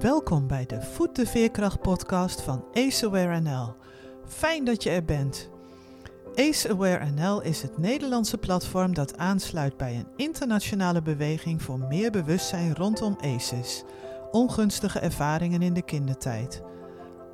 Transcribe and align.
Welkom 0.00 0.46
bij 0.46 0.66
de 0.66 0.82
Voet 0.82 1.16
de 1.16 1.26
Veerkracht 1.26 1.80
podcast 1.80 2.40
van 2.40 2.64
Ace 2.72 3.06
Aware 3.06 3.40
NL. 3.40 3.74
Fijn 4.26 4.64
dat 4.64 4.82
je 4.82 4.90
er 4.90 5.04
bent. 5.04 5.50
Ace 6.34 6.68
Aware 6.68 7.10
NL 7.10 7.42
is 7.42 7.62
het 7.62 7.78
Nederlandse 7.78 8.38
platform 8.38 8.94
dat 8.94 9.18
aansluit 9.18 9.76
bij 9.76 9.94
een 9.94 10.06
internationale 10.16 11.02
beweging 11.02 11.62
voor 11.62 11.78
meer 11.78 12.10
bewustzijn 12.10 12.74
rondom 12.74 13.16
ACEs, 13.20 13.84
ongunstige 14.30 14.98
ervaringen 14.98 15.62
in 15.62 15.74
de 15.74 15.82
kindertijd. 15.82 16.62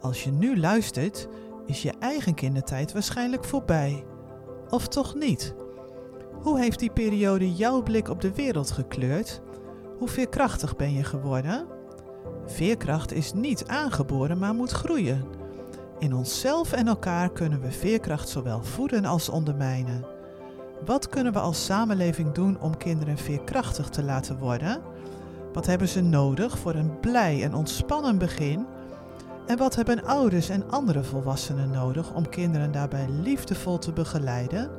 Als 0.01 0.25
je 0.25 0.31
nu 0.31 0.59
luistert, 0.59 1.29
is 1.67 1.83
je 1.83 1.93
eigen 1.99 2.35
kindertijd 2.35 2.93
waarschijnlijk 2.93 3.45
voorbij. 3.45 4.05
Of 4.71 4.89
toch 4.89 5.15
niet? 5.15 5.55
Hoe 6.43 6.61
heeft 6.61 6.79
die 6.79 6.91
periode 6.91 7.55
jouw 7.55 7.83
blik 7.83 8.09
op 8.09 8.21
de 8.21 8.35
wereld 8.35 8.71
gekleurd? 8.71 9.41
Hoe 9.99 10.09
veerkrachtig 10.09 10.77
ben 10.77 10.93
je 10.93 11.05
geworden? 11.05 11.76
Veerkracht 12.47 13.13
is 13.13 13.33
niet 13.33 13.67
aangeboren, 13.67 14.39
maar 14.39 14.55
moet 14.55 14.71
groeien. 14.71 15.25
In 15.99 16.15
onszelf 16.15 16.73
en 16.73 16.89
elkaar 16.89 17.31
kunnen 17.31 17.61
we 17.61 17.71
veerkracht 17.71 18.29
zowel 18.29 18.63
voeden 18.63 19.05
als 19.05 19.29
ondermijnen. 19.29 20.05
Wat 20.85 21.09
kunnen 21.09 21.33
we 21.33 21.39
als 21.39 21.65
samenleving 21.65 22.33
doen 22.33 22.61
om 22.61 22.77
kinderen 22.77 23.19
veerkrachtig 23.19 23.89
te 23.89 24.03
laten 24.03 24.39
worden? 24.39 24.83
Wat 25.53 25.67
hebben 25.67 25.89
ze 25.89 26.01
nodig 26.01 26.59
voor 26.59 26.75
een 26.75 27.01
blij 27.01 27.43
en 27.43 27.55
ontspannen 27.55 28.19
begin? 28.19 28.67
En 29.47 29.57
wat 29.57 29.75
hebben 29.75 30.05
ouders 30.05 30.49
en 30.49 30.71
andere 30.71 31.05
volwassenen 31.05 31.71
nodig 31.71 32.15
om 32.15 32.29
kinderen 32.29 32.73
daarbij 32.73 33.07
liefdevol 33.09 33.79
te 33.79 33.93
begeleiden? 33.93 34.71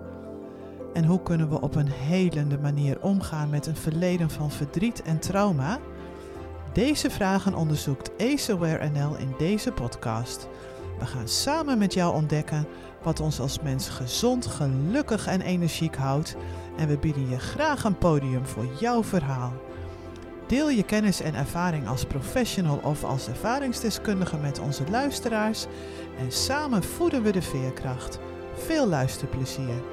En 0.93 1.05
hoe 1.05 1.21
kunnen 1.23 1.49
we 1.49 1.61
op 1.61 1.75
een 1.75 1.89
helende 1.89 2.57
manier 2.57 3.01
omgaan 3.01 3.49
met 3.49 3.65
een 3.65 3.75
verleden 3.75 4.29
van 4.29 4.51
verdriet 4.51 5.01
en 5.01 5.19
trauma? 5.19 5.79
Deze 6.77 7.09
vragen 7.09 7.55
onderzoekt 7.55 8.11
AceAware 8.17 8.89
NL 8.89 9.15
in 9.17 9.33
deze 9.37 9.71
podcast. 9.71 10.47
We 10.99 11.05
gaan 11.05 11.27
samen 11.27 11.77
met 11.77 11.93
jou 11.93 12.13
ontdekken 12.13 12.67
wat 13.03 13.19
ons 13.19 13.39
als 13.39 13.59
mens 13.59 13.89
gezond, 13.89 14.45
gelukkig 14.45 15.27
en 15.27 15.41
energiek 15.41 15.95
houdt. 15.95 16.35
En 16.77 16.87
we 16.87 16.97
bieden 16.97 17.29
je 17.29 17.39
graag 17.39 17.83
een 17.83 17.97
podium 17.97 18.45
voor 18.45 18.65
jouw 18.79 19.03
verhaal. 19.03 19.53
Deel 20.47 20.69
je 20.69 20.83
kennis 20.83 21.21
en 21.21 21.35
ervaring 21.35 21.87
als 21.87 22.05
professional 22.05 22.79
of 22.83 23.03
als 23.03 23.27
ervaringsdeskundige 23.27 24.37
met 24.37 24.59
onze 24.59 24.83
luisteraars. 24.89 25.65
En 26.19 26.31
samen 26.31 26.83
voeden 26.83 27.23
we 27.23 27.31
de 27.31 27.41
veerkracht. 27.41 28.19
Veel 28.55 28.87
luisterplezier. 28.87 29.83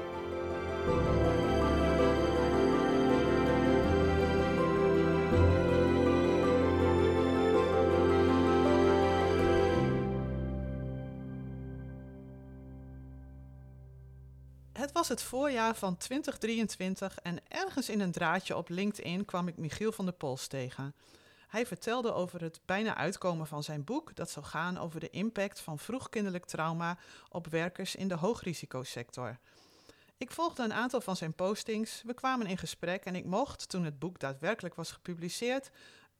Het 15.09 15.21
voorjaar 15.21 15.75
van 15.75 15.97
2023 15.97 17.17
en 17.17 17.39
ergens 17.47 17.89
in 17.89 17.99
een 17.99 18.11
draadje 18.11 18.57
op 18.57 18.69
LinkedIn 18.69 19.25
kwam 19.25 19.47
ik 19.47 19.57
Michiel 19.57 19.91
van 19.91 20.05
der 20.05 20.13
Pols 20.13 20.47
tegen. 20.47 20.95
Hij 21.47 21.65
vertelde 21.65 22.13
over 22.13 22.41
het 22.41 22.61
bijna 22.65 22.95
uitkomen 22.95 23.47
van 23.47 23.63
zijn 23.63 23.83
boek, 23.83 24.15
dat 24.15 24.29
zou 24.29 24.45
gaan 24.45 24.77
over 24.77 24.99
de 24.99 25.09
impact 25.09 25.59
van 25.59 25.79
vroegkinderlijk 25.79 26.45
trauma 26.45 26.97
op 27.29 27.47
werkers 27.47 27.95
in 27.95 28.07
de 28.07 28.15
hoogrisicosector. 28.15 29.39
Ik 30.17 30.31
volgde 30.31 30.63
een 30.63 30.73
aantal 30.73 31.01
van 31.01 31.15
zijn 31.15 31.33
postings, 31.33 32.01
we 32.05 32.13
kwamen 32.13 32.47
in 32.47 32.57
gesprek 32.57 33.05
en 33.05 33.15
ik 33.15 33.25
mocht, 33.25 33.69
toen 33.69 33.83
het 33.83 33.99
boek 33.99 34.19
daadwerkelijk 34.19 34.75
was 34.75 34.91
gepubliceerd, 34.91 35.69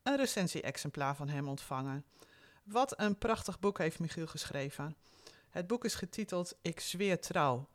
een 0.03 0.17
recensie-exemplaar 0.17 1.15
van 1.15 1.29
hem 1.29 1.47
ontvangen. 1.47 2.05
Wat 2.63 2.99
een 2.99 3.17
prachtig 3.17 3.59
boek 3.59 3.77
heeft 3.77 3.99
Michiel 3.99 4.27
geschreven. 4.27 4.95
Het 5.49 5.67
boek 5.67 5.85
is 5.85 5.95
getiteld 5.95 6.57
Ik 6.61 6.79
zweer 6.79 7.19
trouw 7.19 7.67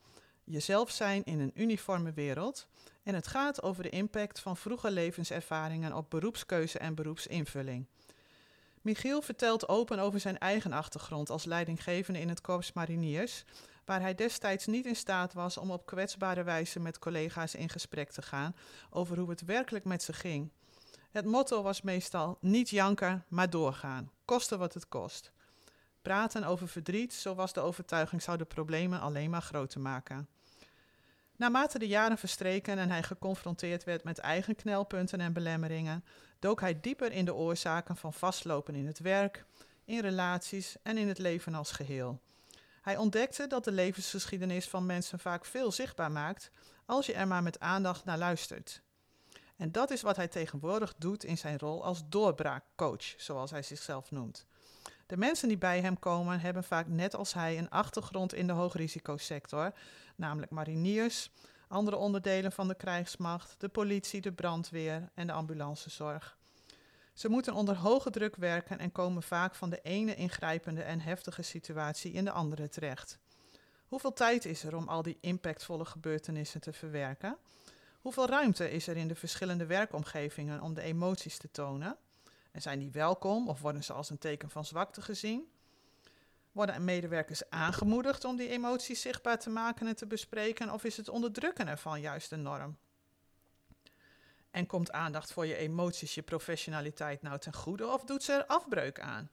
jezelf 0.50 0.90
zijn 0.90 1.24
in 1.24 1.40
een 1.40 1.52
uniforme 1.54 2.12
wereld. 2.12 2.66
En 3.02 3.14
het 3.14 3.26
gaat 3.26 3.62
over 3.62 3.82
de 3.82 3.88
impact 3.88 4.40
van 4.40 4.56
vroege 4.56 4.90
levenservaringen 4.90 5.92
op 5.92 6.10
beroepskeuze 6.10 6.78
en 6.78 6.94
beroepsinvulling. 6.94 7.86
Michiel 8.80 9.22
vertelt 9.22 9.68
open 9.68 9.98
over 9.98 10.20
zijn 10.20 10.38
eigen 10.38 10.72
achtergrond 10.72 11.30
als 11.30 11.44
leidinggevende 11.44 12.20
in 12.20 12.28
het 12.28 12.40
Korps 12.40 12.72
Mariniers, 12.72 13.44
waar 13.84 14.00
hij 14.00 14.14
destijds 14.14 14.66
niet 14.66 14.86
in 14.86 14.96
staat 14.96 15.32
was 15.32 15.56
om 15.56 15.70
op 15.70 15.86
kwetsbare 15.86 16.42
wijze 16.42 16.80
met 16.80 16.98
collega's 16.98 17.54
in 17.54 17.68
gesprek 17.68 18.10
te 18.10 18.22
gaan 18.22 18.56
over 18.90 19.18
hoe 19.18 19.30
het 19.30 19.44
werkelijk 19.44 19.84
met 19.84 20.02
ze 20.02 20.12
ging. 20.12 20.50
Het 21.10 21.24
motto 21.24 21.62
was 21.62 21.82
meestal 21.82 22.38
niet 22.40 22.70
janken, 22.70 23.24
maar 23.28 23.50
doorgaan, 23.50 24.10
koste 24.24 24.56
wat 24.56 24.74
het 24.74 24.88
kost. 24.88 25.32
Praten 26.02 26.44
over 26.44 26.68
verdriet, 26.68 27.14
zo 27.14 27.34
was 27.34 27.52
de 27.52 27.60
overtuiging, 27.60 28.22
zou 28.22 28.38
de 28.38 28.44
problemen 28.44 29.00
alleen 29.00 29.30
maar 29.30 29.42
groter 29.42 29.80
maken. 29.80 30.28
Naarmate 31.40 31.78
de 31.78 31.88
jaren 31.88 32.18
verstreken 32.18 32.78
en 32.78 32.90
hij 32.90 33.02
geconfronteerd 33.02 33.84
werd 33.84 34.04
met 34.04 34.18
eigen 34.18 34.56
knelpunten 34.56 35.20
en 35.20 35.32
belemmeringen, 35.32 36.04
dook 36.38 36.60
hij 36.60 36.80
dieper 36.80 37.12
in 37.12 37.24
de 37.24 37.34
oorzaken 37.34 37.96
van 37.96 38.12
vastlopen 38.12 38.74
in 38.74 38.86
het 38.86 38.98
werk, 38.98 39.44
in 39.84 40.00
relaties 40.00 40.76
en 40.82 40.98
in 40.98 41.08
het 41.08 41.18
leven 41.18 41.54
als 41.54 41.70
geheel. 41.70 42.20
Hij 42.82 42.96
ontdekte 42.96 43.46
dat 43.46 43.64
de 43.64 43.72
levensgeschiedenis 43.72 44.68
van 44.68 44.86
mensen 44.86 45.18
vaak 45.18 45.44
veel 45.44 45.72
zichtbaar 45.72 46.12
maakt 46.12 46.50
als 46.86 47.06
je 47.06 47.12
er 47.12 47.28
maar 47.28 47.42
met 47.42 47.60
aandacht 47.60 48.04
naar 48.04 48.18
luistert. 48.18 48.82
En 49.56 49.72
dat 49.72 49.90
is 49.90 50.02
wat 50.02 50.16
hij 50.16 50.28
tegenwoordig 50.28 50.94
doet 50.98 51.24
in 51.24 51.38
zijn 51.38 51.58
rol 51.58 51.84
als 51.84 52.02
doorbraakcoach, 52.08 53.14
zoals 53.16 53.50
hij 53.50 53.62
zichzelf 53.62 54.10
noemt. 54.10 54.46
De 55.10 55.16
mensen 55.16 55.48
die 55.48 55.58
bij 55.58 55.80
hem 55.80 55.98
komen 55.98 56.40
hebben 56.40 56.64
vaak 56.64 56.86
net 56.86 57.14
als 57.14 57.34
hij 57.34 57.58
een 57.58 57.70
achtergrond 57.70 58.34
in 58.34 58.46
de 58.46 58.52
hoogrisicosector, 58.52 59.72
namelijk 60.16 60.50
mariniers, 60.50 61.30
andere 61.68 61.96
onderdelen 61.96 62.52
van 62.52 62.68
de 62.68 62.74
krijgsmacht, 62.74 63.54
de 63.58 63.68
politie, 63.68 64.20
de 64.20 64.32
brandweer 64.32 65.10
en 65.14 65.26
de 65.26 65.32
ambulancezorg. 65.32 66.38
Ze 67.12 67.28
moeten 67.28 67.54
onder 67.54 67.76
hoge 67.76 68.10
druk 68.10 68.36
werken 68.36 68.78
en 68.78 68.92
komen 68.92 69.22
vaak 69.22 69.54
van 69.54 69.70
de 69.70 69.80
ene 69.82 70.14
ingrijpende 70.14 70.82
en 70.82 71.00
heftige 71.00 71.42
situatie 71.42 72.12
in 72.12 72.24
de 72.24 72.32
andere 72.32 72.68
terecht. 72.68 73.18
Hoeveel 73.86 74.12
tijd 74.12 74.44
is 74.44 74.64
er 74.64 74.76
om 74.76 74.88
al 74.88 75.02
die 75.02 75.18
impactvolle 75.20 75.84
gebeurtenissen 75.84 76.60
te 76.60 76.72
verwerken? 76.72 77.36
Hoeveel 78.00 78.26
ruimte 78.26 78.70
is 78.70 78.86
er 78.86 78.96
in 78.96 79.08
de 79.08 79.14
verschillende 79.14 79.66
werkomgevingen 79.66 80.60
om 80.60 80.74
de 80.74 80.82
emoties 80.82 81.38
te 81.38 81.50
tonen? 81.50 81.96
En 82.50 82.62
zijn 82.62 82.78
die 82.78 82.90
welkom 82.90 83.48
of 83.48 83.60
worden 83.60 83.84
ze 83.84 83.92
als 83.92 84.10
een 84.10 84.18
teken 84.18 84.50
van 84.50 84.64
zwakte 84.64 85.02
gezien? 85.02 85.50
Worden 86.52 86.84
medewerkers 86.84 87.50
aangemoedigd 87.50 88.24
om 88.24 88.36
die 88.36 88.48
emoties 88.48 89.00
zichtbaar 89.00 89.38
te 89.38 89.50
maken 89.50 89.86
en 89.86 89.96
te 89.96 90.06
bespreken, 90.06 90.72
of 90.72 90.84
is 90.84 90.96
het 90.96 91.08
onderdrukken 91.08 91.68
ervan 91.68 92.00
juist 92.00 92.30
de 92.30 92.36
norm? 92.36 92.78
En 94.50 94.66
komt 94.66 94.92
aandacht 94.92 95.32
voor 95.32 95.46
je 95.46 95.56
emoties, 95.56 96.14
je 96.14 96.22
professionaliteit 96.22 97.22
nou 97.22 97.38
ten 97.38 97.54
goede, 97.54 97.86
of 97.86 98.04
doet 98.04 98.22
ze 98.22 98.32
er 98.32 98.46
afbreuk 98.46 99.00
aan? 99.00 99.30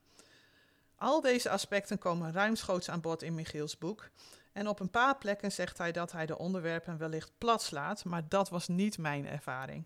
Al 0.96 1.20
deze 1.20 1.50
aspecten 1.50 1.98
komen 1.98 2.32
ruimschoots 2.32 2.90
aan 2.90 3.00
bod 3.00 3.22
in 3.22 3.34
Michiels 3.34 3.78
boek. 3.78 4.10
En 4.52 4.68
op 4.68 4.80
een 4.80 4.90
paar 4.90 5.18
plekken 5.18 5.52
zegt 5.52 5.78
hij 5.78 5.92
dat 5.92 6.12
hij 6.12 6.26
de 6.26 6.38
onderwerpen 6.38 6.98
wellicht 6.98 7.32
plat 7.38 7.62
slaat, 7.62 8.04
maar 8.04 8.28
dat 8.28 8.48
was 8.48 8.68
niet 8.68 8.98
mijn 8.98 9.26
ervaring. 9.26 9.84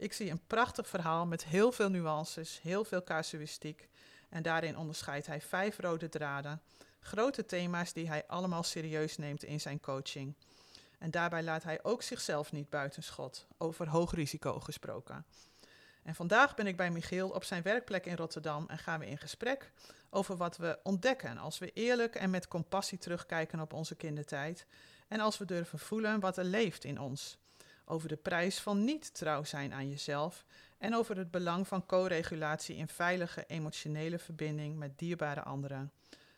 Ik 0.00 0.12
zie 0.12 0.30
een 0.30 0.46
prachtig 0.46 0.88
verhaal 0.88 1.26
met 1.26 1.44
heel 1.44 1.72
veel 1.72 1.88
nuances, 1.88 2.60
heel 2.62 2.84
veel 2.84 3.04
casuïstiek. 3.04 3.88
En 4.28 4.42
daarin 4.42 4.76
onderscheidt 4.76 5.26
hij 5.26 5.40
vijf 5.40 5.78
rode 5.78 6.08
draden, 6.08 6.62
grote 7.00 7.46
thema's 7.46 7.92
die 7.92 8.08
hij 8.08 8.26
allemaal 8.26 8.62
serieus 8.62 9.16
neemt 9.16 9.42
in 9.42 9.60
zijn 9.60 9.80
coaching. 9.80 10.34
En 10.98 11.10
daarbij 11.10 11.42
laat 11.42 11.62
hij 11.62 11.78
ook 11.82 12.02
zichzelf 12.02 12.52
niet 12.52 12.70
buitenschot, 12.70 13.46
over 13.58 13.88
hoog 13.88 14.14
risico 14.14 14.60
gesproken. 14.60 15.24
En 16.02 16.14
vandaag 16.14 16.54
ben 16.54 16.66
ik 16.66 16.76
bij 16.76 16.90
Michiel 16.90 17.28
op 17.28 17.44
zijn 17.44 17.62
werkplek 17.62 18.06
in 18.06 18.16
Rotterdam 18.16 18.64
en 18.68 18.78
gaan 18.78 19.00
we 19.00 19.06
in 19.06 19.18
gesprek 19.18 19.72
over 20.10 20.36
wat 20.36 20.56
we 20.56 20.78
ontdekken 20.82 21.38
als 21.38 21.58
we 21.58 21.72
eerlijk 21.72 22.14
en 22.14 22.30
met 22.30 22.48
compassie 22.48 22.98
terugkijken 22.98 23.60
op 23.60 23.72
onze 23.72 23.94
kindertijd 23.94 24.66
en 25.08 25.20
als 25.20 25.38
we 25.38 25.44
durven 25.44 25.78
voelen 25.78 26.20
wat 26.20 26.36
er 26.36 26.44
leeft 26.44 26.84
in 26.84 27.00
ons 27.00 27.38
over 27.90 28.08
de 28.08 28.16
prijs 28.16 28.58
van 28.58 28.84
niet 28.84 29.14
trouw 29.14 29.44
zijn 29.44 29.72
aan 29.72 29.88
jezelf 29.88 30.44
en 30.78 30.94
over 30.94 31.16
het 31.16 31.30
belang 31.30 31.68
van 31.68 31.86
co-regulatie 31.86 32.76
in 32.76 32.88
veilige 32.88 33.44
emotionele 33.46 34.18
verbinding 34.18 34.76
met 34.76 34.98
dierbare 34.98 35.42
anderen. 35.42 35.92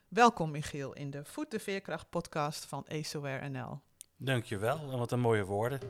Welkom 0.08 0.50
Michiel 0.50 0.92
in 0.92 1.10
de 1.10 1.24
Voet 1.24 1.50
de 1.50 1.60
Veerkracht 1.60 2.10
podcast 2.10 2.64
van 2.64 2.86
ACOR 2.88 3.50
NL. 3.50 3.80
Dankjewel, 4.16 4.90
en 4.92 4.98
wat 4.98 5.12
een 5.12 5.20
mooie 5.20 5.44
woorden. 5.44 5.80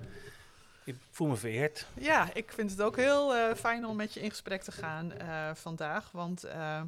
Ik 0.85 0.97
voel 1.11 1.29
me 1.29 1.37
vereerd. 1.37 1.87
Ja, 1.95 2.35
ik 2.35 2.53
vind 2.53 2.71
het 2.71 2.83
ook 2.83 2.97
heel 2.97 3.37
uh, 3.37 3.55
fijn 3.55 3.87
om 3.87 3.97
met 3.97 4.15
je 4.15 4.21
in 4.21 4.31
gesprek 4.31 4.63
te 4.63 4.73
gaan 4.73 5.13
uh, 5.21 5.55
vandaag, 5.55 6.11
want 6.11 6.45
uh, 6.45 6.83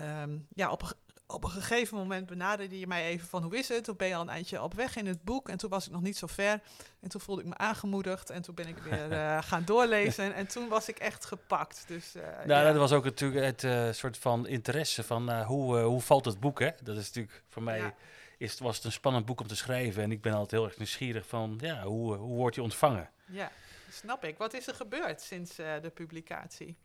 um, 0.00 0.46
ja, 0.54 0.70
op 0.70 0.96
op 1.30 1.44
een 1.44 1.50
gegeven 1.50 1.96
moment 1.96 2.26
benaderde 2.26 2.78
je 2.78 2.86
mij 2.86 3.04
even 3.04 3.28
van 3.28 3.42
hoe 3.42 3.56
is 3.56 3.68
het? 3.68 3.84
Toen 3.84 3.96
ben 3.96 4.08
je 4.08 4.14
al 4.14 4.20
een 4.20 4.28
eindje 4.28 4.62
op 4.62 4.74
weg 4.74 4.96
in 4.96 5.06
het 5.06 5.22
boek 5.22 5.48
en 5.48 5.56
toen 5.56 5.70
was 5.70 5.86
ik 5.86 5.92
nog 5.92 6.00
niet 6.00 6.16
zo 6.16 6.26
ver. 6.26 6.60
En 7.00 7.08
toen 7.08 7.20
voelde 7.20 7.42
ik 7.42 7.48
me 7.48 7.56
aangemoedigd 7.56 8.30
en 8.30 8.42
toen 8.42 8.54
ben 8.54 8.68
ik 8.68 8.78
weer 8.78 9.12
eh, 9.18 9.42
gaan 9.42 9.64
doorlezen 9.64 10.34
en 10.34 10.46
toen 10.46 10.68
was 10.68 10.88
ik 10.88 10.98
echt 10.98 11.24
gepakt. 11.24 11.84
Dus, 11.86 12.16
uh, 12.16 12.22
nou, 12.22 12.48
ja. 12.48 12.62
dat 12.62 12.76
was 12.76 12.92
ook 12.92 13.04
natuurlijk 13.04 13.44
het 13.44 13.62
uh, 13.62 13.92
soort 13.92 14.18
van 14.18 14.46
interesse 14.46 15.02
van 15.02 15.42
hoe, 15.42 15.78
hoe 15.78 16.00
valt 16.00 16.24
het 16.24 16.40
boek, 16.40 16.60
hè? 16.60 16.70
Dat 16.82 16.96
is 16.96 17.06
natuurlijk 17.06 17.42
voor 17.48 17.62
mij... 17.62 17.94
Is, 18.38 18.58
was 18.58 18.76
het 18.76 18.84
een 18.84 18.92
spannend 18.92 19.26
boek 19.26 19.40
om 19.40 19.46
te 19.46 19.56
schrijven 19.56 20.02
en 20.02 20.12
ik 20.12 20.20
ben 20.20 20.32
altijd 20.32 20.50
heel 20.50 20.64
erg 20.64 20.76
nieuwsgierig 20.76 21.26
van, 21.26 21.58
ja, 21.60 21.82
hoe, 21.82 22.14
hoe 22.14 22.36
wordt 22.36 22.54
je 22.54 22.62
ontvangen? 22.62 23.10
Ja, 23.26 23.50
snap 23.90 24.24
ik. 24.24 24.38
Wat 24.38 24.54
is 24.54 24.66
er 24.66 24.74
gebeurd 24.74 25.20
sinds 25.20 25.56
de 25.56 25.90
publicatie? 25.94 26.76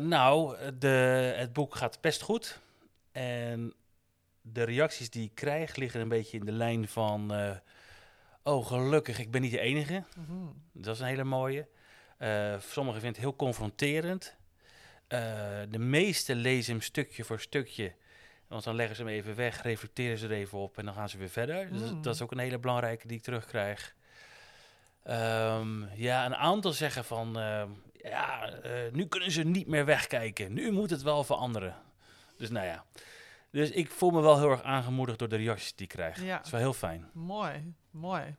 nou, 0.00 0.56
de, 0.78 0.88
het 1.36 1.52
boek 1.52 1.74
gaat 1.74 2.00
best 2.00 2.22
goed. 2.22 2.60
En 3.12 3.74
de 4.42 4.62
reacties 4.62 5.10
die 5.10 5.24
ik 5.24 5.34
krijg 5.34 5.76
liggen 5.76 6.00
een 6.00 6.08
beetje 6.08 6.38
in 6.38 6.44
de 6.44 6.52
lijn 6.52 6.88
van... 6.88 7.34
Uh, 7.34 7.56
oh, 8.42 8.66
gelukkig, 8.66 9.18
ik 9.18 9.30
ben 9.30 9.40
niet 9.40 9.50
de 9.50 9.60
enige. 9.60 10.04
Mm 10.28 10.62
Dat 10.72 10.94
is 10.94 11.00
een 11.00 11.06
hele 11.06 11.24
mooie. 11.24 11.68
Uh, 12.18 12.54
sommigen 12.58 13.00
vinden 13.00 13.20
het 13.20 13.28
heel 13.28 13.36
confronterend. 13.36 14.36
Uh, 15.08 15.18
de 15.68 15.78
meeste 15.78 16.34
lezen 16.34 16.72
hem 16.72 16.82
stukje 16.82 17.24
voor 17.24 17.40
stukje. 17.40 17.94
Want 18.46 18.64
dan 18.64 18.74
leggen 18.74 18.96
ze 18.96 19.02
hem 19.02 19.12
even 19.12 19.34
weg, 19.34 19.62
reflecteren 19.62 20.18
ze 20.18 20.26
er 20.26 20.32
even 20.32 20.58
op 20.58 20.78
en 20.78 20.84
dan 20.84 20.94
gaan 20.94 21.08
ze 21.08 21.18
weer 21.18 21.28
verder. 21.28 21.72
Dus 21.72 21.90
dat, 22.02 22.14
is 22.14 22.22
ook 22.22 22.32
een 22.32 22.38
hele 22.38 22.58
belangrijke 22.58 23.06
die 23.06 23.16
ik 23.16 23.22
terugkrijg. 23.22 23.94
Um, 25.08 25.88
ja, 25.94 26.26
een 26.26 26.36
aantal 26.36 26.72
zeggen 26.72 27.04
van... 27.04 27.32
ja, 27.92 28.52
nu 28.92 29.06
kunnen 29.06 29.30
ze 29.30 29.42
niet 29.42 29.66
meer 29.66 29.84
wegkijken. 29.84 30.52
Nu 30.52 30.70
moet 30.70 30.90
het 30.90 31.02
wel 31.02 31.24
veranderen. 31.24 31.76
Dus 32.40 32.50
nou 32.50 32.66
ja. 32.66 32.84
Dus 33.50 33.70
ik 33.70 33.90
voel 33.90 34.10
me 34.10 34.20
wel 34.20 34.38
heel 34.38 34.50
erg 34.50 34.62
aangemoedigd 34.62 35.18
door 35.18 35.28
de 35.28 35.36
reacties 35.36 35.74
die 35.74 35.86
ik 35.86 35.92
krijg. 35.92 36.22
Ja. 36.22 36.36
Dat 36.36 36.46
is 36.46 36.50
wel 36.50 36.60
heel 36.60 36.72
fijn. 36.72 37.10
Mooi, 37.12 37.74
mooi. 37.90 38.36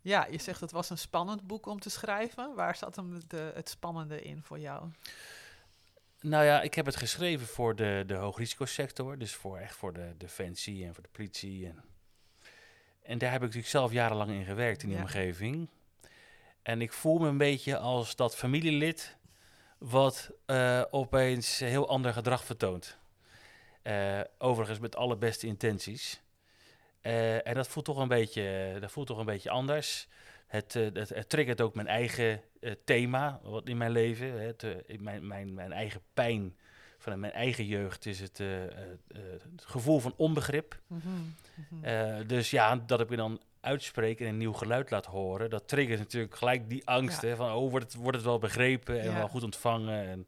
Ja, 0.00 0.26
je 0.30 0.38
zegt 0.38 0.60
het 0.60 0.70
was 0.70 0.90
een 0.90 0.98
spannend 0.98 1.46
boek 1.46 1.66
om 1.66 1.80
te 1.80 1.90
schrijven. 1.90 2.54
Waar 2.54 2.76
zat 2.76 2.96
hem 2.96 3.20
de, 3.28 3.52
het 3.54 3.68
spannende 3.68 4.22
in 4.22 4.42
voor 4.42 4.58
jou? 4.58 4.90
Nou 6.20 6.44
ja, 6.44 6.62
ik 6.62 6.74
heb 6.74 6.86
het 6.86 6.96
geschreven 6.96 7.46
voor 7.46 7.76
de, 7.76 8.04
de 8.06 8.14
hoogrisicosector. 8.14 9.18
Dus 9.18 9.34
voor, 9.34 9.58
echt 9.58 9.74
voor 9.74 9.92
de 9.92 10.14
defensie 10.16 10.84
en 10.84 10.94
voor 10.94 11.02
de 11.02 11.08
politie. 11.12 11.66
En, 11.66 11.84
en 13.02 13.18
daar 13.18 13.30
heb 13.30 13.40
ik 13.40 13.46
natuurlijk 13.46 13.72
zelf 13.72 13.92
jarenlang 13.92 14.30
in 14.30 14.44
gewerkt 14.44 14.82
in 14.82 14.88
die 14.88 14.98
omgeving. 14.98 15.68
En 16.62 16.80
ik 16.80 16.92
voel 16.92 17.18
me 17.18 17.28
een 17.28 17.38
beetje 17.38 17.78
als 17.78 18.16
dat 18.16 18.36
familielid 18.36 19.16
wat 19.78 20.30
uh, 20.46 20.82
opeens 20.90 21.58
heel 21.58 21.88
ander 21.88 22.12
gedrag 22.12 22.44
vertoont. 22.44 22.98
Uh, 23.88 24.20
overigens 24.38 24.78
met 24.78 24.96
alle 24.96 25.16
beste 25.16 25.46
intenties. 25.46 26.22
Uh, 27.02 27.46
en 27.46 27.54
dat 27.54 27.68
voelt 27.68 27.84
toch 27.84 27.98
een 27.98 28.08
beetje, 28.08 28.76
dat 28.80 28.90
voelt 28.90 29.06
toch 29.06 29.18
een 29.18 29.24
beetje 29.24 29.50
anders. 29.50 30.08
Het, 30.46 30.74
uh, 30.74 30.88
het, 30.92 31.08
het, 31.08 31.28
triggert 31.28 31.60
ook 31.60 31.74
mijn 31.74 31.86
eigen 31.86 32.40
thema 32.84 33.40
wat 33.42 33.68
in 33.68 33.76
mijn 33.76 33.90
leven. 33.90 34.46
Het, 34.46 34.64
mijn, 35.00 35.26
mijn, 35.26 35.54
mijn 35.54 35.72
eigen 35.72 36.00
pijn 36.14 36.56
van 36.98 37.20
mijn 37.20 37.32
eigen 37.32 37.66
jeugd 37.66 38.06
is 38.06 38.20
het, 38.20 38.38
het 38.38 39.64
gevoel 39.64 39.98
van 39.98 40.14
onbegrip. 40.16 40.80
Mm 40.86 41.00
-hmm. 41.00 42.26
dus 42.26 42.50
ja, 42.50 42.76
dat 42.76 43.00
ik 43.00 43.08
me 43.08 43.16
dan 43.16 43.40
uitspreek 43.60 44.20
en 44.20 44.26
een 44.26 44.36
nieuw 44.36 44.52
geluid 44.52 44.90
laat 44.90 45.06
horen, 45.06 45.50
dat 45.50 45.68
triggert 45.68 45.98
natuurlijk 45.98 46.36
gelijk 46.36 46.68
die 46.68 46.86
angst. 46.86 47.22
Hè, 47.22 47.36
van, 47.36 47.52
oh, 47.52 47.70
wordt 47.70 47.84
het, 47.84 47.94
wordt 47.94 48.16
het 48.16 48.26
wel 48.26 48.38
begrepen 48.38 49.00
en 49.00 49.10
ja. 49.10 49.14
wel 49.14 49.28
goed 49.28 49.42
ontvangen? 49.42 50.06
En, 50.08 50.26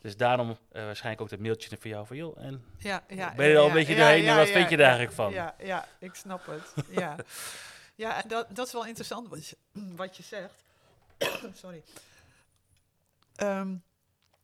dus 0.00 0.16
daarom 0.16 0.48
uh, 0.48 0.56
waarschijnlijk 0.72 1.22
ook 1.22 1.28
dat 1.28 1.38
mailtje 1.38 1.76
voor 1.76 1.90
jou 1.90 2.06
van 2.06 2.16
joh. 2.16 2.38
En 2.38 2.64
ja, 2.78 3.04
ja, 3.08 3.34
ben 3.34 3.46
je 3.46 3.52
er 3.52 3.58
al 3.58 3.66
een 3.66 3.72
beetje 3.72 3.96
doorheen 3.96 4.26
en 4.26 4.36
wat 4.36 4.48
vind 4.48 4.70
je 4.70 4.76
daar 4.76 4.86
eigenlijk 4.86 5.16
van? 5.16 5.32
Ja, 5.32 5.54
ja, 5.58 5.88
ik 5.98 6.14
snap 6.14 6.46
het. 6.46 6.84
ja, 6.90 7.16
ja 8.04 8.22
dat, 8.26 8.46
dat 8.50 8.66
is 8.66 8.72
wel 8.72 8.86
interessant 8.86 9.28
wat 9.28 9.46
je, 9.46 9.56
wat 9.72 10.16
je 10.16 10.22
zegt. 10.22 10.64
Sorry. 11.62 11.82
Um, 13.42 13.82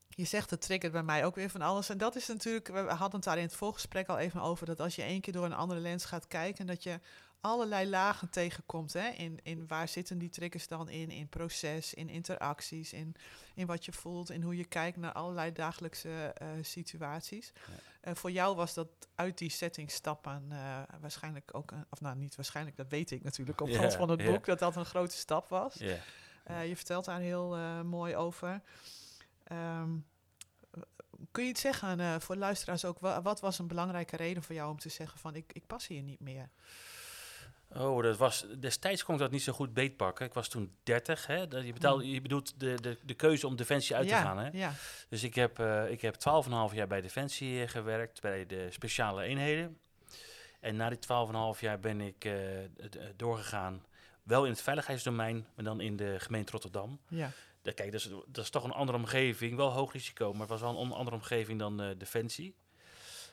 je 0.09 0.25
zegt 0.25 0.51
het 0.51 0.61
triggert 0.61 0.93
bij 0.93 1.03
mij 1.03 1.25
ook 1.25 1.35
weer 1.35 1.51
van 1.51 1.62
alles. 1.62 1.89
En 1.89 1.99
dat 1.99 2.17
is 2.17 2.27
natuurlijk, 2.27 2.69
we 2.69 2.79
hadden 2.79 3.15
het 3.15 3.25
daar 3.25 3.37
in 3.37 3.43
het 3.43 3.55
voorgesprek 3.55 4.09
al 4.09 4.19
even 4.19 4.41
over, 4.41 4.67
dat 4.67 4.81
als 4.81 4.97
je 4.97 5.03
één 5.03 5.21
keer 5.21 5.33
door 5.33 5.45
een 5.45 5.55
andere 5.55 5.81
lens 5.81 6.05
gaat 6.05 6.27
kijken, 6.27 6.67
dat 6.67 6.83
je 6.83 7.01
allerlei 7.44 7.88
lagen 7.88 8.31
tegenkomt. 8.31 8.93
Hè? 8.93 9.08
In, 9.08 9.38
in 9.43 9.67
waar 9.67 9.88
zitten 9.88 10.19
die 10.19 10.29
triggers 10.29 10.69
dan 10.69 10.88
in? 10.88 11.11
In 11.11 11.29
proces, 11.29 11.94
in 11.94 12.08
interacties, 12.08 12.93
in, 12.93 13.14
in 13.55 13.67
wat 13.67 13.85
je 13.85 13.93
voelt, 13.93 14.31
in 14.31 14.43
hoe 14.43 14.56
je 14.56 14.64
kijkt 14.64 14.96
naar 14.96 15.12
allerlei 15.12 15.52
dagelijkse 15.52 16.35
uh, 16.43 16.49
situaties. 16.62 17.52
Ja. 17.55 18.11
Uh, 18.11 18.14
voor 18.17 18.31
jou 18.31 18.56
was 18.56 18.75
dat 18.75 18.88
uit 19.14 19.38
die 19.38 19.50
setting 19.50 19.91
stappen 19.91 20.49
uh, 20.52 20.82
waarschijnlijk 21.00 21.50
ook, 21.55 21.70
een, 21.70 21.85
of 21.91 22.00
nou 22.00 22.17
niet 22.17 22.37
waarschijnlijk, 22.37 22.76
dat 22.76 22.88
weet 22.88 23.11
ik 23.11 23.23
natuurlijk 23.23 23.61
op 23.61 23.70
grond 23.70 23.94
van 23.94 24.08
het 24.08 24.25
boek, 24.25 24.44
dat 24.44 24.58
dat 24.58 24.76
een 24.76 24.85
grote 24.85 25.17
stap 25.17 25.49
was. 25.49 25.75
je 26.44 26.73
vertelt 26.75 27.05
daar 27.05 27.20
heel 27.20 27.56
mooi 27.85 28.17
over. 28.17 28.62
Um, 29.52 30.06
kun 31.31 31.44
je 31.44 31.50
iets 31.50 31.61
zeggen 31.61 32.20
voor 32.20 32.37
luisteraars 32.37 32.85
ook? 32.85 32.99
Wat 32.99 33.41
was 33.41 33.58
een 33.58 33.67
belangrijke 33.67 34.17
reden 34.17 34.43
voor 34.43 34.55
jou 34.55 34.70
om 34.70 34.79
te 34.79 34.88
zeggen 34.88 35.19
van 35.19 35.35
ik, 35.35 35.52
ik 35.52 35.67
pas 35.67 35.87
hier 35.87 36.02
niet 36.02 36.20
meer? 36.20 36.50
Oh, 37.77 38.03
dat 38.03 38.17
was, 38.17 38.47
destijds 38.59 39.05
kon 39.05 39.15
ik 39.15 39.21
dat 39.21 39.31
niet 39.31 39.43
zo 39.43 39.53
goed 39.53 39.75
beetpakken. 39.75 40.27
Ik 40.27 40.35
was 40.35 40.49
toen 40.49 40.77
30. 40.83 41.27
Hè? 41.27 41.37
Je, 41.37 41.73
betaalde, 41.73 42.05
mm. 42.05 42.11
je 42.11 42.21
bedoelt 42.21 42.61
de, 42.61 42.81
de, 42.81 42.99
de 43.03 43.15
keuze 43.15 43.47
om 43.47 43.57
Defensie 43.57 43.97
uit 43.97 44.09
te 44.09 44.15
gaan. 44.15 44.39
Hè? 44.39 44.49
Ja. 44.53 44.73
Dus 45.09 45.23
ik 45.23 45.35
heb, 45.35 45.59
uh, 45.59 45.91
ik 45.91 46.01
heb 46.01 46.15
12,5 46.15 46.75
jaar 46.75 46.87
bij 46.87 47.01
Defensie 47.01 47.63
uh, 47.63 47.69
gewerkt, 47.69 48.21
bij 48.21 48.47
de 48.47 48.67
speciale 48.71 49.23
eenheden. 49.23 49.79
En 50.61 50.77
na 50.77 50.89
die 50.89 50.99
12,5 51.57 51.61
jaar 51.61 51.81
ben 51.81 52.01
ik 52.01 52.25
uh, 52.25 52.35
doorgegaan, 53.17 53.85
wel 54.23 54.45
in 54.45 54.51
het 54.51 54.63
veiligheidsdomein, 54.63 55.47
maar 55.55 55.65
dan 55.65 55.81
in 55.81 55.97
de 55.97 56.17
gemeente 56.19 56.53
Rotterdam. 56.53 57.01
Ja. 57.09 57.31
Dat, 57.63 57.75
kijk, 57.75 57.93
dat 57.93 58.01
is, 58.01 58.11
dat 58.27 58.45
is 58.45 58.51
toch 58.51 58.65
een 58.65 58.73
andere 58.73 58.99
omgeving, 58.99 59.57
wel 59.57 59.71
hoog 59.71 59.93
risico, 59.93 60.33
maar 60.33 60.41
het 60.41 60.51
was 60.51 60.61
wel 60.61 60.81
een 60.81 60.93
andere 60.93 61.17
omgeving 61.17 61.59
dan 61.59 61.95
Defensie. 61.99 62.55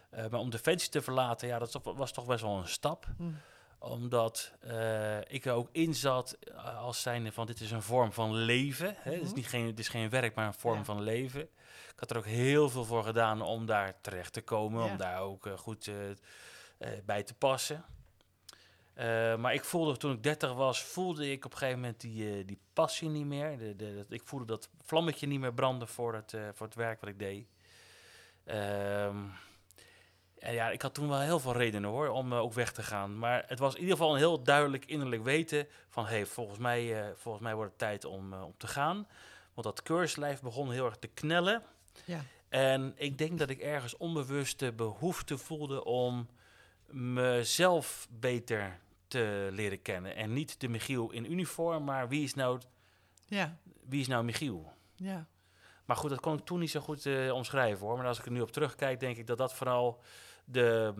maar 0.10 0.39
om 0.39 0.50
Defensie 0.50 0.89
te 0.89 1.01
verlaten, 1.01 1.48
ja, 1.48 1.60
dat 1.60 1.80
was 1.83 2.12
toch 2.12 2.25
best 2.25 2.42
wel 2.42 2.57
een 2.57 2.68
stap. 2.68 3.07
Mm 3.18 3.38
omdat 3.81 4.51
uh, 4.66 5.18
ik 5.28 5.45
er 5.45 5.54
ook 5.54 5.69
in 5.72 5.95
zat 5.95 6.38
uh, 6.48 6.81
als 6.81 7.01
zijnde 7.01 7.31
van 7.31 7.45
dit 7.45 7.60
is 7.60 7.72
een 7.72 7.81
vorm 7.81 8.12
van 8.12 8.36
leven. 8.36 8.95
Hè? 8.98 9.12
het, 9.12 9.22
is 9.22 9.28
mhm. 9.28 9.36
niet 9.36 9.48
geen, 9.48 9.66
het 9.66 9.80
is 9.80 9.88
geen 9.88 10.10
werk, 10.10 10.36
maar 10.36 10.48
een 10.48 10.54
vorm 10.54 10.86
van 10.86 11.01
leven. 11.01 11.42
Ik 11.42 12.00
had 12.00 12.12
er 12.12 12.18
ook 12.18 12.25
heel 12.25 12.69
veel 12.69 12.86
voor 12.86 13.04
gedaan 13.04 13.42
om 13.42 13.66
daar 13.66 14.01
terecht 14.01 14.33
te 14.33 14.42
komen. 14.42 14.83
Om 14.83 14.98
daar 14.98 15.22
ook 15.22 15.45
uh, 15.45 15.57
goed 15.57 15.92
bij 17.06 17.24
te 17.24 17.33
passen. 17.33 17.86
maar 19.39 19.54
ik 19.54 19.63
voelde 19.63 19.98
toen 19.98 20.12
ik 20.12 20.24
30 20.24 20.54
was, 20.54 20.83
voelde 20.83 21.31
ik 21.31 21.45
op 21.45 21.51
een 21.51 21.57
gegeven 21.57 21.80
moment 21.80 22.01
die, 22.01 22.45
die 22.45 22.60
passie 22.74 23.10
niet 23.10 23.25
meer. 23.25 23.57
De, 23.57 23.75
de, 23.75 24.06
ik 24.10 24.22
voelde 24.25 24.45
dat 24.45 24.69
vlammetje 24.83 25.28
niet 25.28 25.39
meer 25.39 25.54
branden 25.54 25.88
voor 25.88 26.13
het, 26.13 26.36
voor 26.54 26.66
het 26.66 26.76
werk 26.76 27.00
wat 27.00 27.09
ik 27.09 27.19
deed. 27.19 27.47
Ehm, 28.44 29.18
en 30.42 30.54
ja, 30.54 30.69
ik 30.69 30.81
had 30.81 30.94
toen 30.94 31.10
wel 31.10 31.19
heel 31.19 31.40
veel 31.40 31.54
redenen 31.54 31.90
hoor, 31.90 32.07
om 32.07 32.33
uh, 32.33 32.40
ook 32.40 32.54
weg 32.54 32.71
te 32.71 32.83
gaan. 32.83 33.18
Maar 33.18 33.44
het 33.48 33.60
was 33.60 33.74
in 33.74 33.80
ieder 33.80 33.95
geval 33.95 34.12
een 34.12 34.18
heel 34.18 34.44
duidelijk 34.44 34.86
innerlijk 34.86 35.24
weten 35.24 35.68
van... 35.90 36.06
hé, 36.06 36.10
hey, 36.10 36.26
volgens, 36.26 36.60
mij, 36.60 37.06
uh, 37.06 37.12
volgens 37.16 37.44
mij 37.44 37.56
wordt 37.56 37.69
het 37.69 37.80
tijd 37.80 38.06
om, 38.06 38.33
uh, 38.33 38.44
om 38.44 38.54
te 38.57 38.68
gaan. 38.68 39.07
Want 39.54 39.68
dat 39.68 39.83
keurslijf 39.83 40.42
begon 40.42 40.71
heel 40.71 40.86
erg 40.86 40.98
te 40.98 41.07
knellen. 41.07 41.64
Ja. 42.06 42.21
En 42.50 42.94
ik 42.95 43.18
denk 43.18 43.40
dat 43.40 43.50
ik 43.50 43.60
ergens 43.60 43.98
onbewust 43.98 44.60
de 44.60 44.71
behoefte 44.71 45.38
voelde 45.38 45.83
om 45.83 46.28
mezelf 46.86 48.07
beter 48.10 48.80
te 49.07 49.50
leren 49.52 49.81
kennen. 49.81 50.16
En 50.16 50.33
niet 50.33 50.60
de 50.60 50.68
Michiel 50.68 51.12
in 51.12 51.31
uniform, 51.31 51.83
maar 51.83 52.07
wie 52.07 52.24
is 52.24 52.33
nou, 52.33 52.60
ja. 53.28 53.57
wie 53.86 54.02
is 54.02 54.07
nou 54.07 54.24
Michiel? 54.24 54.71
Ja. 54.95 55.28
Maar 55.86 55.95
goed, 55.95 56.10
dat 56.10 56.19
kon 56.19 56.38
ik 56.38 56.45
toen 56.45 56.60
niet 56.60 56.71
zo 56.71 56.80
goed 56.80 57.31
omschrijven 57.31 57.86
hoor. 57.86 57.98
Maar 57.98 58.07
als 58.07 58.19
ik 58.19 58.26
er 58.26 58.31
nu 58.31 58.42
op 58.42 58.52
terugkijk, 58.52 59.00
denk 59.00 59.18
ik 59.18 59.28
dat 59.28 59.38
dat 59.38 59.54
vooral 59.54 60.02
de, 60.51 60.93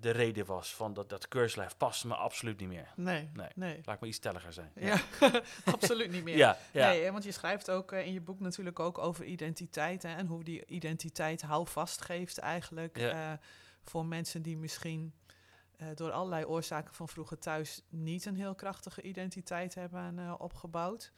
de 0.00 0.10
reden 0.10 0.46
was 0.46 0.74
van 0.74 0.94
dat, 0.94 1.08
dat 1.08 1.28
keurslijf 1.28 1.76
past 1.76 2.04
me 2.04 2.14
absoluut 2.14 2.60
niet 2.60 2.68
meer. 2.68 2.92
Nee, 2.96 3.30
nee. 3.32 3.48
nee. 3.54 3.80
Laat 3.84 4.00
me 4.00 4.06
iets 4.06 4.16
stelliger 4.16 4.52
zijn. 4.52 4.72
Ja, 4.74 5.00
absoluut 5.64 6.10
niet 6.10 6.24
meer. 6.24 6.36
ja, 6.36 6.58
ja. 6.72 6.88
Nee, 6.88 7.12
want 7.12 7.24
je 7.24 7.32
schrijft 7.32 7.70
ook 7.70 7.92
uh, 7.92 8.06
in 8.06 8.12
je 8.12 8.20
boek 8.20 8.40
natuurlijk 8.40 8.80
ook 8.80 8.98
over 8.98 9.24
identiteit 9.24 10.02
hè, 10.02 10.14
en 10.14 10.26
hoe 10.26 10.44
die 10.44 10.66
identiteit 10.66 11.42
houvast 11.42 12.00
geeft 12.00 12.38
eigenlijk 12.38 12.98
uh, 12.98 13.32
voor 13.82 14.06
mensen 14.06 14.42
die 14.42 14.56
misschien 14.56 15.14
uh, 15.76 15.88
door 15.94 16.10
allerlei 16.10 16.44
oorzaken 16.44 16.94
van 16.94 17.08
vroeger 17.08 17.38
thuis 17.38 17.82
niet 17.88 18.26
een 18.26 18.36
heel 18.36 18.54
krachtige 18.54 19.02
identiteit 19.02 19.74
hebben 19.74 20.40
opgebouwd 20.40 21.12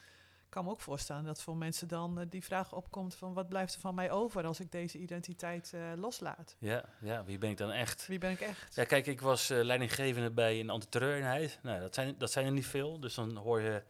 kan 0.56 0.64
me 0.64 0.70
ook 0.70 0.80
voorstellen 0.80 1.24
dat 1.24 1.42
voor 1.42 1.56
mensen 1.56 1.88
dan 1.88 2.20
uh, 2.20 2.26
die 2.28 2.44
vraag 2.44 2.72
opkomt 2.72 3.14
van 3.14 3.34
wat 3.34 3.48
blijft 3.48 3.74
er 3.74 3.80
van 3.80 3.94
mij 3.94 4.10
over 4.10 4.44
als 4.44 4.60
ik 4.60 4.72
deze 4.72 4.98
identiteit 4.98 5.72
uh, 5.74 5.80
loslaat? 5.96 6.56
Ja, 6.58 6.84
ja, 7.00 7.24
wie 7.24 7.38
ben 7.38 7.50
ik 7.50 7.56
dan 7.56 7.70
echt? 7.70 8.06
Wie 8.06 8.18
ben 8.18 8.30
ik 8.30 8.40
echt? 8.40 8.74
Ja, 8.74 8.84
kijk, 8.84 9.06
ik 9.06 9.20
was 9.20 9.50
uh, 9.50 9.64
leidinggevende 9.64 10.30
bij 10.30 10.60
een 10.60 10.70
antiterreureenheid. 10.70 11.58
Nou, 11.62 11.80
dat 11.80 11.94
zijn, 11.94 12.14
dat 12.18 12.32
zijn 12.32 12.46
er 12.46 12.52
niet 12.52 12.66
veel. 12.66 13.00
Dus 13.00 13.14
dan 13.14 13.36
hoor 13.36 13.60
je 13.60 13.82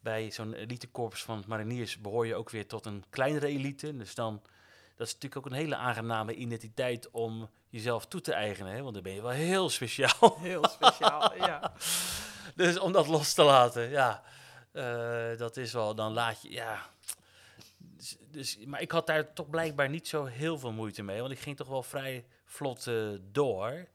bij 0.00 0.30
zo'n 0.30 0.54
elitekorps 0.54 1.22
van 1.22 1.44
mariniers 1.46 2.00
behoor 2.00 2.26
je 2.26 2.34
ook 2.34 2.50
weer 2.50 2.66
tot 2.66 2.86
een 2.86 3.04
kleinere 3.10 3.46
elite. 3.46 3.96
Dus 3.96 4.14
dan 4.14 4.42
dat 4.96 5.06
is 5.06 5.12
natuurlijk 5.12 5.36
ook 5.46 5.52
een 5.52 5.58
hele 5.58 5.76
aangename 5.76 6.34
identiteit 6.34 7.10
om 7.10 7.48
jezelf 7.68 8.06
toe 8.06 8.20
te 8.20 8.32
eigenen. 8.32 8.72
Hè? 8.72 8.82
Want 8.82 8.94
dan 8.94 9.02
ben 9.02 9.12
je 9.12 9.22
wel 9.22 9.30
heel 9.30 9.70
speciaal. 9.70 10.38
Heel 10.40 10.68
speciaal, 10.68 11.34
ja. 11.34 11.72
Dus 12.54 12.78
om 12.78 12.92
dat 12.92 13.06
los 13.06 13.32
te 13.32 13.42
laten, 13.42 13.90
ja. 13.90 14.22
Uh, 14.76 15.38
dat 15.38 15.56
is 15.56 15.72
wel, 15.72 15.94
dan 15.94 16.12
laat 16.12 16.42
je, 16.42 16.50
ja. 16.50 16.90
Dus, 17.78 18.16
dus, 18.30 18.58
maar 18.66 18.80
ik 18.80 18.90
had 18.90 19.06
daar 19.06 19.32
toch 19.32 19.50
blijkbaar 19.50 19.88
niet 19.88 20.08
zo 20.08 20.24
heel 20.24 20.58
veel 20.58 20.72
moeite 20.72 21.02
mee. 21.02 21.20
Want 21.20 21.32
ik 21.32 21.38
ging 21.38 21.56
toch 21.56 21.68
wel 21.68 21.82
vrij 21.82 22.26
vlot 22.44 22.86
uh, 22.86 23.18
door. 23.32 23.86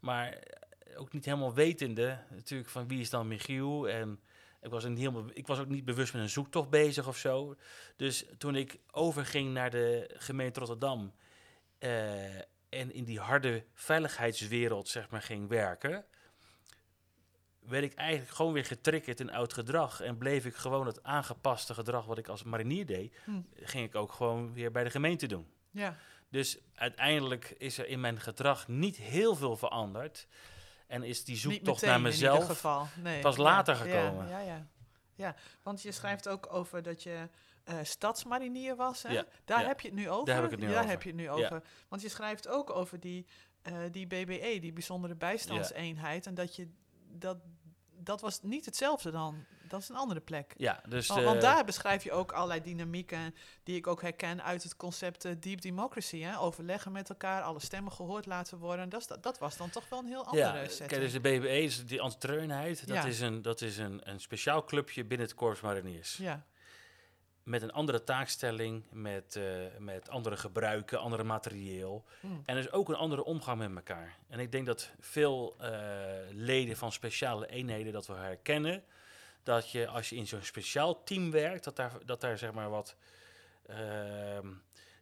Maar 0.00 0.38
ook 0.96 1.12
niet 1.12 1.24
helemaal 1.24 1.54
wetende 1.54 2.18
natuurlijk 2.30 2.70
van 2.70 2.88
wie 2.88 3.00
is 3.00 3.10
dan 3.10 3.28
Michiel. 3.28 3.88
En 3.88 4.20
ik 4.60 4.70
was, 4.70 4.84
niet 4.84 4.98
helemaal, 4.98 5.24
ik 5.32 5.46
was 5.46 5.58
ook 5.58 5.68
niet 5.68 5.84
bewust 5.84 6.12
met 6.12 6.22
een 6.22 6.28
zoektocht 6.28 6.70
bezig 6.70 7.08
of 7.08 7.16
zo. 7.16 7.56
Dus 7.96 8.24
toen 8.38 8.56
ik 8.56 8.78
overging 8.90 9.52
naar 9.52 9.70
de 9.70 10.10
gemeente 10.16 10.60
Rotterdam... 10.60 11.12
En 12.74 12.92
in 12.92 13.04
die 13.04 13.20
harde 13.20 13.64
veiligheidswereld 13.74 14.88
zeg 14.88 15.10
maar 15.10 15.22
ging 15.22 15.48
werken 15.48 16.04
werd 17.66 17.84
ik 17.84 17.94
eigenlijk 17.94 18.30
gewoon 18.30 18.52
weer 18.52 18.64
getriggerd 18.64 19.20
in 19.20 19.30
oud 19.30 19.52
gedrag. 19.52 20.00
En 20.00 20.18
bleef 20.18 20.46
ik 20.46 20.54
gewoon 20.54 20.86
het 20.86 21.02
aangepaste 21.02 21.74
gedrag 21.74 22.04
wat 22.04 22.18
ik 22.18 22.28
als 22.28 22.42
marinier 22.42 22.86
deed, 22.86 23.16
hm. 23.24 23.40
ging 23.54 23.86
ik 23.86 23.94
ook 23.94 24.12
gewoon 24.12 24.52
weer 24.52 24.70
bij 24.70 24.84
de 24.84 24.90
gemeente 24.90 25.26
doen. 25.26 25.46
Ja. 25.70 25.96
Dus 26.28 26.58
uiteindelijk 26.74 27.54
is 27.58 27.78
er 27.78 27.86
in 27.86 28.00
mijn 28.00 28.20
gedrag 28.20 28.68
niet 28.68 28.96
heel 28.96 29.34
veel 29.34 29.56
veranderd. 29.56 30.26
En 30.86 31.02
is 31.02 31.24
die 31.24 31.36
zoektocht 31.36 31.82
naar 31.82 32.00
mezelf. 32.00 32.64
Nee. 33.02 33.20
pas 33.20 33.36
later 33.36 33.76
gekomen. 33.76 34.28
Ja, 34.28 34.38
ja, 34.38 34.46
ja, 34.46 34.66
ja. 35.14 35.34
want 35.62 35.82
je 35.82 35.92
schrijft 35.92 36.28
ook 36.28 36.52
over 36.52 36.82
dat 36.82 37.02
je 37.02 37.28
uh, 37.64 37.76
stadsmarinier 37.82 38.76
was. 38.76 39.02
Hè? 39.02 39.12
Ja, 39.12 39.24
Daar 39.44 39.66
heb 39.66 39.80
je 39.80 39.88
het 39.88 39.96
nu 39.96 40.10
over. 40.10 40.26
Daar 40.26 40.34
heb 40.34 40.44
ik 40.44 40.50
het 40.50 40.60
nu 40.60 40.66
Daar 40.66 40.76
over. 40.76 40.90
heb 40.90 41.02
je 41.02 41.08
het 41.08 41.18
nu 41.18 41.30
over. 41.30 41.62
Want 41.88 42.02
je 42.02 42.08
schrijft 42.08 42.48
ook 42.48 42.70
over 42.70 43.00
die, 43.00 43.26
uh, 43.68 43.78
die 43.90 44.06
BBE, 44.06 44.58
die 44.60 44.72
bijzondere 44.72 45.14
bijstandseenheid. 45.14 46.26
En 46.26 46.34
dat 46.34 46.56
je 46.56 46.68
dat, 47.16 47.36
dat 47.90 48.20
was 48.20 48.42
niet 48.42 48.64
hetzelfde 48.64 49.10
dan. 49.10 49.44
Dat 49.68 49.80
is 49.82 49.88
een 49.88 49.96
andere 49.96 50.20
plek. 50.20 50.54
Ja, 50.56 50.82
dus 50.88 51.06
want, 51.06 51.22
want 51.22 51.40
daar 51.40 51.64
beschrijf 51.64 52.04
je 52.04 52.12
ook 52.12 52.32
allerlei 52.32 52.62
dynamieken 52.62 53.34
die 53.62 53.76
ik 53.76 53.86
ook 53.86 54.02
herken 54.02 54.42
uit 54.42 54.62
het 54.62 54.76
concept 54.76 55.24
uh, 55.24 55.32
deep 55.40 55.60
democracy. 55.60 56.20
Hè? 56.20 56.38
Overleggen 56.38 56.92
met 56.92 57.08
elkaar, 57.08 57.42
alle 57.42 57.60
stemmen 57.60 57.92
gehoord 57.92 58.26
laten 58.26 58.58
worden. 58.58 58.88
Dat, 58.88 59.08
dat, 59.08 59.22
dat 59.22 59.38
was 59.38 59.56
dan 59.56 59.70
toch 59.70 59.88
wel 59.88 59.98
een 59.98 60.06
heel 60.06 60.24
andere 60.24 60.46
ja, 60.46 60.68
setting. 60.68 60.88
Kijk, 60.88 61.00
dus 61.00 61.12
de 61.12 61.20
BBE 61.20 61.62
is 61.62 61.86
die 61.86 62.00
antitreunheid. 62.00 62.88
Dat 62.88 63.04
is, 63.04 63.20
een, 63.20 63.42
dat 63.42 63.60
is 63.60 63.78
een, 63.78 64.00
een 64.10 64.20
speciaal 64.20 64.64
clubje 64.64 65.04
binnen 65.04 65.26
het 65.26 65.36
Korps 65.36 65.60
Mariniers. 65.60 66.16
Ja 66.16 66.44
met 67.44 67.62
een 67.62 67.72
andere 67.72 68.04
taakstelling, 68.04 68.84
met, 68.90 69.36
uh, 69.36 69.44
met 69.78 70.08
andere 70.08 70.36
gebruiken, 70.36 70.98
andere 70.98 71.24
materieel. 71.24 72.04
Hmm. 72.20 72.42
En 72.46 72.54
dus 72.54 72.72
ook 72.72 72.88
een 72.88 72.94
andere 72.94 73.24
omgang 73.24 73.58
met 73.58 73.74
elkaar. 73.74 74.16
En 74.28 74.38
ik 74.38 74.52
denk 74.52 74.66
dat 74.66 74.90
veel 75.00 75.56
uh, 75.60 75.68
leden 76.30 76.76
van 76.76 76.92
speciale 76.92 77.46
eenheden 77.46 77.92
dat 77.92 78.06
we 78.06 78.12
herkennen. 78.12 78.84
Dat 79.42 79.70
je 79.70 79.86
als 79.86 80.08
je 80.08 80.16
in 80.16 80.26
zo'n 80.26 80.42
speciaal 80.42 81.02
team 81.04 81.30
werkt, 81.30 81.64
dat 81.64 81.76
daar, 81.76 81.92
dat 82.04 82.20
daar 82.20 82.38
zeg 82.38 82.52
maar 82.52 82.70
wat. 82.70 82.96
Uh, 83.70 83.76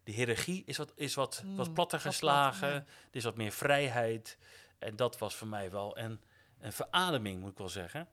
de 0.05 0.13
hiërarchie 0.13 0.63
is 0.67 0.77
wat, 0.77 0.93
is 0.97 1.15
wat, 1.15 1.41
hmm, 1.43 1.57
wat 1.57 1.75
platter 1.75 2.01
geslagen. 2.01 2.73
Er 2.73 2.87
is 3.11 3.25
wat 3.25 3.37
meer 3.37 3.53
vrijheid. 3.53 4.39
En 4.79 4.97
dat 4.97 5.19
was 5.19 5.35
voor 5.35 5.49
mij 5.49 5.71
wel 5.71 5.99
een, 5.99 6.21
een 6.61 6.73
verademing, 6.73 7.41
moet 7.41 7.51
ik 7.51 7.59
wel 7.59 7.69
zeggen. 7.69 8.09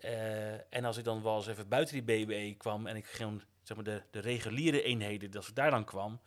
Uh, 0.00 0.74
en 0.74 0.84
als 0.84 0.96
ik 0.96 1.04
dan 1.04 1.22
wel 1.22 1.36
eens 1.36 1.46
even 1.46 1.68
buiten 1.68 2.04
die 2.04 2.24
BBE 2.24 2.54
kwam 2.56 2.86
en 2.86 2.96
ik 2.96 3.06
ging 3.06 3.42
zeg 3.66 3.76
maar 3.76 3.84
de, 3.84 4.02
de 4.10 4.18
reguliere 4.18 4.82
eenheden, 4.82 5.30
dat 5.30 5.44
ze 5.44 5.52
daar 5.52 5.70
dan 5.70 5.84
kwam, 5.84 6.20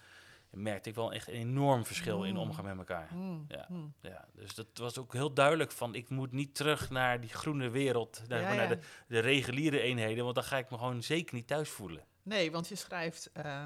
merkte 0.50 0.90
ik 0.90 0.96
wel 0.96 1.14
echt 1.14 1.28
een 1.28 1.34
enorm 1.34 1.86
verschil 1.86 2.24
in 2.24 2.34
mm. 2.34 2.40
omgaan 2.40 2.66
met 2.66 2.78
elkaar. 2.78 3.10
Mm. 3.14 3.46
Ja, 3.48 3.66
mm. 3.70 3.94
ja, 4.02 4.26
dus 4.34 4.56
dat 4.56 4.68
was 4.74 4.98
ook 4.98 5.14
heel 5.14 5.34
duidelijk 5.34 5.72
van, 5.72 5.96
ik 5.96 6.10
moet 6.10 6.32
niet 6.32 6.56
terug 6.56 6.90
naar 6.90 7.20
die 7.20 7.30
groene 7.30 7.70
wereld, 7.70 8.22
naar, 8.28 8.56
naar 8.56 8.68
de, 8.68 8.80
de, 9.08 9.20
reguliere 9.20 9.80
eenheden, 9.80 10.24
want 10.24 10.36
dan 10.36 10.44
ga 10.44 10.58
ik 10.58 10.70
me 10.70 10.78
gewoon 10.78 11.04
zeker 11.04 11.36
niet 11.36 11.48
thuis 11.48 11.70
voelen. 11.70 12.04
Nee, 12.24 12.52
want 12.52 12.68
je 12.68 12.76
schrijft 12.76 13.32
uh, 13.38 13.64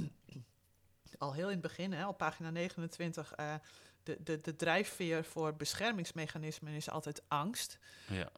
al 1.17 1.34
heel 1.34 1.48
in 1.48 1.53
het 1.53 1.62
begin, 1.62 1.93
hè, 1.93 2.08
op 2.08 2.17
pagina 2.17 2.50
29, 2.50 3.34
uh, 3.39 3.53
de, 4.03 4.17
de, 4.23 4.41
de 4.41 4.55
drijfveer 4.55 5.23
voor 5.23 5.55
beschermingsmechanismen 5.55 6.73
is 6.73 6.89
altijd 6.89 7.21
angst. 7.27 7.79
Ja. 8.07 8.29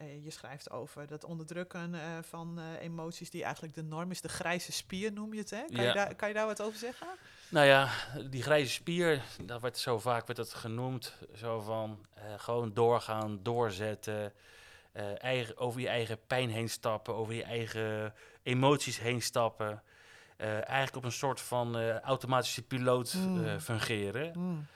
Uh, 0.00 0.24
je 0.24 0.30
schrijft 0.30 0.70
over 0.70 1.06
dat 1.06 1.24
onderdrukken 1.24 1.94
uh, 1.94 2.00
van 2.20 2.58
uh, 2.58 2.64
emoties 2.80 3.30
die 3.30 3.42
eigenlijk 3.42 3.74
de 3.74 3.82
norm 3.82 4.10
is. 4.10 4.20
De 4.20 4.28
grijze 4.28 4.72
spier 4.72 5.12
noem 5.12 5.32
je 5.32 5.40
het, 5.40 5.50
hè? 5.50 5.64
Kan, 5.64 5.82
ja. 5.82 5.88
je, 5.88 5.92
daar, 5.92 6.14
kan 6.14 6.28
je 6.28 6.34
daar 6.34 6.46
wat 6.46 6.62
over 6.62 6.78
zeggen? 6.78 7.06
Nou 7.48 7.66
ja, 7.66 7.88
die 8.30 8.42
grijze 8.42 8.72
spier, 8.72 9.22
dat 9.42 9.60
werd 9.60 9.78
zo 9.78 9.98
vaak 9.98 10.26
werd 10.26 10.38
het 10.38 10.54
genoemd. 10.54 11.14
Zo 11.34 11.60
van 11.60 12.06
gewoon 12.36 12.74
doorgaan, 12.74 13.42
doorzetten. 13.42 14.32
eigen, 15.18 15.56
over 15.56 15.80
je 15.80 15.88
eigen 15.88 16.18
pijn 16.26 16.50
heen 16.50 16.68
stappen, 16.68 17.14
over 17.14 17.34
je 17.34 17.44
eigen 17.44 18.14
emoties 18.42 18.98
heen 18.98 19.22
stappen. 19.22 19.82
eigenlijk 20.36 20.96
op 20.96 21.04
een 21.04 21.12
soort 21.12 21.40
van 21.40 21.80
automatische 22.00 22.62
piloot 22.62 23.14
mm. 23.14 23.60
fungeren. 23.60 24.32
Mm 24.38 24.66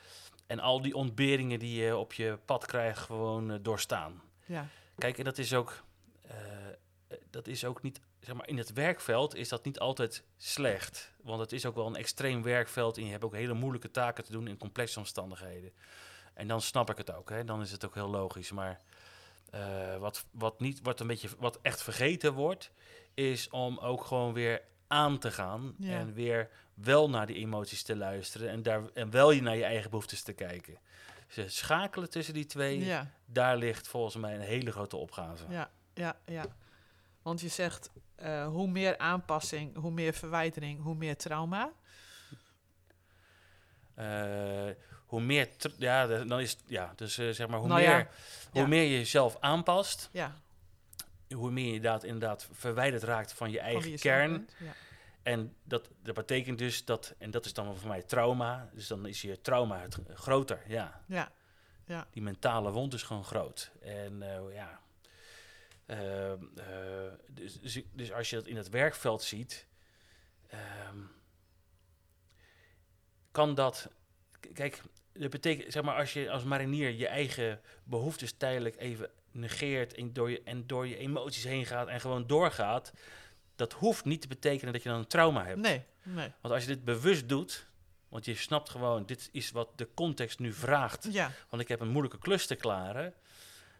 en 0.50 0.60
al 0.60 0.80
die 0.80 0.94
ontberingen 0.94 1.58
die 1.58 1.82
je 1.82 1.96
op 1.96 2.12
je 2.12 2.38
pad 2.44 2.66
krijgt, 2.66 2.98
gewoon 2.98 3.50
uh, 3.50 3.56
doorstaan. 3.62 4.22
Ja. 4.44 4.66
Kijk, 4.98 5.18
en 5.18 5.24
dat 5.24 5.38
is 5.38 5.54
ook, 5.54 5.84
uh, 6.26 6.32
dat 7.30 7.46
is 7.46 7.64
ook 7.64 7.82
niet, 7.82 8.00
zeg 8.20 8.34
maar, 8.34 8.48
in 8.48 8.58
het 8.58 8.72
werkveld 8.72 9.34
is 9.34 9.48
dat 9.48 9.64
niet 9.64 9.78
altijd 9.78 10.24
slecht. 10.36 11.12
Want 11.22 11.40
het 11.40 11.52
is 11.52 11.66
ook 11.66 11.74
wel 11.74 11.86
een 11.86 11.96
extreem 11.96 12.42
werkveld 12.42 12.96
en 12.96 13.04
je 13.04 13.10
hebt 13.10 13.24
ook 13.24 13.34
hele 13.34 13.54
moeilijke 13.54 13.90
taken 13.90 14.24
te 14.24 14.32
doen 14.32 14.48
in 14.48 14.56
complexe 14.56 14.98
omstandigheden. 14.98 15.72
En 16.34 16.48
dan 16.48 16.60
snap 16.60 16.90
ik 16.90 16.96
het 16.96 17.14
ook, 17.14 17.30
hè? 17.30 17.44
dan 17.44 17.60
is 17.60 17.72
het 17.72 17.84
ook 17.84 17.94
heel 17.94 18.10
logisch. 18.10 18.52
Maar 18.52 18.80
uh, 19.54 19.96
wat, 19.96 20.26
wat, 20.30 20.60
niet, 20.60 20.80
wat, 20.82 21.00
een 21.00 21.06
beetje, 21.06 21.28
wat 21.38 21.58
echt 21.62 21.82
vergeten 21.82 22.32
wordt, 22.32 22.70
is 23.14 23.48
om 23.48 23.78
ook 23.78 24.04
gewoon 24.04 24.32
weer 24.32 24.62
aan 24.90 25.18
te 25.18 25.30
gaan 25.30 25.74
ja. 25.78 25.98
en 25.98 26.12
weer 26.12 26.48
wel 26.74 27.10
naar 27.10 27.26
die 27.26 27.36
emoties 27.36 27.82
te 27.82 27.96
luisteren 27.96 28.50
en, 28.50 28.62
daar, 28.62 28.82
en 28.94 29.10
wel 29.10 29.30
je 29.30 29.42
naar 29.42 29.56
je 29.56 29.64
eigen 29.64 29.90
behoeftes 29.90 30.22
te 30.22 30.32
kijken. 30.32 30.78
Ze 31.28 31.48
schakelen 31.48 32.10
tussen 32.10 32.34
die 32.34 32.46
twee, 32.46 32.84
ja. 32.84 33.10
daar 33.26 33.56
ligt 33.56 33.88
volgens 33.88 34.16
mij 34.16 34.34
een 34.34 34.40
hele 34.40 34.72
grote 34.72 34.96
opgave. 34.96 35.44
Ja, 35.48 35.70
ja, 35.94 36.16
ja. 36.24 36.46
Want 37.22 37.40
je 37.40 37.48
zegt, 37.48 37.90
uh, 38.22 38.46
hoe 38.46 38.68
meer 38.68 38.98
aanpassing, 38.98 39.76
hoe 39.76 39.90
meer 39.90 40.12
verwijdering, 40.12 40.82
hoe 40.82 40.94
meer 40.94 41.16
trauma. 41.16 41.72
Uh, 43.98 44.70
hoe 45.06 45.20
meer, 45.20 45.48
ja, 45.76 46.06
dan 46.06 46.40
is 46.40 46.56
ja, 46.66 46.92
dus 46.96 47.18
uh, 47.18 47.30
zeg 47.30 47.48
maar, 47.48 47.58
hoe, 47.58 47.68
nou 47.68 47.80
meer, 47.80 47.90
ja. 47.90 48.08
hoe 48.52 48.66
meer 48.66 48.82
je 48.82 48.98
jezelf 48.98 49.36
aanpast, 49.40 50.08
ja. 50.12 50.34
Hoe 51.34 51.50
meer 51.50 51.66
je 51.66 51.72
inderdaad, 51.74 52.04
inderdaad 52.04 52.48
verwijderd 52.52 53.02
raakt 53.02 53.32
van 53.32 53.50
je 53.50 53.60
eigen 53.60 53.90
van 53.90 53.98
kern. 53.98 54.48
ja. 54.58 54.72
En 55.22 55.56
dat, 55.62 55.90
dat 56.02 56.14
betekent 56.14 56.58
dus 56.58 56.84
dat, 56.84 57.14
en 57.18 57.30
dat 57.30 57.44
is 57.44 57.52
dan 57.52 57.76
voor 57.76 57.88
mij 57.88 58.02
trauma, 58.02 58.70
dus 58.72 58.86
dan 58.86 59.06
is 59.06 59.22
je 59.22 59.40
trauma 59.40 59.80
het 59.80 59.98
groter, 60.14 60.62
ja. 60.66 61.04
Ja, 61.06 61.32
ja. 61.84 62.06
Die 62.10 62.22
mentale 62.22 62.70
wond 62.70 62.94
is 62.94 63.02
gewoon 63.02 63.24
groot. 63.24 63.70
En 63.80 64.22
uh, 64.22 64.54
ja, 64.54 64.80
uh, 65.86 66.30
uh, 66.30 67.12
dus, 67.28 67.60
dus, 67.60 67.82
dus, 67.92 68.12
als 68.12 68.30
je 68.30 68.36
dat 68.36 68.46
in 68.46 68.56
het 68.56 68.68
werkveld 68.68 69.22
ziet, 69.22 69.66
um, 70.88 71.10
kan 73.30 73.54
dat, 73.54 73.90
kijk, 74.54 74.82
dat 75.12 75.30
betekent, 75.30 75.72
zeg 75.72 75.82
maar, 75.82 75.96
als 75.96 76.12
je 76.12 76.30
als 76.30 76.44
marinier 76.44 76.90
je 76.90 77.06
eigen 77.06 77.60
behoeftes 77.84 78.32
tijdelijk 78.32 78.76
even 78.76 79.10
negeert 79.30 79.94
en 79.94 80.12
door 80.12 80.30
je, 80.30 80.42
en 80.44 80.66
door 80.66 80.86
je 80.86 80.96
emoties 80.96 81.44
heen 81.44 81.66
gaat 81.66 81.88
en 81.88 82.00
gewoon 82.00 82.26
doorgaat, 82.26 82.92
dat 83.56 83.72
hoeft 83.72 84.04
niet 84.04 84.20
te 84.20 84.28
betekenen 84.28 84.72
dat 84.72 84.82
je 84.82 84.88
dan 84.88 84.98
een 84.98 85.06
trauma 85.06 85.44
hebt. 85.44 85.60
Nee, 85.60 85.82
nee. 86.02 86.32
Want 86.40 86.54
als 86.54 86.62
je 86.62 86.68
dit 86.68 86.84
bewust 86.84 87.28
doet, 87.28 87.68
want 88.08 88.24
je 88.24 88.34
snapt 88.34 88.70
gewoon, 88.70 89.06
dit 89.06 89.28
is 89.32 89.50
wat 89.50 89.68
de 89.78 89.88
context 89.94 90.38
nu 90.38 90.52
vraagt. 90.52 91.08
Ja. 91.10 91.30
Want 91.48 91.62
ik 91.62 91.68
heb 91.68 91.80
een 91.80 91.88
moeilijke 91.88 92.18
klus 92.18 92.46
te 92.46 92.54
klaren. 92.54 93.14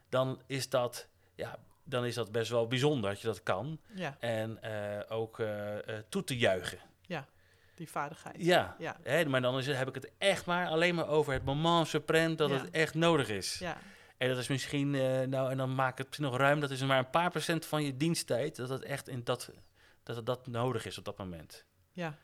Dan 0.08 0.42
is 0.46 0.68
dat, 0.68 1.08
ja, 1.34 1.58
dan 1.84 2.04
is 2.04 2.14
dat 2.14 2.32
best 2.32 2.50
wel 2.50 2.66
bijzonder 2.66 3.10
dat 3.10 3.20
je 3.20 3.26
dat 3.26 3.42
kan. 3.42 3.80
Ja. 3.94 4.16
En 4.20 4.58
uh, 4.64 5.00
ook 5.08 5.38
uh, 5.38 5.76
toe 6.08 6.24
te 6.24 6.38
juichen. 6.38 6.78
Ja, 7.00 7.26
die 7.74 7.88
vaardigheid. 7.88 8.36
Ja, 8.38 8.76
ja. 8.78 8.96
Hè, 9.02 9.24
maar 9.24 9.40
dan 9.40 9.58
is 9.58 9.66
het, 9.66 9.76
heb 9.76 9.88
ik 9.88 9.94
het 9.94 10.10
echt 10.18 10.46
maar 10.46 10.68
alleen 10.68 10.94
maar 10.94 11.08
over 11.08 11.32
het 11.32 11.44
moment 11.44 11.88
supreme 11.88 12.34
dat 12.34 12.50
ja. 12.50 12.56
het 12.56 12.70
echt 12.70 12.94
nodig 12.94 13.28
is. 13.28 13.58
Ja. 13.58 13.76
En 14.20 14.28
dat 14.28 14.38
is 14.38 14.48
misschien, 14.48 14.94
uh, 14.94 15.20
nou, 15.20 15.50
en 15.50 15.56
dan 15.56 15.74
maak 15.74 15.98
het 15.98 16.18
nog 16.18 16.36
ruim, 16.36 16.60
dat 16.60 16.70
is 16.70 16.82
maar 16.82 16.98
een 16.98 17.10
paar 17.10 17.30
procent 17.30 17.66
van 17.66 17.82
je 17.82 17.96
diensttijd, 17.96 18.56
dat 18.56 18.68
het 18.68 18.82
echt 18.82 19.08
in 19.08 19.24
dat 19.24 19.50
dat 20.02 20.16
het 20.16 20.26
dat 20.26 20.46
nodig 20.46 20.86
is 20.86 20.98
op 20.98 21.04
dat 21.04 21.18
moment. 21.18 21.64
Ja. 21.92 22.18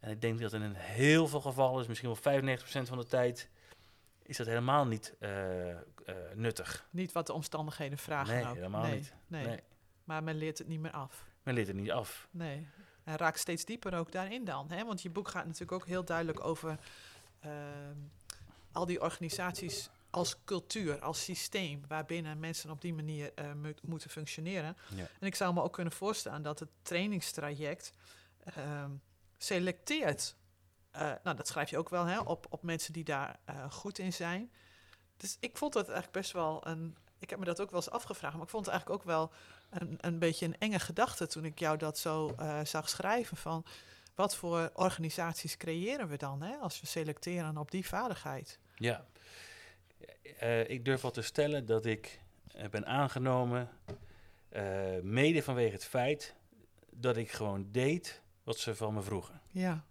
En 0.00 0.10
ik 0.10 0.20
denk 0.20 0.40
dat 0.40 0.52
in 0.52 0.62
een 0.62 0.74
heel 0.74 1.28
veel 1.28 1.40
gevallen, 1.40 1.80
is 1.80 1.86
misschien 1.86 2.08
wel 2.22 2.42
95% 2.42 2.60
van 2.88 2.98
de 2.98 3.06
tijd, 3.06 3.48
is 4.22 4.36
dat 4.36 4.46
helemaal 4.46 4.86
niet 4.86 5.14
uh, 5.20 5.68
uh, 5.68 5.76
nuttig. 6.34 6.86
Niet 6.90 7.12
wat 7.12 7.26
de 7.26 7.32
omstandigheden 7.32 7.98
vragen. 7.98 8.34
Nee, 8.34 8.46
ook. 8.46 8.54
helemaal 8.54 8.82
nee, 8.82 8.94
niet. 8.94 9.14
Nee. 9.26 9.46
nee. 9.46 9.60
Maar 10.04 10.22
men 10.22 10.36
leert 10.36 10.58
het 10.58 10.68
niet 10.68 10.80
meer 10.80 10.92
af. 10.92 11.24
Men 11.42 11.54
leert 11.54 11.66
het 11.66 11.76
niet 11.76 11.90
af. 11.90 12.28
Nee. 12.30 12.66
En 13.04 13.16
raak 13.16 13.36
steeds 13.36 13.64
dieper 13.64 13.94
ook 13.94 14.12
daarin 14.12 14.44
dan. 14.44 14.70
Hè? 14.70 14.84
Want 14.84 15.02
je 15.02 15.10
boek 15.10 15.28
gaat 15.28 15.44
natuurlijk 15.44 15.72
ook 15.72 15.86
heel 15.86 16.04
duidelijk 16.04 16.44
over 16.44 16.78
ehm, 17.40 17.96
al 18.72 18.86
die 18.86 19.00
organisaties 19.00 19.90
als 20.10 20.44
cultuur, 20.44 21.00
als 21.00 21.24
systeem, 21.24 21.82
waarbinnen 21.88 22.38
mensen 22.38 22.70
op 22.70 22.80
die 22.80 22.94
manier 22.94 23.32
uh, 23.38 23.72
moeten 23.82 24.10
functioneren. 24.10 24.76
Ja. 24.94 25.06
En 25.20 25.26
ik 25.26 25.34
zou 25.34 25.54
me 25.54 25.62
ook 25.62 25.72
kunnen 25.72 25.92
voorstellen 25.92 26.42
dat 26.42 26.58
het 26.58 26.68
trainingstraject 26.82 27.92
ehm, 28.44 28.90
selecteert. 29.38 30.36
Uh, 30.96 31.12
nou, 31.22 31.36
dat 31.36 31.48
schrijf 31.48 31.70
je 31.70 31.78
ook 31.78 31.88
wel 31.88 32.04
hè, 32.04 32.18
op, 32.20 32.46
op 32.50 32.62
mensen 32.62 32.92
die 32.92 33.04
daar 33.04 33.38
uh, 33.50 33.70
goed 33.70 33.98
in 33.98 34.12
zijn. 34.12 34.52
Dus 35.16 35.36
ik 35.40 35.56
vond 35.56 35.74
het 35.74 35.84
eigenlijk 35.84 36.16
best 36.16 36.32
wel 36.32 36.66
een. 36.66 36.96
Ik 37.18 37.30
heb 37.30 37.38
me 37.38 37.44
dat 37.44 37.60
ook 37.60 37.70
wel 37.70 37.80
eens 37.80 37.90
afgevraagd, 37.90 38.34
maar 38.34 38.44
ik 38.44 38.50
vond 38.50 38.66
het 38.66 38.74
eigenlijk 38.74 39.00
ook 39.00 39.06
wel 39.06 39.32
een, 39.70 39.98
een 40.00 40.18
beetje 40.18 40.46
een 40.46 40.58
enge 40.58 40.78
gedachte 40.78 41.26
toen 41.26 41.44
ik 41.44 41.58
jou 41.58 41.76
dat 41.76 41.98
zo 41.98 42.34
zag 42.62 42.88
schrijven. 42.88 43.36
Van 43.36 43.64
wat 44.14 44.36
voor 44.36 44.70
organisaties 44.74 45.56
creëren 45.56 46.08
we 46.08 46.16
dan 46.16 46.42
hè, 46.42 46.56
als 46.56 46.80
we 46.80 46.86
selecteren 46.86 47.56
op 47.56 47.70
die 47.70 47.86
vaardigheid? 47.86 48.58
Ja, 48.74 49.06
uh, 50.42 50.68
ik 50.68 50.84
durf 50.84 51.00
wel 51.00 51.10
te 51.10 51.22
stellen 51.22 51.66
dat 51.66 51.86
ik 51.86 52.20
uh, 52.56 52.68
ben 52.68 52.86
aangenomen, 52.86 53.68
uh, 54.52 55.00
mede 55.02 55.42
vanwege 55.42 55.72
het 55.72 55.84
feit 55.84 56.34
dat 56.90 57.16
ik 57.16 57.30
gewoon 57.30 57.68
deed 57.70 58.22
wat 58.42 58.58
ze 58.58 58.74
van 58.74 58.94
me 58.94 59.02
vroegen. 59.02 59.40
Ja. 59.50 59.86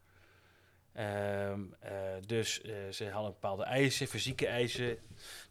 Um, 1.51 1.75
dus 2.25 2.61
ze 2.91 3.09
hadden 3.09 3.31
bepaalde 3.31 3.63
eisen, 3.63 4.07
fysieke 4.07 4.47
eisen. 4.47 4.97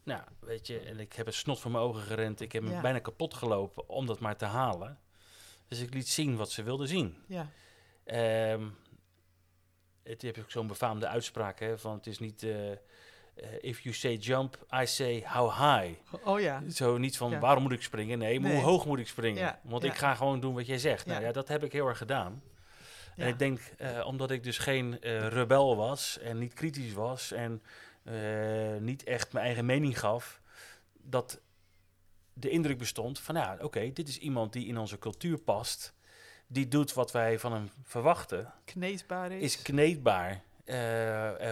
Nou, 0.02 0.22
weet 0.40 0.66
je, 0.66 0.78
en 0.78 1.00
ik 1.00 1.12
heb 1.12 1.26
het 1.26 1.34
snot 1.34 1.60
voor 1.60 1.70
mijn 1.70 1.84
ogen 1.84 2.02
gerend. 2.02 2.40
Ik 2.40 2.52
heb 2.52 2.62
me 2.62 2.80
bijna 2.80 2.98
kapot 2.98 3.34
gelopen 3.34 3.88
om 3.88 4.06
dat 4.06 4.20
maar 4.20 4.36
te 4.36 4.44
halen. 4.44 4.98
Dus 5.68 5.80
ik 5.80 5.94
liet 5.94 6.08
zien 6.08 6.36
wat 6.36 6.50
ze 6.50 6.62
wilden 6.62 6.88
zien. 6.88 7.16
Ja. 7.26 7.50
Um, 8.52 8.76
het, 10.02 10.20
je 10.20 10.26
hebt 10.26 10.38
ook 10.38 10.50
zo'n 10.50 10.66
befaamde 10.66 11.08
uitspraak, 11.08 11.60
hè, 11.60 11.78
van 11.78 11.94
het 11.94 12.06
is 12.06 12.18
niet 12.18 12.42
uh, 12.42 12.72
if 13.60 13.80
you 13.80 13.94
say 13.94 14.16
jump, 14.16 14.66
I 14.82 14.86
say 14.86 15.22
how 15.26 15.50
high. 15.50 15.94
Oh 16.24 16.40
ja. 16.40 16.62
Zo 16.70 16.98
niet 16.98 17.16
van 17.16 17.40
waarom 17.40 17.62
moet 17.62 17.72
ik 17.72 17.82
springen? 17.82 18.18
Nee, 18.18 18.40
hoe 18.40 18.62
hoog 18.62 18.86
moet 18.86 18.98
ik 18.98 19.08
springen? 19.08 19.58
Want 19.62 19.84
ik 19.84 19.94
ga 19.94 20.14
gewoon 20.14 20.40
doen 20.40 20.54
wat 20.54 20.66
jij 20.66 20.78
zegt. 20.78 21.06
Nou 21.06 21.22
ja, 21.22 21.32
dat 21.32 21.48
heb 21.48 21.64
ik 21.64 21.72
heel 21.72 21.86
erg 21.86 21.98
gedaan. 21.98 22.42
En 23.16 23.28
ik 23.28 23.38
denk, 23.38 23.60
uh, 23.78 24.06
omdat 24.06 24.30
ik 24.30 24.42
dus 24.42 24.58
geen 24.58 24.98
uh, 25.00 25.26
rebel 25.28 25.76
was 25.76 26.18
en 26.18 26.38
niet 26.38 26.54
kritisch 26.54 26.92
was 26.92 27.32
en 27.32 27.62
niet 28.78 29.04
echt 29.04 29.32
mijn 29.32 29.44
eigen 29.44 29.66
mening 29.66 29.98
gaf, 29.98 30.40
dat 31.02 31.40
de 32.32 32.50
indruk 32.50 32.78
bestond 32.78 33.18
van, 33.18 33.34
ja, 33.34 33.56
oké, 33.60 33.92
dit 33.92 34.08
is 34.08 34.18
iemand 34.18 34.52
die 34.52 34.66
in 34.66 34.78
onze 34.78 34.98
cultuur 34.98 35.38
past, 35.38 35.94
die 36.46 36.68
doet 36.68 36.92
wat 36.92 37.12
wij 37.12 37.38
van 37.38 37.52
hem 37.52 37.70
verwachten. 37.82 38.52
Kneedbaar 38.64 39.32
is. 39.32 39.42
Is 39.42 39.62
kneedbaar, 39.62 40.42
uh, 40.64 41.50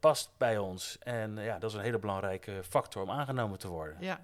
past 0.00 0.30
bij 0.36 0.58
ons. 0.58 0.98
En 0.98 1.36
ja, 1.36 1.58
dat 1.58 1.70
is 1.70 1.76
een 1.76 1.82
hele 1.82 1.98
belangrijke 1.98 2.62
factor 2.68 3.02
om 3.02 3.10
aangenomen 3.10 3.58
te 3.58 3.68
worden. 3.68 3.96
Ja. 4.00 4.20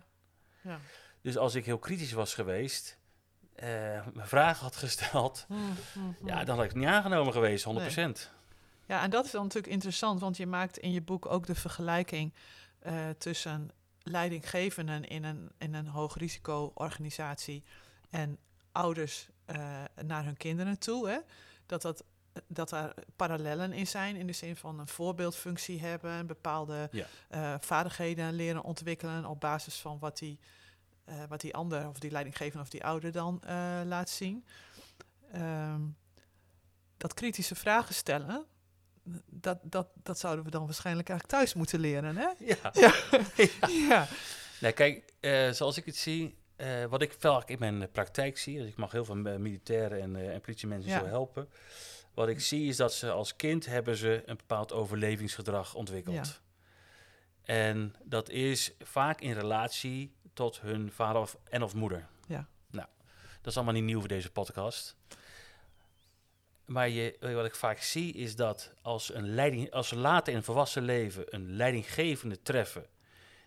ja. 0.61 0.79
Dus 1.21 1.37
als 1.37 1.55
ik 1.55 1.65
heel 1.65 1.79
kritisch 1.79 2.13
was 2.13 2.35
geweest, 2.35 2.99
uh, 3.57 3.63
mijn 4.13 4.29
vragen 4.29 4.63
had 4.63 4.77
gesteld, 4.77 5.45
hm, 5.49 5.55
hm, 5.55 6.01
hm. 6.01 6.27
ja, 6.27 6.45
dan 6.45 6.57
had 6.57 6.65
ik 6.65 6.75
niet 6.75 6.87
aangenomen 6.87 7.33
geweest, 7.33 7.65
100%. 7.65 8.31
Ja, 8.87 9.03
en 9.03 9.11
dat 9.11 9.25
is 9.25 9.31
dan 9.31 9.43
natuurlijk 9.43 9.73
interessant, 9.73 10.21
want 10.21 10.37
je 10.37 10.47
maakt 10.47 10.79
in 10.79 10.93
je 10.93 11.03
boek 11.03 11.27
ook 11.27 11.47
de 11.47 11.55
vergelijking 11.55 12.35
uh, 12.87 13.09
tussen 13.19 13.71
leidinggevenden 14.03 15.05
in 15.05 15.25
een, 15.25 15.51
in 15.59 15.75
een 15.75 15.87
hoogrisico-organisatie 15.87 17.65
en 18.11 18.39
ouders 18.73 19.29
naar 20.05 20.25
hun 20.25 20.37
kinderen 20.37 20.79
toe. 20.79 21.09
Hè? 21.09 21.19
Dat 21.67 21.83
dat 21.83 22.05
dat 22.47 22.71
er 22.71 22.95
parallellen 23.17 23.73
in 23.73 23.87
zijn, 23.87 24.17
in 24.17 24.27
de 24.27 24.33
zin 24.33 24.57
van 24.57 24.79
een 24.79 24.89
voorbeeldfunctie 24.89 25.81
hebben, 25.81 26.27
bepaalde 26.27 26.91
uh, 26.93 27.55
vaardigheden 27.61 28.33
leren 28.33 28.63
ontwikkelen 28.63 29.25
op 29.25 29.41
basis 29.41 29.75
van 29.75 29.99
wat 29.99 30.19
die, 30.19 30.39
uh, 31.09 31.15
wat 31.29 31.41
die 31.41 31.55
ander 31.55 31.89
of 31.89 31.99
die 31.99 32.11
leidinggevende 32.11 32.63
of 32.63 32.69
die 32.71 32.85
ouder 32.85 33.13
dan 33.13 33.43
uh, 33.45 33.81
laat 33.85 34.11
zien. 34.11 34.45
Um, 35.35 35.97
dat 36.97 37.15
kritische 37.15 37.55
vragen 37.55 37.95
stellen, 37.95 38.47
dat, 39.27 39.59
dat, 39.63 39.89
dat 39.95 40.19
zouden 40.19 40.45
we 40.45 40.51
dan 40.51 40.65
waarschijnlijk 40.65 41.09
eigenlijk 41.09 41.39
thuis 41.39 41.55
moeten 41.55 41.81
leren, 41.81 42.17
hè? 42.17 42.29
Ja. 42.39 42.73
ja. 42.85 43.69
ja. 43.69 44.07
Nee, 44.61 44.73
kijk, 44.73 45.13
zoals 45.55 45.77
ik 45.77 45.85
het 45.85 45.97
zie, 45.97 46.39
wat 46.89 47.03
ik 47.03 47.15
vaak 47.19 47.49
in 47.49 47.59
mijn 47.59 47.91
praktijk 47.91 48.39
zie, 48.39 48.59
dus 48.59 48.69
ik 48.69 48.77
mag 48.77 48.93
heel 48.93 49.05
veel 49.05 49.15
militairen 49.15 50.01
en, 50.01 50.33
en 50.33 50.41
politiemensen 50.41 50.91
ja. 50.91 50.99
zo 50.99 51.07
helpen. 51.07 51.49
Wat 52.17 52.29
ik 52.29 52.41
zie 52.41 52.69
is 52.69 52.77
dat 52.77 52.95
ze 52.95 53.11
als 53.11 53.37
kind 53.37 53.67
hebben 53.67 53.97
ze 53.97 54.23
een 54.27 54.37
bepaald 54.37 54.73
overlevingsgedrag 54.73 55.75
ontwikkeld. 55.75 56.41
En 57.43 57.95
dat 58.05 58.29
is 58.29 58.73
vaak 58.81 59.21
in 59.21 59.33
relatie 59.33 60.15
tot 60.33 60.61
hun 60.61 60.93
vader 60.93 61.21
of, 61.21 61.37
en 61.45 61.63
of 61.63 61.75
moeder. 61.75 62.09
Ja. 62.27 62.49
Nou, 62.71 62.87
dat 63.41 63.47
is 63.47 63.57
allemaal 63.57 63.75
niet 63.75 63.85
nieuw 63.85 63.99
voor 63.99 64.09
deze 64.09 64.31
podcast. 64.31 64.97
Maar 66.65 66.89
je, 66.89 67.17
wat 67.21 67.45
ik 67.45 67.55
vaak 67.55 67.79
zie 67.79 68.13
is 68.13 68.37
dat 68.37 68.73
als, 68.83 69.15
een 69.15 69.35
leiding, 69.35 69.71
als 69.71 69.89
ze 69.89 69.97
later 69.97 70.33
in 70.33 70.43
volwassen 70.43 70.83
leven 70.83 71.35
een 71.35 71.57
leidinggevende 71.57 72.43
treffen 72.43 72.87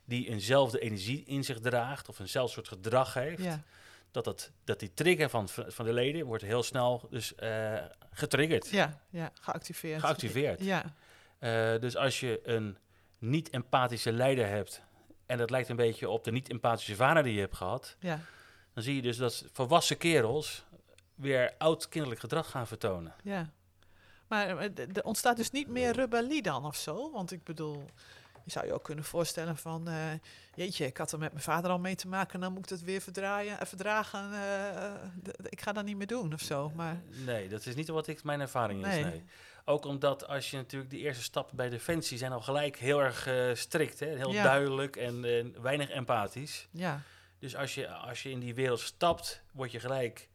die 0.05 0.29
eenzelfde 0.29 0.79
energie 0.79 1.23
in 1.23 1.43
zich 1.43 1.59
draagt 1.59 2.09
of 2.09 2.19
eenzelfde 2.19 2.53
soort 2.53 2.67
gedrag 2.67 3.13
heeft, 3.13 3.43
ja 3.43 3.63
dat, 4.11 4.23
dat, 4.23 4.51
dat 4.63 4.79
die 4.79 4.93
trigger 4.93 5.29
van, 5.29 5.49
van 5.49 5.85
de 5.85 5.93
leden 5.93 6.25
wordt 6.25 6.43
heel 6.43 6.63
snel 6.63 7.07
dus 7.09 7.33
uh, 7.39 7.77
getriggerd. 8.11 8.69
Ja, 8.69 9.01
ja, 9.09 9.31
geactiveerd. 9.33 9.99
Geactiveerd. 9.99 10.63
Ja. 10.63 10.83
Uh, 11.39 11.79
dus 11.79 11.95
als 11.95 12.19
je 12.19 12.39
een 12.43 12.77
niet-empathische 13.17 14.11
leider 14.11 14.47
hebt, 14.47 14.81
en 15.25 15.37
dat 15.37 15.49
lijkt 15.49 15.69
een 15.69 15.75
beetje 15.75 16.09
op 16.09 16.23
de 16.23 16.31
niet-empathische 16.31 16.95
vader 16.95 17.23
die 17.23 17.33
je 17.33 17.39
hebt 17.39 17.55
gehad, 17.55 17.95
ja. 17.99 18.19
dan 18.73 18.83
zie 18.83 18.95
je 18.95 19.01
dus 19.01 19.17
dat 19.17 19.45
volwassen 19.51 19.97
kerels 19.97 20.65
weer 21.15 21.53
oud-kinderlijk 21.57 22.21
gedrag 22.21 22.49
gaan 22.49 22.67
vertonen. 22.67 23.13
Ja. 23.23 23.49
Maar 24.27 24.57
eh, 24.57 24.69
er 24.93 25.03
ontstaat 25.03 25.37
dus 25.37 25.51
niet 25.51 25.67
meer 25.67 25.91
rebellie 25.91 26.41
dan 26.41 26.65
of 26.65 26.75
zo? 26.75 27.11
Want 27.11 27.31
ik 27.31 27.43
bedoel, 27.43 27.85
je 28.43 28.51
zou 28.51 28.65
je 28.65 28.73
ook 28.73 28.83
kunnen 28.83 29.03
voorstellen 29.03 29.57
van, 29.57 29.89
uh, 29.89 29.95
jeetje, 30.55 30.85
ik 30.85 30.97
had 30.97 31.11
er 31.11 31.19
met 31.19 31.31
mijn 31.31 31.43
vader 31.43 31.71
al 31.71 31.79
mee 31.79 31.95
te 31.95 32.07
maken, 32.07 32.39
dan 32.39 32.53
moet 32.53 32.63
ik 32.63 32.69
het 32.69 32.83
weer 32.83 33.01
verdraaien, 33.01 33.53
uh, 33.53 33.65
verdragen. 33.65 34.31
Uh, 34.31 34.93
ik 35.43 35.61
ga 35.61 35.71
dat 35.71 35.85
niet 35.85 35.97
meer 35.97 36.07
doen 36.07 36.33
of 36.33 36.41
zo. 36.41 36.71
Maar... 36.75 37.01
Nee, 37.25 37.49
dat 37.49 37.65
is 37.65 37.75
niet 37.75 37.87
wat 37.87 38.07
ik, 38.07 38.23
mijn 38.23 38.39
ervaring 38.39 38.87
is. 38.87 39.03
Nee. 39.03 39.23
Ook 39.65 39.85
omdat 39.85 40.27
als 40.27 40.51
je 40.51 40.57
natuurlijk 40.57 40.91
de 40.91 40.97
eerste 40.97 41.23
stappen 41.23 41.55
bij 41.55 41.69
Defensie 41.69 42.17
zijn 42.17 42.31
al 42.31 42.41
gelijk 42.41 42.77
heel 42.77 43.01
erg 43.01 43.29
strikt, 43.57 43.99
hè? 43.99 44.07
heel 44.07 44.31
duidelijk 44.31 44.95
en 44.95 45.21
weinig 45.61 45.89
empathisch. 45.89 46.67
Ja. 46.71 47.01
Dus 47.39 47.55
als 47.55 47.75
je, 47.75 47.87
als 47.87 48.23
je 48.23 48.29
in 48.29 48.39
die 48.39 48.55
wereld 48.55 48.79
stapt, 48.79 49.43
word 49.51 49.71
je 49.71 49.79
gelijk 49.79 50.29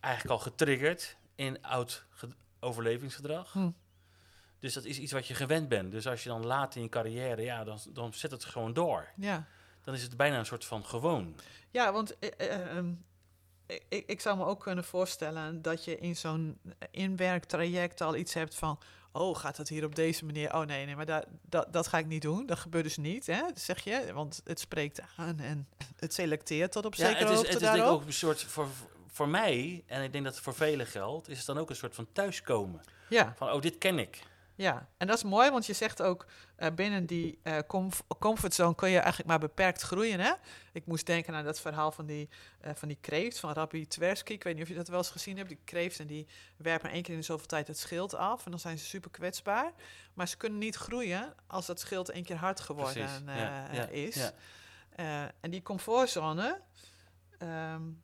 eigenlijk 0.00 0.34
al 0.34 0.50
getriggerd 0.50 1.16
in 1.34 1.62
oud 1.62 2.04
overlevingsgedrag. 2.60 3.52
Hm. 3.52 3.70
Dus 4.58 4.74
dat 4.74 4.84
is 4.84 4.98
iets 4.98 5.12
wat 5.12 5.26
je 5.26 5.34
gewend 5.34 5.68
bent. 5.68 5.92
Dus 5.92 6.06
als 6.06 6.22
je 6.22 6.28
dan 6.28 6.46
laat 6.46 6.74
in 6.74 6.82
je 6.82 6.88
carrière, 6.88 7.42
ja, 7.42 7.64
dan, 7.64 7.78
dan 7.92 8.14
zet 8.14 8.30
het 8.30 8.44
gewoon 8.44 8.72
door. 8.72 9.08
Ja. 9.16 9.46
Dan 9.84 9.94
is 9.94 10.02
het 10.02 10.16
bijna 10.16 10.38
een 10.38 10.46
soort 10.46 10.64
van 10.64 10.84
gewoon. 10.84 11.36
Ja, 11.70 11.92
want 11.92 12.18
eh, 12.18 12.30
eh, 12.36 12.76
ehm, 12.76 12.92
ik, 13.88 14.04
ik 14.06 14.20
zou 14.20 14.36
me 14.36 14.44
ook 14.44 14.60
kunnen 14.60 14.84
voorstellen 14.84 15.62
dat 15.62 15.84
je 15.84 15.98
in 15.98 16.16
zo'n 16.16 16.58
inwerktraject 16.90 18.00
al 18.00 18.16
iets 18.16 18.34
hebt 18.34 18.54
van... 18.54 18.78
Oh, 19.12 19.36
gaat 19.36 19.56
het 19.56 19.68
hier 19.68 19.84
op 19.84 19.94
deze 19.94 20.24
manier? 20.24 20.54
Oh 20.54 20.66
nee, 20.66 20.86
nee, 20.86 20.96
maar 20.96 21.06
dat, 21.06 21.26
dat, 21.42 21.72
dat 21.72 21.86
ga 21.86 21.98
ik 21.98 22.06
niet 22.06 22.22
doen. 22.22 22.46
Dat 22.46 22.58
gebeurt 22.58 22.84
dus 22.84 22.96
niet, 22.96 23.26
hè? 23.26 23.42
zeg 23.54 23.84
je. 23.84 24.12
Want 24.12 24.40
het 24.44 24.60
spreekt 24.60 25.00
aan 25.16 25.40
en 25.40 25.68
het 25.96 26.14
selecteert 26.14 26.72
tot 26.72 26.84
op 26.86 26.94
ja, 26.94 27.06
zekere 27.06 27.24
het 27.24 27.32
is, 27.32 27.38
Het 27.38 27.62
is 27.62 27.70
denk 27.70 27.76
ik 27.76 27.82
ook 27.82 28.06
een 28.06 28.12
soort... 28.12 28.42
Voor, 28.42 28.68
voor 29.06 29.28
mij, 29.28 29.84
en 29.86 30.02
ik 30.02 30.12
denk 30.12 30.24
dat 30.24 30.34
het 30.34 30.42
voor 30.42 30.54
velen 30.54 30.86
geldt... 30.86 31.28
is 31.28 31.36
het 31.36 31.46
dan 31.46 31.58
ook 31.58 31.70
een 31.70 31.76
soort 31.76 31.94
van 31.94 32.06
thuiskomen. 32.12 32.80
Ja. 33.08 33.34
Van, 33.36 33.52
oh, 33.52 33.60
dit 33.60 33.78
ken 33.78 33.98
ik. 33.98 34.22
Ja, 34.58 34.88
en 34.96 35.06
dat 35.06 35.16
is 35.16 35.22
mooi, 35.22 35.50
want 35.50 35.66
je 35.66 35.72
zegt 35.72 36.02
ook 36.02 36.26
uh, 36.58 36.68
binnen 36.74 37.06
die 37.06 37.38
uh, 37.42 37.58
comf 37.66 38.02
comfortzone 38.18 38.74
kun 38.74 38.90
je 38.90 38.98
eigenlijk 38.98 39.28
maar 39.28 39.38
beperkt 39.38 39.82
groeien. 39.82 40.20
Hè? 40.20 40.32
Ik 40.72 40.86
moest 40.86 41.06
denken 41.06 41.34
aan 41.34 41.44
dat 41.44 41.60
verhaal 41.60 41.92
van 41.92 42.06
die, 42.06 42.28
uh, 42.64 42.70
van 42.74 42.88
die 42.88 42.98
kreeft, 43.00 43.38
van 43.38 43.52
Rabbi 43.52 43.86
Tversky. 43.86 44.32
Ik 44.32 44.42
weet 44.42 44.54
niet 44.54 44.62
of 44.62 44.68
je 44.68 44.74
dat 44.74 44.88
wel 44.88 44.98
eens 44.98 45.10
gezien 45.10 45.36
hebt. 45.36 45.48
Die 45.48 45.58
kreeft 45.64 46.00
en 46.00 46.06
die 46.06 46.26
werpen 46.56 46.90
één 46.90 47.02
keer 47.02 47.14
in 47.14 47.20
de 47.20 47.26
zoveel 47.26 47.46
tijd 47.46 47.66
het 47.66 47.78
schild 47.78 48.14
af. 48.14 48.44
En 48.44 48.50
dan 48.50 48.60
zijn 48.60 48.78
ze 48.78 48.84
super 48.84 49.10
kwetsbaar. 49.10 49.72
Maar 50.14 50.28
ze 50.28 50.36
kunnen 50.36 50.58
niet 50.58 50.76
groeien 50.76 51.34
als 51.46 51.66
dat 51.66 51.80
schild 51.80 52.08
één 52.08 52.24
keer 52.24 52.36
hard 52.36 52.60
geworden 52.60 53.24
ja, 53.26 53.68
ja, 53.72 53.86
is. 53.86 54.30
Ja. 54.96 55.32
en 55.40 55.50
die 55.50 55.62
comfortzone... 55.62 56.60
Um, 57.42 58.02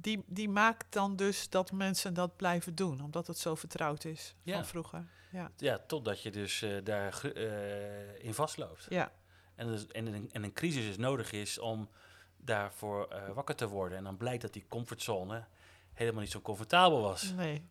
die, 0.00 0.24
die 0.26 0.48
maakt 0.48 0.92
dan 0.92 1.16
dus 1.16 1.48
dat 1.48 1.72
mensen 1.72 2.14
dat 2.14 2.36
blijven 2.36 2.74
doen, 2.74 3.00
omdat 3.02 3.26
het 3.26 3.38
zo 3.38 3.54
vertrouwd 3.54 4.04
is 4.04 4.34
van 4.44 4.66
vroeger. 4.66 5.04
Ja, 5.30 5.50
ja 5.56 5.78
totdat 5.86 6.22
je 6.22 6.30
dus 6.30 6.62
uh, 6.62 6.84
daar 6.84 7.20
uh, 7.36 8.24
in 8.24 8.34
vastloopt. 8.34 8.86
Ja. 8.88 9.12
En, 9.54 9.66
dus, 9.66 9.86
en, 9.86 10.06
een, 10.06 10.30
en 10.32 10.42
een 10.42 10.52
crisis 10.52 10.84
is 10.84 10.96
nodig 10.96 11.32
is 11.32 11.58
om 11.58 11.88
daarvoor 12.36 13.08
uh, 13.12 13.28
wakker 13.32 13.54
te 13.54 13.68
worden. 13.68 13.98
En 13.98 14.04
dan 14.04 14.16
blijkt 14.16 14.42
dat 14.42 14.52
die 14.52 14.66
comfortzone 14.68 15.44
helemaal 15.92 16.20
niet 16.20 16.30
zo 16.30 16.40
comfortabel 16.40 17.00
was. 17.00 17.32
Nee, 17.32 17.68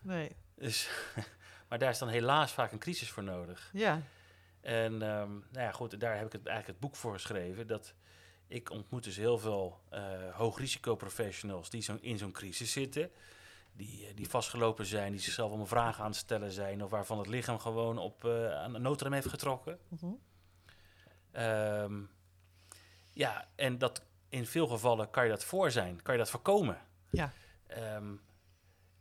nee. 0.00 0.36
Dus, 0.54 0.88
maar 1.68 1.78
daar 1.78 1.90
is 1.90 1.98
dan 1.98 2.08
helaas 2.08 2.52
vaak 2.52 2.72
een 2.72 2.78
crisis 2.78 3.10
voor 3.10 3.22
nodig. 3.22 3.70
Ja. 3.72 4.02
En 4.60 4.92
um, 4.92 5.44
nou 5.50 5.64
ja, 5.64 5.72
goed, 5.72 6.00
daar 6.00 6.16
heb 6.16 6.26
ik 6.26 6.32
het, 6.32 6.46
eigenlijk 6.46 6.78
het 6.78 6.88
boek 6.88 6.96
voor 6.96 7.12
geschreven. 7.12 7.66
Dat 7.66 7.94
ik 8.54 8.70
ontmoet 8.70 9.04
dus 9.04 9.16
heel 9.16 9.38
veel 9.38 9.80
uh, 9.92 10.00
hoogrisicoprofessionals 10.32 11.70
die 11.70 11.82
zo 11.82 11.98
in 12.00 12.18
zo'n 12.18 12.32
crisis 12.32 12.72
zitten. 12.72 13.10
Die, 13.72 14.14
die 14.14 14.28
vastgelopen 14.28 14.86
zijn, 14.86 15.12
die 15.12 15.20
zichzelf 15.20 15.48
allemaal 15.48 15.66
vragen 15.66 16.04
aan 16.04 16.10
het 16.10 16.18
stellen 16.18 16.52
zijn. 16.52 16.84
Of 16.84 16.90
waarvan 16.90 17.18
het 17.18 17.26
lichaam 17.26 17.58
gewoon 17.58 17.98
op 17.98 18.24
uh, 18.24 18.54
aan 18.54 18.74
een 18.74 18.82
noodrem 18.82 19.12
heeft 19.12 19.28
getrokken. 19.28 19.78
Mm 19.88 20.18
um, 21.36 22.10
ja, 23.10 23.48
en 23.54 23.78
dat 23.78 24.02
in 24.28 24.46
veel 24.46 24.66
gevallen 24.66 25.10
kan 25.10 25.24
je 25.24 25.30
dat 25.30 25.44
voor 25.44 25.70
zijn, 25.70 26.02
kan 26.02 26.14
je 26.14 26.20
dat 26.20 26.30
voorkomen. 26.30 26.78
Ja. 27.10 27.32
Um, 27.96 28.20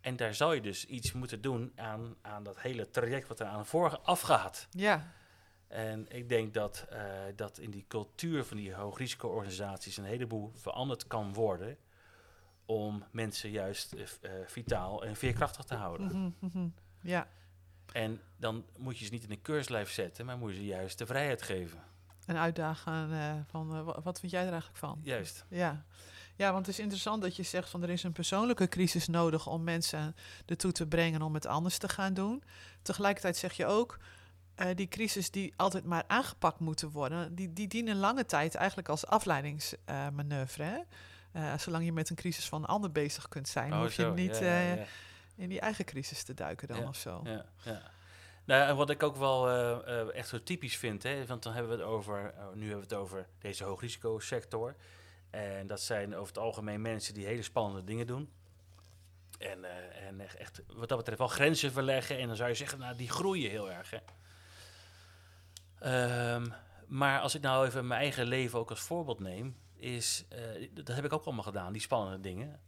en 0.02 0.16
daar 0.16 0.34
zou 0.34 0.56
je 0.56 0.62
dus 0.62 0.86
iets 0.86 1.12
moeten 1.12 1.42
doen 1.42 1.72
aan, 1.76 2.16
aan 2.22 2.44
dat 2.44 2.60
hele 2.60 2.89
traject 2.89 3.28
wat 3.28 3.39
er 3.39 3.46
aan 3.46 3.66
voor 3.66 4.00
afgaat. 4.00 4.68
Ja. 4.72 5.13
En 5.74 6.06
ik 6.10 6.30
denk 6.30 6.54
dat, 6.54 6.86
uh, 6.92 7.00
dat 7.36 7.58
in 7.58 7.72
die 7.72 7.86
cultuur 7.88 8.44
van 8.44 8.58
die 8.58 8.74
hoogrisico-organisaties 8.74 9.98
een 9.98 10.04
heleboel 10.04 10.52
veranderd 10.56 11.08
kan 11.08 11.34
worden 11.34 11.78
om 12.66 13.04
mensen 13.12 13.50
juist 13.50 13.94
uh, 13.96 14.04
vitaal 14.46 15.06
en 15.06 15.16
veerkrachtig 15.16 15.66
te 15.66 15.76
houden. 15.76 16.16
Mm 16.16 16.36
-hmm, 16.52 16.74
Ja. 17.02 17.28
En 17.92 18.22
dan 18.38 18.66
moet 18.78 18.98
je 18.98 19.06
ze 19.06 19.12
niet 19.12 19.24
in 19.24 19.32
een 19.32 19.42
keurslijf 19.42 19.92
zetten, 19.92 20.26
maar 20.26 20.38
moet 20.38 20.52
je 20.52 20.58
ze 20.58 20.66
juist 20.66 20.98
de 20.98 21.06
vrijheid 21.06 21.42
geven. 21.42 21.84
En 22.26 22.38
uitdagen 22.38 23.10
uh, 23.12 23.34
van 23.48 23.84
wat 23.84 24.20
vind 24.20 24.32
jij 24.32 24.46
er 24.46 24.52
eigenlijk 24.52 24.80
van? 24.80 25.00
Juist. 25.04 25.46
Ja. 25.48 25.86
Ja, 26.36 26.52
want 26.52 26.66
het 26.66 26.76
is 26.76 26.82
interessant 26.82 27.22
dat 27.22 27.36
je 27.36 27.44
zegt 27.44 27.70
van 27.70 27.84
er 27.84 27.90
is 27.90 28.04
een 28.04 28.12
persoonlijke 28.12 28.68
crisis 28.68 29.08
nodig 29.08 29.48
om 29.48 29.64
mensen 29.64 30.16
ertoe 30.46 30.72
te 30.72 30.88
brengen 30.88 31.22
om 31.22 31.34
het 31.34 31.46
anders 31.46 31.78
te 31.78 31.90
gaan 31.90 32.14
doen. 32.14 32.44
Tegelijkertijd 32.82 33.38
zeg 33.38 33.54
je 33.54 33.66
ook, 33.66 34.00
uh, 34.58 34.68
die 34.76 34.88
crisis 34.88 35.32
die 35.32 35.54
altijd 35.56 35.84
maar 35.84 36.04
aangepakt 36.08 36.60
moeten 36.60 36.89
worden, 36.89 37.36
die, 37.36 37.54
die 37.54 37.68
dienen 37.68 37.96
lange 37.96 38.26
tijd 38.26 38.56
eigenlijk 38.56 38.89
als 38.89 39.06
afleidingsmanoeuvre. 39.06 40.86
Uh, 41.34 41.58
zolang 41.58 41.86
je 41.86 41.92
met 41.92 42.10
een 42.10 42.16
crisis 42.16 42.50
van 42.50 42.62
een 42.62 42.68
ander 42.68 42.92
bezig 42.92 43.28
kunt 43.28 43.48
zijn, 43.48 43.74
oh, 43.74 43.80
hoef 43.80 43.94
je 43.94 44.06
niet 44.06 44.38
ja, 44.38 44.60
ja, 44.60 44.74
ja. 44.74 44.86
in 45.36 45.50
die 45.50 45.60
eigen 45.60 45.86
crisis 45.86 46.24
te 46.24 46.34
duiken 46.34 46.68
dan 46.68 46.88
of 46.88 46.96
zo. 46.96 47.22
Ja, 47.24 47.46
ja. 47.63 47.82
Nou, 48.46 48.70
en 48.70 48.76
wat 48.76 48.89
ik 48.89 49.04
ook 49.04 49.16
wel 49.16 49.52
echt 50.12 50.28
zo 50.28 50.44
typisch 50.44 50.78
vind, 50.78 51.04
hè, 51.04 51.26
want 51.26 51.44
dan 51.44 51.54
hebben 51.54 51.72
we 51.72 51.84
het 51.84 51.88
over, 51.88 52.34
nu 52.54 52.70
hebben 52.70 52.88
we 52.88 52.94
het 52.96 53.04
over 53.04 53.28
deze 53.39 53.63
hoogrisicosector. 53.63 54.76
En 55.30 55.68
dat 55.68 55.82
zijn 55.82 56.16
over 56.16 56.28
het 56.28 56.44
algemeen 56.44 56.82
mensen 56.82 57.13
die 57.13 57.26
hele 57.26 57.42
spannende 57.42 57.84
dingen 57.84 58.08
doen. 58.08 58.32
En, 59.39 59.60
uh, 59.60 60.08
en 60.08 60.38
echt, 60.38 60.62
wat 60.68 60.89
dat 60.89 60.98
betreft 60.98 61.20
wel 61.20 61.28
grenzen 61.28 61.72
verleggen. 61.72 62.18
En 62.18 62.28
dan 62.28 62.36
zou 62.36 62.50
je 62.50 62.56
zeggen, 62.56 62.80
nou, 62.80 62.96
die 62.96 63.10
groeien 63.10 63.50
heel 63.50 63.72
erg. 63.72 63.89
Hè. 63.89 63.98
Um, 65.86 66.54
maar 66.88 67.19
als 67.19 67.36
ik 67.36 67.41
nou 67.41 67.65
even 67.65 67.88
mijn 67.88 68.02
eigen 68.02 68.26
leven 68.26 68.60
ook 68.60 68.69
als 68.69 68.80
voorbeeld 68.80 69.19
neem, 69.19 69.56
is, 69.76 70.26
uh, 70.34 70.69
dat 70.74 70.96
heb 70.96 71.06
ik 71.06 71.13
ook 71.13 71.26
allemaal 71.26 71.43
gedaan, 71.43 71.74
die 71.74 71.82
spannende 71.82 72.19
dingen. 72.19 72.60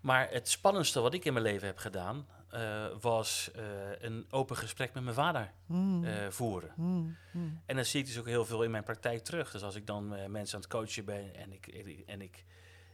Maar 0.00 0.30
het 0.30 0.48
spannendste 0.48 1.00
wat 1.00 1.14
ik 1.14 1.24
in 1.24 1.32
mijn 1.32 1.44
leven 1.44 1.66
heb 1.66 1.78
gedaan, 1.78 2.26
uh, 2.54 2.86
was 3.00 3.50
uh, 3.56 3.62
een 3.98 4.26
open 4.30 4.56
gesprek 4.56 4.94
met 4.94 5.02
mijn 5.02 5.14
vader 5.14 5.52
mm. 5.66 6.04
uh, 6.04 6.28
voeren. 6.28 6.72
Mm. 6.76 7.16
Mm. 7.32 7.60
En 7.66 7.76
dan 7.76 7.84
zie 7.84 8.00
ik 8.00 8.06
dus 8.06 8.18
ook 8.18 8.26
heel 8.26 8.44
veel 8.44 8.62
in 8.62 8.70
mijn 8.70 8.84
praktijk 8.84 9.24
terug. 9.24 9.50
Dus 9.50 9.62
als 9.62 9.74
ik 9.74 9.86
dan 9.86 10.08
mensen 10.08 10.54
aan 10.54 10.60
het 10.60 10.70
coachen 10.70 11.04
ben 11.04 11.34
en 11.34 11.52
ik. 11.52 11.66
En, 12.06 12.20
ik, 12.20 12.44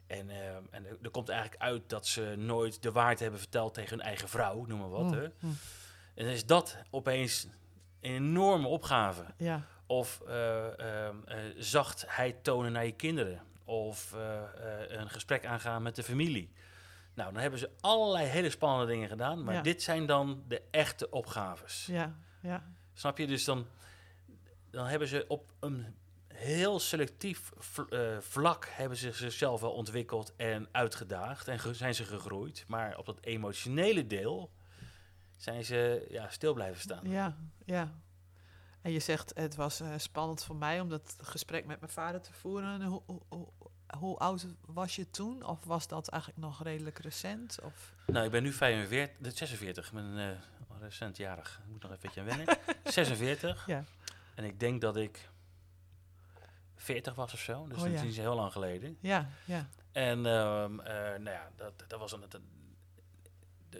en, 0.06 0.30
en 0.70 0.86
er 1.02 1.10
komt 1.10 1.28
eigenlijk 1.28 1.62
uit 1.62 1.88
dat 1.88 2.06
ze 2.06 2.34
nooit 2.36 2.82
de 2.82 2.92
waarheid 2.92 3.20
hebben 3.20 3.40
verteld 3.40 3.74
tegen 3.74 3.90
hun 3.96 4.06
eigen 4.06 4.28
vrouw, 4.28 4.64
noem 4.64 4.78
maar 4.78 4.90
wat. 4.90 5.10
Hè. 5.10 5.24
En 5.24 6.24
dan 6.24 6.26
is 6.26 6.46
dat 6.46 6.76
opeens 6.90 7.44
een 7.44 7.50
enorme 8.04 8.68
opgave. 8.68 9.24
Ja. 9.36 9.66
Of 9.86 10.22
zachtheid 11.56 12.44
tonen 12.44 12.72
naar 12.72 12.84
je 12.86 12.92
kinderen. 12.92 13.42
Of 13.64 14.14
een 14.88 15.10
gesprek 15.10 15.46
aangaan 15.46 15.82
met 15.82 15.96
de 15.96 16.02
familie. 16.02 16.52
Nou, 17.14 17.32
dan 17.32 17.40
hebben 17.40 17.58
ze 17.58 17.70
allerlei 17.80 18.26
hele 18.26 18.50
spannende 18.50 18.92
dingen 18.92 19.08
gedaan, 19.08 19.44
maar 19.44 19.62
dit 19.62 19.82
zijn 19.82 20.06
dan 20.06 20.44
de 20.48 20.62
echte 20.70 21.10
opgaves. 21.10 21.86
Ja, 21.86 22.14
ja. 22.40 22.64
Snap 22.92 23.18
je? 23.18 23.26
Dus 23.26 23.44
dan, 23.44 23.66
dan 24.70 24.86
hebben 24.86 25.08
ze 25.08 25.24
op 25.28 25.52
een 25.60 25.94
heel 26.28 26.80
selectief 26.80 27.52
uh, 27.90 28.18
vlak 28.18 28.68
hebben 28.70 28.98
ze 28.98 29.12
zichzelf 29.12 29.60
wel 29.60 29.72
ontwikkeld 29.72 30.32
en 30.36 30.68
uitgedaagd 30.72 31.48
en 31.48 31.74
zijn 31.74 31.94
ze 31.94 32.04
gegroeid. 32.04 32.64
Maar 32.68 32.98
op 32.98 33.06
dat 33.06 33.18
emotionele 33.20 34.06
deel 34.06 34.50
zijn 35.36 35.64
ze 35.64 36.06
ja, 36.10 36.28
stil 36.28 36.54
blijven 36.54 36.80
staan. 36.80 37.08
Ja, 37.08 37.36
ja. 37.64 37.92
En 38.82 38.92
je 38.92 39.00
zegt, 39.00 39.32
het 39.34 39.54
was 39.54 39.80
uh, 39.80 39.88
spannend 39.96 40.44
voor 40.44 40.56
mij 40.56 40.80
om 40.80 40.88
dat 40.88 41.16
gesprek 41.20 41.66
met 41.66 41.80
mijn 41.80 41.92
vader 41.92 42.20
te 42.20 42.32
voeren. 42.32 42.82
Hoe, 42.82 43.02
hoe, 43.28 43.48
hoe 43.98 44.16
oud 44.18 44.46
was 44.60 44.96
je 44.96 45.10
toen? 45.10 45.46
Of 45.46 45.64
was 45.64 45.88
dat 45.88 46.08
eigenlijk 46.08 46.42
nog 46.42 46.62
redelijk 46.62 46.98
recent? 46.98 47.58
Of? 47.62 47.94
Nou, 48.06 48.24
ik 48.24 48.30
ben 48.30 48.42
nu 48.42 48.52
45, 48.52 49.32
46. 49.32 49.86
Ik 49.86 49.92
ben 49.92 50.16
uh, 50.16 50.28
recentjarig. 50.80 51.60
Ik 51.64 51.70
moet 51.70 51.82
nog 51.82 51.92
even 51.92 52.20
aan 52.20 52.24
wennen. 52.24 52.58
46. 52.84 53.66
Ja. 53.66 53.84
En 54.34 54.44
ik 54.44 54.60
denk 54.60 54.80
dat 54.80 54.96
ik 54.96 55.28
40 56.76 57.14
was 57.14 57.32
of 57.32 57.40
zo. 57.40 57.66
Dus 57.66 57.76
oh, 57.76 57.82
dat 57.82 57.92
ja. 57.92 58.02
is 58.02 58.16
heel 58.16 58.34
lang 58.34 58.52
geleden. 58.52 58.96
Ja, 59.00 59.28
ja. 59.44 59.68
En 59.92 60.18
uh, 60.18 60.24
uh, 60.24 60.68
nou 60.96 61.30
ja, 61.30 61.50
dat, 61.56 61.84
dat 61.86 61.98
was 61.98 62.12
een, 62.12 62.20
dat, 62.28 62.40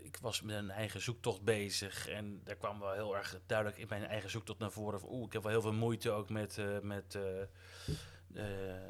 ik 0.02 0.18
was 0.20 0.42
met 0.42 0.56
een 0.56 0.70
eigen 0.70 1.00
zoektocht 1.00 1.42
bezig. 1.42 2.08
En 2.08 2.40
daar 2.44 2.56
kwam 2.56 2.78
wel 2.78 2.92
heel 2.92 3.16
erg 3.16 3.38
duidelijk 3.46 3.78
in 3.78 3.86
mijn 3.88 4.04
eigen 4.04 4.30
zoektocht 4.30 4.58
naar 4.58 4.70
voren. 4.70 5.00
Oeh, 5.08 5.26
ik 5.26 5.32
heb 5.32 5.42
wel 5.42 5.50
heel 5.50 5.60
veel 5.60 5.72
moeite 5.72 6.10
ook 6.10 6.28
met, 6.28 6.56
uh, 6.56 6.78
met 6.82 7.14
uh, 7.14 7.22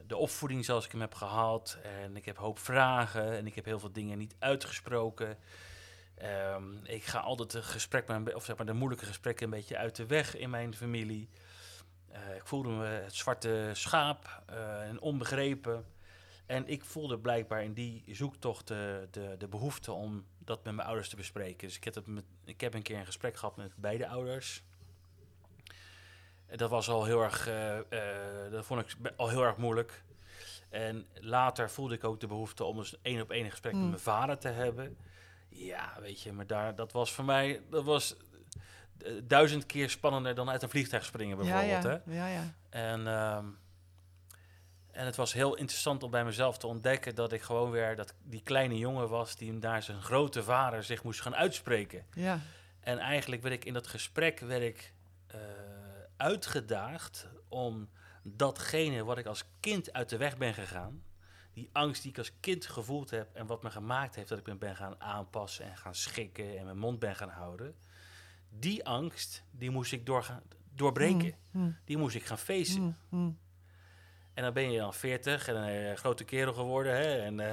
de 0.06 0.16
opvoeding 0.16 0.64
zoals 0.64 0.84
ik 0.84 0.90
hem 0.90 1.00
heb 1.00 1.14
gehad. 1.14 1.78
En 1.82 2.16
ik 2.16 2.24
heb 2.24 2.36
hoop 2.36 2.58
vragen 2.58 3.32
en 3.32 3.46
ik 3.46 3.54
heb 3.54 3.64
heel 3.64 3.78
veel 3.78 3.92
dingen 3.92 4.18
niet 4.18 4.36
uitgesproken. 4.38 5.38
Um, 6.54 6.80
ik 6.84 7.04
ga 7.04 7.18
altijd 7.18 7.50
de 7.50 7.62
gesprek, 7.62 8.34
of 8.34 8.44
zeg 8.44 8.56
maar 8.56 8.66
de 8.66 8.72
moeilijke 8.72 9.06
gesprekken 9.06 9.44
een 9.44 9.50
beetje 9.50 9.76
uit 9.76 9.96
de 9.96 10.06
weg 10.06 10.36
in 10.36 10.50
mijn 10.50 10.74
familie. 10.74 11.28
Ik 12.36 12.46
voelde 12.46 12.68
me 12.68 12.86
het 12.86 13.14
zwarte 13.14 13.70
schaap 13.72 14.42
en 14.88 15.00
onbegrepen. 15.00 15.84
En 16.46 16.68
ik 16.68 16.84
voelde 16.84 17.18
blijkbaar 17.18 17.62
in 17.62 17.72
die 17.72 18.04
zoektocht 18.06 18.68
de, 18.68 19.08
de, 19.10 19.34
de, 19.38 19.48
behoefte 19.48 19.92
om 19.92 20.24
dat 20.38 20.64
met 20.64 20.74
mijn 20.74 20.86
ouders 20.86 21.08
te 21.08 21.16
bespreken. 21.16 21.66
Dus 21.66 21.76
ik 21.76 21.84
heb, 21.84 21.94
het 21.94 22.06
met, 22.06 22.24
ik 22.44 22.60
heb 22.60 22.74
een 22.74 22.82
keer 22.82 22.98
een 22.98 23.06
gesprek 23.06 23.36
gehad 23.36 23.56
met 23.56 23.72
beide 23.76 24.08
ouders 24.08 24.62
dat 26.56 26.70
was 26.70 26.88
al 26.88 27.04
heel 27.04 27.22
erg, 27.22 27.48
uh, 27.48 27.76
uh, 27.76 27.80
dat 28.50 28.66
vond 28.66 28.80
ik 28.80 29.12
al 29.16 29.28
heel 29.28 29.44
erg 29.44 29.56
moeilijk. 29.56 30.02
En 30.68 31.06
later 31.14 31.70
voelde 31.70 31.94
ik 31.94 32.04
ook 32.04 32.20
de 32.20 32.26
behoefte 32.26 32.64
om 32.64 32.78
eens 32.78 32.96
één 33.02 33.20
op 33.20 33.30
één 33.30 33.50
gesprek 33.50 33.72
met 33.72 33.80
hmm. 33.80 33.90
mijn 33.90 34.02
vader 34.02 34.38
te 34.38 34.48
hebben. 34.48 34.96
Ja, 35.48 35.92
weet 36.00 36.22
je, 36.22 36.32
maar 36.32 36.46
daar, 36.46 36.74
dat 36.74 36.92
was 36.92 37.12
voor 37.12 37.24
mij, 37.24 37.60
dat 37.70 37.84
was 37.84 38.16
eh, 38.98 39.12
duizend 39.24 39.66
keer 39.66 39.90
spannender 39.90 40.34
dan 40.34 40.50
uit 40.50 40.62
een 40.62 40.68
vliegtuig 40.68 41.04
springen 41.04 41.36
bijvoorbeeld. 41.36 41.82
Ja, 41.82 41.90
ja. 41.90 42.00
Hè? 42.04 42.14
ja, 42.14 42.28
ja. 42.28 42.54
En, 42.70 43.06
um, 43.06 43.58
en 44.94 45.06
het 45.06 45.16
was 45.16 45.32
heel 45.32 45.54
interessant 45.54 46.02
om 46.02 46.10
bij 46.10 46.24
mezelf 46.24 46.58
te 46.58 46.66
ontdekken 46.66 47.14
dat 47.14 47.32
ik 47.32 47.42
gewoon 47.42 47.70
weer 47.70 47.96
dat 47.96 48.14
die 48.22 48.42
kleine 48.42 48.78
jongen 48.78 49.08
was 49.08 49.36
die 49.36 49.58
daar 49.58 49.82
zijn 49.82 50.02
grote 50.02 50.42
vader 50.42 50.84
zich 50.84 51.02
moest 51.02 51.20
gaan 51.20 51.34
uitspreken. 51.34 52.06
Ja. 52.12 52.40
En 52.80 52.98
eigenlijk 52.98 53.42
werd 53.42 53.54
ik 53.54 53.64
in 53.64 53.72
dat 53.72 53.86
gesprek 53.86 54.40
werd 54.40 54.62
ik, 54.62 54.92
uh, 55.34 55.40
uitgedaagd 56.16 57.28
om 57.48 57.88
datgene 58.22 59.04
wat 59.04 59.18
ik 59.18 59.26
als 59.26 59.44
kind 59.60 59.92
uit 59.92 60.08
de 60.08 60.16
weg 60.16 60.36
ben 60.36 60.54
gegaan, 60.54 61.02
die 61.52 61.68
angst 61.72 62.02
die 62.02 62.10
ik 62.10 62.18
als 62.18 62.32
kind 62.40 62.66
gevoeld 62.66 63.10
heb 63.10 63.34
en 63.34 63.46
wat 63.46 63.62
me 63.62 63.70
gemaakt 63.70 64.14
heeft 64.14 64.28
dat 64.28 64.38
ik 64.38 64.46
me 64.46 64.56
ben 64.56 64.76
gaan 64.76 65.00
aanpassen 65.00 65.64
en 65.64 65.76
gaan 65.76 65.94
schikken 65.94 66.58
en 66.58 66.64
mijn 66.64 66.78
mond 66.78 66.98
ben 66.98 67.16
gaan 67.16 67.28
houden, 67.28 67.74
die 68.48 68.84
angst, 68.84 69.44
die 69.50 69.70
moest 69.70 69.92
ik 69.92 70.06
doorgaan, 70.06 70.42
doorbreken. 70.74 71.34
Mm, 71.50 71.62
mm. 71.62 71.76
Die 71.84 71.96
moest 71.96 72.16
ik 72.16 72.24
gaan 72.24 72.38
facen. 72.38 72.96
Mm, 73.08 73.38
en 74.34 74.42
dan 74.42 74.52
ben 74.52 74.70
je 74.70 74.78
dan 74.78 74.94
40 74.94 75.48
en 75.48 75.56
een 75.56 75.96
grote 75.96 76.24
kerel 76.24 76.52
geworden. 76.52 76.92
Hè, 76.96 77.22
en, 77.22 77.38
uh, 77.38 77.52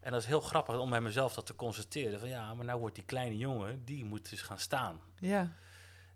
en 0.00 0.12
dat 0.12 0.20
is 0.20 0.26
heel 0.26 0.40
grappig 0.40 0.78
om 0.78 0.90
bij 0.90 1.00
mezelf 1.00 1.34
dat 1.34 1.46
te 1.46 1.54
constateren. 1.54 2.20
Van 2.20 2.28
ja, 2.28 2.54
maar 2.54 2.64
nou 2.64 2.80
wordt 2.80 2.94
die 2.94 3.04
kleine 3.04 3.36
jongen, 3.36 3.84
die 3.84 4.04
moet 4.04 4.30
dus 4.30 4.42
gaan 4.42 4.58
staan. 4.58 5.00
Ja. 5.18 5.52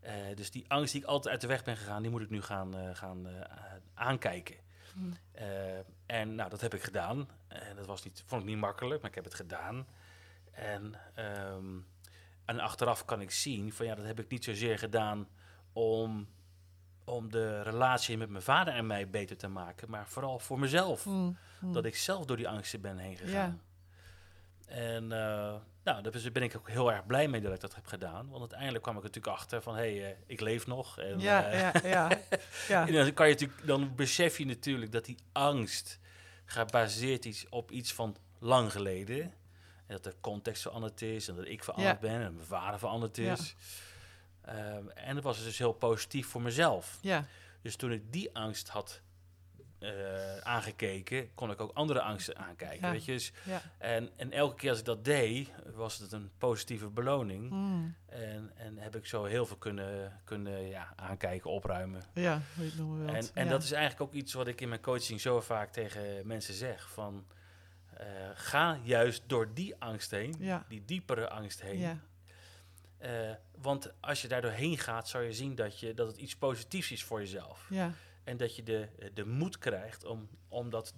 Uh, 0.05 0.11
dus 0.35 0.51
die 0.51 0.65
angst 0.69 0.93
die 0.93 1.03
ik 1.03 1.07
altijd 1.07 1.33
uit 1.33 1.41
de 1.41 1.47
weg 1.47 1.65
ben 1.65 1.77
gegaan, 1.77 2.03
die 2.03 2.11
moet 2.11 2.23
ik 2.23 2.31
nu 2.31 2.43
gaan, 2.43 2.77
uh, 2.77 2.95
gaan 2.95 3.27
aankijken. 3.95 4.57
Mm. 4.95 5.13
en 6.07 6.35
nou, 6.35 6.51
dat 6.51 6.61
heb 6.61 6.75
ik 6.75 6.83
gedaan. 6.83 7.29
En 7.49 7.77
dat 7.77 7.87
was 7.87 8.05
niet, 8.05 8.23
vond 8.27 8.43
ik 8.43 8.49
niet 8.49 8.59
makkelijk, 8.59 9.01
maar 9.01 9.11
ik 9.11 9.17
heb 9.17 9.25
het 9.25 9.35
gedaan. 9.35 9.87
En, 10.51 10.95
um, 11.17 11.87
en 12.45 12.61
achteraf 12.61 13.05
kan 13.05 13.21
ik 13.21 13.31
zien 13.31 13.73
van 13.73 13.87
ja, 13.87 13.95
dat 13.95 14.05
heb 14.05 14.21
ik 14.21 14.29
niet 14.29 14.45
zozeer 14.45 14.79
gedaan 14.79 15.29
om, 15.73 16.29
om 17.05 17.31
de 17.31 17.63
relatie 17.63 18.17
met 18.17 18.31
mijn 18.31 18.43
vader 18.43 18.75
en 18.75 18.87
mij 18.87 19.11
beter 19.11 19.37
te 19.37 19.49
maken, 19.49 19.91
maar 19.91 20.09
vooral 20.09 20.39
voor 20.39 20.59
mezelf. 20.59 21.07
Mm. 21.07 21.37
Mm. 21.61 21.73
Dat 21.73 21.85
ik 21.85 21.97
zelf 21.97 22.25
door 22.25 22.37
die 22.37 22.49
angsten 22.49 22.81
ben 22.81 22.99
heen 22.99 23.17
gegaan. 23.17 23.61
En 24.67 25.03
uh, 25.03 25.55
nou, 25.85 26.03
daar 26.03 26.33
ben 26.33 26.43
ik 26.43 26.57
ook 26.57 26.69
heel 26.69 26.93
erg 26.93 27.07
blij 27.07 27.29
mee 27.29 27.41
dat 27.41 27.55
ik 27.55 27.61
dat 27.61 27.75
heb 27.75 27.87
gedaan. 27.87 28.29
Want 28.29 28.41
uiteindelijk 28.41 28.83
kwam 28.83 28.97
ik 28.97 29.03
natuurlijk 29.03 29.35
achter 29.35 29.63
van, 29.63 29.75
hé, 29.77 29.99
hey, 29.99 30.17
ik 30.27 30.41
leef 30.41 30.67
nog. 30.67 30.99
En, 30.99 31.21
ja, 31.21 31.53
ja, 31.53 31.73
ja, 31.83 32.09
ja. 32.69 32.87
en 32.87 32.93
dan, 32.93 33.13
kan 33.13 33.29
je 33.29 33.33
natuurlijk, 33.33 33.67
dan 33.67 33.95
besef 33.95 34.39
je 34.39 34.47
natuurlijk 34.47 34.93
dat 34.93 35.05
die 35.05 35.19
angst 35.33 35.99
gebaseerd 36.45 37.25
is 37.25 37.47
op 37.49 37.71
iets 37.71 37.93
van 37.93 38.17
lang 38.39 38.73
geleden. 38.73 39.23
En 39.87 39.99
dat 40.01 40.05
de 40.05 40.15
context 40.21 40.63
veranderd 40.63 41.03
is 41.03 41.29
en 41.29 41.37
dat 41.37 41.47
ik 41.47 41.65
veranderd 41.65 42.01
ben 42.01 42.23
en 42.23 42.35
mijn 42.35 42.47
vader 42.47 42.79
veranderd 42.79 43.19
is. 43.19 43.41
Um, 43.41 43.92
en 44.95 45.15
dat 45.15 45.25
was 45.25 45.45
dus 45.45 45.59
heel 45.59 45.73
positief 45.73 46.27
voor 46.27 46.43
mezelf. 46.43 46.99
Ja. 47.01 47.25
Dus 47.63 47.77
toen 47.77 47.93
ik 47.93 48.13
die 48.13 48.35
angst 48.35 48.69
had 48.69 49.01
uh, 49.83 50.37
aangekeken, 50.37 51.35
kon 51.35 51.51
ik 51.51 51.61
ook 51.61 51.73
andere 51.73 52.01
angsten 52.01 52.37
aankijken. 52.37 52.91
Weet 52.91 53.05
je? 53.05 53.13
Dus, 53.13 53.33
ja. 53.45 53.63
en, 53.79 54.11
en 54.17 54.33
elke 54.33 54.57
keer 54.57 54.71
als 54.71 54.79
ik 54.79 54.85
dat 54.85 55.05
deed, 55.05 55.51
was 55.75 55.99
het 55.99 56.13
een 56.13 56.31
positieve 56.39 56.89
beloning. 56.89 57.51
Mm. 57.51 57.95
En, 58.07 58.53
en 58.55 58.79
heb 58.79 58.97
ik 58.97 59.07
zo 59.07 59.25
heel 59.25 59.47
veel 59.47 59.57
kunnen, 59.57 60.21
kunnen 60.25 60.69
ja, 60.69 60.93
aankijken, 60.97 61.51
opruimen. 61.51 62.03
Ja, 62.15 62.41
weet 62.55 62.77
nog 62.77 62.99
wel. 62.99 63.15
En, 63.15 63.29
en 63.35 63.49
dat 63.49 63.63
is 63.63 63.73
eigenlijk 63.73 64.03
ook 64.11 64.13
iets 64.13 64.33
wat 64.33 64.47
ik 64.47 64.61
in 64.61 64.69
mijn 64.69 64.81
coaching 64.81 65.21
zo 65.21 65.41
vaak 65.41 65.73
tegen 65.73 66.27
mensen 66.27 66.55
zeg. 66.55 66.91
Van, 66.91 67.27
uh, 68.01 68.07
ga 68.35 68.79
juist 68.83 69.23
door 69.27 69.55
die 69.55 69.75
angst 69.79 70.11
heen, 70.11 70.63
die 70.69 70.85
diepere 70.85 71.29
angst 71.29 71.63
heen. 71.63 72.01
Uh, 73.05 73.31
want 73.59 73.93
als 74.01 74.23
je 74.23 74.29
daar 74.29 74.43
doorheen 74.43 74.79
gaat, 74.79 75.09
zou 75.09 75.25
je 75.25 75.33
zien 75.33 75.55
dat, 75.55 75.81
je, 75.81 75.95
dat 75.95 76.07
het 76.07 76.17
iets 76.17 76.37
positiefs 76.37 76.93
is 76.93 77.05
voor 77.05 77.21
jezelf. 77.21 77.67
Ja. 77.71 77.93
En 78.25 78.37
dat 78.37 78.57
je 78.57 78.63
de, 78.63 78.89
de 79.15 79.27
moed 79.27 79.59
krijgt 79.59 80.05
om, 80.05 80.29
om 80.49 80.71
dat 80.71 80.95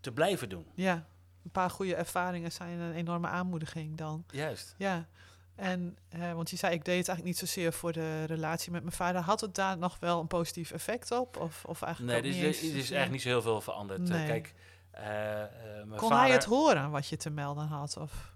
te 0.00 0.12
blijven 0.12 0.48
doen. 0.48 0.66
Ja, 0.74 1.06
een 1.44 1.50
paar 1.50 1.70
goede 1.70 1.94
ervaringen 1.94 2.52
zijn 2.52 2.78
een 2.78 2.94
enorme 2.94 3.26
aanmoediging 3.26 3.96
dan. 3.96 4.24
Juist. 4.30 4.74
Ja. 4.78 5.08
En, 5.54 5.98
eh, 6.08 6.32
want 6.32 6.50
je 6.50 6.56
zei, 6.56 6.74
ik 6.74 6.84
deed 6.84 6.98
het 6.98 7.08
eigenlijk 7.08 7.38
niet 7.38 7.48
zozeer 7.48 7.72
voor 7.72 7.92
de 7.92 8.24
relatie 8.24 8.72
met 8.72 8.82
mijn 8.82 8.94
vader. 8.94 9.20
Had 9.20 9.40
het 9.40 9.54
daar 9.54 9.78
nog 9.78 9.98
wel 9.98 10.20
een 10.20 10.26
positief 10.26 10.70
effect 10.70 11.10
op? 11.10 11.36
Of, 11.36 11.64
of 11.64 11.82
eigenlijk 11.82 12.22
nee, 12.22 12.32
er 12.32 12.48
is, 12.48 12.60
is, 12.62 12.72
eigenlijk 12.74 13.10
niet 13.10 13.22
zo 13.22 13.28
heel 13.28 13.42
veel 13.42 13.60
veranderd. 13.60 14.08
Nee. 14.08 14.26
kijk, 14.26 14.54
uh, 14.94 15.00
mijn 15.00 15.96
Kon 15.96 16.12
hij 16.12 16.30
het 16.30 16.44
horen 16.44 16.90
wat 16.90 17.06
je 17.06 17.16
te 17.16 17.30
melden 17.30 17.66
had? 17.66 17.96
Of? 17.96 18.34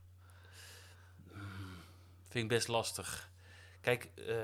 Vind 2.34 2.50
ik 2.50 2.56
best 2.56 2.68
lastig. 2.68 3.30
Kijk, 3.80 4.10
uh, 4.14 4.36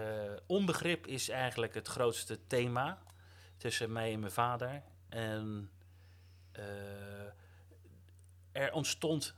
onbegrip 0.46 1.06
is 1.06 1.28
eigenlijk 1.28 1.74
het 1.74 1.88
grootste 1.88 2.46
thema 2.46 3.02
tussen 3.56 3.92
mij 3.92 4.12
en 4.12 4.20
mijn 4.20 4.32
vader. 4.32 4.82
En 5.08 5.70
uh, 6.58 6.62
er 8.52 8.72
ontstond, 8.72 9.34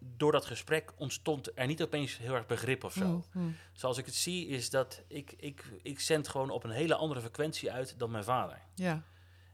door 0.00 0.32
dat 0.32 0.44
gesprek 0.44 0.92
ontstond 0.96 1.58
er 1.58 1.66
niet 1.66 1.82
opeens 1.82 2.18
heel 2.18 2.34
erg 2.34 2.46
begrip 2.46 2.84
of 2.84 2.92
zo. 2.92 3.06
Mm, 3.06 3.24
mm. 3.32 3.56
Zoals 3.72 3.98
ik 3.98 4.06
het 4.06 4.14
zie, 4.14 4.46
is 4.46 4.70
dat 4.70 5.02
ik, 5.06 5.32
ik, 5.36 5.64
ik 5.82 6.00
zend 6.00 6.28
gewoon 6.28 6.50
op 6.50 6.64
een 6.64 6.70
hele 6.70 6.94
andere 6.94 7.20
frequentie 7.20 7.72
uit 7.72 7.98
dan 7.98 8.10
mijn 8.10 8.24
vader. 8.24 8.60
Ja. 8.74 9.02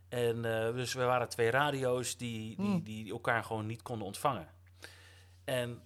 En 0.08 0.36
uh, 0.36 0.72
dus 0.72 0.94
we 0.94 1.02
waren 1.02 1.28
twee 1.28 1.50
radio's 1.50 2.16
die, 2.16 2.56
die, 2.56 2.66
mm. 2.66 2.82
die 2.82 3.12
elkaar 3.12 3.44
gewoon 3.44 3.66
niet 3.66 3.82
konden 3.82 4.06
ontvangen. 4.06 4.48
En 5.44 5.82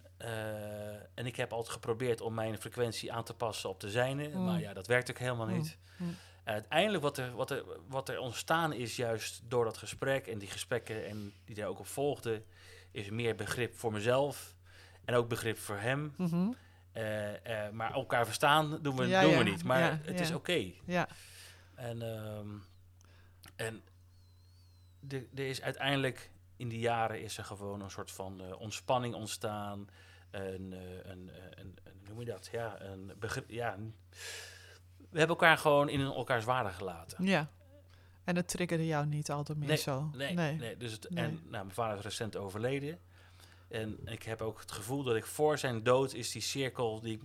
en 1.14 1.26
ik 1.26 1.37
heb 1.37 1.52
altijd 1.52 1.72
geprobeerd 1.72 2.20
om 2.20 2.35
mijn 2.35 2.59
frequentie 2.59 3.12
aan 3.12 3.24
te 3.24 3.35
passen 3.35 3.68
op 3.68 3.81
de 3.81 3.90
zijne. 3.90 4.29
Maar 4.29 4.61
ja, 4.61 4.72
dat 4.72 4.87
werkt 4.87 5.11
ook 5.11 5.18
helemaal 5.18 5.46
niet 5.46 5.79
uiteindelijk 6.46 7.02
wat 7.02 7.18
er, 7.18 7.35
wat, 7.35 7.50
er, 7.50 7.64
wat 7.88 8.09
er 8.09 8.18
ontstaan 8.18 8.72
is, 8.72 8.96
juist 8.96 9.42
door 9.48 9.64
dat 9.64 9.76
gesprek 9.76 10.26
en 10.26 10.38
die 10.38 10.48
gesprekken 10.48 11.07
en 11.07 11.33
die 11.44 11.55
daar 11.55 11.68
ook 11.68 11.79
op 11.79 11.87
volgden, 11.87 12.44
is 12.90 13.11
meer 13.11 13.35
begrip 13.35 13.74
voor 13.74 13.92
mezelf 13.92 14.55
en 15.05 15.14
ook 15.14 15.29
begrip 15.29 15.59
voor 15.59 15.79
hem. 15.79 16.14
Mhm. 16.16 16.52
Eh, 16.92 17.64
eh, 17.66 17.72
maar 17.72 17.92
elkaar 17.92 18.24
verstaan 18.24 18.79
doen 18.83 18.96
we, 18.96 19.20
doen 19.20 19.38
we 19.38 19.44
niet. 19.44 19.64
Maar 19.64 20.00
het 20.02 20.20
is 20.20 20.31
oké. 20.31 20.72
Ja. 20.85 21.09
En, 21.74 22.02
um, 22.02 22.64
en 23.57 23.83
er 25.11 25.48
is 25.48 25.62
uiteindelijk 25.62 26.31
in 26.57 26.68
die 26.68 26.81
jaren 26.81 27.22
is 27.22 27.38
er 27.38 27.44
gewoon 27.44 27.81
een 27.81 27.90
soort 27.90 28.11
van 28.11 28.42
uh, 28.42 28.61
ontspanning 28.61 29.14
ontstaan. 29.14 29.88
Een, 30.31 30.73
een, 30.73 30.73
een, 31.05 31.31
een, 31.55 31.79
hoe 31.85 32.09
noem 32.09 32.21
je 32.21 32.25
dat? 32.25 32.49
Ja, 32.53 32.81
een 32.81 33.12
begrip. 33.19 33.51
Ja, 33.51 33.77
we 35.11 35.19
hebben 35.19 35.37
elkaar 35.37 35.59
gewoon 35.59 35.89
in 35.89 36.01
elkaars 36.01 36.45
waarde 36.45 36.71
gelaten. 36.71 37.25
Ja. 37.25 37.51
En 38.25 38.37
het 38.37 38.49
triggerde 38.49 38.87
jou 38.87 39.07
niet 39.07 39.31
altijd 39.31 39.59
meer 39.59 39.77
zo? 39.77 40.11
Nee, 40.15 40.35
nee. 40.35 40.57
nee. 40.57 40.77
Dus 40.77 40.93
het, 40.93 41.07
En 41.07 41.31
nou, 41.31 41.51
mijn 41.51 41.71
vader 41.71 41.99
is 41.99 42.05
recent 42.05 42.37
overleden. 42.37 42.99
En 43.69 43.99
ik 44.05 44.23
heb 44.23 44.43
ook 44.43 44.61
het 44.61 44.73
gevoel 44.73 45.03
dat 45.03 45.17
ik 45.17 45.27
voor 45.27 45.59
zijn 45.59 45.83
dood 45.83 46.15
is 46.15 46.31
die 46.31 46.43
cirkel, 46.43 47.01
die, 47.01 47.21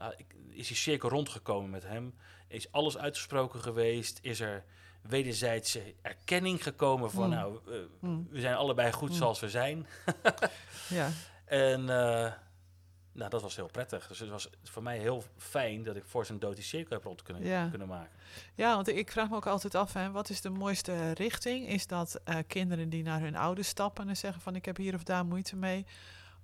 uh, 0.00 0.08
is 0.48 0.68
die 0.68 0.76
cirkel 0.76 1.08
rondgekomen 1.08 1.70
met 1.70 1.82
hem. 1.82 2.14
Is 2.48 2.72
alles 2.72 2.98
uitgesproken 2.98 3.60
geweest? 3.60 4.18
Is 4.22 4.40
er 4.40 4.64
wederzijdse 5.02 5.94
erkenning 6.02 6.62
gekomen 6.62 7.10
van, 7.10 7.24
mm. 7.24 7.30
nou, 7.30 7.58
mm. 8.00 8.26
we 8.30 8.40
zijn 8.40 8.54
allebei 8.54 8.92
goed 8.92 9.10
mm. 9.10 9.16
zoals 9.16 9.40
we 9.40 9.50
zijn. 9.50 9.86
ja. 10.88 11.10
En 11.52 11.80
uh, 11.80 12.32
nou, 13.12 13.30
dat 13.30 13.42
was 13.42 13.56
heel 13.56 13.68
prettig. 13.68 14.06
Dus 14.06 14.18
het 14.18 14.28
was 14.28 14.50
voor 14.62 14.82
mij 14.82 14.98
heel 14.98 15.24
fijn 15.36 15.82
dat 15.82 15.96
ik 15.96 16.04
voor 16.06 16.26
zijn 16.26 16.38
dood 16.38 16.54
die 16.54 16.64
cirkel 16.64 16.96
heb 16.96 17.04
rond 17.04 17.22
kunnen, 17.22 17.70
kunnen 17.70 17.88
maken. 17.88 18.12
Ja, 18.54 18.74
want 18.74 18.88
ik 18.88 19.10
vraag 19.10 19.28
me 19.28 19.36
ook 19.36 19.46
altijd 19.46 19.74
af, 19.74 19.92
hè, 19.92 20.10
wat 20.10 20.30
is 20.30 20.40
de 20.40 20.50
mooiste 20.50 21.10
richting? 21.10 21.68
Is 21.68 21.86
dat 21.86 22.20
uh, 22.24 22.36
kinderen 22.46 22.88
die 22.88 23.02
naar 23.02 23.20
hun 23.20 23.36
ouders 23.36 23.68
stappen 23.68 24.08
en 24.08 24.16
zeggen 24.16 24.42
van 24.42 24.54
ik 24.54 24.64
heb 24.64 24.76
hier 24.76 24.94
of 24.94 25.02
daar 25.02 25.24
moeite 25.24 25.56
mee? 25.56 25.86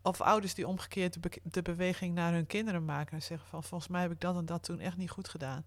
Of 0.02 0.20
ouders 0.20 0.54
die 0.54 0.66
omgekeerd 0.66 1.12
de, 1.12 1.20
be 1.20 1.40
de 1.42 1.62
beweging 1.62 2.14
naar 2.14 2.32
hun 2.32 2.46
kinderen 2.46 2.84
maken 2.84 3.12
en 3.12 3.22
zeggen 3.22 3.48
van 3.48 3.64
volgens 3.64 3.90
mij 3.90 4.02
heb 4.02 4.10
ik 4.10 4.20
dat 4.20 4.36
en 4.36 4.46
dat 4.46 4.62
toen 4.62 4.80
echt 4.80 4.96
niet 4.96 5.10
goed 5.10 5.28
gedaan. 5.28 5.64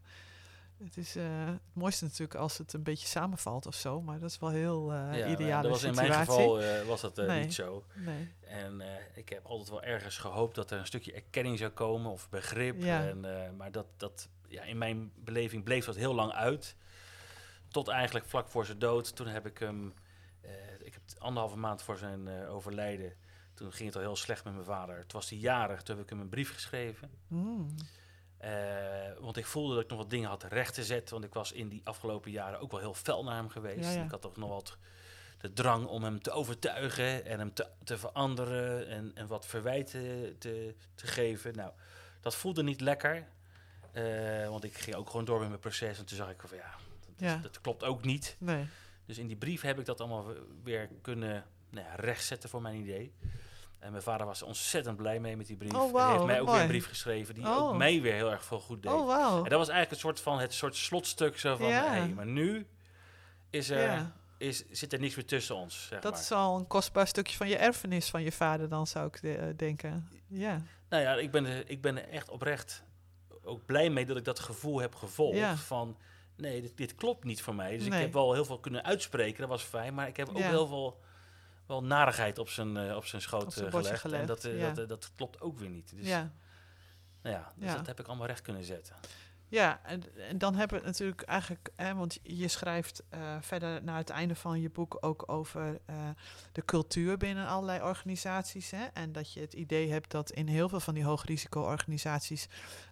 Het 0.83 0.97
is 0.97 1.17
uh, 1.17 1.45
het 1.45 1.59
mooiste 1.73 2.03
natuurlijk 2.03 2.35
als 2.35 2.57
het 2.57 2.73
een 2.73 2.83
beetje 2.83 3.07
samenvalt 3.07 3.65
of 3.65 3.75
zo, 3.75 4.01
maar 4.01 4.19
dat 4.19 4.29
is 4.29 4.39
wel 4.39 4.49
heel 4.49 4.93
uh, 4.93 5.17
ja, 5.17 5.27
ideale 5.27 5.61
dat 5.61 5.71
was 5.71 5.83
In 5.83 5.95
mijn 5.95 6.13
geval 6.13 6.61
uh, 6.61 6.81
was 6.81 7.01
dat 7.01 7.15
nee. 7.15 7.41
niet 7.41 7.53
zo. 7.53 7.85
Nee. 7.95 8.33
En 8.39 8.81
ik 9.13 9.29
heb 9.29 9.45
altijd 9.45 9.69
wel 9.69 9.83
ergens 9.83 10.17
gehoopt 10.17 10.55
dat 10.55 10.71
er 10.71 10.79
een 10.79 10.85
stukje 10.85 11.13
erkenning 11.13 11.57
zou 11.57 11.71
komen 11.71 12.11
of 12.11 12.29
begrip. 12.29 12.81
Ja. 12.81 13.07
En, 13.07 13.25
maar 13.57 13.71
dat, 13.71 13.85
dat, 13.97 14.29
ja, 14.47 14.63
in 14.63 14.77
mijn 14.77 15.11
beleving 15.15 15.63
bleef 15.63 15.85
dat 15.85 15.95
heel 15.95 16.13
lang 16.13 16.31
uit. 16.31 16.75
Tot 17.67 17.87
eigenlijk 17.87 18.25
vlak 18.25 18.47
voor 18.47 18.65
zijn 18.65 18.79
dood. 18.79 19.15
Toen 19.15 19.27
heb 19.27 19.45
ik 19.45 19.57
hem, 19.57 19.93
ik 20.79 20.93
heb 20.93 21.01
anderhalve 21.17 21.57
maand 21.57 21.81
voor 21.81 21.97
zijn 21.97 22.47
overlijden, 22.47 23.13
toen 23.53 23.71
ging 23.71 23.87
het 23.87 23.95
al 23.95 24.01
heel 24.01 24.15
slecht 24.15 24.43
met 24.43 24.53
mijn 24.53 24.65
vader. 24.65 24.97
Het 24.97 25.11
was 25.11 25.29
hij 25.29 25.39
jarig, 25.39 25.81
toen 25.81 25.95
heb 25.95 26.03
ik 26.03 26.09
hem 26.09 26.19
een 26.19 26.29
brief 26.29 26.53
geschreven. 26.53 27.09
Mm. 27.27 27.75
Uh, 28.43 28.49
want 29.19 29.37
ik 29.37 29.45
voelde 29.45 29.73
dat 29.73 29.83
ik 29.83 29.89
nog 29.89 29.99
wat 29.99 30.09
dingen 30.09 30.29
had 30.29 30.43
recht 30.43 30.73
te 30.73 30.83
zetten. 30.83 31.13
Want 31.13 31.25
ik 31.25 31.33
was 31.33 31.51
in 31.51 31.69
die 31.69 31.81
afgelopen 31.83 32.31
jaren 32.31 32.59
ook 32.59 32.71
wel 32.71 32.79
heel 32.79 32.93
fel 32.93 33.23
naar 33.23 33.35
hem 33.35 33.49
geweest. 33.49 33.89
Ja, 33.89 33.91
ja. 33.91 34.03
Ik 34.03 34.11
had 34.11 34.21
toch 34.21 34.37
nog 34.37 34.49
wat 34.49 34.77
de 35.37 35.53
drang 35.53 35.85
om 35.85 36.03
hem 36.03 36.21
te 36.21 36.31
overtuigen 36.31 37.25
en 37.25 37.39
hem 37.39 37.53
te, 37.53 37.67
te 37.83 37.97
veranderen 37.97 38.87
en, 38.87 39.11
en 39.15 39.27
wat 39.27 39.45
verwijten 39.45 40.37
te, 40.37 40.75
te 40.95 41.07
geven. 41.07 41.55
Nou, 41.55 41.71
dat 42.21 42.35
voelde 42.35 42.63
niet 42.63 42.81
lekker. 42.81 43.27
Uh, 43.93 44.49
want 44.49 44.63
ik 44.63 44.77
ging 44.77 44.95
ook 44.95 45.09
gewoon 45.09 45.25
door 45.25 45.39
met 45.39 45.47
mijn 45.47 45.59
proces. 45.59 45.99
En 45.99 46.05
toen 46.05 46.17
zag 46.17 46.29
ik 46.29 46.41
van 46.45 46.57
ja, 46.57 46.75
dat, 47.17 47.35
is, 47.37 47.41
dat 47.41 47.61
klopt 47.61 47.83
ook 47.83 48.03
niet. 48.03 48.35
Nee. 48.39 48.65
Dus 49.05 49.17
in 49.17 49.27
die 49.27 49.35
brief 49.35 49.61
heb 49.61 49.79
ik 49.79 49.85
dat 49.85 49.99
allemaal 49.99 50.33
weer 50.63 50.89
kunnen 51.01 51.45
nou 51.69 51.87
ja, 51.87 51.95
rechtzetten 51.95 52.49
voor 52.49 52.61
mijn 52.61 52.75
idee. 52.75 53.13
En 53.81 53.91
mijn 53.91 54.03
vader 54.03 54.25
was 54.25 54.41
ontzettend 54.41 54.97
blij 54.97 55.19
mee 55.19 55.37
met 55.37 55.47
die 55.47 55.55
brief. 55.55 55.73
Oh, 55.73 55.91
wow, 55.91 56.11
heeft 56.11 56.25
mij 56.25 56.41
ook 56.41 56.49
weer 56.49 56.61
een 56.61 56.67
brief 56.67 56.87
geschreven 56.87 57.35
die 57.35 57.47
ook 57.47 57.59
oh. 57.59 57.77
mij 57.77 58.01
weer 58.01 58.13
heel 58.13 58.31
erg 58.31 58.43
veel 58.43 58.59
goed 58.59 58.83
deed. 58.83 58.91
Oh, 58.91 59.05
wow. 59.05 59.43
En 59.43 59.49
dat 59.49 59.59
was 59.59 59.69
eigenlijk 59.69 59.91
een 59.91 59.97
soort 59.97 60.19
van 60.19 60.39
het 60.39 60.53
soort 60.53 60.75
slotstuk 60.75 61.39
zo 61.39 61.55
van, 61.55 61.67
ja. 61.67 61.85
hey, 61.85 62.07
maar 62.07 62.25
nu 62.25 62.67
is 63.49 63.69
er, 63.69 63.81
ja. 63.81 64.11
is, 64.37 64.69
zit 64.69 64.93
er 64.93 64.99
niks 64.99 65.15
meer 65.15 65.25
tussen 65.25 65.55
ons. 65.55 65.87
Zeg 65.87 66.01
dat 66.01 66.11
maar. 66.11 66.21
is 66.21 66.31
al 66.31 66.57
een 66.57 66.67
kostbaar 66.67 67.07
stukje 67.07 67.37
van 67.37 67.47
je 67.47 67.57
erfenis 67.57 68.09
van 68.09 68.23
je 68.23 68.31
vader 68.31 68.69
dan, 68.69 68.87
zou 68.87 69.07
ik 69.07 69.21
de, 69.21 69.37
uh, 69.37 69.43
denken. 69.55 70.09
Ja. 70.27 70.61
Nou 70.89 71.03
ja, 71.03 71.13
ik 71.13 71.31
ben, 71.31 71.45
er, 71.45 71.69
ik 71.69 71.81
ben 71.81 72.09
echt 72.09 72.29
oprecht 72.29 72.83
ook 73.43 73.65
blij 73.65 73.89
mee 73.89 74.05
dat 74.05 74.17
ik 74.17 74.25
dat 74.25 74.39
gevoel 74.39 74.79
heb 74.79 74.95
gevolgd 74.95 75.37
ja. 75.37 75.55
van... 75.55 75.97
Nee, 76.35 76.61
dit, 76.61 76.77
dit, 76.77 76.95
klopt 76.95 77.23
niet 77.23 77.41
voor 77.41 77.55
mij. 77.55 77.77
Dus 77.77 77.87
nee. 77.87 77.97
ik 77.97 78.05
heb 78.05 78.13
wel 78.13 78.33
heel 78.33 78.45
veel 78.45 78.59
kunnen 78.59 78.83
uitspreken, 78.83 79.39
dat 79.39 79.49
was 79.49 79.63
fijn. 79.63 79.93
Maar 79.93 80.07
ik 80.07 80.17
heb 80.17 80.29
ook 80.29 80.37
heel 80.37 80.67
veel 80.67 80.99
wel 81.71 81.83
narigheid 81.83 82.37
op 82.37 82.49
zijn, 82.49 82.75
uh, 82.75 82.95
op 82.95 83.05
zijn 83.05 83.21
schoot 83.21 83.57
uh, 83.57 83.69
gelegd. 83.69 83.99
gelegd. 83.99 84.21
En 84.21 84.27
dat, 84.27 84.43
ja. 84.43 84.71
dat, 84.71 84.89
dat, 84.89 85.11
klopt 85.15 85.41
ook 85.41 85.59
weer 85.59 85.69
niet. 85.69 85.95
Dus, 85.95 86.07
ja. 86.07 86.31
Nou 87.21 87.35
ja, 87.35 87.53
dus 87.55 87.69
ja. 87.69 87.75
dat 87.75 87.87
heb 87.87 87.99
ik 87.99 88.07
allemaal 88.07 88.27
recht 88.27 88.41
kunnen 88.41 88.63
zetten. 88.63 88.95
Ja, 89.51 89.79
en, 89.83 90.03
en, 90.17 90.37
dan 90.37 90.55
hebben 90.55 90.77
we 90.77 90.85
het 90.85 90.93
natuurlijk 90.93 91.21
eigenlijk, 91.21 91.69
hè, 91.75 91.95
want 91.95 92.19
je 92.23 92.47
schrijft 92.47 93.03
uh, 93.13 93.35
verder 93.41 93.83
naar 93.83 93.97
het 93.97 94.09
einde 94.09 94.35
van 94.35 94.61
je 94.61 94.69
boek 94.69 94.97
ook 94.99 95.23
over 95.25 95.79
uh, 95.89 95.95
de 96.51 96.65
cultuur 96.65 97.17
binnen 97.17 97.47
allerlei 97.47 97.81
organisaties. 97.81 98.71
Hè, 98.71 98.85
en 98.93 99.11
dat 99.11 99.33
je 99.33 99.39
het 99.39 99.53
idee 99.53 99.91
hebt 99.91 100.11
dat 100.11 100.31
in 100.31 100.47
heel 100.47 100.69
veel 100.69 100.79
van 100.79 100.93
die 100.93 101.03
hoogrisico-organisaties 101.03 102.47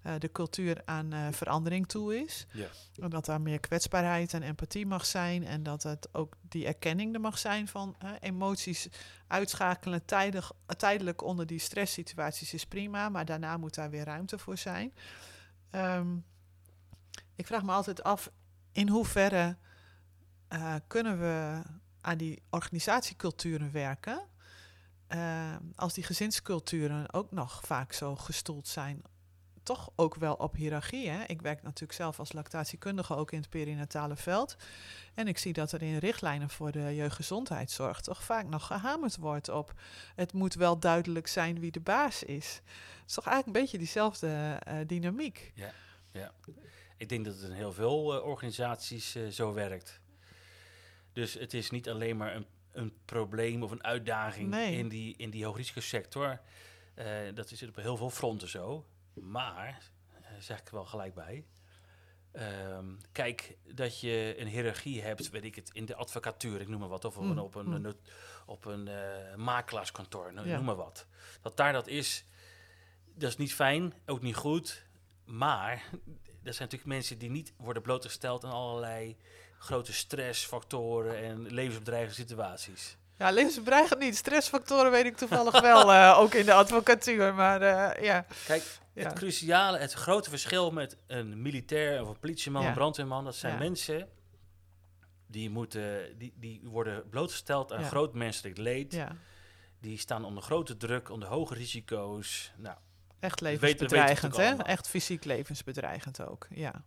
uh, 0.05 0.13
de 0.17 0.31
cultuur 0.31 0.81
aan 0.85 1.33
verandering 1.33 1.87
toe 1.87 2.23
is. 2.23 2.45
Ja. 2.51 2.67
En 2.95 3.09
dat 3.09 3.25
daar 3.25 3.41
meer 3.41 3.59
kwetsbaarheid 3.59 4.33
en 4.33 4.43
empathie 4.43 4.85
mag 4.85 5.05
zijn. 5.05 5.45
En 5.45 5.63
dat 5.63 5.83
het 5.83 6.09
ook 6.11 6.35
die 6.41 6.65
erkenning 6.65 7.13
er 7.13 7.21
mag 7.21 7.37
zijn 7.37 7.67
van 7.67 7.95
emoties 8.19 8.89
uitschakelen 9.27 10.05
tijdig, 10.05 10.51
tijdelijk 10.77 11.23
onder 11.23 11.45
die 11.45 11.59
stresssituaties 11.59 12.53
is 12.53 12.65
prima, 12.65 13.09
maar 13.09 13.25
daarna 13.25 13.57
moet 13.57 13.75
daar 13.75 13.89
weer 13.89 14.05
ruimte 14.05 14.37
voor 14.37 14.57
zijn. 14.57 14.93
Um, 15.71 16.25
ik 17.39 17.47
vraag 17.47 17.63
me 17.63 17.71
altijd 17.71 18.03
af 18.03 18.31
in 18.71 18.89
hoeverre 18.89 19.57
uh, 20.53 20.75
kunnen 20.87 21.19
we 21.19 21.61
aan 22.01 22.17
die 22.17 22.41
organisatieculturen 22.49 23.71
werken. 23.71 24.21
Uh, 25.09 25.55
als 25.75 25.93
die 25.93 26.03
gezinsculturen 26.03 27.13
ook 27.13 27.31
nog 27.31 27.61
vaak 27.65 27.93
zo 27.93 28.15
gestoeld 28.15 28.67
zijn, 28.67 29.01
toch 29.63 29.89
ook 29.95 30.15
wel 30.15 30.33
op 30.33 30.55
hiërarchie. 30.55 31.09
Ik 31.09 31.41
werk 31.41 31.61
natuurlijk 31.63 31.93
zelf 31.93 32.19
als 32.19 32.31
lactatiekundige 32.31 33.15
ook 33.15 33.31
in 33.31 33.39
het 33.39 33.49
perinatale 33.49 34.15
veld. 34.15 34.55
En 35.13 35.27
ik 35.27 35.37
zie 35.37 35.53
dat 35.53 35.71
er 35.71 35.81
in 35.81 35.97
richtlijnen 35.97 36.49
voor 36.49 36.71
de 36.71 36.95
jeugdgezondheidszorg 36.95 38.01
toch 38.01 38.23
vaak 38.23 38.47
nog 38.47 38.65
gehamerd 38.65 39.17
wordt 39.17 39.49
op 39.49 39.73
het 40.15 40.33
moet 40.33 40.53
wel 40.53 40.79
duidelijk 40.79 41.27
zijn 41.27 41.59
wie 41.59 41.71
de 41.71 41.81
baas 41.81 42.23
is. 42.23 42.61
Het 42.65 43.07
is 43.07 43.13
toch 43.13 43.25
eigenlijk 43.25 43.57
een 43.57 43.61
beetje 43.63 43.77
diezelfde 43.77 44.61
uh, 44.67 44.73
dynamiek. 44.87 45.51
Ja, 45.55 45.71
ja. 46.11 46.31
Ik 46.99 47.09
denk 47.09 47.25
dat 47.25 47.35
het 47.35 47.43
in 47.43 47.51
heel 47.51 47.73
veel 47.73 48.15
uh, 48.15 48.25
organisaties 48.25 49.15
uh, 49.15 49.27
zo 49.27 49.53
werkt. 49.53 50.01
Dus 51.13 51.33
het 51.33 51.53
is 51.53 51.69
niet 51.69 51.89
alleen 51.89 52.17
maar 52.17 52.35
een, 52.35 52.45
een 52.71 52.93
probleem 53.05 53.63
of 53.63 53.71
een 53.71 53.83
uitdaging 53.83 54.49
nee. 54.49 54.77
in 54.77 54.89
die, 54.89 55.15
in 55.17 55.29
die 55.29 55.45
hoogrisicosector. 55.45 56.41
Uh, 56.95 57.05
dat 57.33 57.51
is 57.51 57.63
op 57.63 57.75
heel 57.75 57.97
veel 57.97 58.09
fronten 58.09 58.47
zo. 58.47 58.85
Maar, 59.13 59.91
zeg 60.39 60.59
ik 60.59 60.69
wel 60.69 60.85
gelijk 60.85 61.13
bij, 61.13 61.45
Um, 62.33 62.97
kijk, 63.11 63.57
dat 63.73 63.99
je 63.99 64.35
een 64.37 64.47
hiërarchie 64.47 65.01
hebt, 65.01 65.29
weet 65.29 65.43
ik 65.43 65.55
het, 65.55 65.69
in 65.73 65.85
de 65.85 65.95
advocatuur, 65.95 66.61
ik 66.61 66.67
noem 66.67 66.79
maar 66.79 66.89
wat, 66.89 67.05
of 67.05 67.19
mm. 67.19 67.39
op 67.39 67.55
een, 67.55 67.65
mm. 67.65 67.85
een, 67.85 67.95
op 68.45 68.65
een 68.65 68.87
uh, 68.87 69.35
makelaarskantoor, 69.35 70.33
ja. 70.33 70.55
noem 70.55 70.65
maar 70.65 70.75
wat. 70.75 71.05
Dat 71.41 71.57
daar 71.57 71.73
dat 71.73 71.87
is, 71.87 72.25
dat 73.13 73.29
is 73.29 73.37
niet 73.37 73.53
fijn, 73.53 73.93
ook 74.05 74.21
niet 74.21 74.35
goed, 74.35 74.85
maar 75.25 75.89
dat 76.43 76.55
zijn 76.55 76.69
natuurlijk 76.69 76.85
mensen 76.85 77.17
die 77.17 77.29
niet 77.29 77.53
worden 77.57 77.81
blootgesteld 77.81 78.43
aan 78.43 78.51
allerlei 78.51 79.17
grote 79.57 79.93
stressfactoren 79.93 81.23
en 81.23 81.53
levensbedreigende 81.53 82.15
situaties. 82.15 82.97
Ja, 83.17 83.31
levensbedreigend 83.31 83.99
niet. 83.99 84.17
Stressfactoren 84.17 84.91
weet 84.91 85.05
ik 85.05 85.17
toevallig 85.17 85.61
wel, 85.61 85.91
uh, 85.91 86.17
ook 86.21 86.33
in 86.33 86.45
de 86.45 86.53
advocatuur. 86.53 87.33
Maar 87.33 87.61
uh, 87.61 88.03
ja. 88.03 88.25
Kijk, 88.45 88.63
het 88.93 89.13
cruciale, 89.13 89.77
het 89.77 89.93
grote 89.93 90.29
verschil 90.29 90.71
met 90.71 90.97
een 91.07 91.41
militair 91.41 92.01
of 92.01 92.07
een 92.07 92.19
politieman, 92.19 92.61
ja. 92.61 92.67
een 92.67 92.73
brandweerman, 92.73 93.23
dat 93.23 93.35
zijn 93.35 93.53
ja. 93.53 93.59
mensen 93.59 94.09
die, 95.27 95.49
moeten, 95.49 96.17
die, 96.17 96.33
die 96.35 96.61
worden 96.63 97.09
blootgesteld 97.09 97.73
aan 97.73 97.83
groot 97.83 98.13
menselijk 98.13 98.57
leed. 98.57 99.03
Die 99.81 99.97
staan 99.97 100.25
onder 100.25 100.43
grote 100.43 100.77
druk, 100.77 101.09
onder 101.09 101.29
hoge 101.29 101.53
risico's. 101.53 102.51
Nou, 102.57 102.77
Echt 103.19 103.41
levensbedreigend, 103.41 104.37
hè? 104.37 104.55
Echt 104.55 104.87
fysiek 104.87 105.23
levensbedreigend 105.23 106.21
ook, 106.21 106.47
ja. 106.49 106.83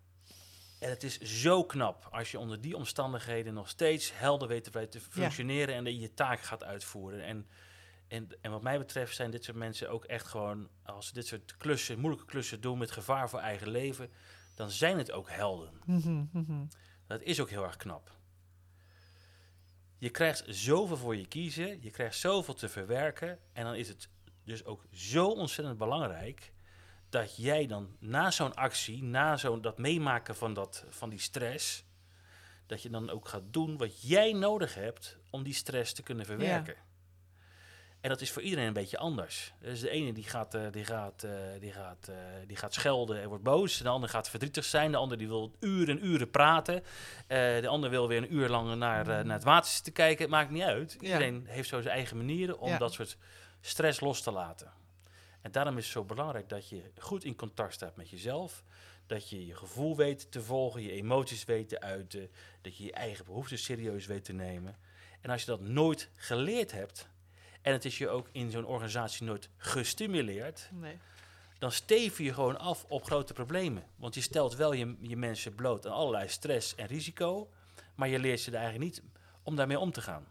En 0.83 0.91
het 0.91 1.03
is 1.03 1.19
zo 1.21 1.65
knap 1.65 2.09
als 2.11 2.31
je 2.31 2.39
onder 2.39 2.61
die 2.61 2.77
omstandigheden 2.77 3.55
nog 3.55 3.69
steeds 3.69 4.13
helder 4.15 4.49
weet 4.49 4.91
te 4.91 5.01
functioneren 5.01 5.75
en 5.75 6.01
je 6.01 6.15
taak 6.15 6.41
gaat 6.41 6.65
uitvoeren. 6.65 7.25
En, 7.25 7.47
en, 8.09 8.29
en 8.41 8.51
wat 8.51 8.63
mij 8.63 8.79
betreft 8.79 9.15
zijn 9.17 9.31
dit 9.31 9.45
soort 9.45 9.57
mensen 9.57 9.91
ook 9.91 10.05
echt 10.05 10.27
gewoon, 10.27 10.69
als 10.83 11.07
ze 11.07 11.13
dit 11.13 11.27
soort 11.27 11.57
klussen, 11.57 11.99
moeilijke 11.99 12.27
klussen 12.27 12.61
doen 12.61 12.79
met 12.79 12.91
gevaar 12.91 13.29
voor 13.29 13.39
eigen 13.39 13.69
leven, 13.69 14.11
dan 14.55 14.71
zijn 14.71 14.99
het 14.99 15.13
ook 15.13 15.31
helden. 15.31 15.71
Mhm, 15.85 16.25
mhm. 16.33 16.65
Dat 17.07 17.23
is 17.23 17.41
ook 17.41 17.51
heel 17.51 17.65
erg 17.65 17.77
knap. 17.77 18.11
Je 19.99 20.11
krijgt 20.11 20.45
zoveel 20.47 20.97
voor 20.97 21.17
je 21.17 21.27
kiezen, 21.27 21.83
je 21.83 21.91
krijgt 21.91 22.17
zoveel 22.17 22.55
te 22.55 22.69
verwerken 22.69 23.39
en 23.53 23.65
dan 23.65 23.75
is 23.75 23.89
het 23.89 24.09
dus 24.45 24.65
ook 24.65 24.85
zo 24.93 25.27
ontzettend 25.27 25.79
belangrijk 25.79 26.53
dat 27.09 27.37
jij 27.37 27.67
dan 27.67 27.97
na 27.99 28.31
zo'n 28.31 28.55
actie, 28.55 29.03
na 29.03 29.37
zo'n 29.37 29.61
dat 29.61 29.79
meemaken 29.79 30.37
van, 30.37 30.55
dat, 30.55 30.85
van 30.89 31.11
die 31.11 31.19
stress, 31.19 31.85
dat 32.67 32.83
je 32.83 32.91
dan 32.91 33.11
ook 33.11 33.29
gaat 33.29 33.43
doen 33.51 33.77
wat 33.77 34.03
jij 34.03 34.33
nodig 34.33 34.75
hebt 34.75 35.19
om 35.31 35.43
die 35.43 35.55
stress 35.55 35.93
te 35.93 36.03
kunnen 36.03 36.27
verwerken. 36.27 36.77
En 38.03 38.09
dat 38.09 38.21
is 38.21 38.31
voor 38.31 38.43
iedereen 38.43 38.67
een 38.67 38.73
beetje 38.73 38.99
anders. 38.99 39.53
Dus 39.61 39.81
de 39.81 39.91
ene 39.91 40.13
die 40.13 40.25
gaat, 40.25 40.55
uh, 40.55 40.63
die 40.71 40.85
gaat, 40.85 41.25
uh, 41.25 41.33
die 41.61 41.73
gaat, 41.73 42.09
uh, 42.11 42.17
die 42.47 42.57
gaat 42.57 42.75
schelden 42.75 43.21
en 43.21 43.29
wordt 43.29 43.43
boos. 43.43 43.79
De 43.79 43.89
ander 43.89 44.09
gaat 44.09 44.31
verdrietig 44.31 44.65
zijn. 44.65 44.91
De 44.91 44.97
ander 44.97 45.19
die 45.19 45.29
wil 45.29 45.57
uren 45.61 45.99
en 45.99 46.07
uren 46.07 46.31
praten. 46.31 46.83
de 47.27 47.69
ander 47.69 47.91
wil 47.91 48.09
weer 48.09 48.19
een 48.19 48.35
uur 48.35 48.49
lang 48.49 48.75
naar, 48.75 49.07
naar 49.07 49.37
het 49.37 49.45
water 49.45 49.83
te 49.83 49.91
kijken. 49.91 50.23
Het 50.23 50.31
maakt 50.31 50.51
niet 50.51 50.63
uit. 50.63 50.97
Iedereen 51.01 51.45
heeft 51.47 51.69
zo 51.69 51.81
zijn 51.81 51.95
eigen 51.95 52.17
manieren 52.17 52.59
om 52.59 52.79
dat 52.79 52.93
soort 52.93 53.17
stress 53.63 54.01
los 54.01 54.23
te 54.23 54.31
laten. 54.31 54.73
En 55.41 55.53
daarom 55.53 55.77
is 55.77 55.85
het 55.85 55.93
zo 55.93 56.05
belangrijk 56.05 56.49
dat 56.49 56.69
je 56.69 56.83
goed 56.99 57.25
in 57.25 57.37
contact 57.37 57.75
staat 57.75 57.97
met 57.97 58.11
jezelf. 58.11 58.65
Dat 59.07 59.31
je 59.31 59.47
je 59.47 59.57
gevoel 59.57 59.97
weet 59.97 60.33
te 60.33 60.43
volgen, 60.43 60.83
je 60.83 60.93
emoties 60.93 61.45
weet 61.45 61.69
te 61.69 61.81
uiten. 61.81 62.31
Dat 62.61 62.77
je 62.77 62.85
je 62.85 62.93
eigen 62.93 63.25
behoeften 63.25 63.59
serieus 63.59 64.07
weet 64.07 64.25
te 64.25 64.33
nemen. 64.33 64.77
En 65.21 65.31
als 65.31 65.41
je 65.41 65.47
dat 65.47 65.61
nooit 65.61 66.11
geleerd 66.17 66.73
hebt, 66.73 67.09
en 67.63 67.73
het 67.73 67.85
is 67.85 67.99
je 67.99 68.09
ook 68.09 68.29
in 68.33 68.51
zo'n 68.51 68.67
organisatie 68.67 69.27
nooit 69.27 69.49
gestimuleerd, 69.57 70.69
nee. 70.73 70.99
dan 71.59 71.73
steven 71.73 72.25
je 72.25 72.35
gewoon 72.35 72.59
af 72.59 72.85
op 72.89 73.05
grote 73.05 73.33
problemen. 73.33 73.85
Want 73.97 74.15
je 74.15 74.21
stelt 74.21 74.55
wel 74.55 74.73
je, 74.73 74.97
je 75.01 75.17
mensen 75.17 75.55
bloot 75.55 75.87
aan 75.87 75.93
allerlei 75.93 76.29
stress 76.29 76.75
en 76.75 76.87
risico, 76.87 77.51
maar 77.95 78.09
je 78.09 78.19
leert 78.19 78.41
ze 78.41 78.51
er 78.51 78.57
eigenlijk 78.57 78.85
niet 78.85 79.03
om 79.43 79.57
daarmee 79.57 79.79
om 79.79 79.93
te 79.93 80.01
gaan. 80.01 80.27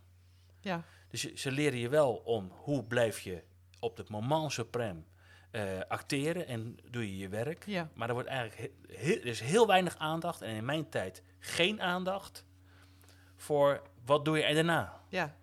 Ja. 0.59 0.83
Dus 1.11 1.33
ze 1.33 1.51
leren 1.51 1.79
je 1.79 1.89
wel 1.89 2.13
om 2.13 2.51
hoe 2.51 2.83
blijf 2.83 3.19
je 3.19 3.43
op 3.79 3.97
het 3.97 4.09
moment 4.09 4.51
suprem 4.51 5.05
uh, 5.51 5.79
acteren 5.87 6.47
en 6.47 6.77
doe 6.89 7.11
je 7.11 7.17
je 7.17 7.29
werk. 7.29 7.65
Ja. 7.65 7.89
Maar 7.93 8.07
er 8.07 8.13
wordt 8.13 8.29
eigenlijk 8.29 8.71
heel, 8.87 9.15
er 9.15 9.25
is 9.25 9.39
heel 9.39 9.67
weinig 9.67 9.97
aandacht 9.97 10.41
en 10.41 10.55
in 10.55 10.65
mijn 10.65 10.89
tijd 10.89 11.23
geen 11.39 11.81
aandacht 11.81 12.45
voor 13.35 13.81
wat 14.05 14.25
doe 14.25 14.37
je 14.37 14.43
er 14.43 14.53
daarna. 14.53 15.01
Ja. 15.07 15.35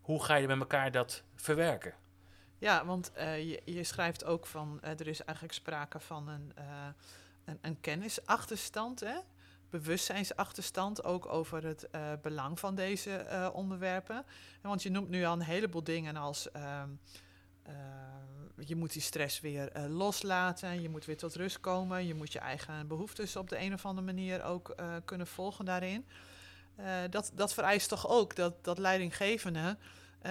Hoe 0.00 0.24
ga 0.24 0.34
je 0.34 0.46
met 0.46 0.58
elkaar 0.58 0.90
dat 0.90 1.22
verwerken? 1.34 1.94
Ja, 2.58 2.84
want 2.84 3.12
uh, 3.16 3.38
je, 3.38 3.62
je, 3.64 3.84
schrijft 3.84 4.24
ook 4.24 4.46
van 4.46 4.80
uh, 4.84 4.90
er 4.90 5.06
is 5.06 5.24
eigenlijk 5.24 5.54
sprake 5.56 6.00
van 6.00 6.28
een, 6.28 6.52
een, 7.44 7.58
een 7.60 7.80
kennisachterstand. 7.80 9.00
Hè? 9.00 9.16
Bewustzijnsachterstand 9.70 11.04
ook 11.04 11.26
over 11.26 11.64
het 11.64 11.88
uh, 11.94 12.12
belang 12.22 12.60
van 12.60 12.74
deze 12.74 13.26
uh, 13.30 13.48
onderwerpen. 13.52 14.24
want 14.62 14.82
je 14.82 14.90
noemt 14.90 15.08
nu 15.08 15.24
al 15.24 15.32
een 15.32 15.40
heleboel 15.40 15.84
dingen 15.84 16.16
als 16.16 16.48
uh, 16.56 16.82
je 18.56 18.76
moet 18.76 18.92
die 18.92 19.02
stress 19.02 19.40
weer 19.40 19.72
loslaten, 19.88 20.82
je 20.82 20.88
moet 20.88 21.04
weer 21.04 21.16
tot 21.16 21.34
rust 21.34 21.60
komen, 21.60 22.06
je 22.06 22.14
moet 22.14 22.32
je 22.32 22.38
eigen 22.38 22.86
behoeftes 22.86 23.36
op 23.36 23.48
de 23.48 23.58
een 23.58 23.72
of 23.72 23.86
andere 23.86 24.06
manier 24.06 24.42
ook 24.44 24.74
kunnen 25.04 25.26
volgen 25.26 25.64
daarin. 25.64 26.06
dat, 27.10 27.30
dat 27.34 27.54
vereist 27.54 27.88
toch 27.88 28.08
ook 28.08 28.36
dat, 28.36 28.64
dat 28.64 28.78
leidinggevenden 28.78 29.78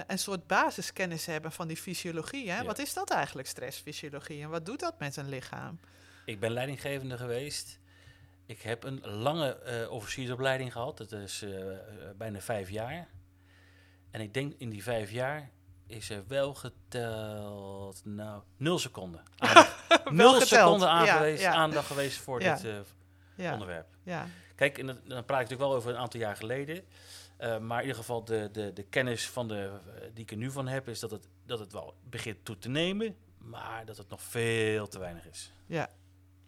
een 0.06 0.18
soort 0.18 0.46
basiskennis 0.46 1.26
hebben 1.26 1.52
van 1.52 1.68
die 1.68 1.76
fysiologie. 1.76 2.50
Hè? 2.50 2.64
Wat 2.64 2.78
is 2.78 2.94
dat 2.94 3.10
eigenlijk, 3.10 3.48
stressfysiologie? 3.48 4.42
En 4.42 4.50
wat 4.50 4.66
doet 4.66 4.80
dat 4.80 4.98
met 4.98 5.16
een 5.16 5.28
lichaam? 5.28 5.80
Ik 6.24 6.40
ben 6.40 6.50
leidinggevende 6.50 7.16
geweest. 7.16 7.78
Ik 8.48 8.62
heb 8.62 8.84
een 8.84 9.00
lange 9.06 9.58
uh, 9.66 9.90
officiersopleiding 9.90 10.72
gehad. 10.72 10.98
Dat 10.98 11.12
is 11.12 11.42
uh, 11.42 11.76
bijna 12.16 12.40
vijf 12.40 12.70
jaar. 12.70 13.08
En 14.10 14.20
ik 14.20 14.34
denk 14.34 14.54
in 14.58 14.70
die 14.70 14.82
vijf 14.82 15.10
jaar 15.10 15.50
is 15.86 16.10
er 16.10 16.24
wel 16.26 16.54
geteld, 16.54 18.04
nou, 18.04 18.42
nul 18.56 18.78
seconden. 18.78 19.22
nul 20.10 20.40
seconden 20.40 20.88
ja, 20.88 21.52
aandacht 21.52 21.86
geweest 21.86 22.18
voor 22.18 22.38
dit 22.38 22.64
uh, 22.64 23.52
onderwerp. 23.52 23.86
Kijk, 24.54 24.78
en 24.78 24.86
dan, 24.86 24.98
dan 25.04 25.24
praat 25.24 25.40
ik 25.40 25.48
natuurlijk 25.48 25.60
wel 25.60 25.74
over 25.74 25.90
een 25.90 25.98
aantal 25.98 26.20
jaar 26.20 26.36
geleden. 26.36 26.84
Uh, 27.40 27.58
maar 27.58 27.78
in 27.78 27.86
ieder 27.86 28.00
geval 28.00 28.24
de, 28.24 28.48
de, 28.52 28.72
de 28.72 28.82
kennis 28.82 29.28
van 29.28 29.48
de, 29.48 29.70
die 30.14 30.22
ik 30.24 30.30
er 30.30 30.36
nu 30.36 30.50
van 30.50 30.68
heb, 30.68 30.88
is 30.88 31.00
dat 31.00 31.10
het, 31.10 31.28
dat 31.46 31.58
het 31.58 31.72
wel 31.72 31.94
begint 32.04 32.44
toe 32.44 32.58
te 32.58 32.68
nemen, 32.68 33.16
maar 33.38 33.84
dat 33.84 33.96
het 33.96 34.08
nog 34.08 34.22
veel 34.22 34.88
te 34.88 34.98
weinig 34.98 35.26
is. 35.26 35.52
Ja, 35.66 35.90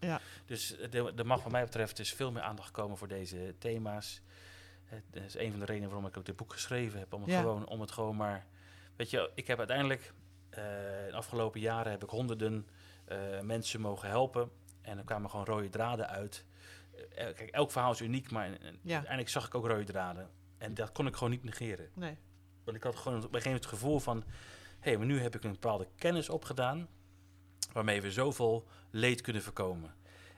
ja. 0.01 0.21
Dus 0.45 0.77
er 0.79 1.25
mag 1.25 1.43
wat 1.43 1.51
mij 1.51 1.63
betreft 1.63 1.97
dus 1.97 2.13
veel 2.13 2.31
meer 2.31 2.43
aandacht 2.43 2.71
komen 2.71 2.97
voor 2.97 3.07
deze 3.07 3.55
thema's. 3.57 4.21
Dat 5.11 5.23
is 5.23 5.35
een 5.35 5.51
van 5.51 5.59
de 5.59 5.65
redenen 5.65 5.89
waarom 5.89 6.07
ik 6.07 6.17
ook 6.17 6.25
dit 6.25 6.35
boek 6.35 6.53
geschreven 6.53 6.99
heb. 6.99 7.13
Om 7.13 7.21
het, 7.21 7.33
gewoon, 7.33 7.67
om 7.67 7.81
het 7.81 7.91
gewoon 7.91 8.15
maar... 8.15 8.45
Weet 8.95 9.09
je, 9.09 9.31
ik 9.35 9.47
heb 9.47 9.57
uiteindelijk... 9.57 10.13
Uh, 10.49 10.55
de 10.55 11.11
afgelopen 11.13 11.59
jaren 11.59 11.91
heb 11.91 12.03
ik 12.03 12.09
honderden 12.09 12.67
uh, 13.11 13.39
mensen 13.39 13.81
mogen 13.81 14.09
helpen. 14.09 14.51
En 14.81 14.97
er 14.97 15.03
kwamen 15.03 15.29
gewoon 15.29 15.45
rode 15.45 15.69
draden 15.69 16.07
uit. 16.07 16.45
kijk, 17.13 17.39
elk 17.39 17.71
verhaal 17.71 17.91
is 17.91 18.01
uniek, 18.01 18.31
maar 18.31 18.49
uiteindelijk 18.85 19.29
zag 19.29 19.45
ik 19.45 19.55
ook 19.55 19.67
rode 19.67 19.83
draden. 19.83 20.29
En 20.57 20.73
dat 20.73 20.91
kon 20.91 21.07
ik 21.07 21.13
gewoon 21.15 21.29
niet 21.29 21.43
negeren. 21.43 21.89
Nee. 21.93 22.17
Want 22.63 22.77
ik 22.77 22.83
had 22.83 22.95
gewoon 22.95 23.17
op 23.17 23.23
een 23.23 23.29
gegeven 23.29 23.51
moment 23.51 23.69
het 23.69 23.73
gevoel 23.73 23.99
van... 23.99 24.23
hé, 24.79 24.89
hey, 24.89 24.97
maar 24.97 25.07
nu 25.07 25.19
heb 25.19 25.35
ik 25.35 25.43
een 25.43 25.51
bepaalde 25.51 25.87
kennis 25.95 26.29
opgedaan... 26.29 26.87
waarmee 27.71 28.01
we 28.01 28.11
zoveel 28.11 28.67
leed 28.89 29.21
kunnen 29.21 29.41
voorkomen. 29.41 29.93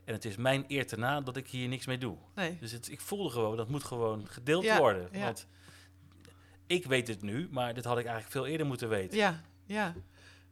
En 0.06 0.14
het 0.14 0.26
is 0.26 0.36
mijn 0.36 0.66
eer 0.68 0.88
te 0.88 0.98
na 0.98 1.22
dat 1.22 1.38
ik 1.38 1.48
hier 1.48 1.68
niks 1.68 1.86
mee 1.86 1.98
doe. 1.98 2.18
Nee. 2.36 2.58
Dus 2.60 2.72
het, 2.72 2.90
ik 2.90 3.02
voelde 3.02 3.30
gewoon, 3.30 3.58
dat 3.58 3.70
moet 3.70 3.84
gewoon 3.84 4.28
gedeeld 4.28 4.78
worden. 4.78 5.10
Ja. 5.12 5.24
Want 5.24 5.48
ik 6.68 6.86
weet 6.86 7.08
het 7.08 7.22
nu, 7.22 7.48
maar 7.52 7.74
dit 7.74 7.84
had 7.84 7.98
ik 7.98 8.06
eigenlijk 8.06 8.34
veel 8.34 8.46
eerder 8.48 8.68
moeten 8.68 8.90
weten. 8.90 9.18
Ja, 9.18 9.42
ja. 9.66 9.94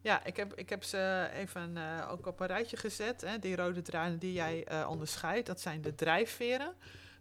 Ja, 0.02 0.26
ik 0.26 0.36
heb, 0.36 0.54
ik 0.54 0.70
heb 0.70 0.84
ze 0.84 1.30
even 1.34 1.76
uh, 1.78 2.08
ook 2.12 2.26
op 2.26 2.39
een 2.39 2.47
rijtje 2.47 2.78
gezet. 2.78 3.22
Hè. 3.22 3.39
Die 3.39 3.56
rode 3.56 3.82
draden 3.82 4.20
die 4.20 4.34
jij 4.34 4.68
uh, 4.72 4.88
onderscheidt, 4.89 5.47
dat 5.47 5.62
zijn 5.62 5.82
de 5.82 5.95
drijfveren. 5.95 6.74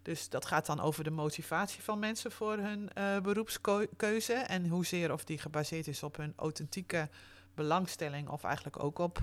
Dus 0.03 0.28
dat 0.28 0.47
gaat 0.47 0.66
dan 0.66 0.81
over 0.81 1.05
de 1.05 1.11
motivatie 1.11 1.83
van 1.83 1.99
mensen 1.99 2.33
voor 2.33 2.57
hun 2.57 2.91
uh, 2.99 3.18
beroepskeuze. 3.20 4.33
En 4.33 4.68
hoezeer 4.68 5.12
of 5.12 5.24
die 5.24 5.39
gebaseerd 5.39 5.87
is 5.87 6.03
op 6.03 6.16
hun 6.16 6.33
authentieke 6.37 7.09
belangstelling 7.55 8.28
of 8.28 8.45
eigenlijk 8.45 8.83
ook 8.83 8.99
op 8.99 9.18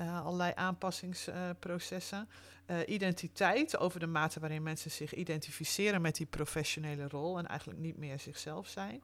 uh, 0.00 0.24
allerlei 0.24 0.52
aanpassingsprocessen. 0.54 2.28
Uh, 2.66 2.76
identiteit, 2.86 3.78
over 3.78 4.00
de 4.00 4.06
mate 4.06 4.40
waarin 4.40 4.62
mensen 4.62 4.90
zich 4.90 5.14
identificeren 5.14 6.02
met 6.02 6.16
die 6.16 6.26
professionele 6.26 7.08
rol 7.08 7.38
en 7.38 7.46
eigenlijk 7.46 7.80
niet 7.80 7.96
meer 7.96 8.20
zichzelf 8.20 8.68
zijn. 8.68 9.02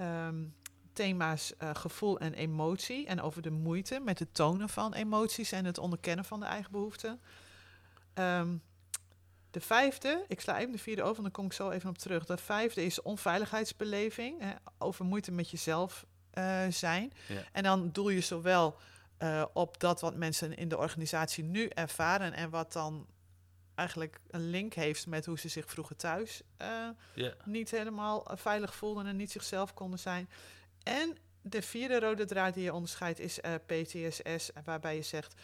Um, 0.00 0.54
thema's 0.92 1.52
uh, 1.62 1.70
gevoel 1.74 2.18
en 2.18 2.34
emotie 2.34 3.06
en 3.06 3.20
over 3.20 3.42
de 3.42 3.50
moeite 3.50 4.00
met 4.00 4.18
het 4.18 4.34
tonen 4.34 4.68
van 4.68 4.94
emoties 4.94 5.52
en 5.52 5.64
het 5.64 5.78
onderkennen 5.78 6.24
van 6.24 6.40
de 6.40 6.46
eigen 6.46 6.72
behoeften. 6.72 7.20
Um, 8.14 8.62
de 9.50 9.60
vijfde, 9.60 10.24
ik 10.28 10.40
sla 10.40 10.58
even 10.58 10.72
de 10.72 10.78
vierde 10.78 11.02
over, 11.02 11.22
dan 11.22 11.32
kom 11.32 11.44
ik 11.44 11.52
zo 11.52 11.70
even 11.70 11.90
op 11.90 11.98
terug. 11.98 12.24
De 12.24 12.36
vijfde 12.36 12.84
is 12.84 13.02
onveiligheidsbeleving, 13.02 14.40
hè, 14.40 14.52
over 14.78 15.04
moeite 15.04 15.32
met 15.32 15.50
jezelf 15.50 16.06
uh, 16.34 16.66
zijn. 16.68 17.12
Ja. 17.28 17.42
En 17.52 17.62
dan 17.62 17.90
doel 17.92 18.08
je 18.08 18.20
zowel 18.20 18.76
uh, 19.18 19.44
op 19.52 19.80
dat 19.80 20.00
wat 20.00 20.16
mensen 20.16 20.56
in 20.56 20.68
de 20.68 20.78
organisatie 20.78 21.44
nu 21.44 21.66
ervaren 21.66 22.32
en 22.32 22.50
wat 22.50 22.72
dan 22.72 23.06
eigenlijk 23.74 24.20
een 24.30 24.50
link 24.50 24.74
heeft 24.74 25.06
met 25.06 25.26
hoe 25.26 25.38
ze 25.38 25.48
zich 25.48 25.70
vroeger 25.70 25.96
thuis 25.96 26.42
uh, 26.62 26.88
yeah. 27.14 27.32
niet 27.44 27.70
helemaal 27.70 28.30
veilig 28.34 28.74
voelden 28.74 29.06
en 29.06 29.16
niet 29.16 29.30
zichzelf 29.30 29.74
konden 29.74 29.98
zijn. 29.98 30.28
En 30.82 31.16
de 31.42 31.62
vierde 31.62 32.00
rode 32.00 32.24
draad 32.24 32.54
die 32.54 32.62
je 32.62 32.74
onderscheidt 32.74 33.18
is 33.18 33.38
uh, 33.38 33.54
PTSS, 33.66 34.50
waarbij 34.64 34.96
je 34.96 35.02
zegt 35.02 35.34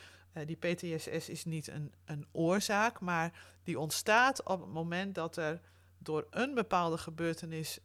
die 0.46 0.56
PTSS 0.56 1.28
is 1.28 1.44
niet 1.44 1.68
een, 1.68 1.92
een 2.04 2.26
oorzaak, 2.32 3.00
maar 3.00 3.32
die 3.62 3.78
ontstaat 3.78 4.42
op 4.42 4.60
het 4.60 4.72
moment 4.72 5.14
dat 5.14 5.36
er 5.36 5.60
door 5.98 6.26
een 6.30 6.54
bepaalde 6.54 6.98
gebeurtenis 6.98 7.78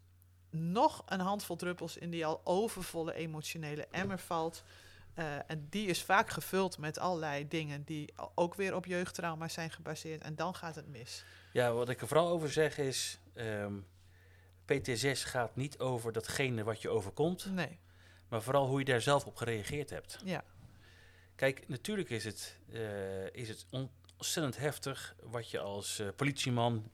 nog 0.50 1.04
een 1.06 1.20
handvol 1.20 1.56
druppels 1.56 1.98
in 1.98 2.10
die 2.10 2.26
al 2.26 2.42
overvolle 2.44 3.14
emotionele 3.14 3.88
emmer 3.92 4.20
valt. 4.20 4.64
Uh, 5.20 5.36
en 5.48 5.68
die 5.70 5.88
is 5.88 6.04
vaak 6.04 6.30
gevuld 6.30 6.78
met 6.78 7.00
allerlei 7.00 7.48
dingen 7.48 7.84
die 7.84 8.14
ook 8.36 8.56
weer 8.56 8.76
op 8.76 8.86
jeugdtrauma 8.86 9.48
zijn 9.48 9.72
gebaseerd. 9.72 10.22
En 10.22 10.36
dan 10.36 10.56
gaat 10.56 10.76
het 10.76 10.88
mis. 10.88 11.24
Ja, 11.54 11.74
wat 11.74 11.90
ik 11.90 12.02
er 12.02 12.08
vooral 12.08 12.30
over 12.30 12.52
zeg 12.52 12.78
is... 12.78 13.20
Um, 13.36 13.86
PTSS 14.66 15.24
gaat 15.24 15.56
niet 15.56 15.80
over 15.80 16.12
datgene 16.12 16.64
wat 16.64 16.82
je 16.82 16.90
overkomt. 16.90 17.52
Nee. 17.52 17.80
Maar 18.28 18.42
vooral 18.42 18.68
hoe 18.68 18.80
je 18.80 18.86
daar 18.86 19.02
zelf 19.02 19.26
op 19.26 19.36
gereageerd 19.36 19.90
hebt. 19.90 20.20
Ja. 20.24 20.44
Kijk, 21.36 21.68
natuurlijk 21.68 22.10
is 22.10 22.24
het, 22.24 22.58
uh, 22.70 23.34
is 23.34 23.50
het 23.50 23.66
ontzettend 23.70 24.58
heftig 24.58 25.16
wat 25.24 25.50
je 25.50 25.60
als 25.60 26.00
uh, 26.00 26.08
politieman 26.16 26.92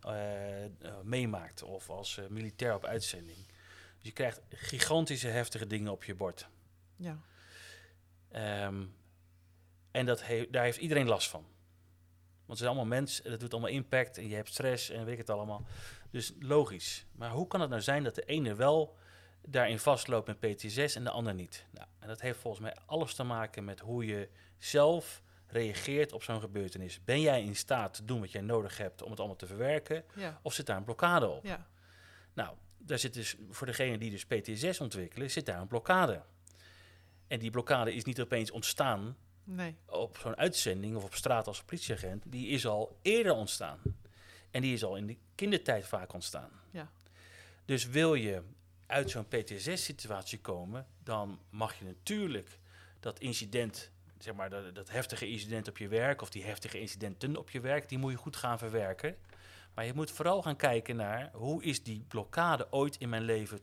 meemaakt 1.04 1.64
of 1.64 1.90
als 1.90 2.20
militair 2.30 2.76
op 2.76 2.86
uitzending. 2.86 3.38
Dus 3.38 4.06
je 4.08 4.12
krijgt 4.12 4.42
gigantische 4.50 5.28
heftige 5.28 5.68
dingen 5.68 5.92
op 5.92 6.04
je 6.04 6.16
bord. 6.16 6.48
Ja. 6.96 7.20
Um, 8.36 8.96
en 9.92 10.06
dat 10.06 10.26
he 10.26 10.48
daar 10.52 10.64
heeft 10.64 10.78
iedereen 10.78 11.08
last 11.08 11.30
van. 11.30 11.42
Want 11.42 12.48
het 12.48 12.58
zijn 12.58 12.70
allemaal 12.70 12.98
mensen, 12.98 13.30
dat 13.30 13.40
doet 13.40 13.52
allemaal 13.52 13.72
impact 13.72 14.18
en 14.18 14.28
je 14.28 14.36
hebt 14.36 14.50
stress 14.50 14.90
en 14.90 15.06
weet 15.06 15.14
ik 15.14 15.18
het 15.18 15.30
allemaal. 15.30 15.66
Dus 16.12 16.34
logisch. 16.40 17.06
Maar 17.12 17.32
hoe 17.32 17.48
kan 17.48 17.62
het 17.62 17.70
nou 17.70 17.82
zijn 17.82 18.04
dat 18.04 18.16
de 18.16 18.24
ene 18.24 18.56
wel 18.56 18.96
daarin 19.42 19.80
vastloopt 19.80 20.28
met 20.28 20.40
PTSS 20.40 20.96
en 20.96 21.04
de 21.04 21.10
ander 21.10 21.34
niet? 21.34 21.66
Nou, 21.72 21.88
en 22.00 22.08
dat 22.08 22.22
heeft 22.22 22.40
volgens 22.40 22.64
mij 22.64 22.76
alles 22.86 23.14
te 23.14 23.24
maken 23.24 23.66
met 23.66 23.80
hoe 23.80 24.06
je 24.06 24.30
zelf 24.58 25.24
reageert 25.48 26.12
op 26.12 26.24
zo'n 26.24 26.40
gebeurtenis. 26.40 27.04
Ben 27.04 27.22
jij 27.22 27.44
in 27.44 27.56
staat 27.56 27.94
te 27.94 28.06
doen 28.06 28.20
wat 28.20 28.32
jij 28.32 28.42
nodig 28.42 28.78
hebt 28.78 29.02
om 29.02 29.10
het 29.10 29.20
allemaal 29.20 29.38
te 29.38 29.48
verwerken? 29.48 30.04
Ja. 30.16 30.40
Of 30.42 30.54
zit 30.54 30.66
daar 30.66 30.78
een 30.78 30.84
blokkade 30.84 31.28
op? 31.28 31.46
Ja. 31.46 31.68
Nou, 32.34 32.56
daar 32.78 33.00
zit 33.00 33.14
dus 33.14 33.36
voor 33.50 33.68
degene 33.68 33.98
die 33.98 34.12
dus 34.12 34.26
PTSS 34.26 34.80
ontwikkelen, 34.80 35.32
zit 35.32 35.46
daar 35.46 35.62
een 35.62 35.68
blokkade. 35.68 36.22
En 37.28 37.40
die 37.40 37.52
blokkade 37.52 37.94
is 37.94 38.04
niet 38.04 38.22
opeens 38.22 38.52
ontstaan 38.52 39.18
nee. 39.44 39.76
op 39.86 40.18
zo'n 40.18 40.38
uitzending 40.38 40.96
of 40.96 41.04
op 41.04 41.16
straat 41.16 41.48
als 41.48 41.64
politieagent. 41.64 42.24
Die 42.28 42.48
is 42.48 42.66
al 42.68 43.00
eerder 43.02 43.34
ontstaan. 43.34 43.80
En 44.52 44.62
die 44.62 44.74
is 44.74 44.84
al 44.84 44.96
in 44.96 45.06
de 45.06 45.18
kindertijd 45.36 45.88
vaak 45.88 46.14
ontstaan. 46.14 46.50
Ja. 46.72 46.92
Dus 47.66 47.88
wil 47.88 48.14
je 48.14 48.42
uit 48.86 49.10
zo'n 49.10 49.28
PTSS-situatie 49.28 50.40
komen, 50.40 50.88
dan 51.04 51.40
mag 51.50 51.80
je 51.80 51.86
natuurlijk 51.86 52.60
dat 53.00 53.20
incident, 53.20 53.92
zeg 54.20 54.34
maar 54.34 54.50
dat, 54.50 54.76
dat, 54.76 54.90
heftige 54.90 55.28
incident 55.28 55.68
op 55.68 55.78
je 55.78 55.88
werk 55.88 56.22
of 56.22 56.30
die 56.30 56.44
heftige 56.44 56.80
incidenten 56.80 57.38
op 57.38 57.50
je 57.50 57.60
werk, 57.60 57.90
die 57.90 57.98
moet 57.98 58.12
je 58.12 58.18
goed 58.18 58.36
gaan 58.36 58.58
verwerken. 58.58 59.16
Maar 59.74 59.86
je 59.86 59.94
moet 59.94 60.12
vooral 60.12 60.42
gaan 60.42 60.56
kijken 60.56 60.96
naar 60.96 61.30
hoe 61.34 61.64
is 61.64 61.84
die 61.84 62.06
blokkade 62.08 62.68
ooit 62.72 62.98
in 62.98 63.10
mijn 63.10 63.24
leven 63.24 63.60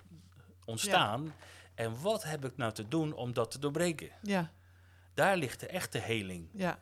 ontstaan 0.65 1.25
ja. 1.25 1.33
En 1.75 2.01
wat 2.01 2.23
heb 2.23 2.45
ik 2.45 2.57
nou 2.57 2.73
te 2.73 2.89
doen 2.89 3.15
om 3.15 3.33
dat 3.33 3.51
te 3.51 3.59
doorbreken. 3.59 4.11
Ja. 4.23 4.51
Daar 5.15 5.37
ligt 5.37 5.61
de 5.61 5.67
echte 5.67 5.99
heling. 5.99 6.49
Ja. 6.53 6.79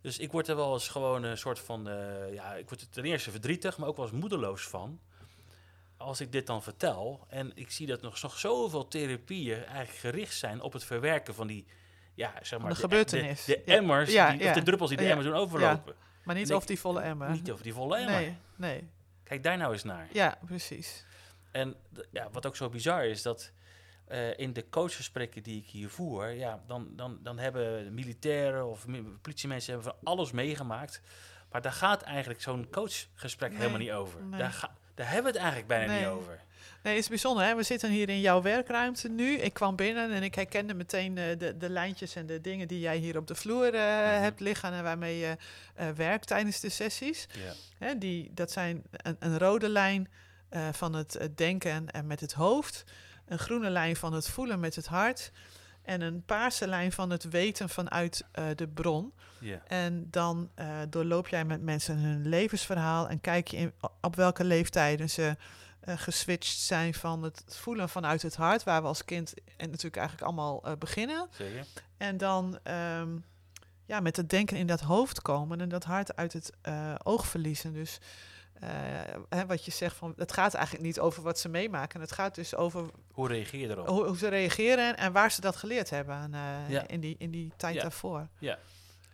Dus 0.00 0.18
ik 0.18 0.32
word 0.32 0.48
er 0.48 0.56
wel 0.56 0.72
eens 0.72 0.88
gewoon 0.88 1.22
een 1.22 1.38
soort 1.38 1.58
van, 1.58 1.88
uh, 1.88 2.34
ja, 2.34 2.54
ik 2.54 2.68
word 2.68 2.80
er 2.80 2.88
ten 2.88 3.04
eerste 3.04 3.30
verdrietig, 3.30 3.78
maar 3.78 3.88
ook 3.88 3.96
wel 3.96 4.06
eens 4.06 4.14
moedeloos 4.14 4.62
van. 4.62 5.00
Als 5.96 6.20
ik 6.20 6.32
dit 6.32 6.46
dan 6.46 6.62
vertel 6.62 7.26
en 7.28 7.52
ik 7.54 7.70
zie 7.70 7.86
dat 7.86 8.02
nog, 8.02 8.22
nog 8.22 8.38
zoveel 8.38 8.88
therapieën 8.88 9.64
eigenlijk 9.64 9.98
gericht 9.98 10.34
zijn 10.34 10.60
op 10.60 10.72
het 10.72 10.84
verwerken 10.84 11.34
van 11.34 11.46
die, 11.46 11.66
ja, 12.14 12.32
zeg 12.42 12.58
maar, 12.58 12.70
de, 12.70 12.76
gebeurtenis. 12.76 13.44
De, 13.44 13.62
de 13.64 13.72
emmers, 13.72 14.12
ja. 14.12 14.30
Die, 14.30 14.48
of 14.48 14.54
de 14.54 14.62
druppels 14.62 14.88
die 14.88 14.98
de 14.98 15.08
emmers 15.08 15.26
doen 15.26 15.36
overlopen. 15.36 15.94
Maar 16.24 16.34
niet 16.34 16.52
over 16.52 16.66
die 16.66 16.80
volle 16.80 17.00
emmer. 17.00 17.30
Niet 17.30 17.50
over 17.50 17.64
die 17.64 17.74
volle 17.74 17.96
emmer. 17.96 18.20
Nee, 18.20 18.36
nee. 18.56 18.88
Kijk 19.24 19.42
daar 19.42 19.56
nou 19.56 19.72
eens 19.72 19.84
naar. 19.84 20.08
Ja, 20.12 20.38
precies. 20.46 21.04
En 21.50 21.74
ja, 22.10 22.28
wat 22.30 22.46
ook 22.46 22.56
zo 22.56 22.68
bizar 22.68 23.04
is, 23.04 23.22
dat 23.22 23.52
uh, 24.12 24.38
in 24.38 24.52
de 24.52 24.68
coachgesprekken 24.68 25.42
die 25.42 25.62
ik 25.62 25.66
hier 25.66 25.88
voer, 25.88 26.30
ja, 26.30 26.62
dan, 26.66 26.88
dan, 26.96 27.18
dan 27.22 27.38
hebben 27.38 27.94
militairen 27.94 28.66
of 28.66 28.86
politiemensen 29.22 29.72
hebben 29.72 29.92
van 29.92 30.12
alles 30.12 30.32
meegemaakt. 30.32 31.00
Maar 31.50 31.62
daar 31.62 31.72
gaat 31.72 32.02
eigenlijk 32.02 32.42
zo'n 32.42 32.70
coachgesprek 32.70 33.50
nee, 33.50 33.58
helemaal 33.58 33.80
niet 33.80 33.92
over. 33.92 34.22
Nee. 34.24 34.38
Daar, 34.40 34.52
ga, 34.52 34.70
daar 34.94 35.06
hebben 35.06 35.32
we 35.32 35.38
het 35.38 35.46
eigenlijk 35.48 35.68
bijna 35.68 35.92
nee. 35.92 36.00
niet 36.00 36.08
over. 36.08 36.40
Nee, 36.82 36.94
het 36.94 37.02
is 37.02 37.08
bijzonder. 37.08 37.44
Hè? 37.44 37.54
We 37.54 37.62
zitten 37.62 37.90
hier 37.90 38.08
in 38.08 38.20
jouw 38.20 38.42
werkruimte 38.42 39.08
nu. 39.08 39.34
Ik 39.34 39.54
kwam 39.54 39.76
binnen 39.76 40.10
en 40.10 40.22
ik 40.22 40.34
herkende 40.34 40.74
meteen 40.74 41.16
uh, 41.16 41.24
de, 41.38 41.56
de 41.56 41.70
lijntjes 41.70 42.14
en 42.14 42.26
de 42.26 42.40
dingen 42.40 42.68
die 42.68 42.80
jij 42.80 42.96
hier 42.96 43.16
op 43.16 43.26
de 43.26 43.34
vloer 43.34 43.74
uh, 43.74 43.80
mm 43.80 44.12
-hmm. 44.12 44.22
hebt 44.22 44.40
liggen 44.40 44.72
en 44.72 44.82
waarmee 44.82 45.18
je 45.18 45.36
uh, 45.80 45.88
werkt 45.88 46.26
tijdens 46.26 46.60
de 46.60 46.68
sessies. 46.68 47.26
Yeah. 47.32 47.54
Hè, 47.78 47.98
die, 47.98 48.30
dat 48.34 48.50
zijn 48.50 48.82
een, 48.90 49.16
een 49.18 49.38
rode 49.38 49.68
lijn 49.68 50.08
van 50.72 50.94
het, 50.94 51.12
het 51.12 51.36
denken 51.36 51.90
en 51.90 52.06
met 52.06 52.20
het 52.20 52.32
hoofd 52.32 52.84
een 53.26 53.38
groene 53.38 53.70
lijn 53.70 53.96
van 53.96 54.12
het 54.12 54.28
voelen 54.28 54.60
met 54.60 54.76
het 54.76 54.86
hart 54.86 55.32
en 55.82 56.00
een 56.00 56.24
paarse 56.24 56.66
lijn 56.66 56.92
van 56.92 57.10
het 57.10 57.28
weten 57.28 57.68
vanuit 57.68 58.24
uh, 58.38 58.44
de 58.54 58.68
bron. 58.68 59.12
Yeah. 59.38 59.60
En 59.66 60.06
dan 60.10 60.50
uh, 60.56 60.78
doorloop 60.88 61.28
jij 61.28 61.44
met 61.44 61.62
mensen 61.62 61.98
hun 61.98 62.28
levensverhaal 62.28 63.08
en 63.08 63.20
kijk 63.20 63.48
je 63.48 63.56
in, 63.56 63.72
op 64.00 64.16
welke 64.16 64.44
leeftijden 64.44 65.10
ze 65.10 65.36
uh, 65.88 65.94
geswitcht 65.98 66.58
zijn 66.58 66.94
van 66.94 67.22
het 67.22 67.44
voelen 67.46 67.88
vanuit 67.88 68.22
het 68.22 68.36
hart, 68.36 68.62
waar 68.62 68.82
we 68.82 68.88
als 68.88 69.04
kind 69.04 69.34
en 69.56 69.68
natuurlijk 69.70 69.96
eigenlijk 69.96 70.26
allemaal 70.26 70.64
beginnen. 70.78 71.28
Zeker. 71.30 71.66
En 71.96 72.16
dan 72.16 72.58
um, 72.98 73.24
ja, 73.84 74.00
met 74.00 74.16
het 74.16 74.30
denken 74.30 74.56
in 74.56 74.66
dat 74.66 74.80
hoofd 74.80 75.22
komen 75.22 75.60
en 75.60 75.68
dat 75.68 75.84
hart 75.84 76.16
uit 76.16 76.32
het 76.32 76.52
oog 77.02 77.26
verliezen. 77.26 77.72
Dus 77.72 77.98
uh, 78.62 78.68
hè, 79.28 79.46
wat 79.46 79.64
je 79.64 79.70
zegt, 79.70 79.96
van, 79.96 80.12
het 80.16 80.32
gaat 80.32 80.54
eigenlijk 80.54 80.84
niet 80.84 81.00
over 81.00 81.22
wat 81.22 81.38
ze 81.38 81.48
meemaken. 81.48 82.00
Het 82.00 82.12
gaat 82.12 82.34
dus 82.34 82.54
over... 82.54 82.90
Hoe 83.12 83.28
reageer 83.28 83.60
je 83.60 83.68
erop? 83.68 83.88
Hoe, 83.88 84.06
hoe 84.06 84.16
ze 84.16 84.28
reageren 84.28 84.96
en 84.96 85.12
waar 85.12 85.30
ze 85.30 85.40
dat 85.40 85.56
geleerd 85.56 85.90
hebben 85.90 86.32
uh, 86.32 86.70
ja. 86.70 86.86
in, 86.86 87.00
die, 87.00 87.14
in 87.18 87.30
die 87.30 87.52
tijd 87.56 87.74
ja. 87.74 87.82
daarvoor. 87.82 88.28
Ja. 88.38 88.58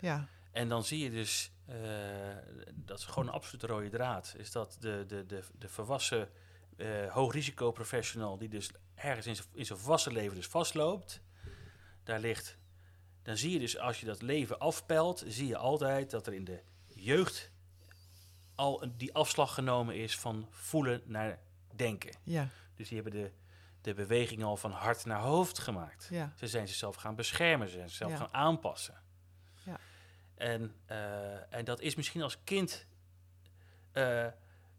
ja. 0.01 0.29
En 0.53 0.69
dan 0.69 0.85
zie 0.85 0.99
je 0.99 1.11
dus, 1.11 1.51
uh, 1.69 1.77
dat 2.75 2.99
is 2.99 3.05
gewoon 3.05 3.29
een 3.29 3.35
absolute 3.35 3.67
rode 3.67 3.89
draad, 3.89 4.35
is 4.37 4.53
dat 4.53 4.77
de, 4.81 5.05
de, 5.07 5.27
de, 5.27 5.43
de 5.59 5.69
volwassen 5.69 6.29
hoogrisico 7.09 7.73
professional 7.73 8.39
die 8.39 8.49
dus 8.49 8.71
ergens 8.95 9.27
in 9.27 9.37
zijn, 9.37 9.49
in 9.53 9.67
zijn 9.67 9.79
volwassen 9.79 10.13
leven 10.13 10.37
dus 10.37 10.47
vastloopt, 10.47 11.21
daar 12.05 12.21
ligt 12.21 12.59
dan 13.29 13.37
zie 13.37 13.53
je 13.53 13.59
dus 13.59 13.79
als 13.79 14.01
je 14.01 14.07
dat 14.07 14.23
leven 14.23 14.59
afpelt, 14.59 15.25
zie 15.27 15.47
je 15.47 15.57
altijd 15.57 16.11
dat 16.11 16.27
er 16.27 16.33
in 16.33 16.45
de 16.45 16.61
jeugd 16.87 17.51
al 18.59 18.85
die 18.97 19.15
afslag 19.15 19.55
genomen 19.55 19.97
is 19.97 20.19
van 20.19 20.47
voelen 20.51 21.03
naar 21.05 21.39
denken. 21.75 22.17
Ja. 22.23 22.49
Dus 22.75 22.89
die 22.89 23.03
hebben 23.03 23.21
de, 23.23 23.33
de 23.81 23.95
beweging 23.95 24.43
al 24.45 24.57
van 24.57 24.71
hart 24.71 25.05
naar 25.05 25.21
hoofd 25.21 25.59
gemaakt. 25.59 26.09
Ja. 26.11 26.33
Ze 26.37 26.47
zijn 26.47 26.69
zichzelf 26.69 26.97
gaan 26.97 27.15
beschermen, 27.15 27.69
ze 27.69 27.75
zijn 27.75 27.89
zichzelf 27.89 28.15
gaan 28.15 28.35
aanpassen. 28.35 29.03
Ja. 29.65 29.79
En, 30.35 30.75
uh, 30.91 31.55
en 31.55 31.65
dat 31.65 31.81
is 31.81 31.95
misschien 31.95 32.23
als 32.23 32.45
kind. 32.45 32.87
Uh, 33.93 34.27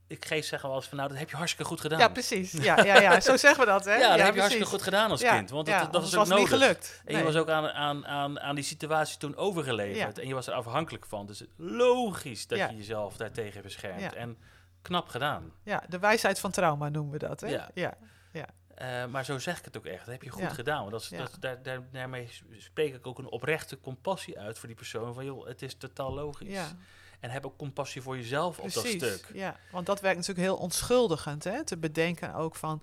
ik 0.10 0.26
geef 0.26 0.46
zeggen 0.46 0.70
wel 0.70 0.78
eens 0.78 0.88
van, 0.88 0.98
nou, 0.98 1.10
dat 1.10 1.18
heb 1.18 1.30
je 1.30 1.36
hartstikke 1.36 1.70
goed 1.70 1.82
gedaan. 1.82 2.00
Ja, 2.00 2.08
precies. 2.08 2.52
Ja, 2.52 2.84
ja, 2.84 3.02
ja. 3.02 3.20
zo 3.30 3.38
zeggen 3.38 3.66
we 3.66 3.72
dat, 3.72 3.86
hè? 3.86 3.96
Ja, 3.96 4.16
dat 4.16 4.26
heb 4.26 4.34
je 4.34 4.40
hartstikke 4.40 4.70
goed 4.70 4.82
gedaan 4.82 5.10
als 5.10 5.22
kind. 5.22 5.50
Want 5.50 5.66
dat, 5.66 5.94
dat 5.94 6.02
was 6.02 6.16
ook 6.16 6.28
nodig. 6.28 6.38
niet 6.38 6.62
gelukt. 6.62 7.02
En 7.06 7.18
je 7.18 7.24
was 7.24 7.36
ook 7.36 7.50
aan, 7.50 7.70
aan, 7.70 8.06
aan, 8.06 8.40
aan 8.40 8.56
die 8.56 8.64
situatie 8.64 9.18
toen 9.18 9.36
overgeleverd. 9.36 10.20
En 10.20 10.28
je 10.28 10.34
was 10.34 10.48
er 10.48 10.54
afhankelijk 10.54 11.06
van. 11.06 11.26
Dus 11.26 11.44
logisch 11.58 12.48
dat 12.48 12.60
je 12.60 12.76
jezelf 12.76 13.18
daartegen 13.18 13.62
beschermt. 13.62 14.14
En 14.14 14.38
knap 14.82 15.08
gedaan. 15.08 15.52
Ja, 15.64 15.84
de 15.88 16.00
wijsheid 16.00 16.40
van 16.40 16.52
trauma 16.52 16.90
noemen 16.90 17.12
we 17.12 17.28
dat, 17.28 17.42
hè? 17.42 17.48
Ja. 17.48 17.70
ja. 17.74 17.94
ja. 18.32 18.48
Uh, 18.82 19.06
maar 19.06 19.26
zo 19.26 19.40
zeg 19.40 19.60
ik 19.60 19.66
het 19.66 19.78
ook 19.78 19.86
echt. 19.86 20.06
Dat 20.06 20.14
heb 20.14 20.24
je 20.24 20.30
goed 20.30 20.54
gedaan. 20.54 20.80
Want 20.80 20.92
dat 20.92 21.02
is, 21.02 21.10
dat, 21.10 21.38
daar, 21.40 21.64
daar, 21.64 21.82
daarmee 21.92 22.30
spreek 22.58 22.96
ik 22.96 23.08
ook 23.08 23.18
een 23.18 23.30
oprechte 23.30 23.80
compassie 23.80 24.40
uit 24.40 24.58
voor 24.60 24.68
die 24.68 24.78
persoon. 24.78 25.14
Van 25.14 25.26
joh, 25.26 25.48
het 25.48 25.62
is 25.62 25.76
totaal 25.76 26.14
logisch. 26.14 26.74
En 27.20 27.30
heb 27.30 27.46
ook 27.46 27.58
compassie 27.58 28.02
voor 28.02 28.16
jezelf 28.16 28.56
Precies, 28.56 28.94
op 28.94 29.00
dat 29.00 29.10
stuk. 29.10 29.30
Ja, 29.34 29.60
want 29.72 29.86
dat 29.86 30.02
werkt 30.02 30.18
natuurlijk 30.18 30.48
heel 30.48 30.58
onschuldigend. 30.58 31.44
Hè? 31.44 31.64
Te 31.64 31.78
bedenken 31.78 32.34
ook 32.34 32.56
van, 32.56 32.82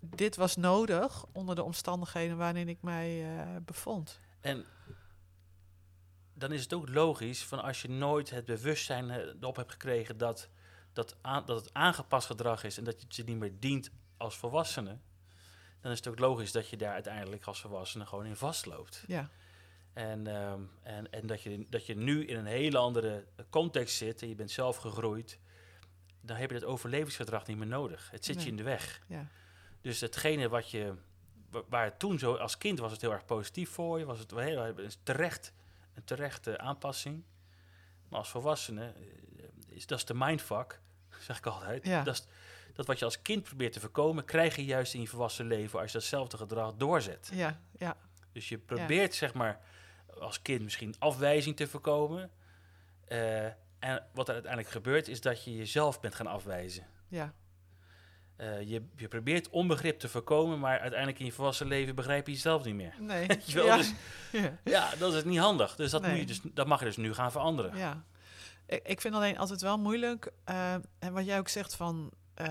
dit 0.00 0.36
was 0.36 0.56
nodig 0.56 1.24
onder 1.32 1.54
de 1.54 1.62
omstandigheden 1.62 2.36
waarin 2.36 2.68
ik 2.68 2.82
mij 2.82 3.36
uh, 3.36 3.56
bevond. 3.64 4.20
En 4.40 4.64
dan 6.34 6.52
is 6.52 6.62
het 6.62 6.72
ook 6.72 6.88
logisch 6.88 7.44
van 7.44 7.62
als 7.62 7.82
je 7.82 7.88
nooit 7.88 8.30
het 8.30 8.44
bewustzijn 8.44 9.10
erop 9.10 9.56
hebt 9.56 9.72
gekregen 9.72 10.18
dat, 10.18 10.48
dat, 10.92 11.16
aan, 11.20 11.46
dat 11.46 11.64
het 11.64 11.74
aangepast 11.74 12.26
gedrag 12.26 12.64
is 12.64 12.78
en 12.78 12.84
dat 12.84 13.00
je 13.00 13.06
het 13.08 13.26
niet 13.26 13.38
meer 13.38 13.52
dient 13.58 13.90
als 14.16 14.36
volwassene, 14.36 14.98
dan 15.80 15.92
is 15.92 15.98
het 15.98 16.08
ook 16.08 16.18
logisch 16.18 16.52
dat 16.52 16.68
je 16.68 16.76
daar 16.76 16.92
uiteindelijk 16.92 17.44
als 17.44 17.60
volwassene 17.60 18.06
gewoon 18.06 18.26
in 18.26 18.36
vastloopt. 18.36 19.04
Ja. 19.06 19.30
En, 19.96 20.26
um, 20.26 20.70
en, 20.82 21.12
en 21.12 21.26
dat, 21.26 21.42
je, 21.42 21.66
dat 21.70 21.86
je 21.86 21.96
nu 21.96 22.26
in 22.26 22.36
een 22.36 22.46
hele 22.46 22.78
andere 22.78 23.24
context 23.50 23.96
zit 23.96 24.22
en 24.22 24.28
je 24.28 24.34
bent 24.34 24.50
zelf 24.50 24.76
gegroeid, 24.76 25.38
dan 26.20 26.36
heb 26.36 26.48
je 26.50 26.54
het 26.56 26.64
overlevingsgedrag 26.64 27.46
niet 27.46 27.56
meer 27.56 27.66
nodig. 27.66 28.10
Het 28.10 28.24
zit 28.24 28.34
Nee. 28.36 28.44
je 28.44 28.50
in 28.50 28.56
de 28.56 28.62
weg. 28.62 29.00
Ja. 29.06 29.26
Dus 29.80 30.00
hetgene 30.00 30.48
wat 30.48 30.70
je, 30.70 30.94
wa- 31.50 31.62
waar 31.68 31.84
het 31.84 31.98
toen 31.98 32.18
zo, 32.18 32.34
als 32.34 32.58
kind 32.58 32.78
was 32.78 32.92
het 32.92 33.00
heel 33.00 33.12
erg 33.12 33.24
positief 33.24 33.70
voor 33.70 33.98
je, 33.98 34.04
was 34.04 34.18
het 34.18 34.30
heel 34.30 34.66
een 34.66 34.90
terecht, 35.02 35.52
een 35.94 36.04
terechte 36.04 36.58
aanpassing. 36.58 37.22
Maar 38.08 38.18
als 38.18 38.28
volwassene, 38.28 38.84
eh, 38.86 39.44
is, 39.76 39.86
dat 39.86 39.98
is 39.98 40.04
de 40.04 40.14
mindfuck, 40.14 40.80
zeg 41.26 41.38
ik 41.38 41.46
altijd. 41.46 41.86
Ja. 41.86 42.02
Dat, 42.02 42.14
is, 42.14 42.26
dat 42.74 42.86
wat 42.86 42.98
je 42.98 43.04
als 43.04 43.22
kind 43.22 43.42
probeert 43.42 43.72
te 43.72 43.80
voorkomen, 43.80 44.24
krijg 44.24 44.56
je 44.56 44.64
juist 44.64 44.94
in 44.94 45.00
je 45.00 45.06
volwassen 45.08 45.46
leven 45.46 45.78
als 45.80 45.92
je 45.92 45.98
datzelfde 45.98 46.36
gedrag 46.36 46.74
doorzet. 46.74 47.30
Ja, 47.32 47.60
ja, 47.78 47.96
Dus 48.32 48.48
je 48.48 48.58
probeert 48.58 49.14
zeg 49.14 49.34
maar 49.34 49.60
als 50.20 50.42
kind 50.42 50.62
misschien 50.62 50.94
afwijzing 50.98 51.56
te 51.56 51.66
voorkomen. 51.66 52.30
Eh, 53.04 53.44
en 53.78 54.06
wat 54.12 54.28
er 54.28 54.34
uiteindelijk 54.34 54.72
gebeurt 54.72 55.08
is 55.08 55.20
dat 55.20 55.44
je 55.44 55.56
jezelf 55.56 56.00
bent 56.00 56.14
gaan 56.14 56.26
afwijzen. 56.26 56.86
ja. 57.08 57.32
Eh, 58.36 58.60
je, 58.62 58.82
je 58.96 59.08
probeert 59.08 59.48
onbegrip 59.50 59.98
te 59.98 60.08
voorkomen, 60.08 60.58
maar 60.58 60.78
uiteindelijk 60.80 61.18
in 61.18 61.26
je 61.26 61.32
volwassen 61.32 61.66
leven 61.66 61.94
begrijp 61.94 62.26
je 62.26 62.32
jezelf 62.32 62.64
niet 62.64 62.74
meer. 62.74 62.94
Nee. 62.98 63.26
Je 63.46 63.62
ja. 63.62 63.76
Dus 63.76 63.92
ja. 64.32 64.58
ja, 64.64 64.90
dat 64.98 65.14
is 65.14 65.24
niet 65.24 65.38
handig. 65.38 65.76
Dus 65.76 65.90
dat, 65.90 66.06
moet 66.06 66.16
je 66.18 66.24
dus 66.24 66.40
dat 66.42 66.66
mag 66.66 66.78
je 66.78 66.84
dus 66.84 66.96
nu 66.96 67.14
gaan 67.14 67.30
veranderen. 67.32 67.76
Ja, 67.76 68.04
ik, 68.66 68.88
ik 68.88 69.00
vind 69.00 69.14
alleen 69.14 69.38
altijd 69.38 69.60
wel 69.60 69.78
moeilijk. 69.78 70.32
eh, 70.44 70.72
en 70.98 71.12
wat 71.12 71.24
jij 71.26 71.38
ook 71.38 71.48
zegt 71.48 71.74
van. 71.74 72.10
Eh, 72.36 72.46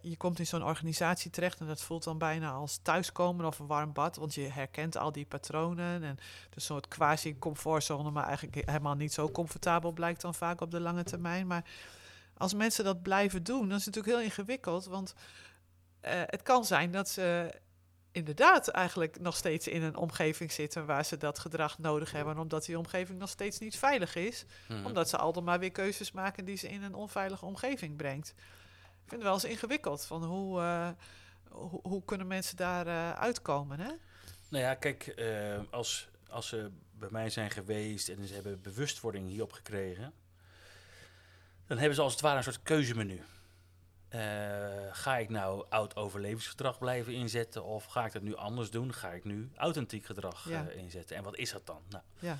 je 0.00 0.16
komt 0.16 0.38
in 0.38 0.46
zo'n 0.46 0.64
organisatie 0.64 1.30
terecht 1.30 1.60
en 1.60 1.66
dat 1.66 1.82
voelt 1.82 2.04
dan 2.04 2.18
bijna 2.18 2.50
als 2.50 2.78
thuiskomen 2.82 3.46
of 3.46 3.58
een 3.58 3.66
warm 3.66 3.92
bad, 3.92 4.16
want 4.16 4.34
je 4.34 4.40
herkent 4.40 4.96
al 4.96 5.12
die 5.12 5.24
patronen 5.26 6.02
en 6.02 6.18
een 6.54 6.60
soort 6.60 6.88
quasi-comfortzone, 6.88 8.10
maar 8.10 8.26
eigenlijk 8.26 8.66
helemaal 8.66 8.94
niet 8.94 9.12
zo 9.12 9.30
comfortabel 9.30 9.92
blijkt 9.92 10.20
dan 10.20 10.34
vaak 10.34 10.60
op 10.60 10.70
de 10.70 10.80
lange 10.80 11.02
termijn. 11.02 11.46
Maar 11.46 11.64
als 12.36 12.54
mensen 12.54 12.84
dat 12.84 13.02
blijven 13.02 13.42
doen, 13.42 13.68
dan 13.68 13.78
is 13.78 13.84
het 13.84 13.94
natuurlijk 13.94 14.14
heel 14.22 14.30
ingewikkeld, 14.30 14.84
want 14.84 15.14
eh, 16.00 16.12
het 16.26 16.42
kan 16.42 16.64
zijn 16.64 16.90
dat 16.90 17.08
ze 17.08 17.54
inderdaad 18.12 18.68
eigenlijk 18.68 19.20
nog 19.20 19.36
steeds 19.36 19.68
in 19.68 19.82
een 19.82 19.96
omgeving 19.96 20.52
zitten 20.52 20.86
waar 20.86 21.04
ze 21.04 21.16
dat 21.16 21.38
gedrag 21.38 21.78
nodig 21.78 22.12
hebben, 22.12 22.38
omdat 22.38 22.64
die 22.64 22.78
omgeving 22.78 23.18
nog 23.18 23.28
steeds 23.28 23.58
niet 23.58 23.76
veilig 23.78 24.14
is 24.14 24.44
Mhm. 24.68 24.86
omdat 24.86 25.08
ze 25.08 25.16
altijd 25.16 25.44
maar 25.44 25.58
weer 25.58 25.70
keuzes 25.72 26.12
maken 26.12 26.44
die 26.44 26.56
ze 26.56 26.68
in 26.68 26.82
een 26.82 26.94
onveilige 26.94 27.44
omgeving 27.44 27.96
brengt. 27.96 28.34
Ik 29.10 29.16
vind 29.16 29.28
het 29.28 29.34
wel 29.40 29.50
eens 29.50 29.58
ingewikkeld 29.58 30.04
van 30.04 30.24
hoe, 30.24 30.60
eh, 30.60 30.88
hoe, 31.48 31.80
hoe 31.82 32.04
kunnen 32.04 32.26
mensen 32.26 32.56
daar 32.56 32.86
eh, 32.86 33.12
uitkomen, 33.12 33.80
hè? 33.80 33.90
Nou 34.48 34.64
ja, 34.64 34.74
kijk, 34.74 35.06
eh, 35.06 35.58
als, 35.70 36.08
als 36.28 36.48
ze 36.48 36.70
bij 36.92 37.08
mij 37.10 37.30
zijn 37.30 37.50
geweest 37.50 38.08
en 38.08 38.26
ze 38.26 38.34
hebben 38.34 38.60
bewustwording 38.62 39.28
hierop 39.28 39.52
gekregen, 39.52 40.12
dan 41.66 41.78
hebben 41.78 41.94
ze 41.94 42.02
als 42.02 42.12
het 42.12 42.20
ware 42.20 42.36
een 42.36 42.42
soort 42.42 42.62
keuzemenu. 42.62 43.22
Ga 44.92 45.18
ik 45.18 45.28
nou 45.28 45.66
oud 45.68 45.96
overlevingsgedrag 45.96 46.78
blijven 46.78 47.12
inzetten 47.14 47.64
of 47.64 47.84
ga 47.84 48.06
ik 48.06 48.12
dat 48.12 48.22
nu 48.22 48.34
anders 48.34 48.70
doen? 48.70 48.94
Ga 48.94 49.10
ik 49.10 49.24
nu 49.24 49.50
authentiek 49.56 50.04
gedrag 50.04 50.48
Ja. 50.48 50.68
inzetten? 50.68 51.16
En 51.16 51.22
wat 51.22 51.36
is 51.36 51.52
dat 51.52 51.66
dan? 51.66 51.82
Nou, 51.88 52.02
Ja, 52.18 52.38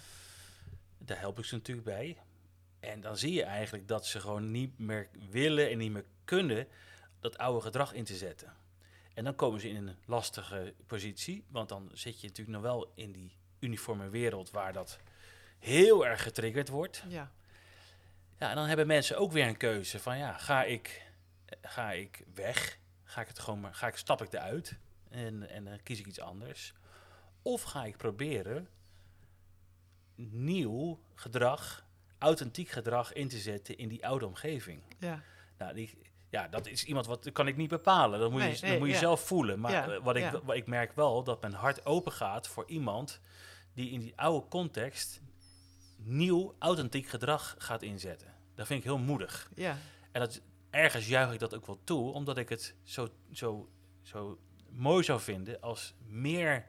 daar 0.98 1.18
help 1.18 1.38
ik 1.38 1.44
ze 1.44 1.54
natuurlijk 1.54 1.86
bij. 1.86 2.18
En 2.80 3.00
dan 3.00 3.16
zie 3.16 3.32
je 3.32 3.42
eigenlijk 3.42 3.88
dat 3.88 4.06
ze 4.06 4.20
gewoon 4.20 4.50
niet 4.50 4.78
meer 4.78 5.08
willen 5.30 5.70
en 5.70 5.78
niet 5.78 5.92
meer 5.92 6.04
kunnen 6.24 6.68
dat 7.20 7.38
oude 7.38 7.60
gedrag 7.60 7.92
in 7.92 8.04
te 8.04 8.16
zetten. 8.16 8.52
En 9.14 9.24
dan 9.24 9.34
komen 9.34 9.60
ze 9.60 9.68
in 9.68 9.88
een 9.88 9.96
lastige 10.04 10.74
positie, 10.86 11.44
want 11.48 11.68
dan 11.68 11.90
zit 11.92 12.20
je 12.20 12.26
natuurlijk 12.26 12.56
nog 12.56 12.66
wel 12.66 12.92
in 12.94 13.12
die 13.12 13.32
uniforme 13.58 14.08
wereld 14.08 14.50
waar 14.50 14.72
dat 14.72 14.98
heel 15.58 16.06
erg 16.06 16.22
getriggerd 16.22 16.68
wordt. 16.68 17.04
ja, 17.08 17.30
Ja, 18.38 18.50
en 18.50 18.56
dan 18.56 18.66
hebben 18.66 18.86
mensen 18.86 19.18
ook 19.18 19.32
weer 19.32 19.46
een 19.46 19.56
keuze 19.56 19.98
van 19.98 20.18
ja, 20.18 20.32
ga 20.32 20.64
ik, 20.64 21.12
ga 21.62 21.92
ik 21.92 22.24
weg? 22.34 22.78
Ga 23.04 23.20
ik 23.20 23.28
het 23.28 23.38
gewoon 23.38 23.60
maar, 23.60 23.74
ga 23.74 23.86
ik, 23.86 23.96
stap 23.96 24.22
ik 24.22 24.32
eruit 24.32 24.78
en, 25.08 25.48
en 25.48 25.64
dan 25.64 25.82
kies 25.82 25.98
ik 25.98 26.06
iets 26.06 26.20
anders? 26.20 26.72
Of 27.42 27.62
ga 27.62 27.84
ik 27.84 27.96
proberen 27.96 28.68
nieuw 30.14 31.00
gedrag, 31.14 31.84
authentiek 32.20 32.68
gedrag 32.68 33.12
in 33.12 33.28
te 33.28 33.38
zetten 33.38 33.78
in 33.78 33.88
die 33.88 34.06
oude 34.06 34.26
omgeving? 34.26 34.82
ja, 34.98 35.22
Nou, 35.58 35.74
die, 35.74 35.98
ja, 36.30 36.48
dat 36.48 36.66
is 36.66 36.84
iemand 36.84 37.06
wat 37.06 37.24
dat 37.24 37.32
kan 37.32 37.46
ik 37.46 37.56
niet 37.56 37.68
bepalen. 37.68 38.20
Dat 38.20 38.30
moet 38.30 38.40
Nee, 38.40 38.54
je, 38.54 38.58
nee, 38.60 38.70
dat 38.70 38.78
moet 38.78 38.88
je 38.88 38.94
ja. 38.94 39.00
zelf 39.00 39.26
voelen. 39.26 39.60
Maar 39.60 39.72
Ja, 39.72 39.88
eh, 39.88 40.02
wat, 40.02 40.16
ik, 40.16 40.22
ja. 40.22 40.40
wat 40.44 40.56
ik 40.56 40.66
merk 40.66 40.92
wel, 40.92 41.22
dat 41.22 41.40
mijn 41.40 41.52
hart 41.52 41.86
open 41.86 42.12
gaat 42.12 42.48
voor 42.48 42.64
iemand 42.66 43.20
die 43.74 43.90
in 43.90 44.00
die 44.00 44.12
oude 44.16 44.48
context 44.48 45.20
nieuw, 45.96 46.54
authentiek 46.58 47.08
gedrag 47.08 47.54
gaat 47.58 47.82
inzetten. 47.82 48.34
Dat 48.54 48.66
vind 48.66 48.78
ik 48.78 48.84
heel 48.84 48.98
moedig. 48.98 49.50
ja, 49.54 49.76
En 50.12 50.20
dat, 50.20 50.40
ergens 50.70 51.08
juich 51.08 51.32
ik 51.32 51.38
dat 51.38 51.54
ook 51.54 51.66
wel 51.66 51.80
toe, 51.84 52.12
omdat 52.12 52.38
ik 52.38 52.48
het 52.48 52.74
zo, 52.82 53.08
zo, 53.32 53.68
zo 54.02 54.38
mooi 54.70 55.04
zou 55.04 55.20
vinden 55.20 55.60
als 55.60 55.94
meer 56.06 56.66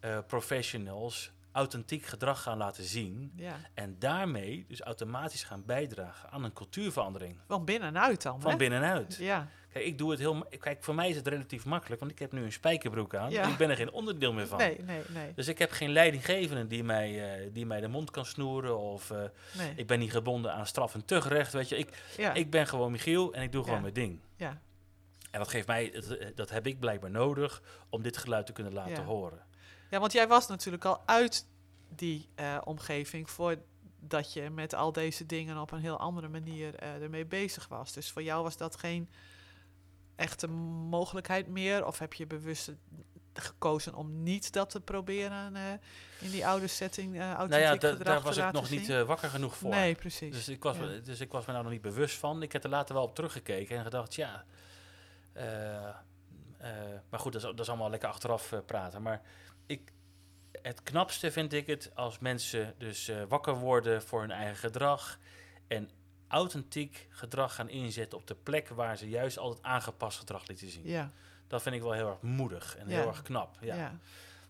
eh, 0.00 0.18
professionals 0.26 1.32
authentiek 1.56 2.04
gedrag 2.04 2.42
gaan 2.42 2.56
laten 2.58 2.84
zien. 2.84 3.32
ja. 3.36 3.56
En 3.74 3.96
daarmee 3.98 4.64
dus 4.68 4.80
automatisch 4.80 5.44
gaan 5.44 5.62
bijdragen 5.66 6.30
aan 6.30 6.44
een 6.44 6.52
cultuurverandering. 6.52 7.38
Van 7.46 7.64
binnenuit 7.64 8.22
dan, 8.22 8.40
Van 8.40 8.50
hè? 8.50 8.56
binnenuit. 8.56 9.16
Ja, 9.20 9.48
Kijk, 9.72 9.84
ik 9.84 9.98
doe 9.98 10.10
het 10.10 10.18
heel... 10.20 10.46
Kijk, 10.58 10.84
voor 10.84 10.94
mij 10.94 11.08
is 11.08 11.16
het 11.16 11.26
relatief 11.26 11.64
makkelijk, 11.64 12.00
want 12.00 12.12
ik 12.12 12.18
heb 12.18 12.32
nu 12.32 12.42
een 12.44 12.52
spijkerbroek 12.52 13.14
aan. 13.14 13.30
Ja. 13.30 13.42
En 13.42 13.48
ik 13.50 13.56
ben 13.56 13.70
er 13.70 13.76
geen 13.76 13.90
onderdeel 13.92 14.32
meer 14.32 14.46
van. 14.46 14.58
nee, 14.58 14.78
nee, 14.82 15.00
nee, 15.08 15.32
Dus 15.34 15.48
ik 15.48 15.58
heb 15.58 15.70
geen 15.70 15.90
leidinggevende 15.90 16.66
die 16.66 16.84
mij, 16.84 17.34
eh, 17.44 17.50
die 17.52 17.66
mij 17.66 17.80
de 17.80 17.88
mond 17.88 18.10
kan 18.10 18.26
snoeren. 18.26 18.78
Of 18.78 19.10
eh, 19.10 19.18
nee. 19.56 19.72
ik 19.76 19.86
ben 19.86 19.98
niet 19.98 20.10
gebonden 20.10 20.52
aan 20.52 20.66
straf 20.66 20.94
en 20.94 21.04
tuchtrecht. 21.04 21.52
Weet 21.52 21.68
je, 21.68 21.76
ik, 21.76 22.02
ja, 22.16 22.34
ik 22.34 22.50
ben 22.50 22.66
gewoon 22.66 22.90
Michiel 22.92 23.32
en 23.34 23.42
ik 23.42 23.52
doe 23.52 23.64
gewoon 23.64 23.80
mijn 23.80 23.94
ding. 23.94 24.20
ja, 24.36 24.60
En 25.30 25.38
dat 25.38 25.48
geeft 25.48 25.66
mij, 25.66 25.90
dat, 25.90 26.04
eh, 26.10 26.26
dat 26.34 26.50
heb 26.50 26.66
ik 26.66 26.80
blijkbaar 26.80 27.10
nodig 27.10 27.62
om 27.88 28.02
dit 28.02 28.16
geluid 28.16 28.46
te 28.46 28.52
kunnen 28.52 28.72
laten 28.72 28.92
Ja. 28.94 29.02
horen. 29.04 29.44
Ja, 29.90 29.98
want 30.00 30.12
jij 30.12 30.28
was 30.28 30.46
natuurlijk 30.46 30.84
al 30.84 31.02
uit 31.06 31.46
die 31.88 32.28
eh, 32.34 32.58
omgeving 32.64 33.30
voordat 33.30 34.32
je 34.32 34.50
met 34.50 34.74
al 34.74 34.92
deze 34.92 35.26
dingen 35.26 35.58
op 35.58 35.70
een 35.70 35.80
heel 35.80 35.98
andere 35.98 36.28
manier 36.28 36.74
eh, 36.74 37.02
ermee 37.02 37.24
bezig 37.26 37.68
was. 37.68 37.92
Dus 37.92 38.10
voor 38.10 38.22
jou 38.22 38.42
was 38.42 38.56
dat 38.56 38.76
geen 38.76 39.10
echte 40.16 40.46
mogelijkheid 40.88 41.46
meer? 41.48 41.86
Of 41.86 41.98
heb 41.98 42.12
je 42.14 42.26
bewust 42.26 42.72
gekozen 43.32 43.94
om 43.94 44.22
niet 44.22 44.52
dat 44.52 44.70
te 44.70 44.80
proberen 44.80 45.56
eh, 45.56 45.62
in 46.20 46.30
die 46.30 46.46
oude 46.46 46.66
setting 46.66 47.14
uh, 47.14 47.38
Nou 47.38 47.56
ja, 47.56 47.74
daar 47.76 48.20
was 48.20 48.36
ik 48.36 48.52
nog 48.52 48.70
niet 48.70 48.88
wakker 49.04 49.28
genoeg 49.28 49.56
voor. 49.56 49.70
Nee, 49.70 49.94
precies. 49.94 50.32
Dus 50.32 50.48
ik, 50.48 50.62
was, 50.62 50.76
Ja. 50.76 50.82
me- 50.82 51.00
dus 51.00 51.20
ik 51.20 51.32
was 51.32 51.46
me 51.46 51.52
daar 51.52 51.62
nog 51.62 51.72
niet 51.72 51.82
bewust 51.82 52.18
van. 52.18 52.42
Ik 52.42 52.52
heb 52.52 52.64
er 52.64 52.70
later 52.70 52.94
wel 52.94 53.04
op 53.04 53.14
teruggekeken 53.14 53.76
en 53.76 53.82
gedacht, 53.84 54.14
ja... 54.14 54.44
maar 57.10 57.20
goed, 57.20 57.32
dat 57.32 57.42
is, 57.42 57.48
dat 57.48 57.60
is 57.60 57.68
allemaal 57.68 57.90
lekker 57.90 58.08
achteraf 58.08 58.52
praten. 58.66 59.02
Maar 59.02 59.22
ik, 59.66 59.92
het 60.62 60.82
knapste 60.82 61.30
vind 61.30 61.52
ik 61.52 61.66
het 61.66 61.90
als 61.94 62.18
mensen 62.18 62.74
dus 62.78 63.08
uh, 63.08 63.22
wakker 63.28 63.54
worden 63.54 64.02
voor 64.02 64.20
hun 64.20 64.30
eigen 64.30 64.56
gedrag 64.56 65.18
en 65.68 65.90
authentiek 66.28 67.06
gedrag 67.10 67.54
gaan 67.54 67.68
inzetten 67.68 68.18
op 68.18 68.26
de 68.26 68.34
plek 68.34 68.68
waar 68.68 68.96
ze 68.96 69.08
juist 69.08 69.38
altijd 69.38 69.62
aangepast 69.62 70.18
gedrag 70.18 70.46
lieten 70.46 70.70
zien. 70.70 70.86
Ja. 70.86 71.12
Dat 71.46 71.62
vind 71.62 71.74
ik 71.74 71.82
wel 71.82 71.92
heel 71.92 72.08
erg 72.08 72.20
moedig 72.20 72.76
en 72.76 72.88
heel 72.88 73.08
erg 73.08 73.22
knap. 73.22 73.56
Ja. 73.60 73.74
ja. 73.74 73.98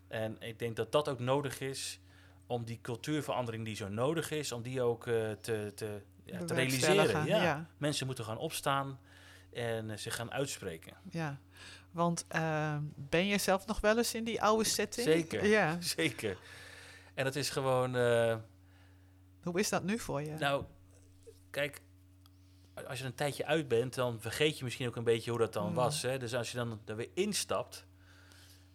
En 0.07 0.35
ik 0.39 0.59
denk 0.59 0.75
dat 0.75 0.91
dat 0.91 1.09
ook 1.09 1.19
nodig 1.19 1.59
is 1.59 1.99
om 2.47 2.65
die 2.65 2.79
cultuurverandering 2.81 3.65
die 3.65 3.75
zo 3.75 3.89
nodig 3.89 4.31
is, 4.31 4.51
om 4.51 4.61
die 4.61 4.81
ook 4.81 5.05
uh, 5.05 5.31
te, 5.31 5.71
te, 5.75 6.01
ja, 6.23 6.43
te 6.43 6.53
realiseren. 6.53 7.25
Ja. 7.25 7.67
Mensen 7.77 8.05
moeten 8.05 8.25
gaan 8.25 8.37
opstaan 8.37 8.99
en 9.53 9.89
uh, 9.89 9.97
zich 9.97 10.15
gaan 10.15 10.31
uitspreken. 10.31 10.93
Ja, 11.09 11.39
want 11.97 12.25
uh, 12.35 12.77
ben 12.95 13.25
je 13.25 13.37
zelf 13.37 13.65
nog 13.65 13.79
wel 13.79 13.97
eens 13.97 14.13
in 14.13 14.23
die 14.23 14.41
oude 14.41 14.63
setting? 14.63 15.07
Zeker, 15.07 15.45
ja. 15.45 15.77
zeker. 15.97 16.37
En 17.13 17.25
het 17.25 17.35
is 17.35 17.49
gewoon... 17.49 17.95
Uh, 17.95 18.35
Hoe 19.43 19.59
is 19.59 19.69
dat 19.69 19.83
nu 19.83 19.99
voor 19.99 20.21
je? 20.21 20.35
Nou, 20.39 20.63
kijk, 21.49 21.81
als 22.87 22.99
je 22.99 23.05
een 23.05 23.15
tijdje 23.15 23.45
uit 23.45 23.67
bent, 23.67 23.95
dan 23.95 24.21
vergeet 24.21 24.57
je 24.57 24.63
misschien 24.63 24.87
ook 24.87 24.95
een 24.95 25.03
beetje 25.03 25.29
hoe 25.29 25.39
dat 25.39 25.53
dan 25.53 25.69
mm. 25.69 25.73
was. 25.73 26.01
Hè? 26.01 26.17
Dus 26.17 26.33
als 26.33 26.51
je 26.51 26.57
dan 26.57 26.81
er 26.85 26.95
weer 26.95 27.09
instapt, 27.13 27.85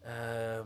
uh, 0.05 0.61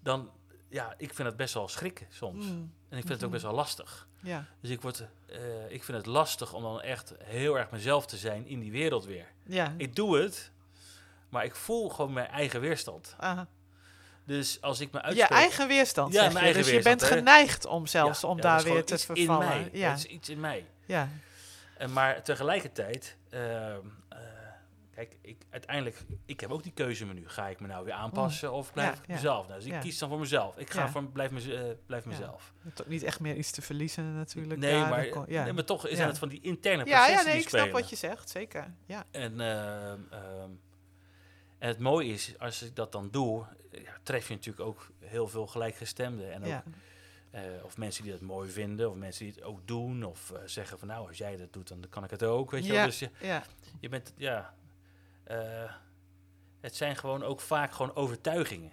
dan, 0.00 0.30
ja, 0.68 0.94
ik 0.96 1.14
vind 1.14 1.28
het 1.28 1.36
best 1.36 1.54
wel 1.54 1.68
schrikken 1.68 2.06
soms. 2.10 2.44
Mm. 2.46 2.72
En 2.88 2.98
ik 2.98 3.06
vind 3.06 3.08
het 3.08 3.10
ook 3.12 3.18
mm-hmm. 3.18 3.30
best 3.30 3.42
wel 3.42 3.54
lastig. 3.54 4.08
Ja. 4.20 4.46
Dus 4.60 4.70
ik, 4.70 4.82
word, 4.82 5.04
uh, 5.30 5.70
ik 5.70 5.84
vind 5.84 5.96
het 5.98 6.06
lastig 6.06 6.52
om 6.52 6.62
dan 6.62 6.80
echt 6.80 7.14
heel 7.18 7.58
erg 7.58 7.70
mezelf 7.70 8.06
te 8.06 8.16
zijn 8.16 8.46
in 8.46 8.60
die 8.60 8.70
wereld 8.70 9.04
weer. 9.04 9.26
Ja. 9.42 9.74
Ik 9.76 9.96
doe 9.96 10.18
het, 10.18 10.51
maar 11.32 11.44
ik 11.44 11.54
voel 11.54 11.88
gewoon 11.88 12.12
mijn 12.12 12.28
eigen 12.28 12.60
weerstand. 12.60 13.14
Aha. 13.18 13.46
Dus 14.24 14.60
als 14.60 14.80
ik 14.80 14.92
me 14.92 15.02
uitspreek... 15.02 15.28
Je 15.28 15.34
eigen 15.34 15.68
weerstand, 15.68 16.12
ja, 16.12 16.22
mijn 16.22 16.36
eigen 16.36 16.62
Dus 16.62 16.72
je 16.72 16.82
bent 16.82 17.02
geneigd 17.02 17.66
om 17.66 17.86
zelfs 17.86 18.24
om 18.24 18.40
daar 18.40 18.62
weer 18.62 18.84
te 18.84 18.98
vervallen. 18.98 19.42
In 19.42 19.48
mij. 19.48 19.68
Ja. 19.72 19.92
Is 19.92 20.04
iets 20.04 20.28
in 20.28 20.40
mij. 20.40 20.66
Ja. 20.86 21.08
En 21.76 21.92
maar 21.92 22.22
tegelijkertijd, 22.22 23.16
uh, 23.30 23.40
kijk, 24.94 25.16
ik, 25.20 25.36
uiteindelijk, 25.50 25.96
ik 26.26 26.40
heb 26.40 26.50
ook 26.50 26.62
die 26.62 26.72
keuzemenu. 26.72 27.22
Ga 27.28 27.48
ik 27.48 27.60
me 27.60 27.66
nou 27.66 27.84
weer 27.84 27.94
aanpassen 27.94 28.48
mm. 28.48 28.54
of 28.54 28.72
blijf 28.72 28.98
ik 28.98 29.08
mezelf? 29.08 29.48
Nou, 29.48 29.60
dus 29.60 29.72
ik 29.72 29.80
kies 29.80 29.98
dan 29.98 30.08
voor 30.08 30.18
mezelf. 30.18 30.56
Ik 30.56 30.70
ga 30.70 30.88
voor, 30.88 31.04
blijf, 31.04 31.30
me, 31.30 31.42
uh, 31.42 31.60
blijf 31.86 32.04
mezelf. 32.04 32.52
Toch 32.74 32.86
niet 32.86 33.02
echt 33.02 33.20
meer 33.20 33.36
iets 33.36 33.50
te 33.50 33.62
verliezen 33.62 34.16
natuurlijk. 34.16 34.60
Nee, 34.60 34.80
maar, 34.80 35.30
ja. 35.30 35.44
nee, 35.44 35.52
maar 35.52 35.64
toch 35.64 35.86
is 35.86 35.98
het 35.98 36.18
van 36.18 36.28
die 36.28 36.40
interne 36.42 36.82
processen 36.82 37.12
Ja, 37.12 37.18
ja 37.18 37.24
nee, 37.24 37.40
ik 37.40 37.48
snap 37.48 37.70
wat 37.70 37.90
je 37.90 37.96
zegt, 37.96 38.30
zeker. 38.30 38.74
Ja. 38.86 39.04
En, 39.10 39.32
uh, 39.32 39.92
en 41.62 41.68
het 41.68 41.78
mooie 41.78 42.12
is, 42.12 42.38
als 42.38 42.62
ik 42.62 42.76
dat 42.76 42.92
dan 42.92 43.10
doe, 43.10 43.44
tref 44.02 44.28
je 44.28 44.34
natuurlijk 44.34 44.66
ook 44.66 44.90
heel 44.98 45.28
veel 45.28 45.46
gelijkgestemden. 45.46 46.32
En 46.32 46.44
ook 46.44 46.62
uh, 47.34 47.64
of 47.64 47.76
mensen 47.76 48.02
die 48.02 48.12
dat 48.12 48.20
mooi 48.20 48.50
vinden, 48.50 48.90
of 48.90 48.96
mensen 48.96 49.24
die 49.24 49.34
het 49.34 49.44
ook 49.44 49.60
doen, 49.64 50.04
of 50.04 50.30
uh, 50.30 50.38
zeggen 50.44 50.78
van 50.78 50.88
nou, 50.88 51.08
als 51.08 51.18
jij 51.18 51.36
dat 51.36 51.52
doet, 51.52 51.68
dan 51.68 51.84
kan 51.88 52.04
ik 52.04 52.10
het 52.10 52.22
ook. 52.22 52.50
Weet 52.50 52.66
je 52.66 52.72
ja, 52.72 52.84
Dus 52.84 52.98
je, 52.98 53.10
ja. 53.20 53.44
je 53.80 53.88
bent, 53.88 54.12
ja, 54.16 54.54
uh, 55.30 55.72
het 56.60 56.76
zijn 56.76 56.96
gewoon 56.96 57.22
ook 57.22 57.40
vaak 57.40 57.72
gewoon 57.72 57.94
overtuigingen. 57.94 58.72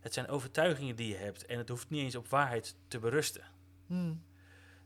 Het 0.00 0.14
zijn 0.14 0.28
overtuigingen 0.28 0.96
die 0.96 1.08
je 1.08 1.16
hebt 1.16 1.46
en 1.46 1.58
het 1.58 1.68
hoeft 1.68 1.90
niet 1.90 2.02
eens 2.02 2.14
op 2.14 2.28
waarheid 2.28 2.74
te 2.88 2.98
berusten. 2.98 3.44
Hmm. 3.86 4.22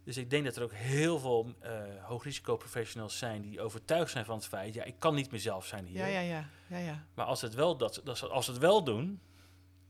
Dus 0.05 0.17
ik 0.17 0.31
denk 0.31 0.45
dat 0.45 0.57
er 0.57 0.63
ook 0.63 0.73
heel 0.73 1.19
veel 1.19 1.55
hoogrisico-professionals 2.01 3.19
zijn 3.19 3.43
die 3.43 3.61
overtuigd 3.61 4.11
zijn 4.11 4.25
van 4.25 4.37
het 4.37 4.47
feit, 4.47 4.75
ja, 4.75 4.85
ik 4.85 4.95
kan 4.99 5.15
niet 5.15 5.31
mezelf 5.31 5.67
zijn 5.67 5.87
hier. 5.87 5.99
Ja, 5.99 6.07
ja, 6.07 6.21
ja. 6.21 6.49
ja, 6.67 6.79
ja. 6.79 7.05
Maar 7.15 7.27
als 7.27 7.41
het 7.41 7.55
wel 7.55 7.77
dat, 7.77 8.01
dat 8.05 8.31
als 8.31 8.47
het 8.47 8.59
wel 8.59 8.85
doen, 8.85 9.21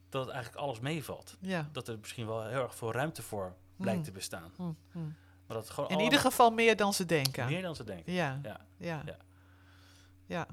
dat 0.09 0.25
het 0.25 0.35
eigenlijk 0.35 0.65
alles 0.65 0.81
meevalt. 0.81 1.37
Ja. 1.41 1.69
Dat 1.73 1.89
er 1.89 1.99
misschien 1.99 2.27
wel 2.27 2.47
heel 2.47 2.63
erg 2.63 2.75
veel 2.75 2.93
ruimte 2.93 3.23
voor 3.23 3.55
blijkt 3.77 3.99
hmm. 3.99 4.07
te 4.07 4.13
bestaan. 4.13 4.53
Hmm. 4.57 4.77
Hmm. 4.93 5.15
Maar 5.47 5.57
dat 5.57 5.71
gewoon 5.71 5.91
In 5.91 6.01
ieder 6.01 6.19
geval 6.19 6.51
meer 6.51 6.77
dan 6.77 6.93
ze 6.93 7.05
denken. 7.05 7.47
Meer 7.47 7.63
dan 7.63 7.77
ze 7.77 7.85
denken. 7.85 8.13
Ja. 8.13 8.41
Ja. 8.43 8.61
Ja. 8.77 9.03
ja. 9.07 9.17
ja. 10.27 10.47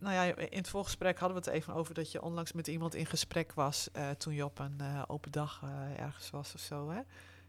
Nou 0.00 0.14
ja, 0.14 0.22
in 0.36 0.58
het 0.58 0.68
voorgesprek 0.68 1.18
hadden 1.18 1.38
we 1.38 1.44
het 1.44 1.54
even 1.54 1.74
over 1.74 1.94
dat 1.94 2.12
je 2.12 2.22
onlangs 2.22 2.52
met 2.52 2.66
iemand 2.66 2.94
in 2.94 3.06
gesprek 3.06 3.52
was 3.52 3.88
uh, 3.96 4.10
toen 4.10 4.34
je 4.34 4.44
op 4.44 4.58
een 4.58 4.78
uh, 4.80 5.02
open 5.06 5.32
dag 5.32 5.60
uh, 5.64 5.98
ergens 5.98 6.30
was 6.30 6.54
of 6.54 6.60
zo, 6.60 6.90
hè? 6.90 6.98
Ik 6.98 7.06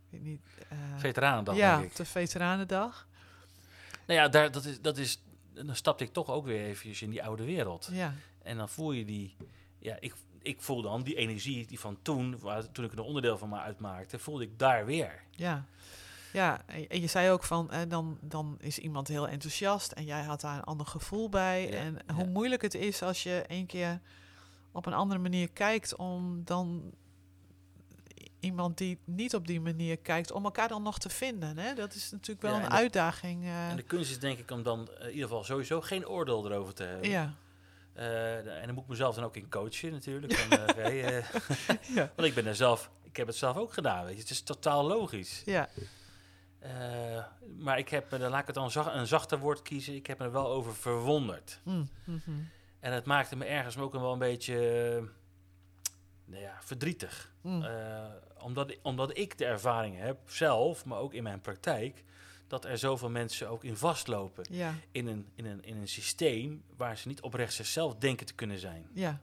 weet 0.10 0.24
niet. 0.24 0.42
Veteranendag, 0.98 1.56
ja, 1.56 1.78
denk 1.78 1.90
ik. 1.90 1.96
de 1.96 2.06
Veteranendag. 2.06 3.08
Nou 4.06 4.20
ja, 4.20 4.28
daar, 4.28 4.52
dat 4.52 4.66
is, 4.66 4.82
dat 4.82 4.98
is, 4.98 5.22
dan 5.54 5.76
stapte 5.76 6.04
ik 6.04 6.14
toch 6.14 6.30
ook 6.30 6.46
weer 6.46 6.66
eventjes 6.66 7.02
in 7.02 7.10
die 7.10 7.24
oude 7.24 7.44
wereld. 7.44 7.90
Ja. 7.92 8.14
En 8.44 8.58
dan 8.58 8.70
voel 8.70 8.92
je 8.92 9.06
die, 9.06 9.36
ja, 9.80 9.98
ik, 10.00 10.14
ik 10.42 10.62
voel 10.62 10.82
dan 10.82 11.04
die 11.04 11.16
energie 11.16 11.68
die 11.68 11.80
van 11.80 11.98
toen, 12.02 12.40
waar, 12.40 12.72
toen 12.72 12.86
ik 12.86 12.92
er 12.92 12.98
een 12.98 13.04
onderdeel 13.04 13.38
van 13.38 13.50
me 13.50 13.60
uitmaakte, 13.60 14.20
voelde 14.20 14.44
ik 14.44 14.60
daar 14.60 14.86
weer. 14.86 15.24
Ja, 15.32 15.66
ja 16.38 16.62
en 16.66 17.02
je 17.02 17.08
zei 17.08 17.30
ook 17.32 17.44
van, 17.44 17.72
eh, 17.72 17.82
dan, 17.88 18.18
dan 18.22 18.58
is 18.60 18.80
iemand 18.80 19.08
heel 19.08 19.28
enthousiast 19.28 19.92
en 19.92 20.06
jij 20.06 20.24
had 20.24 20.42
daar 20.42 20.58
een 20.58 20.64
ander 20.64 20.86
gevoel 20.86 21.30
bij. 21.30 21.74
en 21.74 21.98
hoe 22.16 22.28
moeilijk 22.28 22.62
het 22.62 22.74
is 22.74 23.02
als 23.02 23.24
je 23.24 23.44
een 23.48 23.66
keer 23.66 24.00
op 24.72 24.86
een 24.86 24.94
andere 24.94 25.20
manier 25.20 25.50
kijkt 25.50 25.96
om 25.96 26.42
dan 26.44 26.94
iemand 28.40 28.78
die 28.78 29.00
niet 29.06 29.36
op 29.36 29.48
die 29.48 29.62
manier 29.62 29.98
kijkt, 29.98 30.32
om 30.32 30.44
elkaar 30.44 30.68
dan 30.68 30.84
nog 30.84 31.00
te 31.00 31.10
vinden. 31.10 31.58
Hè? 31.58 31.74
Dat 31.74 31.94
is 31.94 32.12
natuurlijk 32.12 32.42
wel 32.42 32.56
een 32.56 32.72
uitdaging. 32.72 33.44
Uh. 33.44 33.70
En 33.70 33.76
de 33.76 33.84
kunst 33.84 34.12
is 34.12 34.20
denk 34.20 34.40
ik 34.40 34.52
om 34.52 34.64
dan 34.64 34.88
in 35.00 35.10
ieder 35.10 35.24
geval 35.24 35.44
sowieso 35.44 35.82
geen 35.82 36.08
oordeel 36.08 36.46
erover 36.46 36.74
te 36.74 36.84
hebben. 36.84 37.10
Ja. 37.10 37.34
Uh, 37.96 38.60
en 38.60 38.66
dan 38.66 38.74
moet 38.74 38.84
ik 38.84 38.90
mezelf 38.90 39.16
dan 39.16 39.24
ook 39.24 39.36
in 39.36 39.50
coachen 39.50 39.92
natuurlijk. 39.92 40.34
Van, 40.38 40.94
ja. 40.94 41.22
Want 42.16 42.28
ik 42.28 42.34
ben 42.34 42.46
er 42.46 42.56
zelf, 42.56 42.90
ik 43.04 43.18
heb 43.18 43.28
het 43.28 43.36
zelf 43.36 43.58
ook 43.58 43.74
gedaan. 43.74 44.06
Weet 44.06 44.16
je. 44.16 44.22
Het 44.22 44.30
is 44.30 44.42
totaal 44.42 44.84
logisch. 44.84 45.42
Ja. 45.46 45.70
Uh, 46.64 47.24
maar 47.58 47.78
ik 47.78 47.90
heb, 47.90 48.10
dan 48.10 48.20
laat 48.20 48.40
ik 48.40 48.46
het 48.46 48.56
dan 48.56 48.72
zacht, 48.72 48.94
een 48.94 49.08
zachter 49.08 49.40
woord 49.40 49.62
kiezen. 49.62 49.96
Ik 49.96 50.08
heb 50.08 50.18
me 50.18 50.26
er 50.26 50.32
wel 50.32 50.48
over 50.48 50.76
verwonderd. 50.76 51.60
Mm, 51.64 51.90
mm-hmm. 52.04 52.50
En 52.80 52.94
het 52.94 53.06
maakte 53.06 53.36
me 53.36 53.46
ergens 53.46 53.78
ook 53.78 53.92
wel 53.92 54.14
een 54.14 54.20
beetje 54.20 54.54
nou 56.26 56.42
ja, 56.42 56.58
verdrietig. 56.62 57.32
Mm. 57.42 57.66
omdat, 58.40 58.76
omdat 58.82 59.18
ik 59.18 59.38
de 59.38 59.46
ervaring 59.46 59.98
heb, 59.98 60.18
zelf, 60.26 60.86
maar 60.86 61.00
ook 61.00 61.14
in 61.14 61.24
mijn 61.24 61.42
praktijk 61.42 62.04
dat 62.48 62.66
er 62.66 62.78
zoveel 62.78 63.10
mensen 63.10 63.50
ook 63.50 63.64
in 63.64 63.78
vastlopen. 63.78 64.46
Ja. 64.50 64.74
In, 64.92 65.08
een, 65.08 65.28
in, 65.36 65.46
een, 65.46 65.64
in 65.64 65.78
een 65.78 65.88
systeem 65.88 66.64
waar 66.78 66.98
ze 66.98 67.08
niet 67.08 67.22
oprecht 67.22 67.54
zichzelf 67.54 67.96
denken 67.96 68.26
te 68.26 68.34
kunnen 68.34 68.60
zijn. 68.60 68.88
Ja. 68.94 69.20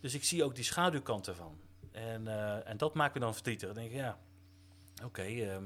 Dus 0.00 0.14
ik 0.14 0.24
zie 0.24 0.44
ook 0.44 0.54
die 0.54 0.64
schaduwkant 0.64 1.28
ervan. 1.28 1.58
En, 1.92 2.28
en 2.66 2.76
dat 2.76 2.94
maakt 2.94 3.14
me 3.14 3.20
dan 3.20 3.34
verdrietig. 3.34 3.66
Dan 3.68 3.76
denk 3.76 3.90
ik, 3.90 3.96
ja, 3.96 4.18
oké, 5.04 5.22
ehm, 5.22 5.64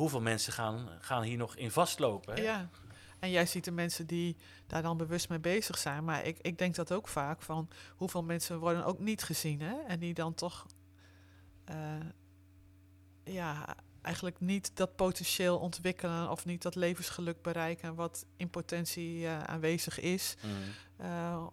hoeveel 0.00 0.20
mensen 0.20 0.52
gaan, 0.52 0.88
gaan 1.00 1.22
hier 1.22 1.36
nog 1.36 1.56
in 1.56 1.70
vastlopen? 1.70 2.34
Hè? 2.34 2.42
Ja. 2.42 2.68
En 3.18 3.30
jij 3.30 3.46
ziet 3.46 3.64
de 3.64 3.70
mensen 3.70 4.06
die 4.06 4.36
daar 4.66 4.82
dan 4.82 4.96
bewust 4.96 5.28
mee 5.28 5.38
bezig 5.38 5.78
zijn. 5.78 6.04
Maar 6.04 6.24
ik, 6.24 6.38
ik 6.40 6.58
denk 6.58 6.74
dat 6.74 6.92
ook 6.92 7.08
vaak 7.08 7.42
van 7.42 7.68
hoeveel 7.96 8.22
mensen 8.22 8.58
worden 8.58 8.84
ook 8.84 8.98
niet 8.98 9.22
gezien. 9.22 9.60
Hè? 9.60 9.80
En 9.86 9.98
die 9.98 10.14
dan 10.14 10.34
toch 10.34 10.66
uh, 11.70 11.76
ja, 13.24 13.76
eigenlijk 14.02 14.40
niet 14.40 14.76
dat 14.76 14.96
potentieel 14.96 15.58
ontwikkelen 15.58 16.30
of 16.30 16.44
niet 16.44 16.62
dat 16.62 16.74
levensgeluk 16.74 17.42
bereiken 17.42 17.94
wat 17.94 18.26
in 18.36 18.50
potentie 18.50 19.18
uh, 19.18 19.42
aanwezig 19.42 20.00
is. 20.00 20.36
Mm. 20.42 21.06
Uh, 21.06 21.46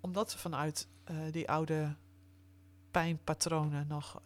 omdat 0.00 0.30
ze 0.30 0.38
vanuit 0.38 0.88
die 1.30 1.50
oude 1.50 1.96
pijnpatronen 2.92 3.86
nog 3.88 4.20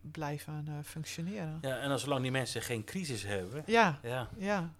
blijven 0.00 0.82
functioneren. 0.84 1.58
Ja, 1.60 1.78
en 1.78 1.90
als 1.90 2.02
zolang 2.02 2.22
die 2.22 2.30
mensen 2.30 2.62
geen 2.62 2.84
crisis 2.84 3.22
hebben, 3.22 3.62
ja, 3.66 3.98
ja. 4.02 4.28
ja 4.36 4.72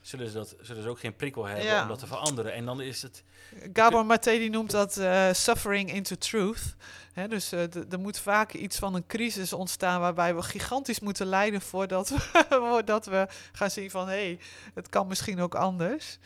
zullen 0.00 0.28
ze, 0.28 0.32
dat, 0.32 0.56
zullen 0.60 0.82
ze 0.82 0.88
ook 0.88 0.98
geen 0.98 1.16
prikkel 1.16 1.46
hebben 1.46 1.82
om 1.82 1.88
dat 1.88 1.98
te 1.98 2.06
veranderen. 2.06 2.52
En 2.52 2.64
dan 2.64 2.80
is 2.80 3.02
het... 3.02 3.24
Gabor 3.72 4.06
Maté 4.06 4.30
die 4.30 4.50
noemt 4.50 4.70
dat 4.70 4.96
uh, 4.96 5.32
suffering 5.32 5.92
into 5.92 6.16
truth. 6.16 6.74
Hè, 7.12 7.28
dus 7.28 7.52
er 7.52 7.98
moet 7.98 8.18
vaak 8.18 8.52
iets 8.52 8.78
van 8.78 8.94
een 8.94 9.06
crisis 9.06 9.52
ontstaan 9.52 10.00
waarbij 10.00 10.34
we 10.34 10.42
gigantisch 10.42 11.00
moeten 11.00 11.26
lijden 11.26 11.60
voordat 11.60 12.08
we, 12.14 12.46
voordat 12.48 13.06
we 13.06 13.28
gaan 13.52 13.70
zien 13.70 13.90
van 13.90 14.08
hé, 14.08 14.24
hey, 14.24 14.38
het 14.74 14.88
kan 14.88 15.06
misschien 15.06 15.40
ook 15.40 15.54
anders. 15.54 16.18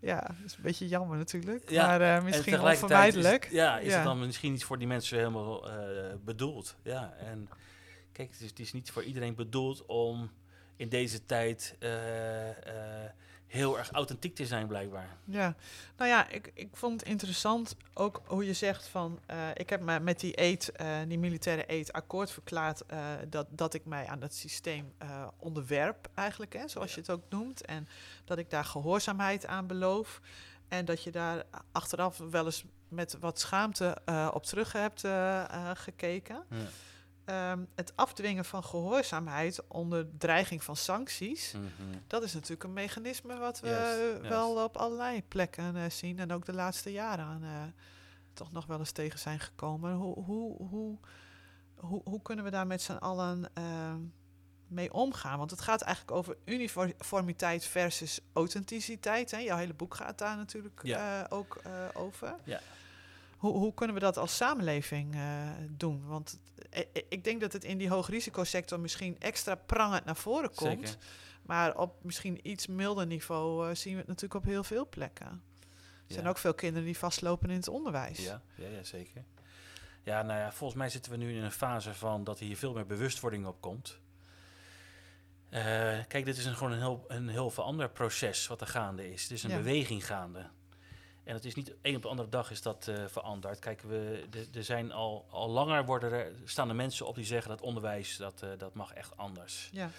Ja, 0.00 0.20
dat 0.20 0.46
is 0.46 0.56
een 0.56 0.62
beetje 0.62 0.88
jammer 0.88 1.16
natuurlijk, 1.16 1.70
ja, 1.70 1.86
maar 1.86 2.00
uh, 2.00 2.24
misschien 2.24 2.60
onvermijdelijk. 2.60 3.44
Is, 3.44 3.50
ja, 3.50 3.78
is 3.78 3.94
het 3.94 4.04
dan 4.04 4.18
misschien 4.18 4.52
niet 4.52 4.64
voor 4.64 4.78
die 4.78 4.86
mensen 4.86 5.18
helemaal 5.18 5.68
bedoeld? 6.24 6.76
Ja, 6.82 7.14
en 7.18 7.48
kijk, 8.12 8.30
het 8.30 8.40
is, 8.40 8.48
het 8.48 8.58
is 8.58 8.72
niet 8.72 8.90
voor 8.90 9.02
iedereen 9.02 9.34
bedoeld 9.34 9.86
om 9.86 10.30
in 10.76 10.88
deze 10.88 11.26
tijd 11.26 11.76
uh, 11.80 11.90
heel 13.50 13.78
erg 13.78 13.90
authentiek 13.90 14.34
te 14.34 14.46
zijn, 14.46 14.66
blijkbaar. 14.66 15.16
Ja, 15.24 15.54
nou 15.96 16.10
ja, 16.10 16.28
ik, 16.28 16.50
ik 16.54 16.68
vond 16.72 17.00
het 17.00 17.08
interessant 17.08 17.76
ook 17.94 18.22
hoe 18.26 18.46
je 18.46 18.52
zegt 18.52 18.86
van... 18.86 19.20
Uh, 19.30 19.36
ik 19.54 19.70
heb 19.70 19.80
me 19.80 20.00
met 20.00 20.20
die 20.20 20.40
eet, 20.40 20.72
die 21.08 21.18
militaire 21.18 21.64
eet, 21.66 21.92
akkoord 21.92 22.30
verklaard... 22.30 22.82
dat, 23.28 23.46
dat 23.50 23.74
ik 23.74 23.84
mij 23.84 24.06
aan 24.06 24.20
dat 24.20 24.34
systeem 24.34 24.92
onderwerp 25.36 26.08
eigenlijk, 26.14 26.52
hè, 26.52 26.68
zoals 26.68 26.94
je 26.94 27.00
het 27.00 27.10
ook 27.10 27.24
noemt. 27.28 27.64
En 27.64 27.88
dat 28.24 28.38
ik 28.38 28.50
daar 28.50 28.64
gehoorzaamheid 28.64 29.46
aan 29.46 29.66
beloof. 29.66 30.20
En 30.68 30.84
dat 30.84 31.02
je 31.02 31.10
daar 31.10 31.44
achteraf 31.72 32.18
wel 32.18 32.44
eens 32.44 32.64
met 32.88 33.16
wat 33.20 33.40
schaamte 33.40 33.96
op 34.32 34.44
terug 34.44 34.72
hebt 34.72 35.00
gekeken. 35.74 36.44
Ja. 36.50 36.56
Um, 37.30 37.68
het 37.74 37.92
afdwingen 37.96 38.44
van 38.44 38.64
gehoorzaamheid 38.64 39.60
onder 39.68 40.06
dreiging 40.18 40.64
van 40.64 40.76
sancties, 40.76 41.52
mm 41.52 41.70
-hmm. 41.76 42.02
dat 42.06 42.22
is 42.22 42.34
natuurlijk 42.34 42.64
een 42.64 42.72
mechanisme 42.72 43.38
wat 43.38 43.60
we 43.60 43.68
yes, 43.68 44.28
wel 44.28 44.64
op 44.64 44.76
allerlei 44.76 45.22
plekken 45.28 45.92
zien 45.92 46.18
en 46.18 46.32
ook 46.32 46.44
de 46.44 46.52
laatste 46.52 46.92
jaren 46.92 47.24
aan 47.24 47.72
toch 48.32 48.52
nog 48.52 48.66
wel 48.66 48.78
eens 48.78 48.92
tegen 48.92 49.18
zijn 49.18 49.40
gekomen. 49.40 49.92
Hoe, 49.94 50.24
hoe, 50.24 50.56
hoe, 50.56 50.98
hoe, 51.74 52.00
hoe 52.04 52.22
kunnen 52.22 52.44
we 52.44 52.50
daar 52.50 52.66
met 52.66 52.82
z'n 52.82 52.92
allen 52.92 53.50
uh, 53.58 53.94
mee 54.66 54.92
omgaan? 54.92 55.38
Want 55.38 55.50
het 55.50 55.60
gaat 55.60 55.82
eigenlijk 55.82 56.16
over 56.16 56.36
uniformiteit 56.44 57.64
versus 57.64 58.20
authenticiteit. 58.32 59.30
Hè? 59.30 59.38
Jouw 59.38 59.56
hele 59.56 59.74
boek 59.74 59.94
gaat 59.94 60.18
daar 60.18 60.36
natuurlijk 60.36 60.80
ja. 60.82 61.20
uh, 61.20 61.26
ook 61.28 61.60
over. 61.92 62.34
Ja. 62.44 62.60
Hoe, 63.40 63.52
hoe 63.52 63.74
kunnen 63.74 63.94
we 63.94 64.00
dat 64.00 64.16
als 64.16 64.36
samenleving 64.36 65.16
doen? 65.70 66.06
Want 66.06 66.38
ik 67.08 67.24
denk 67.24 67.40
dat 67.40 67.52
het 67.52 67.64
in 67.64 67.78
die 67.78 67.88
hoogrisicosector 67.88 68.80
misschien 68.80 69.16
extra 69.18 69.54
prangend 69.54 70.04
naar 70.04 70.16
voren 70.16 70.54
komt. 70.54 70.88
Zeker. 70.88 70.96
Maar 71.42 71.76
op 71.76 72.04
misschien 72.04 72.48
iets 72.48 72.66
milder 72.66 73.06
niveau 73.06 73.74
zien 73.74 73.92
we 73.92 73.98
het 73.98 74.06
natuurlijk 74.06 74.34
op 74.34 74.44
heel 74.44 74.64
veel 74.64 74.88
plekken. 74.88 75.42
Er 76.06 76.14
zijn 76.14 76.26
ook 76.26 76.38
veel 76.38 76.54
kinderen 76.54 76.84
die 76.84 76.98
vastlopen 76.98 77.50
in 77.50 77.56
het 77.56 77.68
onderwijs. 77.68 78.18
Ja, 78.18 78.42
ja, 78.54 78.68
ja, 78.68 78.82
zeker. 78.82 79.24
Ja, 80.02 80.22
nou 80.22 80.40
ja, 80.40 80.52
volgens 80.52 80.78
mij 80.78 80.88
zitten 80.88 81.12
we 81.12 81.18
nu 81.18 81.36
in 81.36 81.42
een 81.42 81.52
fase 81.52 81.94
van 81.94 82.24
dat 82.24 82.38
hier 82.38 82.56
veel 82.56 82.72
meer 82.72 82.86
bewustwording 82.86 83.46
op 83.46 83.60
komt. 83.60 83.98
Uh, 85.50 85.60
kijk, 86.08 86.24
dit 86.24 86.36
is 86.36 86.44
een, 86.44 86.56
gewoon 86.56 86.72
een 86.72 86.78
heel, 86.78 87.04
een 87.08 87.28
heel 87.28 87.50
verander 87.50 87.90
proces 87.90 88.46
wat 88.46 88.60
er 88.60 88.66
gaande 88.66 89.12
is. 89.12 89.22
Het 89.22 89.30
is 89.30 89.42
een 89.42 89.56
beweging 89.56 90.06
gaande. 90.06 90.46
En 91.30 91.36
het 91.36 91.44
is 91.44 91.54
niet 91.54 91.72
één 91.82 91.96
op 91.96 92.02
de 92.02 92.08
andere 92.08 92.28
dag 92.28 92.50
is 92.50 92.62
dat 92.62 92.86
uh, 92.88 93.06
veranderd. 93.06 93.58
Kijk, 93.58 93.82
we, 93.82 94.24
er 94.54 94.64
zijn 94.64 94.92
al, 94.92 95.26
al 95.30 95.48
langer 95.48 95.84
worden 95.84 96.12
er, 96.12 96.32
staan 96.44 96.68
er 96.68 96.74
mensen 96.74 97.06
op 97.06 97.14
die 97.14 97.24
zeggen 97.24 97.50
dat 97.50 97.60
onderwijs, 97.60 98.16
dat, 98.16 98.42
uh, 98.44 98.50
dat 98.58 98.74
mag 98.74 98.92
echt 98.92 99.16
anders. 99.16 99.70
Ja. 99.72 99.90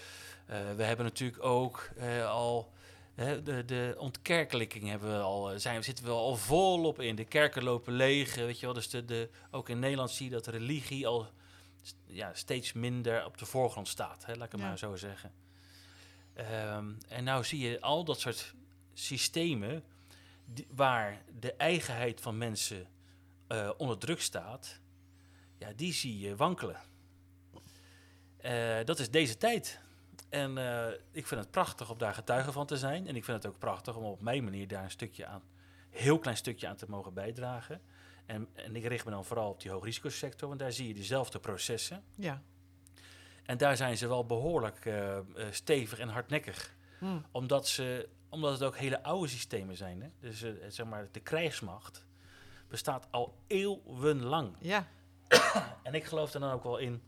we 0.76 0.84
hebben 0.84 1.06
natuurlijk 1.06 1.44
ook 1.44 1.90
al 2.26 2.72
de, 3.16 3.64
de 3.66 3.96
ontkerkelijking 3.98 4.90
hebben 4.90 5.18
we 5.18 5.24
al, 5.24 5.52
eh, 5.52 5.60
zijn, 5.60 5.84
zitten 5.84 6.06
we 6.06 6.12
al 6.12 6.36
volop 6.36 7.02
in. 7.02 7.16
De 7.16 7.26
kerken 7.26 7.64
lopen 7.64 7.94
leeg, 7.94 8.36
weet 8.36 8.60
je 8.60 8.66
wel. 8.66 8.76
Dus 8.76 8.90
de, 8.90 9.06
de, 9.06 9.30
ook 9.52 9.70
in 9.70 9.80
Nederland 9.80 10.12
zie 10.12 10.26
je 10.26 10.32
dat 10.32 10.48
religie 10.48 11.08
al 11.08 11.28
ja, 12.08 12.34
steeds 12.34 12.74
minder 12.74 13.26
op 13.26 13.38
de 13.38 13.46
voorgrond 13.46 13.88
staat. 13.88 14.26
Hè, 14.26 14.36
laat 14.36 14.46
ik 14.46 14.52
het 14.52 14.62
maar 14.62 14.78
zo 14.78 14.96
zeggen. 14.96 15.32
Um, 16.38 16.98
en 17.08 17.24
nou 17.24 17.44
zie 17.44 17.60
je 17.70 17.82
al 17.82 18.04
dat 18.04 18.20
soort 18.20 18.54
systemen 18.94 19.84
die, 20.54 20.68
waar 20.70 21.22
de 21.40 21.54
eigenheid 21.54 22.22
van 22.22 22.38
mensen 22.38 22.88
uh, 23.48 23.72
onder 23.78 23.98
druk 23.98 24.22
staat, 24.22 24.80
ja, 25.58 25.74
die 25.76 25.94
zie 25.94 26.20
je 26.20 26.36
wankelen. 26.36 26.80
Uh, 28.46 28.84
dat 28.84 29.00
is 29.00 29.10
deze 29.10 29.38
tijd. 29.38 29.80
En 30.30 30.58
uh, 30.58 30.88
ik 31.12 31.28
vind 31.28 31.42
het 31.42 31.52
prachtig 31.52 31.90
om 31.92 31.98
daar 31.98 32.14
getuige 32.14 32.52
van 32.52 32.66
te 32.66 32.78
zijn. 32.78 33.08
En 33.08 33.16
ik 33.16 33.26
vind 33.26 33.44
het 33.44 33.54
ook 33.54 33.60
prachtig 33.60 33.96
om 33.96 34.04
op 34.04 34.22
mijn 34.22 34.44
manier 34.44 34.68
daar 34.68 34.84
een 34.84 34.92
stukje 34.92 35.26
aan, 35.26 35.44
heel 35.90 36.20
klein 36.20 36.38
stukje 36.38 36.68
aan 36.68 36.76
te 36.76 36.86
mogen 36.90 37.14
bijdragen. 37.14 37.82
En, 38.26 38.48
en 38.54 38.76
ik 38.76 38.86
richt 38.86 39.06
me 39.06 39.12
dan 39.12 39.26
vooral 39.26 39.50
op 39.50 39.62
die 39.62 39.72
hoogrisicosector, 39.72 40.48
want 40.48 40.60
daar 40.60 40.72
zie 40.72 40.88
je 40.88 40.94
dezelfde 40.94 41.40
processen. 41.40 42.04
Ja. 42.16 42.42
En 43.44 43.58
daar 43.58 43.78
zijn 43.78 43.98
ze 43.98 44.08
wel 44.08 44.26
behoorlijk 44.26 44.90
stevig 45.50 46.00
en 46.00 46.10
hardnekkig. 46.10 46.76
Hmm. 47.00 47.26
Omdat, 47.32 47.68
ze, 47.68 48.10
omdat 48.32 48.52
het 48.52 48.64
ook 48.64 48.78
hele 48.78 49.04
oude 49.04 49.28
systemen 49.28 49.78
zijn. 49.78 50.02
Hè? 50.02 50.10
Dus 50.20 50.44
uh, 50.44 50.52
zeg 50.68 50.86
maar, 50.86 51.08
de 51.12 51.20
krijgsmacht 51.20 52.06
bestaat 52.68 53.08
al 53.12 53.38
eeuwenlang. 53.48 54.56
Ja. 54.60 54.88
en 55.84 55.94
ik 55.94 56.04
geloof 56.04 56.34
er 56.34 56.40
dan 56.40 56.52
ook 56.52 56.64
wel 56.64 56.78
in 56.78 57.02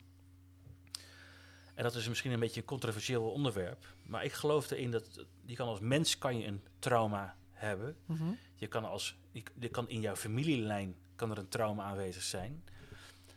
en 1.74 1.84
dat 1.84 1.95
is 1.95 2.07
misschien 2.07 2.32
een 2.32 2.39
beetje 2.39 2.59
een 2.59 2.67
controversieel 2.67 3.32
onderwerp. 3.32 3.86
Maar 4.03 4.24
ik 4.24 4.34
geloof 4.34 4.71
erin 4.71 4.91
dat 4.91 5.26
je 5.45 5.55
kan 5.55 5.67
als 5.67 5.80
mens 5.80 6.17
kan 6.17 6.38
je 6.38 6.47
een 6.47 6.61
trauma 6.80 7.36
hebben. 7.51 7.95
Mhm. 8.05 8.32
Je 8.55 8.67
kan 8.67 8.86
als 8.86 9.17
je, 9.59 9.69
kan 9.69 9.89
in 9.89 10.01
jouw 10.01 10.15
familielijn 10.15 10.95
kan 11.15 11.32
er 11.32 11.38
een 11.38 11.47
trauma 11.47 11.84
aanwezig 11.84 12.24
zijn. 12.24 12.63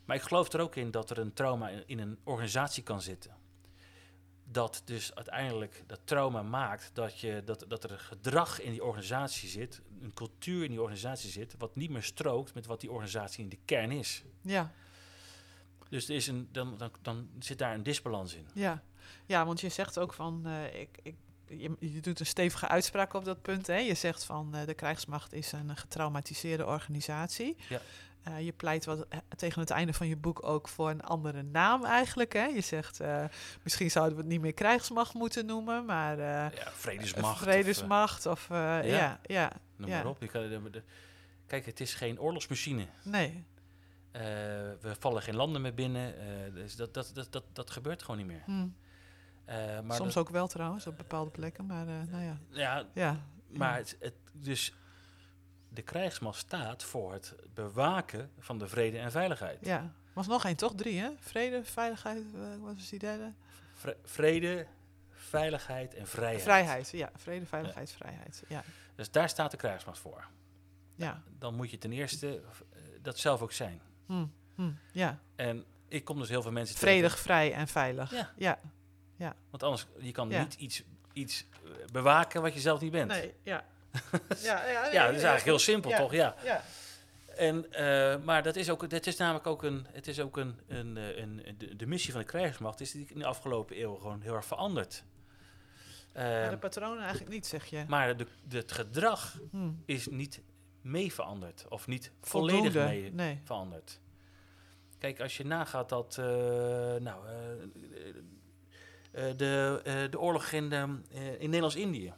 Maar 0.04 0.16
ik 0.16 0.22
geloof 0.22 0.52
er 0.52 0.60
ook 0.60 0.76
in 0.76 0.90
dat 0.90 1.10
er 1.10 1.18
een 1.18 1.32
trauma 1.32 1.68
in, 1.86 1.98
een 1.98 2.18
organisatie 2.24 2.82
kan 2.82 3.02
zitten. 3.02 3.36
Dat 4.48 4.82
dus 4.84 5.14
uiteindelijk 5.14 5.84
dat 5.86 6.00
trauma 6.04 6.42
maakt 6.42 6.90
dat, 6.92 7.20
je, 7.20 7.42
dat, 7.44 7.64
dat 7.68 7.84
er 7.84 7.92
een 7.92 7.98
gedrag 7.98 8.60
in 8.60 8.70
die 8.70 8.84
organisatie 8.84 9.48
zit, 9.48 9.80
een 10.00 10.14
cultuur 10.14 10.64
in 10.64 10.70
die 10.70 10.80
organisatie 10.80 11.30
zit, 11.30 11.54
wat 11.58 11.76
niet 11.76 11.90
meer 11.90 12.02
strookt 12.02 12.54
met 12.54 12.66
wat 12.66 12.80
die 12.80 12.90
organisatie 12.90 13.42
in 13.42 13.48
de 13.48 13.58
kern 13.64 13.90
is. 13.90 14.24
Ja. 14.40 14.72
Dus 15.88 16.08
er 16.08 16.14
is 16.14 16.26
een, 16.26 16.48
dan, 16.52 16.78
dan, 16.78 16.90
dan 17.02 17.28
zit 17.38 17.58
daar 17.58 17.74
een 17.74 17.82
disbalans 17.82 18.34
in. 18.34 18.46
Ja, 18.54 18.82
ja 19.26 19.46
want 19.46 19.60
je 19.60 19.68
zegt 19.68 19.98
ook 19.98 20.12
van, 20.12 20.42
uh, 20.46 20.80
ik, 20.80 20.98
ik, 21.02 21.14
je, 21.46 21.76
je, 21.80 22.00
doet 22.00 22.20
een 22.20 22.26
stevige 22.26 22.68
uitspraak 22.68 23.14
op 23.14 23.24
dat 23.24 23.42
punt. 23.42 23.66
Hè? 23.66 23.76
Je 23.76 23.94
zegt 23.94 24.24
van, 24.24 24.56
uh, 24.56 24.64
de 24.64 24.74
krijgsmacht 24.74 25.32
is 25.32 25.52
een 25.52 25.76
getraumatiseerde 25.76 26.66
organisatie. 26.66 27.56
Ja. 27.68 27.80
Uh, 28.28 28.40
je 28.40 28.52
pleit 28.52 28.84
wat, 28.84 29.06
tegen 29.36 29.60
het 29.60 29.70
einde 29.70 29.92
van 29.92 30.08
je 30.08 30.16
boek 30.16 30.46
ook 30.46 30.68
voor 30.68 30.90
een 30.90 31.02
andere 31.02 31.42
naam 31.42 31.84
eigenlijk. 31.84 32.32
Hè? 32.32 32.44
Je 32.44 32.60
zegt, 32.60 33.00
misschien 33.62 33.90
zouden 33.90 34.14
we 34.14 34.20
het 34.20 34.30
niet 34.30 34.40
meer 34.40 34.54
krijgsmacht 34.54 35.14
moeten 35.14 35.46
noemen, 35.46 35.84
maar... 35.84 36.18
ja, 36.18 36.52
vredesmacht. 36.72 37.38
vredesmacht 37.42 38.26
of... 38.26 38.32
of 38.32 38.48
ja. 38.48 38.82
ja, 38.82 39.20
ja, 39.22 39.52
Noem 39.76 39.90
maar 39.90 40.06
op. 40.06 40.20
Je 40.20 40.28
kan, 40.28 40.48
de, 40.48 40.70
de, 40.70 40.82
kijk, 41.46 41.66
het 41.66 41.80
is 41.80 41.94
geen 41.94 42.20
oorlogsmachine. 42.20 42.86
Nee. 43.02 43.44
We 44.80 44.94
vallen 44.98 45.22
geen 45.22 45.36
landen 45.36 45.62
meer 45.62 45.74
binnen. 45.74 46.14
Dus 46.54 46.76
dat, 46.76 46.94
dat, 46.94 47.10
dat, 47.14 47.32
dat, 47.32 47.44
dat 47.52 47.70
gebeurt 47.70 48.02
gewoon 48.02 48.16
niet 48.16 48.26
meer. 48.26 48.42
Hmm. 48.44 48.74
Uh, 49.48 49.80
maar 49.80 49.96
Soms 49.96 50.16
ook 50.16 50.28
wel 50.28 50.46
trouwens, 50.46 50.86
op 50.86 50.96
bepaalde 50.96 51.30
plekken. 51.30 51.66
Maar 51.66 51.84
nou 51.84 52.24
ja. 52.24 52.38
Ja, 52.50 52.86
ja. 52.94 53.20
maar 53.48 53.76
het, 53.76 53.96
het, 54.00 54.14
dus 54.32 54.72
de 55.76 55.82
krijgsmacht 55.82 56.38
staat 56.38 56.82
voor 56.82 57.12
het 57.12 57.34
bewaken 57.54 58.30
van 58.38 58.58
de 58.58 58.68
vrede 58.68 58.98
en 58.98 59.10
veiligheid. 59.10 59.58
Ja, 59.60 59.92
was 60.12 60.26
nog 60.26 60.44
één, 60.44 60.56
toch? 60.56 60.74
Drie, 60.74 61.00
hè? 61.00 61.10
Vrede, 61.18 61.64
veiligheid, 61.64 62.22
wat 62.60 62.74
was 62.74 62.88
die 62.88 62.98
derde? 62.98 63.32
Vre 63.74 63.96
vrede, 64.04 64.66
veiligheid 65.10 65.94
en 65.94 66.06
vrijheid. 66.06 66.42
Vrijheid, 66.42 66.90
ja. 66.90 67.10
Vrede, 67.16 67.46
veiligheid, 67.46 67.90
ja. 67.90 67.96
vrijheid, 67.96 68.42
ja. 68.48 68.64
Dus 68.94 69.10
daar 69.10 69.28
staat 69.28 69.50
de 69.50 69.56
krijgsmacht 69.56 69.98
voor. 69.98 70.26
Ja. 70.94 71.22
Dan 71.38 71.54
moet 71.54 71.70
je 71.70 71.78
ten 71.78 71.92
eerste 71.92 72.42
dat 73.02 73.18
zelf 73.18 73.42
ook 73.42 73.52
zijn. 73.52 73.80
Hmm, 74.06 74.32
hmm, 74.54 74.78
ja. 74.92 75.18
En 75.34 75.64
ik 75.88 76.04
kom 76.04 76.18
dus 76.18 76.28
heel 76.28 76.42
veel 76.42 76.52
mensen 76.52 76.76
Vredig, 76.76 77.18
vrij 77.18 77.52
en 77.52 77.68
veilig. 77.68 78.10
Ja. 78.10 78.32
ja. 78.36 78.58
ja. 79.16 79.36
Want 79.50 79.62
anders, 79.62 79.86
je 79.98 80.12
kan 80.12 80.28
niet 80.28 80.54
iets, 80.54 80.82
iets 81.12 81.44
eh, 81.64 81.70
bewaken 81.92 82.42
wat 82.42 82.54
je 82.54 82.60
zelf 82.60 82.80
niet 82.80 82.92
bent. 82.92 83.10
Nee, 83.10 83.34
ja. 83.42 83.64
Ja, 84.42 84.66
ja, 84.70 84.86
ja, 84.86 85.06
dat 85.06 85.14
is 85.14 85.22
eigenlijk 85.22 85.44
heel 85.44 85.58
simpel, 85.58 85.90
toch? 85.90 86.12
Ja. 86.12 86.34
ja. 86.44 86.62
En, 87.36 87.66
uh, 87.70 88.24
maar 88.24 88.42
dat 88.42 88.56
is, 88.56 88.70
ook, 88.70 88.90
dat 88.90 89.06
is 89.06 89.16
namelijk 89.16 89.46
ook 89.46 89.62
een, 89.62 89.86
het 89.92 90.06
is 90.06 90.20
ook 90.20 90.36
een, 90.36 90.58
een, 90.68 90.96
eh, 90.96 91.16
een, 91.16 91.54
de, 91.58 91.76
de 91.76 91.86
missie 91.86 92.12
van 92.12 92.20
de 92.20 92.26
krijgsmacht 92.26 92.80
is 92.80 92.94
in 92.94 93.18
de 93.18 93.26
afgelopen 93.26 93.80
eeuw 93.80 93.94
gewoon 93.94 94.20
heel 94.20 94.34
erg 94.34 94.44
veranderd. 94.44 95.04
Uh, 96.16 96.50
de 96.50 96.58
patronen 96.58 97.00
eigenlijk 97.00 97.30
niet, 97.30 97.46
zeg 97.46 97.64
je. 97.66 97.84
Maar 97.88 98.16
de, 98.16 98.26
de 98.48 98.56
het 98.56 98.72
gedrag 98.72 99.38
hmm. 99.50 99.82
is 99.84 100.06
niet 100.08 100.40
mee 100.80 101.12
veranderd. 101.12 101.64
Of 101.68 101.86
niet 101.86 102.10
volledig 102.20 102.74
mee 102.74 103.12
nee. 103.12 103.40
veranderd. 103.44 104.00
Kijk, 104.98 105.20
als 105.20 105.36
je 105.36 105.44
nagaat 105.44 105.88
dat 105.88 106.16
uh, 106.20 106.26
nou, 106.96 107.26
de, 109.12 109.80
de 110.10 110.18
oorlog 110.18 110.50
in, 110.50 110.72
in 111.12 111.38
Nederlands-Indië. 111.38 112.12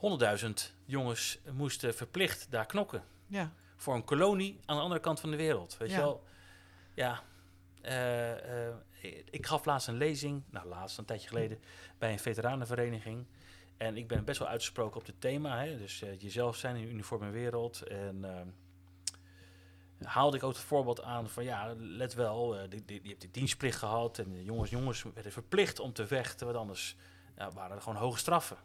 100.000 0.00 0.50
jongens 0.84 1.38
moesten 1.52 1.94
verplicht 1.94 2.46
daar 2.50 2.66
knokken. 2.66 3.04
Ja. 3.26 3.52
Voor 3.76 3.94
een 3.94 4.04
kolonie 4.04 4.60
aan 4.64 4.76
de 4.76 4.82
andere 4.82 5.00
kant 5.00 5.20
van 5.20 5.30
de 5.30 5.36
wereld. 5.36 5.76
Weet 5.76 5.90
ja. 5.90 5.96
je 5.96 6.02
wel? 6.02 6.24
Ja. 6.94 7.22
ik 9.30 9.46
gaf 9.46 9.64
laatst 9.64 9.88
een 9.88 9.96
lezing, 9.96 10.42
nou 10.50 10.68
laatst, 10.68 10.98
een 10.98 11.04
tijdje 11.04 11.28
geleden, 11.28 11.58
bij 11.98 12.12
een 12.12 12.18
veteranenvereniging. 12.18 13.26
En 13.76 13.96
ik 13.96 14.08
ben 14.08 14.24
best 14.24 14.38
wel 14.38 14.48
uitgesproken 14.48 15.00
op 15.00 15.06
het 15.06 15.20
thema. 15.20 15.64
Hè? 15.64 15.78
Dus 15.78 16.02
uh, 16.02 16.20
jezelf 16.20 16.56
zijn 16.56 16.76
in 16.76 16.82
een 16.82 16.90
uniforme 16.90 17.30
wereld. 17.30 17.82
En 17.82 18.24
haalde 20.02 20.36
ik 20.36 20.42
ook 20.42 20.52
het 20.52 20.60
voorbeeld 20.60 21.02
aan 21.02 21.28
van 21.28 21.44
ja, 21.44 21.74
let 21.78 22.14
wel, 22.14 22.56
uh, 22.56 22.60
die, 22.68 22.84
die, 22.84 23.00
die 23.00 23.10
hebt 23.10 23.22
de 23.22 23.30
dienstplicht 23.30 23.78
gehad. 23.78 24.18
En 24.18 24.32
de 24.32 24.44
jongens, 24.44 24.70
jongens 24.70 25.02
werden 25.14 25.32
verplicht 25.32 25.80
om 25.80 25.92
te 25.92 26.06
vechten. 26.06 26.46
Want 26.46 26.58
anders 26.58 26.96
ja, 27.36 27.50
waren 27.50 27.76
er 27.76 27.82
gewoon 27.82 27.98
hoge 27.98 28.18
straffen. 28.18 28.56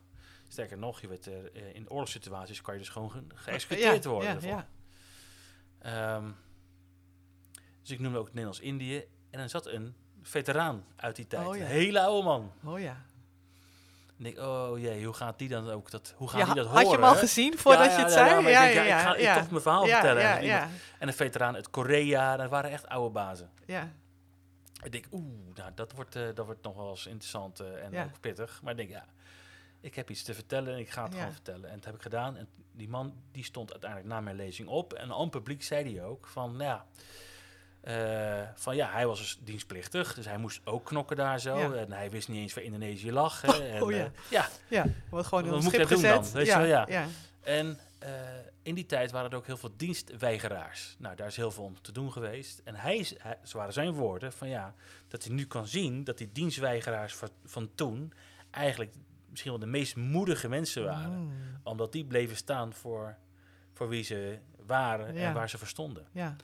Sterker 0.47 0.77
nog, 0.77 1.01
je 1.01 1.07
werd, 1.07 1.29
in 1.73 1.89
oorlogssituaties 1.89 2.61
kan 2.61 2.73
je 2.73 2.79
dus 2.79 2.89
gewoon 2.89 3.11
ge 3.11 3.23
geëxecuteerd 3.35 4.03
ja, 4.03 4.09
worden. 4.09 4.41
Ja, 4.41 4.67
ja. 5.81 6.15
Um, 6.15 6.35
dus 7.81 7.91
ik 7.91 7.99
noemde 7.99 8.17
ook 8.17 8.27
Nederlands-Indië. 8.27 8.97
En 9.29 9.39
dan 9.39 9.49
zat 9.49 9.67
een 9.67 9.95
veteraan 10.21 10.85
uit 10.95 11.15
die 11.15 11.27
tijd. 11.27 11.47
Oh, 11.47 11.57
een 11.57 11.65
hele 11.65 12.01
oude 12.01 12.23
man. 12.23 12.51
Oh 12.63 12.79
ja. 12.79 13.05
denk 14.17 14.39
oh 14.39 14.79
jee, 14.79 15.05
hoe 15.05 15.13
gaat 15.13 15.39
die 15.39 15.49
dan 15.49 15.69
ook 15.69 15.91
dat, 15.91 16.13
hoe 16.17 16.27
gaat 16.27 16.45
die 16.45 16.55
dat 16.55 16.65
horen? 16.65 16.81
Had 16.81 16.91
je 16.91 16.97
hem 16.97 17.03
al 17.05 17.15
gezien 17.15 17.57
voordat 17.57 17.95
je 17.95 18.01
het 18.01 18.11
zei? 18.11 18.47
Ja, 18.47 19.15
ik 19.15 19.25
ga 19.25 19.39
toch 19.39 19.49
mijn 19.49 19.61
verhaal 19.61 19.85
vertellen. 19.85 20.23
En, 20.23 20.69
en 20.99 21.07
een 21.07 21.13
veteraan 21.13 21.55
uit 21.55 21.69
Korea, 21.69 22.37
dat 22.37 22.49
waren 22.49 22.71
echt 22.71 22.87
oude 22.87 23.09
bazen. 23.09 23.49
Ja. 23.65 23.91
Ik 24.83 24.91
denk, 24.91 25.05
oeh, 25.11 25.55
nou, 25.55 25.71
dat, 25.75 25.91
wordt, 25.91 26.15
uh, 26.15 26.27
dat 26.33 26.45
wordt 26.45 26.63
nog 26.63 26.75
wel 26.75 26.89
eens 26.89 27.05
interessant 27.05 27.61
uh, 27.61 27.83
en 27.83 28.05
ook 28.05 28.19
pittig. 28.19 28.61
Maar 28.61 28.71
ik 28.71 28.77
denk, 28.77 28.89
ja, 28.89 29.05
ik 29.85 29.95
heb 29.95 30.09
iets 30.09 30.23
te 30.23 30.33
vertellen 30.33 30.73
en 30.73 30.79
ik 30.79 30.89
ga 30.89 31.03
het 31.03 31.13
gewoon 31.13 31.31
vertellen. 31.31 31.69
En 31.69 31.75
dat 31.75 31.85
heb 31.85 31.95
ik 31.95 32.01
gedaan. 32.01 32.37
En 32.37 32.47
die 32.71 32.89
man 32.89 33.13
die 33.31 33.43
stond 33.43 33.71
uiteindelijk 33.71 34.11
na 34.11 34.21
mijn 34.21 34.35
lezing 34.35 34.67
op. 34.67 34.93
En 34.93 35.11
aan 35.11 35.29
publiek 35.29 35.63
zei 35.63 35.93
hij 35.93 36.03
ook 36.03 36.27
van, 36.27 36.57
nou 36.57 36.63
ja, 36.63 36.85
uh, 37.83 38.47
van 38.55 38.75
ja, 38.75 38.91
hij 38.91 39.07
was 39.07 39.19
dus 39.19 39.39
dienstplichtig, 39.41 40.13
dus 40.13 40.25
hij 40.25 40.37
moest 40.37 40.61
ook 40.63 40.85
knokken 40.85 41.17
daar 41.17 41.39
zo. 41.39 41.71
En 41.73 41.91
hij 41.91 42.09
wist 42.09 42.27
niet 42.27 42.37
eens 42.37 42.53
waar 42.53 42.63
Indonesië 42.63 43.11
lag. 43.11 43.41
Hè. 43.41 43.49
Oh, 43.49 43.63
en, 43.75 43.81
oh 43.81 43.91
ja. 43.91 44.11
ja. 44.29 44.49
Ja, 44.67 44.85
wat 45.09 45.25
gewoon 45.25 45.63
moet 45.63 45.73
ik 45.73 45.87
doen 45.87 46.01
dan? 46.01 46.31
Weet 46.31 46.45
ja. 46.45 46.59
Je 46.59 46.67
wel, 46.67 46.89
ja. 46.89 47.07
En 47.41 47.79
uh, 48.03 48.09
in 48.61 48.75
die 48.75 48.85
tijd 48.85 49.11
waren 49.11 49.31
er 49.31 49.37
ook 49.37 49.45
heel 49.45 49.57
veel 49.57 49.73
dienstweigeraars. 49.77 50.95
Nou, 50.99 51.15
daar 51.15 51.27
is 51.27 51.35
heel 51.35 51.51
veel 51.51 51.63
om 51.63 51.81
te 51.81 51.91
doen 51.91 52.11
geweest. 52.11 52.61
En 52.63 52.75
hij, 52.75 53.07
hij 53.17 53.37
zo 53.43 53.57
waren 53.57 53.73
zijn 53.73 53.91
woorden, 53.91 54.33
van 54.33 54.49
ja, 54.49 54.73
dat 55.07 55.23
hij 55.23 55.33
nu 55.33 55.45
kan 55.45 55.67
zien 55.67 56.03
dat 56.03 56.17
die 56.17 56.31
dienstweigeraars 56.31 57.15
van, 57.15 57.29
van 57.45 57.69
toen 57.75 58.13
eigenlijk 58.55 58.93
misschien 59.35 59.51
wel 59.51 59.69
de 59.71 59.77
meest 59.77 59.95
moedige 59.95 60.49
mensen 60.49 60.85
waren. 60.85 61.19
Mm. 61.19 61.31
Omdat 61.63 61.91
die 61.91 62.05
bleven 62.05 62.35
staan 62.35 62.73
voor, 62.73 63.17
voor 63.73 63.89
wie 63.89 64.03
ze 64.03 64.39
waren 64.65 65.15
en 65.15 65.33
waar 65.33 65.49
ze 65.49 65.57
verstonden. 65.57 66.07
Ja. 66.11 66.35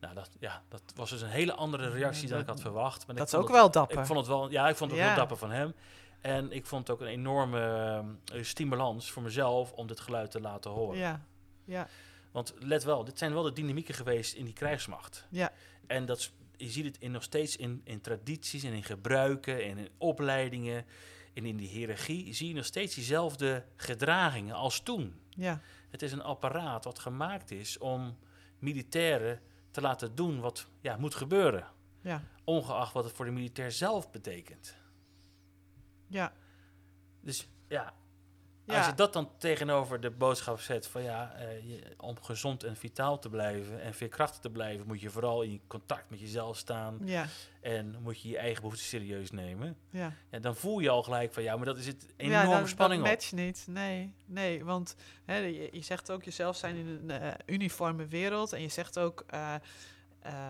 Nou, 0.00 0.14
dat, 0.14 0.30
ja, 0.38 0.62
dat 0.68 0.82
was 0.94 1.10
dus 1.10 1.22
een 1.22 1.28
hele 1.28 1.54
andere 1.54 1.90
reactie 1.90 2.28
dan 2.28 2.40
ik 2.40 2.46
had 2.46 2.60
verwacht. 2.60 3.06
Maar 3.06 3.16
dat 3.16 3.26
is 3.26 3.34
ook 3.34 3.48
wel 3.48 3.70
dapper. 3.70 3.98
Ik 3.98 4.06
vond 4.06 4.18
het 4.18 4.28
wel, 4.28 4.50
ja, 4.50 4.68
ik 4.68 4.76
vond 4.76 4.90
het 4.90 5.00
ja. 5.00 5.06
wel 5.06 5.16
dapper 5.16 5.36
van 5.36 5.50
hem. 5.50 5.74
En 6.20 6.52
ik 6.52 6.66
vond 6.66 6.86
het 6.86 6.96
ook 6.96 7.02
een 7.02 7.12
enorme 7.12 8.04
uh, 8.34 8.44
stimulans 8.44 9.10
voor 9.10 9.22
mezelf 9.22 9.72
om 9.72 9.86
dit 9.86 10.00
geluid 10.00 10.30
te 10.30 10.40
laten 10.40 10.70
horen. 10.70 10.98
Ja, 10.98 11.24
ja. 11.64 11.88
Want 12.30 12.54
let 12.58 12.84
wel, 12.84 13.04
dit 13.04 13.18
zijn 13.18 13.32
wel 13.32 13.42
de 13.42 13.52
dynamieken 13.52 13.94
geweest 13.94 14.34
in 14.34 14.44
die 14.44 14.54
krijgsmacht. 14.54 15.26
Ja. 15.30 15.52
En 15.86 16.06
dat, 16.06 16.30
je 16.56 16.68
ziet 16.68 16.84
het 16.84 16.98
in, 16.98 17.10
nog 17.10 17.22
steeds 17.22 17.56
in, 17.56 17.80
in 17.84 18.00
tradities 18.00 18.62
en 18.62 18.72
in 18.72 18.84
gebruiken 18.84 19.64
en 19.64 19.78
in 19.78 19.88
opleidingen 19.98 20.84
en 21.40 21.46
in 21.46 21.56
die 21.56 21.68
hiërarchie. 21.68 22.32
Zie 22.32 22.48
je 22.48 22.54
nog 22.54 22.64
steeds 22.64 22.94
diezelfde 22.94 23.64
gedragingen 23.76 24.54
als 24.54 24.80
toen. 24.80 25.20
Ja. 25.28 25.60
Het 25.90 26.02
is 26.02 26.12
een 26.12 26.22
apparaat 26.22 26.84
wat 26.84 26.98
gemaakt 26.98 27.50
is 27.50 27.78
om 27.78 28.18
militairen 28.58 29.40
te 29.70 29.80
laten 29.80 30.14
doen 30.14 30.40
wat 30.40 30.66
ja, 30.80 30.96
moet 30.96 31.14
gebeuren. 31.14 31.66
Ja. 32.02 32.22
Ongeacht 32.44 32.92
wat 32.92 33.04
het 33.04 33.12
voor 33.12 33.24
de 33.24 33.30
militair 33.30 33.72
zelf 33.72 34.10
betekent. 34.10 34.76
Ja. 36.06 36.32
Dus 37.20 37.48
ja, 37.68 37.94
als 38.76 38.86
je 38.86 38.94
dat 38.94 39.12
dan 39.12 39.30
tegenover 39.38 40.00
de 40.00 40.10
boodschap 40.10 40.60
zet 40.60 40.86
van 40.86 41.02
ja, 41.02 41.32
uh, 41.36 41.68
je, 41.68 41.80
om 41.96 42.22
gezond 42.22 42.64
en 42.64 42.76
vitaal 42.76 43.18
te 43.18 43.28
blijven 43.28 43.82
en 43.82 43.94
veerkrachtig 43.94 44.40
te 44.40 44.50
blijven, 44.50 44.86
moet 44.86 45.00
je 45.00 45.10
vooral 45.10 45.42
in 45.42 45.60
contact 45.66 46.10
met 46.10 46.20
jezelf 46.20 46.56
staan. 46.56 46.98
Ja. 47.04 47.26
En 47.60 47.96
moet 48.02 48.20
je 48.20 48.28
je 48.28 48.38
eigen 48.38 48.62
behoeften 48.62 48.86
serieus 48.86 49.30
nemen. 49.30 49.76
Ja. 49.90 50.12
ja. 50.30 50.38
dan 50.38 50.56
voel 50.56 50.78
je 50.78 50.90
al 50.90 51.02
gelijk 51.02 51.32
van 51.32 51.42
ja, 51.42 51.56
maar 51.56 51.66
dat 51.66 51.78
is 51.78 51.86
het 51.86 52.06
enorme 52.16 52.50
ja, 52.50 52.66
spanning 52.66 53.02
dat 53.02 53.10
matcht 53.10 53.32
niet. 53.32 53.64
Nee, 53.68 54.14
nee, 54.24 54.64
want 54.64 54.96
hè, 55.24 55.36
je, 55.36 55.68
je, 55.72 55.82
zegt 55.82 56.10
ook 56.10 56.24
jezelf 56.24 56.56
zijn 56.56 56.76
in 56.76 56.86
een 56.86 57.22
uh, 57.22 57.28
uniforme 57.46 58.06
wereld 58.06 58.52
en 58.52 58.62
je 58.62 58.68
zegt 58.68 58.98
ook 58.98 59.24
uh, 59.34 59.54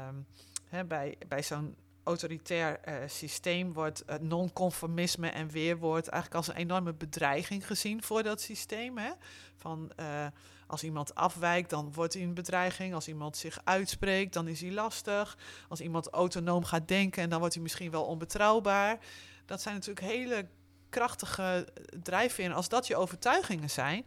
um, 0.08 0.26
hè, 0.68 0.84
bij, 0.84 1.16
bij 1.28 1.42
zo'n 1.42 1.76
autoritair 2.05 2.80
uh, 2.88 2.94
systeem 3.07 3.72
wordt 3.72 4.03
uh, 4.07 4.16
non-conformisme 4.16 5.28
en 5.28 5.48
weerwoord 5.48 6.09
eigenlijk 6.09 6.34
als 6.46 6.48
een 6.48 6.61
enorme 6.62 6.92
bedreiging 6.92 7.66
gezien 7.66 8.03
voor 8.03 8.22
dat 8.22 8.40
systeem. 8.40 8.98
Hè? 8.98 9.11
Van 9.57 9.92
uh, 10.01 10.26
als 10.66 10.82
iemand 10.82 11.14
afwijkt, 11.14 11.70
dan 11.70 11.92
wordt 11.92 12.14
hij 12.14 12.22
een 12.22 12.34
bedreiging. 12.34 12.94
Als 12.94 13.09
iemand 13.09 13.36
zich 13.36 13.61
uitspreekt, 13.64 14.32
dan 14.32 14.48
is 14.48 14.61
hij 14.61 14.72
lastig. 14.72 15.38
Als 15.68 15.80
iemand 15.80 16.09
autonoom 16.09 16.64
gaat 16.64 16.88
denken, 16.88 17.22
en 17.22 17.30
dan 17.30 17.38
wordt 17.38 17.55
hij 17.55 17.62
misschien 17.62 17.90
wel 17.90 18.05
onbetrouwbaar. 18.05 18.98
Dat 19.46 19.62
zijn 19.62 19.74
natuurlijk 19.74 20.07
hele 20.07 20.48
krachtige 20.88 21.68
drijfveren. 22.03 22.57
Als 22.57 22.68
dat 22.68 22.86
je 22.86 22.96
overtuigingen 22.96 23.70
zijn, 23.70 24.07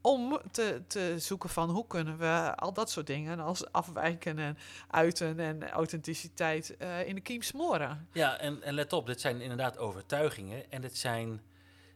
om 0.00 0.40
te, 0.50 0.82
te 0.86 1.14
zoeken 1.18 1.48
van 1.48 1.70
hoe 1.70 1.86
kunnen 1.86 2.18
we 2.18 2.52
al 2.56 2.72
dat 2.72 2.90
soort 2.90 3.06
dingen 3.06 3.40
als 3.40 3.72
afwijken 3.72 4.38
en 4.38 4.58
uiten 4.88 5.40
en 5.40 5.68
authenticiteit 5.68 6.74
uh, 6.78 7.06
in 7.06 7.14
de 7.14 7.20
kiem 7.20 7.42
smoren. 7.42 8.08
Ja, 8.12 8.38
en, 8.38 8.62
en 8.62 8.74
let 8.74 8.92
op, 8.92 9.06
dit 9.06 9.20
zijn 9.20 9.40
inderdaad 9.40 9.78
overtuigingen 9.78 10.70
en 10.70 10.80
dit 10.80 10.96
zijn, 10.96 11.40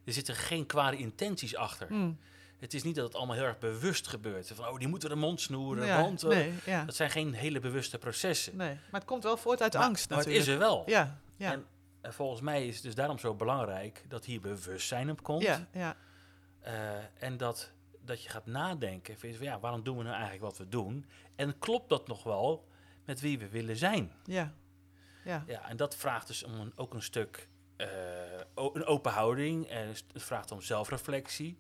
er 0.05 0.13
zitten 0.13 0.35
geen 0.35 0.67
kwade 0.67 0.97
intenties 0.97 1.57
achter. 1.57 1.87
Hmm. 1.89 2.19
Het 2.59 2.75
is 2.75 2.83
niet 2.83 2.95
dat 2.95 3.07
het 3.07 3.15
allemaal 3.15 3.37
heel 3.37 3.45
erg 3.45 3.59
bewust 3.59 4.07
gebeurt. 4.07 4.51
Van, 4.55 4.69
oh, 4.69 4.79
die 4.79 4.89
moeten 4.89 5.09
de 5.09 5.15
mond 5.15 5.41
snoeren, 5.41 5.87
ja, 5.87 6.01
want... 6.01 6.23
Nee, 6.23 6.53
ja. 6.65 6.85
Dat 6.85 6.95
zijn 6.95 7.11
geen 7.11 7.35
hele 7.35 7.61
bewuste 7.61 7.99
processen. 7.99 8.57
Nee, 8.57 8.75
maar 8.91 9.01
het 9.01 9.05
komt 9.05 9.23
wel 9.23 9.37
voort 9.37 9.63
uit 9.63 9.75
angst 9.75 10.09
natuurlijk. 10.09 10.29
Maar 10.29 10.39
het 10.39 10.49
is 10.49 10.53
er 10.55 10.59
wel. 10.59 10.83
Ja, 10.87 11.19
ja. 11.37 11.53
En, 11.53 11.67
en, 12.01 12.13
volgens 12.13 12.41
mij 12.41 12.67
is 12.67 12.75
het 12.75 12.85
dus 12.85 12.95
daarom 12.95 13.19
zo 13.19 13.35
belangrijk 13.35 14.05
dat 14.09 14.25
hier 14.25 14.41
bewustzijn 14.41 15.11
op 15.11 15.23
komt. 15.23 15.43
Ja, 15.43 15.67
ja. 15.73 15.97
Uh, 16.67 16.73
en 17.19 17.37
dat 17.37 17.71
dat 18.05 18.23
je 18.23 18.29
gaat 18.29 18.47
nadenken 18.47 19.19
van 19.19 19.31
ja, 19.41 19.61
waarom 19.61 19.83
doen 19.83 19.97
we 19.97 20.03
nou 20.03 20.15
eigenlijk 20.15 20.45
wat 20.45 20.59
we 20.59 20.69
doen? 20.69 21.07
En 21.37 21.59
klopt 21.59 21.89
dat 21.89 22.09
nog 22.09 22.23
wel 22.23 22.69
met 23.05 23.21
wie 23.21 23.39
we 23.39 23.49
willen 23.49 23.77
zijn? 23.77 24.13
Ja. 24.25 24.55
Ja. 25.25 25.45
ja 25.47 25.69
en 25.69 25.77
dat 25.77 25.97
vraagt 25.97 26.27
dus 26.27 26.43
om 26.43 26.55
een, 26.55 26.73
ook 26.77 26.95
een 26.95 27.03
stuk 27.03 27.49
uh, 27.77 27.87
een 28.55 28.85
open 28.85 29.13
houding. 29.13 29.67
En 29.67 29.89
het 29.89 30.05
vraagt 30.15 30.51
om 30.51 30.61
zelfreflectie. 30.61 31.59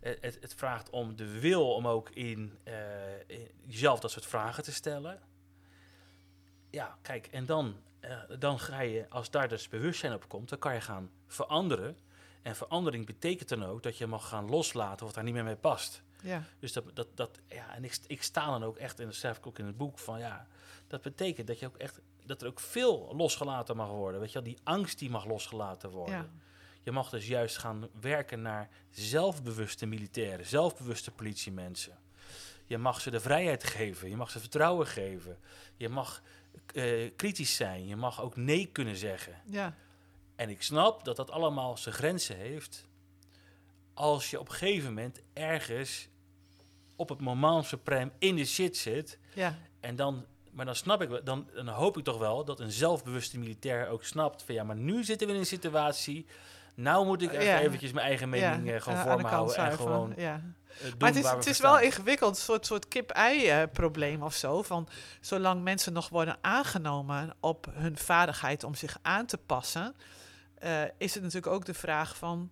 Het, 0.00 0.38
het, 0.40 0.54
vraagt 0.54 0.90
om 0.90 1.16
de 1.16 1.40
wil 1.40 1.74
om 1.74 1.88
ook 1.88 2.10
in, 2.10 2.58
uh, 2.64 2.74
in, 3.26 3.48
jezelf 3.66 4.00
dat 4.00 4.10
soort 4.10 4.26
vragen 4.26 4.62
te 4.62 4.72
stellen. 4.72 5.20
Ja, 6.70 6.98
kijk, 7.02 7.26
en 7.26 7.46
dan, 7.46 7.76
dan 8.38 8.58
ga 8.58 8.80
je, 8.80 9.08
als 9.08 9.30
daar 9.30 9.48
dus 9.48 9.68
bewustzijn 9.68 10.12
op 10.12 10.28
komt, 10.28 10.48
dan 10.48 10.58
kan 10.58 10.74
je 10.74 10.80
gaan 10.80 11.10
veranderen. 11.26 11.98
En 12.46 12.56
verandering 12.56 13.06
betekent 13.06 13.48
dan 13.48 13.64
ook 13.64 13.82
dat 13.82 13.98
je 13.98 14.06
mag 14.06 14.28
gaan 14.28 14.50
loslaten 14.50 15.06
wat 15.06 15.14
daar 15.14 15.24
niet 15.24 15.34
meer 15.34 15.44
mee 15.44 15.56
past. 15.56 16.02
Ja. 16.22 16.42
Dus 16.58 16.72
dat, 16.72 16.84
dat, 16.94 17.08
dat 17.14 17.40
ja, 17.48 17.74
en 17.74 17.84
ik, 17.84 17.98
ik 18.06 18.22
sta 18.22 18.46
dan 18.46 18.64
ook 18.64 18.76
echt, 18.76 19.00
en 19.00 19.06
dat 19.06 19.14
schrijf 19.14 19.36
ik 19.36 19.46
ook 19.46 19.58
in 19.58 19.66
het 19.66 19.76
boek, 19.76 19.98
van 19.98 20.18
ja, 20.18 20.46
dat 20.86 21.02
betekent 21.02 21.46
dat 21.46 21.58
je 21.58 21.66
ook 21.66 21.76
echt, 21.76 22.00
dat 22.24 22.42
er 22.42 22.48
ook 22.48 22.60
veel 22.60 23.14
losgelaten 23.16 23.76
mag 23.76 23.88
worden. 23.88 24.20
Weet 24.20 24.32
je 24.32 24.34
wel, 24.34 24.48
die 24.48 24.58
angst 24.62 24.98
die 24.98 25.10
mag 25.10 25.24
losgelaten 25.24 25.90
worden. 25.90 26.14
Ja. 26.14 26.28
Je 26.82 26.92
mag 26.92 27.10
dus 27.10 27.26
juist 27.26 27.58
gaan 27.58 27.88
werken 28.00 28.42
naar 28.42 28.68
zelfbewuste 28.90 29.86
militairen, 29.86 30.46
zelfbewuste 30.46 31.10
politiemensen. 31.10 31.98
Je 32.64 32.78
mag 32.78 33.00
ze 33.00 33.10
de 33.10 33.20
vrijheid 33.20 33.64
geven, 33.64 34.08
je 34.08 34.16
mag 34.16 34.30
ze 34.30 34.40
vertrouwen 34.40 34.86
geven. 34.86 35.38
Je 35.76 35.88
mag 35.88 36.22
uh, 36.72 37.10
kritisch 37.16 37.56
zijn, 37.56 37.86
je 37.86 37.96
mag 37.96 38.22
ook 38.22 38.36
nee 38.36 38.66
kunnen 38.66 38.96
zeggen. 38.96 39.40
Ja. 39.44 39.74
En 40.36 40.50
ik 40.50 40.62
snap 40.62 41.04
dat 41.04 41.16
dat 41.16 41.30
allemaal 41.30 41.76
zijn 41.76 41.94
grenzen 41.94 42.36
heeft. 42.36 42.86
Als 43.94 44.30
je 44.30 44.40
op 44.40 44.48
een 44.48 44.54
gegeven 44.54 44.88
moment 44.88 45.20
ergens 45.32 46.08
op 46.96 47.08
het 47.08 47.20
moment 47.20 47.64
supreme 47.64 48.10
in 48.18 48.36
de 48.36 48.44
shit 48.44 48.76
zit. 48.76 49.18
Ja. 49.34 49.58
En 49.80 49.96
dan, 49.96 50.24
maar 50.50 50.64
dan 50.64 50.74
snap 50.74 51.02
ik, 51.02 51.24
dan, 51.24 51.48
dan 51.54 51.68
hoop 51.68 51.98
ik 51.98 52.04
toch 52.04 52.18
wel 52.18 52.44
dat 52.44 52.60
een 52.60 52.72
zelfbewuste 52.72 53.38
militair 53.38 53.88
ook 53.88 54.04
snapt 54.04 54.42
van 54.42 54.54
ja, 54.54 54.64
maar 54.64 54.76
nu 54.76 55.04
zitten 55.04 55.26
we 55.26 55.32
in 55.32 55.38
een 55.38 55.46
situatie. 55.46 56.26
Nou 56.74 57.06
moet 57.06 57.22
ik 57.22 57.32
ja. 57.32 57.60
eventjes 57.60 57.92
mijn 57.92 58.06
eigen 58.06 58.28
mening 58.28 58.68
ja. 58.68 58.78
gewoon 58.78 58.98
uh, 58.98 59.04
vormhouden 59.04 59.56
en 59.56 59.72
gewoon 59.72 60.12
ja. 60.16 60.42
Maar 60.98 61.08
het 61.08 61.24
is, 61.24 61.30
het 61.30 61.46
is 61.46 61.58
wel 61.58 61.80
ingewikkeld, 61.80 62.36
een 62.36 62.42
soort, 62.42 62.66
soort 62.66 62.88
kip-ei-probleem 62.88 64.22
of 64.22 64.34
zo. 64.34 64.62
Van 64.62 64.88
zolang 65.20 65.62
mensen 65.62 65.92
nog 65.92 66.08
worden 66.08 66.38
aangenomen 66.40 67.34
op 67.40 67.68
hun 67.72 67.96
vaardigheid 67.96 68.64
om 68.64 68.74
zich 68.74 68.98
aan 69.02 69.26
te 69.26 69.38
passen, 69.38 69.94
uh, 70.64 70.82
is 70.98 71.14
het 71.14 71.22
natuurlijk 71.22 71.52
ook 71.52 71.64
de 71.64 71.74
vraag 71.74 72.16
van 72.16 72.50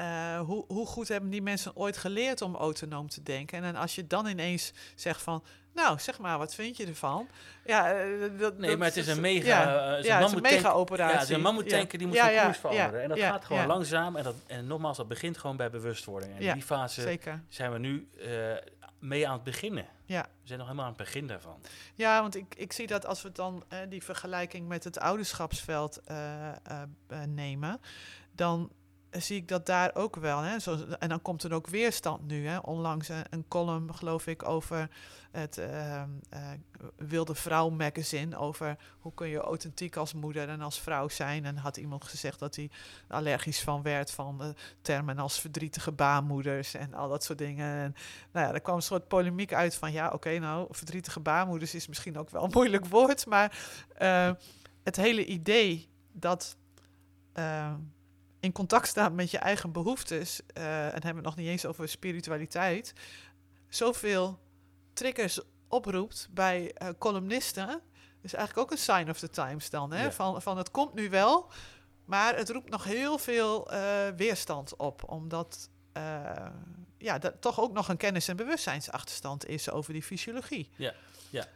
uh, 0.00 0.40
hoe, 0.40 0.64
hoe, 0.68 0.86
goed 0.86 1.08
hebben 1.08 1.30
die 1.30 1.42
mensen 1.42 1.76
ooit 1.76 1.96
geleerd 1.96 2.42
om 2.42 2.56
autonoom 2.56 3.08
te 3.08 3.22
denken? 3.22 3.64
En 3.64 3.76
als 3.76 3.94
je 3.94 4.06
dan 4.06 4.26
ineens 4.26 4.72
zegt 4.94 5.22
van, 5.22 5.44
nou, 5.72 5.98
zeg 5.98 6.18
maar, 6.18 6.38
wat 6.38 6.54
vind 6.54 6.76
je 6.76 6.86
ervan? 6.86 7.28
Ja, 7.64 8.04
uh, 8.04 8.38
dat, 8.38 8.58
nee, 8.58 8.76
maar 8.76 8.86
het 8.86 8.96
is 8.96 9.06
een 9.06 9.20
mega, 9.20 9.46
ja, 9.46 9.96
ja, 9.96 10.18
het 10.18 10.26
is 10.26 10.32
een 10.32 10.42
mega 10.42 10.70
operatie. 10.70 11.30
Ja, 11.30 11.36
de 11.36 11.42
mammoetanker 11.42 11.98
die 11.98 12.06
moet 12.06 12.16
ja, 12.16 12.44
koers 12.44 12.58
veranderen. 12.58 13.02
en 13.02 13.08
dat 13.08 13.18
gaat 13.18 13.44
gewoon 13.44 13.66
langzaam. 13.66 14.16
En, 14.16 14.24
dat, 14.24 14.34
en 14.46 14.66
nogmaals, 14.66 14.96
dat 14.96 15.08
begint 15.08 15.38
gewoon 15.38 15.56
bij 15.56 15.70
bewustwording. 15.70 16.36
En 16.36 16.40
in 16.40 16.52
die 16.52 16.62
fase 16.62 17.00
zeker. 17.00 17.42
zijn 17.48 17.72
we 17.72 17.78
nu 17.78 18.08
mee 19.04 19.28
aan 19.28 19.34
het 19.34 19.44
beginnen. 19.44 19.86
Ja. 20.04 20.22
We 20.22 20.46
zijn 20.46 20.58
nog 20.58 20.68
helemaal 20.68 20.90
aan 20.90 20.96
het 20.96 21.04
begin 21.04 21.26
daarvan. 21.26 21.60
Ja, 21.94 22.20
want 22.20 22.34
ik, 22.36 22.54
ik 22.54 22.72
zie 22.72 22.86
dat 22.86 23.06
als 23.06 23.22
we 23.22 23.32
dan 23.32 23.64
uh, 23.72 23.78
die 23.88 24.02
vergelijking 24.02 24.68
met 24.68 24.84
het 24.84 24.98
ouderschapsveld 24.98 26.00
uh, 26.10 26.52
uh, 26.70 27.22
nemen, 27.24 27.80
dan 28.32 28.72
zie 29.18 29.36
ik 29.36 29.48
dat 29.48 29.66
daar 29.66 29.94
ook 29.94 30.16
wel. 30.16 30.40
Hè? 30.40 30.58
Zo, 30.58 30.78
en 30.98 31.08
dan 31.08 31.22
komt 31.22 31.42
er 31.42 31.52
ook 31.52 31.66
weerstand 31.66 32.26
nu. 32.26 32.46
Hè? 32.46 32.58
Onlangs 32.58 33.08
een, 33.08 33.24
een 33.30 33.44
column, 33.48 33.94
geloof 33.94 34.26
ik, 34.26 34.48
over 34.48 34.90
het 35.30 35.58
uh, 35.58 36.02
uh, 36.32 36.50
Wilde 36.96 37.34
Vrouw 37.34 37.70
magazine. 37.70 38.36
Over 38.36 38.76
hoe 38.98 39.14
kun 39.14 39.28
je 39.28 39.38
authentiek 39.38 39.96
als 39.96 40.14
moeder 40.14 40.48
en 40.48 40.60
als 40.60 40.80
vrouw 40.80 41.08
zijn. 41.08 41.44
En 41.44 41.56
had 41.56 41.76
iemand 41.76 42.04
gezegd 42.04 42.38
dat 42.38 42.56
hij 42.56 42.70
allergisch 43.08 43.60
van 43.60 43.82
werd 43.82 44.10
van 44.10 44.38
de 44.38 44.54
termen 44.82 45.18
als 45.18 45.40
verdrietige 45.40 45.92
baarmoeders 45.92 46.74
en 46.74 46.94
al 46.94 47.08
dat 47.08 47.24
soort 47.24 47.38
dingen. 47.38 47.76
En 47.76 47.94
nou 48.32 48.46
ja, 48.46 48.54
er 48.54 48.60
kwam 48.60 48.76
een 48.76 48.82
soort 48.82 49.08
polemiek 49.08 49.52
uit 49.52 49.74
van 49.74 49.92
ja, 49.92 50.10
oké, 50.10 50.38
nou, 50.38 50.66
verdrietige 50.70 51.20
baarmoeders 51.20 51.74
is 51.74 51.86
misschien 51.86 52.18
ook 52.18 52.30
wel 52.30 52.44
een 52.44 52.50
moeilijk 52.52 52.86
woord. 52.86 53.26
Maar 53.26 53.58
uh, 53.98 54.30
het 54.82 54.96
hele 54.96 55.24
idee 55.24 55.88
dat 56.12 56.56
in 58.44 58.52
contact 58.52 58.88
staan 58.88 59.14
met 59.14 59.30
je 59.30 59.38
eigen 59.38 59.72
behoeftes, 59.72 60.40
uh, 60.58 60.84
en 60.84 60.92
hebben 60.92 61.10
we 61.10 61.16
het 61.16 61.24
nog 61.24 61.36
niet 61.36 61.48
eens 61.48 61.66
over 61.66 61.88
spiritualiteit, 61.88 62.92
zoveel 63.68 64.38
triggers 64.92 65.40
oproept 65.68 66.28
bij 66.30 66.74
uh, 66.82 66.88
columnisten, 66.98 67.80
is 68.22 68.34
eigenlijk 68.34 68.66
ook 68.66 68.70
een 68.70 68.82
sign 68.82 69.10
of 69.10 69.18
the 69.18 69.30
times 69.30 69.70
dan. 69.70 69.92
Hè? 69.92 70.12
Van, 70.12 70.42
van 70.42 70.58
het 70.58 70.70
komt 70.70 70.94
nu 70.94 71.10
wel, 71.10 71.52
maar 72.04 72.36
het 72.36 72.50
roept 72.50 72.70
nog 72.70 72.84
heel 72.84 73.18
veel 73.18 73.72
uh, 73.72 73.78
weerstand 74.16 74.76
op, 74.76 75.10
omdat 75.10 75.68
ja, 76.98 77.18
dat 77.18 77.40
toch 77.40 77.60
ook 77.60 77.72
nog 77.72 77.88
een 77.88 77.96
kennis- 77.96 78.28
en 78.28 78.36
bewustzijnsachterstand 78.36 79.46
is 79.46 79.70
over 79.70 79.92
die 79.92 80.02
fysiologie. 80.02 80.70
Ja, 80.76 80.94
ja. 81.30 81.46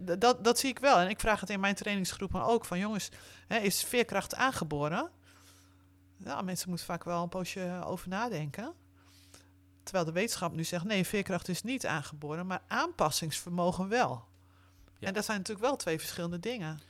dat, 0.00 0.44
dat 0.44 0.58
zie 0.58 0.70
ik 0.70 0.78
wel. 0.78 0.98
En 0.98 1.08
ik 1.08 1.20
vraag 1.20 1.40
het 1.40 1.50
in 1.50 1.60
mijn 1.60 1.74
trainingsgroepen 1.74 2.42
ook 2.42 2.64
van 2.64 2.78
jongens, 2.78 3.08
hè, 3.46 3.58
is 3.58 3.84
veerkracht 3.84 4.34
aangeboren? 4.34 5.10
Ja, 6.24 6.42
mensen 6.42 6.68
moeten 6.68 6.86
vaak 6.86 7.04
wel 7.04 7.22
een 7.22 7.28
poosje 7.28 7.82
over 7.84 8.08
nadenken. 8.08 8.74
Terwijl 9.82 10.04
de 10.04 10.12
wetenschap 10.12 10.52
nu 10.52 10.64
zegt, 10.64 10.84
nee, 10.84 11.06
veerkracht 11.06 11.48
is 11.48 11.62
niet 11.62 11.86
aangeboren, 11.86 12.46
maar 12.46 12.62
aanpassingsvermogen 12.68 13.88
wel. 13.88 14.24
Ja. 14.98 15.08
En 15.08 15.14
dat 15.14 15.24
zijn 15.24 15.38
natuurlijk 15.38 15.66
wel 15.66 15.76
twee 15.76 15.98
verschillende 15.98 16.40
dingen. 16.40 16.80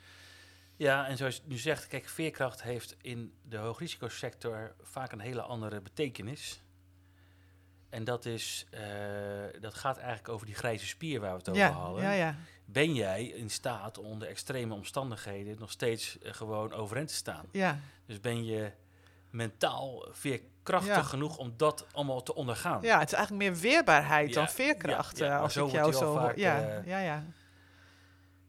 Ja, 0.76 1.06
en 1.06 1.16
zoals 1.16 1.36
je 1.36 1.42
nu 1.44 1.56
zegt, 1.56 1.86
kijk, 1.86 2.08
veerkracht 2.08 2.62
heeft 2.62 2.96
in 3.00 3.34
de 3.42 3.56
hoogrisicosector 3.56 4.74
vaak 4.82 5.12
een 5.12 5.20
hele 5.20 5.42
andere 5.42 5.80
betekenis. 5.80 6.62
En 7.88 8.04
dat, 8.04 8.24
is, 8.24 8.66
uh, 8.74 8.80
dat 9.60 9.74
gaat 9.74 9.96
eigenlijk 9.96 10.28
over 10.28 10.46
die 10.46 10.54
grijze 10.54 10.86
spier 10.86 11.20
waar 11.20 11.30
we 11.30 11.38
het 11.38 11.48
over 11.48 11.64
hadden. 11.64 12.02
Ja, 12.02 12.12
ja. 12.12 12.36
Ben 12.64 12.94
jij 12.94 13.24
in 13.24 13.50
staat 13.50 13.98
onder 13.98 14.28
extreme 14.28 14.74
omstandigheden 14.74 15.58
nog 15.58 15.70
steeds 15.70 16.18
uh, 16.22 16.32
gewoon 16.32 16.72
overeind 16.72 17.08
te 17.08 17.14
staan? 17.14 17.46
Ja. 17.50 17.78
Dus 18.06 18.20
ben 18.20 18.44
je 18.44 18.72
mentaal 19.32 20.08
veerkrachtig 20.10 21.08
genoeg 21.08 21.38
om 21.38 21.54
dat 21.56 21.86
allemaal 21.92 22.22
te 22.22 22.34
ondergaan. 22.34 22.82
Ja, 22.82 22.98
het 22.98 23.12
is 23.12 23.14
eigenlijk 23.14 23.48
meer 23.50 23.60
weerbaarheid 23.60 24.34
dan 24.34 24.48
veerkracht. 24.48 25.18
Ja, 25.18 25.38
als 25.38 25.56
ik 25.56 25.70
jou 25.70 25.92
zo 25.92 26.14
vaak, 26.14 26.36
ja, 26.36 26.78
uh, 26.78 26.86
ja, 26.86 26.98
ja. 26.98 27.24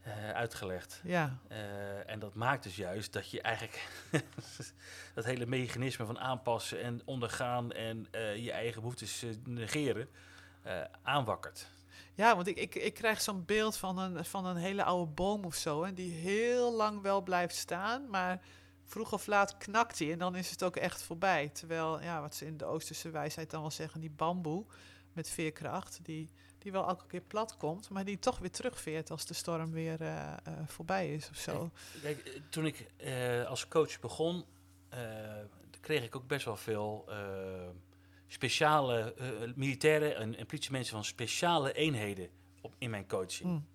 Uh, 0.08 0.30
uitgelegd. 0.30 1.02
Ja. 1.04 1.38
Uh, 1.52 2.10
en 2.10 2.20
dat 2.20 2.34
maakt 2.34 2.64
dus 2.64 2.76
juist 2.76 3.14
dat 3.14 3.30
je 3.30 3.42
eigenlijk 3.42 3.88
dat 5.16 5.26
hele 5.26 5.46
mechanisme 5.46 6.06
van 6.06 6.20
aanpassen 6.20 6.82
en 6.82 7.02
ondergaan 7.06 7.72
en 7.72 8.08
je 8.36 8.52
eigen 8.52 8.82
behoeftes 8.82 9.26
negeren 9.44 10.10
aanwakkert. 11.02 11.68
Ja, 12.16 12.36
want 12.36 12.48
ik, 12.48 12.58
ik, 12.58 12.76
ik 12.76 12.94
krijg 12.94 13.22
zo'n 13.22 13.46
beeld 13.46 13.78
van 13.78 13.98
een, 13.98 14.26
van 14.26 14.46
een 14.46 14.56
hele 14.56 14.84
oude 14.84 15.12
boom 15.12 15.46
of 15.46 15.56
zo, 15.56 15.84
hè, 15.84 15.94
die 15.94 16.14
heel 16.14 16.74
lang 16.74 17.02
wel 17.02 17.22
blijft 17.22 17.56
staan, 17.56 18.10
maar 18.10 18.42
vroeg 18.86 19.14
of 19.14 19.28
laat 19.28 19.58
knakt 19.58 20.00
hij 20.00 20.12
en 20.12 20.20
dan 20.20 20.36
is 20.36 20.50
het 20.50 20.64
ook 20.64 20.76
echt 20.76 21.02
voorbij. 21.02 21.50
Terwijl, 21.50 22.02
ja, 22.02 22.22
wat 22.22 22.36
ze 22.36 22.46
in 22.46 22.58
de 22.58 22.66
Oosterse 22.66 23.10
wijsheid 23.10 23.50
dan 23.50 23.62
wel 23.62 23.72
zeggen, 23.72 24.00
die 24.00 24.10
bamboe 24.10 24.66
met 25.14 25.30
veerkracht, 25.30 26.00
die, 26.02 26.30
die 26.58 26.72
wel 26.72 26.88
elke 26.88 27.08
keer 27.08 27.22
plat 27.22 27.58
komt, 27.58 27.90
maar 27.90 28.06
die 28.06 28.20
toch 28.20 28.38
weer 28.38 28.52
terugveert 28.52 29.12
als 29.12 29.26
de 29.26 29.34
storm 29.34 29.72
weer 29.72 30.02
uh, 30.02 30.34
uh, 30.48 30.54
voorbij 30.66 31.14
is 31.14 31.30
of 31.30 31.38
zo. 31.38 31.72
Kijk, 32.02 32.24
kijk 32.24 32.42
toen 32.50 32.66
ik 32.66 32.88
uh, 32.98 33.46
als 33.46 33.68
coach 33.68 34.00
begon, 34.00 34.46
kreeg 35.82 36.04
ik 36.04 36.16
ook 36.16 36.28
best 36.28 36.46
wel 36.46 36.58
veel 36.58 37.10
speciale 38.28 39.14
militairen 39.56 40.16
en, 40.16 40.38
en 40.38 40.46
politiemensen 40.46 40.94
van 40.94 41.06
speciale 41.06 41.74
eenheden 41.74 42.30
op, 42.62 42.74
in 42.78 42.90
mijn 42.90 43.08
coaching. 43.08 43.50
Mm. 43.50 43.68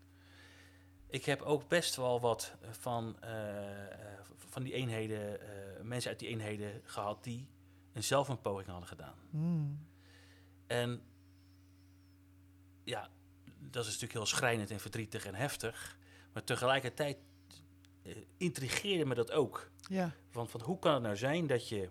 Ik 1.11 1.25
heb 1.25 1.43
ook 1.43 1.69
best 1.69 1.97
wel 1.97 2.21
wat 2.21 2.53
van 2.71 3.17
van 4.59 4.67
die 4.67 4.77
eenheden, 4.77 5.41
uh, 5.43 5.83
mensen 5.83 6.11
uit 6.11 6.19
die 6.19 6.29
eenheden 6.29 6.81
gehad 6.85 7.25
die 7.25 7.49
een 7.93 8.05
zelfmoordpoging 8.05 8.69
hadden 8.69 8.89
gedaan. 8.89 9.19
Mm. 9.31 9.87
En 10.67 11.03
ja, 12.85 13.11
dat 13.59 13.83
is 13.83 13.93
natuurlijk 13.93 14.13
heel 14.13 14.27
schrijnend 14.27 14.71
en 14.71 14.81
verdrietig 14.81 15.25
en 15.25 15.35
heftig. 15.35 15.99
Maar 16.33 16.45
tegelijkertijd 16.45 17.19
uh, 18.03 18.17
intrigeerde 18.37 19.05
me 19.05 19.15
dat 19.15 19.31
ook. 19.31 19.71
Ja. 19.89 20.13
Want 20.33 20.51
van 20.51 20.61
hoe 20.61 20.79
kan 20.79 20.93
het 20.95 21.03
nou 21.03 21.17
zijn 21.17 21.47
dat 21.47 21.69
je 21.69 21.89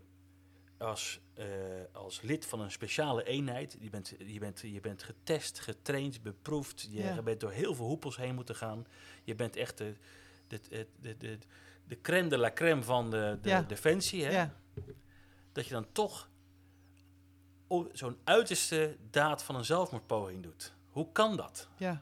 als, 0.78 1.20
uh, 1.40 1.46
als 1.92 2.22
lid 2.22 2.46
van 2.46 2.60
een 2.60 2.72
speciale 2.72 3.24
eenheid, 3.24 3.78
je 3.80 3.90
bent, 3.90 4.14
je, 4.26 4.40
bent, 4.40 4.60
je 4.60 4.80
bent 4.80 5.04
getest, 5.04 5.60
getraind, 5.60 6.22
beproefd, 6.22 6.82
je 6.82 7.04
ja. 7.04 7.22
bent 7.22 7.40
door 7.40 7.52
heel 7.52 7.76
veel 7.76 7.86
hoepels 7.86 8.18
heen 8.18 8.36
moeten 8.36 8.56
gaan. 8.56 8.88
Je 9.24 9.36
bent 9.36 9.56
echt 9.56 9.78
de, 9.78 9.96
de, 10.48 10.88
de, 11.00 11.18
de, 11.18 11.38
de 11.88 12.02
crème 12.02 12.30
de 12.30 12.38
la 12.38 12.54
crème 12.54 12.84
van 12.84 13.10
de, 13.10 13.38
de 13.42 13.66
defensie. 13.68 14.24
Hè? 14.26 14.32
Ja. 14.32 14.54
Dat 15.52 15.68
je 15.68 15.74
dan 15.74 15.92
toch 15.92 16.30
zo'n 17.92 18.18
uiterste 18.24 18.98
daad 19.12 19.44
van 19.44 19.56
een 19.56 19.66
zelfmoordpoging 19.66 20.44
doet. 20.44 20.74
Hoe 20.90 21.12
kan 21.12 21.36
dat? 21.36 21.68
Ja. 21.78 22.02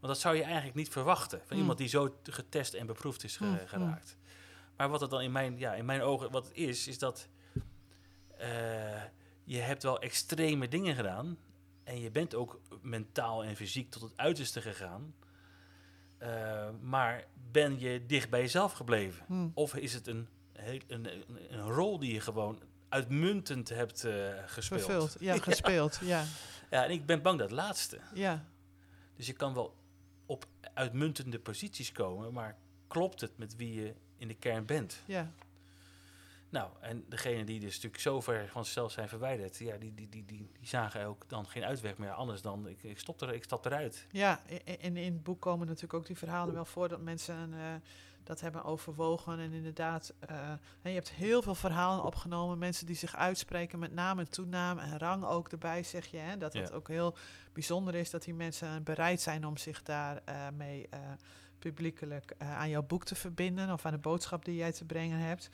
Want 0.00 0.12
dat 0.12 0.18
zou 0.20 0.36
je 0.36 0.42
eigenlijk 0.42 0.74
niet 0.74 0.88
verwachten 0.88 1.38
van 1.38 1.56
mm. 1.56 1.60
iemand 1.60 1.78
die 1.78 1.88
zo 1.88 2.18
getest 2.22 2.74
en 2.74 2.86
beproefd 2.86 3.24
is 3.24 3.38
mm, 3.38 3.58
geraakt. 3.66 4.16
Mm. 4.18 4.28
Maar 4.76 4.88
wat 4.88 5.00
het 5.00 5.10
dan 5.10 5.20
in 5.20 5.32
mijn, 5.32 5.58
ja, 5.58 5.74
in 5.74 5.84
mijn 5.84 6.02
ogen 6.02 6.30
wat 6.30 6.44
het 6.44 6.56
is, 6.56 6.88
is 6.88 6.98
dat 6.98 7.28
uh, 8.40 9.02
je 9.44 9.58
hebt 9.58 9.82
wel 9.82 10.00
extreme 10.00 10.68
dingen 10.68 10.94
gedaan. 10.94 11.38
En 11.84 12.00
je 12.00 12.10
bent 12.10 12.34
ook 12.34 12.60
mentaal 12.82 13.44
en 13.44 13.56
fysiek 13.56 13.90
tot 13.90 14.02
het 14.02 14.12
uiterste 14.16 14.60
gegaan. 14.60 15.14
Uh, 16.22 16.68
maar 16.80 17.24
ben 17.52 17.80
je 17.80 18.06
dicht 18.06 18.30
bij 18.30 18.40
jezelf 18.40 18.72
gebleven? 18.72 19.24
Hmm. 19.26 19.50
Of 19.54 19.74
is 19.74 19.94
het 19.94 20.06
een, 20.06 20.28
een, 20.52 20.82
een, 20.86 21.08
een, 21.50 21.68
rol 21.68 21.98
die 21.98 22.12
je 22.12 22.20
gewoon 22.20 22.62
uitmuntend 22.88 23.68
hebt 23.68 24.04
uh, 24.04 24.28
gespeeld? 24.46 24.82
Vervuld, 24.82 25.16
ja, 25.20 25.38
gespeeld, 25.38 25.98
ja. 26.02 26.24
Ja, 26.70 26.84
en 26.84 26.90
ik 26.90 27.06
ben 27.06 27.22
bang 27.22 27.38
dat 27.38 27.50
laatste. 27.50 27.98
Ja. 28.14 28.44
Dus 29.16 29.26
je 29.26 29.32
kan 29.32 29.54
wel 29.54 29.76
op 30.26 30.46
uitmuntende 30.74 31.38
posities 31.38 31.92
komen, 31.92 32.32
maar 32.32 32.56
klopt 32.86 33.20
het 33.20 33.38
met 33.38 33.56
wie 33.56 33.74
je 33.74 33.94
in 34.16 34.28
de 34.28 34.34
kern 34.34 34.66
bent? 34.66 35.02
Ja. 35.04 35.32
Nou, 36.50 36.70
en 36.80 37.04
degene 37.08 37.44
die 37.44 37.60
dus 37.60 37.74
natuurlijk 37.74 38.02
zo 38.02 38.20
ver 38.20 38.48
van 38.48 38.64
zichzelf 38.64 38.92
zijn 38.92 39.08
verwijderd, 39.08 39.58
ja, 39.58 39.76
die, 39.76 39.94
die, 39.94 40.08
die, 40.08 40.24
die, 40.24 40.50
die 40.58 40.68
zagen 40.68 41.04
ook 41.04 41.28
dan 41.28 41.46
geen 41.46 41.64
uitweg 41.64 41.98
meer 41.98 42.10
anders 42.10 42.42
dan 42.42 42.68
ik, 42.68 42.82
ik, 42.82 42.98
stop 42.98 43.20
er, 43.20 43.34
ik 43.34 43.44
stap 43.44 43.64
eruit. 43.64 44.06
Ja, 44.10 44.40
en 44.80 44.96
in 44.96 45.12
het 45.12 45.22
boek 45.22 45.40
komen 45.40 45.66
natuurlijk 45.66 45.94
ook 45.94 46.06
die 46.06 46.18
verhalen 46.18 46.54
wel 46.54 46.64
voor 46.64 46.88
dat 46.88 47.00
mensen 47.00 47.52
uh, 47.52 47.74
dat 48.24 48.40
hebben 48.40 48.64
overwogen. 48.64 49.38
En 49.38 49.52
inderdaad, 49.52 50.14
uh, 50.30 50.52
je 50.82 50.90
hebt 50.90 51.10
heel 51.10 51.42
veel 51.42 51.54
verhalen 51.54 52.04
opgenomen, 52.04 52.58
mensen 52.58 52.86
die 52.86 52.96
zich 52.96 53.16
uitspreken 53.16 53.78
met 53.78 53.92
naam 53.92 54.18
en 54.18 54.30
toenaam 54.30 54.78
en 54.78 54.98
rang 54.98 55.24
ook 55.24 55.48
erbij, 55.48 55.82
zeg 55.82 56.06
je. 56.06 56.18
Hè? 56.18 56.36
Dat 56.36 56.52
het 56.52 56.68
ja. 56.68 56.74
ook 56.74 56.88
heel 56.88 57.16
bijzonder 57.52 57.94
is 57.94 58.10
dat 58.10 58.22
die 58.22 58.34
mensen 58.34 58.82
bereid 58.82 59.20
zijn 59.20 59.46
om 59.46 59.56
zich 59.56 59.82
daar 59.82 60.22
uh, 60.28 60.48
mee 60.56 60.88
publiekelijk 61.58 62.34
aan 62.38 62.68
jouw 62.68 62.82
boek 62.82 63.04
te 63.04 63.14
verbinden 63.14 63.72
of 63.72 63.86
aan 63.86 63.92
de 63.92 63.98
boodschap 63.98 64.44
die 64.44 64.56
jij 64.56 64.72
te 64.72 64.84
brengen 64.84 65.18
hebt. 65.18 65.50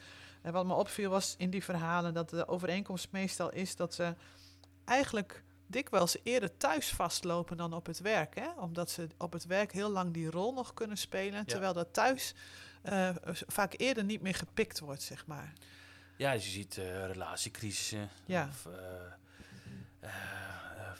En 0.47 0.53
wat 0.53 0.67
me 0.67 0.75
opviel 0.75 1.11
was 1.11 1.35
in 1.39 1.51
die 1.51 1.65
verhalen 1.65 2.15
dat 2.15 2.31
de 2.31 2.49
overeenkomst 2.49 3.11
meestal 3.11 3.53
is 3.53 3.77
dat 3.77 3.95
ze 3.95 4.15
eigenlijk 4.85 5.43
dikwijls 5.67 6.17
eerder 6.23 6.57
thuis 6.57 6.91
vastlopen 6.91 7.57
dan 7.57 7.73
op 7.73 7.87
het 7.87 8.01
werk. 8.01 8.35
Hè? 8.35 8.49
Omdat 8.57 8.91
ze 8.91 9.09
op 9.19 9.33
het 9.33 9.47
werk 9.47 9.73
heel 9.73 9.91
lang 9.91 10.13
die 10.13 10.31
rol 10.31 10.53
nog 10.53 10.75
kunnen 10.75 10.97
spelen, 10.97 11.39
ja. 11.39 11.45
terwijl 11.45 11.73
dat 11.73 11.93
thuis 11.93 12.35
uh, 12.85 13.11
vaak 13.47 13.75
eerder 13.77 14.05
niet 14.05 14.21
meer 14.21 14.35
gepikt 14.35 14.79
wordt, 14.79 15.03
zeg 15.03 15.27
maar. 15.27 15.53
Ja, 16.17 16.33
dus 16.33 16.45
je 16.45 16.51
ziet 16.51 16.77
uh, 16.77 17.07
relatiecrisissen 17.07 18.09
ja. 18.25 18.49
of 18.49 18.67
uh, 20.01 20.13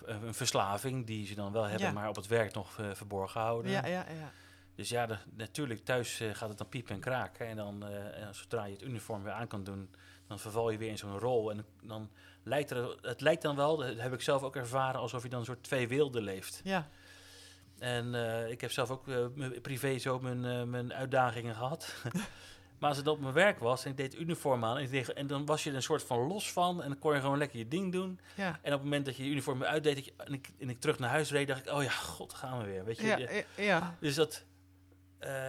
een 0.05 0.35
verslaving 0.35 1.07
die 1.07 1.27
ze 1.27 1.35
dan 1.35 1.53
wel 1.53 1.65
hebben, 1.65 1.87
ja. 1.87 1.93
maar 1.93 2.09
op 2.09 2.17
het 2.17 2.27
werk 2.27 2.55
nog 2.55 2.73
verborgen 2.93 3.41
houden. 3.41 3.71
Ja, 3.71 3.87
ja, 3.87 4.07
ja. 4.09 4.33
Dus 4.77 4.89
ja, 4.89 5.07
de, 5.07 5.17
natuurlijk, 5.37 5.85
thuis 5.85 6.21
uh, 6.21 6.35
gaat 6.35 6.49
het 6.49 6.59
dan 6.59 6.69
piepen 6.69 6.95
en 6.95 7.01
kraken. 7.01 7.47
En 7.47 7.57
dan, 7.57 7.85
uh, 7.89 8.23
en 8.23 8.35
zodra 8.35 8.65
je 8.65 8.73
het 8.73 8.83
uniform 8.83 9.23
weer 9.23 9.33
aan 9.33 9.47
kan 9.47 9.65
doen, 9.65 9.91
dan 10.27 10.39
verval 10.39 10.71
je 10.71 10.79
weer 10.79 10.89
in 10.89 10.99
zo'n 10.99 11.19
rol. 11.19 11.51
En 11.51 11.65
dan 11.83 12.11
lijkt 12.43 12.71
er, 12.71 12.97
het 13.03 13.21
lijkt 13.21 13.43
dan 13.43 13.57
wel, 13.57 13.77
dat 13.77 13.97
heb 13.97 14.13
ik 14.13 14.21
zelf 14.21 14.43
ook 14.43 14.57
ervaren, 14.57 15.01
alsof 15.01 15.23
je 15.23 15.29
dan 15.29 15.39
een 15.39 15.45
soort 15.45 15.63
twee 15.63 15.89
wilden 15.89 16.23
leeft. 16.23 16.61
Ja. 16.65 16.89
En 17.79 18.15
uh, 18.15 18.51
ik 18.51 18.61
heb 18.61 18.71
zelf 18.71 18.91
ook 18.91 19.05
privé 19.63 19.99
zo 19.99 20.19
mijn, 20.19 20.71
mijn 20.71 20.93
uitdagingen 20.93 21.55
gehad. 21.55 21.95
Maar 22.79 22.89
als 22.89 22.99
het 22.99 23.07
op 23.07 23.21
mijn 23.21 23.35
werk 23.35 23.59
was 23.59 23.85
en 23.85 23.91
ik 23.91 23.97
deed 23.97 24.19
uniform 24.19 24.65
aan 24.65 24.79
en, 24.79 24.91
deed, 24.91 25.13
en, 25.13 25.27
dan 25.27 25.47
was 25.47 25.65
je 25.65 25.71
er 25.71 25.77
een 25.77 25.83
soort 25.83 26.03
van 26.03 26.19
los 26.19 26.53
van 26.53 26.83
en 26.83 26.89
dan 26.89 26.99
kon 26.99 27.15
je 27.15 27.21
gewoon 27.21 27.39
lekker 27.39 27.59
je 27.59 27.69
ding 27.69 27.93
doen. 27.93 28.21
Ja. 28.35 28.47
En 28.47 28.73
op 28.73 28.79
het 28.79 28.83
moment 28.83 29.05
dat 29.05 29.17
je 29.17 29.25
je 29.25 29.31
uniform 29.31 29.65
uitdeed 29.65 30.13
en, 30.17 30.33
ik, 30.33 30.49
en 30.59 30.71
ik 30.71 30.81
terug 30.81 30.99
naar 30.99 31.11
huis 31.11 31.31
reed, 31.31 31.47
dacht 31.47 31.67
ik, 31.67 31.73
oh 31.73 31.83
ja, 31.83 31.91
god, 31.91 32.35
gaan 32.35 32.59
we 32.59 32.65
weer. 32.65 32.85
Weet 32.85 32.99
je? 32.99 33.07
Ja, 33.07 33.63
ja. 33.65 33.97
Dus 34.01 34.15
dat, 34.15 34.45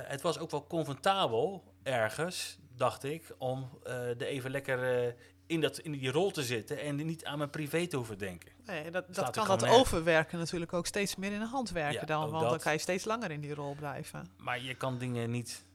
het 0.03 0.21
was 0.21 0.39
ook 0.39 0.51
wel 0.51 0.67
comfortabel 0.67 1.63
ergens, 1.83 2.57
dacht 2.75 3.03
ik, 3.03 3.35
om 3.37 3.69
uh, 3.87 3.93
er 3.93 4.21
even 4.21 4.51
lekker 4.51 5.05
uh, 5.05 5.13
in, 5.45 5.61
dat, 5.61 5.77
in 5.77 5.91
die 5.91 6.11
rol 6.11 6.31
te 6.31 6.43
zitten 6.43 6.79
en 6.79 6.95
niet 6.95 7.25
aan 7.25 7.37
mijn 7.37 7.49
privé 7.49 7.87
te 7.87 7.95
hoeven 7.95 8.17
denken. 8.17 8.51
Nee, 8.65 8.91
dat, 8.91 9.15
dat 9.15 9.29
kan 9.29 9.47
dat 9.47 9.67
overwerken 9.67 10.39
natuurlijk 10.39 10.73
ook 10.73 10.85
steeds 10.85 11.15
meer 11.15 11.31
in 11.31 11.39
de 11.39 11.45
hand 11.45 11.69
werken 11.69 12.07
dan, 12.07 12.29
want 12.29 12.49
dan 12.49 12.59
kan 12.59 12.73
je 12.73 12.79
steeds 12.79 13.05
langer 13.05 13.31
in 13.31 13.41
die 13.41 13.53
rol 13.53 13.75
blijven. 13.75 14.27
Maar 14.37 14.61
je 14.61 14.75
kan 14.75 14.97
dingen 14.97 15.31
niet 15.31 15.65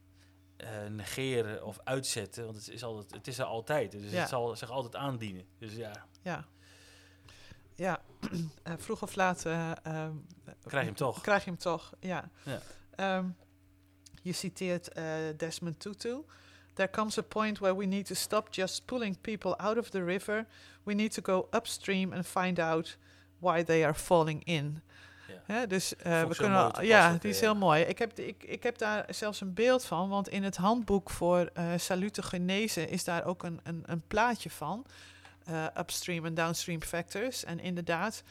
uh, 0.56 0.68
negeren 0.90 1.64
of 1.64 1.78
uitzetten, 1.84 2.44
want 2.44 2.56
het 2.56 2.68
is, 2.68 2.84
altijd, 2.84 3.14
het 3.14 3.26
is 3.26 3.38
er 3.38 3.44
altijd. 3.44 3.92
Dus 3.92 4.10
ja. 4.10 4.20
het 4.20 4.28
zal 4.28 4.56
zich 4.56 4.70
altijd 4.70 4.96
aandienen. 4.96 5.44
Dus 5.58 5.74
ja. 5.74 6.06
Ja. 6.22 6.44
Ja, 7.74 8.00
uh, 8.68 8.74
vroeg 8.84 9.02
of 9.02 9.14
laat... 9.14 9.46
Uh, 9.46 9.72
krijg 9.82 10.10
je 10.64 10.78
hem 10.78 10.94
toch. 10.94 11.20
Krijg 11.20 11.44
je 11.44 11.50
hem 11.50 11.58
toch, 11.58 11.92
ja. 12.00 12.30
ja. 12.44 13.16
Um, 13.16 13.36
je 14.22 14.32
citeert 14.32 14.90
Desmond 15.36 15.80
Tutu. 15.80 16.24
There 16.74 16.90
comes 16.90 17.18
a 17.18 17.22
point 17.22 17.58
where 17.58 17.76
we 17.76 17.86
need 17.86 18.06
to 18.06 18.14
stop 18.14 18.48
just 18.50 18.84
pulling 18.86 19.16
people 19.20 19.56
out 19.56 19.78
of 19.78 19.90
the 19.90 20.04
river. 20.04 20.46
We 20.82 20.94
need 20.94 21.12
to 21.12 21.22
go 21.22 21.48
upstream 21.50 22.12
and 22.12 22.26
find 22.26 22.58
out 22.58 22.96
why 23.38 23.62
they 23.62 23.84
are 23.84 23.94
falling 23.94 24.44
in. 24.44 24.82
Ja. 25.46 25.66
dus 25.66 25.94
uh, 26.06 26.22
we 26.24 26.36
kunnen. 26.36 26.86
ja, 26.86 27.16
die 27.20 27.30
is 27.30 27.40
heel 27.40 27.54
mooi. 27.54 27.82
Ik 27.82 27.98
heb, 27.98 28.18
ik, 28.18 28.44
ik 28.44 28.62
heb 28.62 28.78
daar 28.78 29.04
zelfs 29.08 29.40
een 29.40 29.54
beeld 29.54 29.84
van, 29.84 30.08
want 30.08 30.28
in 30.28 30.42
het 30.42 30.56
handboek 30.56 31.10
voor 31.10 31.50
uh, 31.58 31.72
salutogenese 31.76 32.88
is 32.88 33.04
daar 33.04 33.24
ook 33.24 33.42
een, 33.42 33.60
een, 33.62 33.82
een 33.86 34.02
plaatje 34.06 34.50
van. 34.50 34.86
Uh, 35.48 35.66
upstream 35.78 36.24
en 36.24 36.34
downstream 36.34 36.82
factors. 36.82 37.44
En 37.44 37.60
inderdaad, 37.60 38.22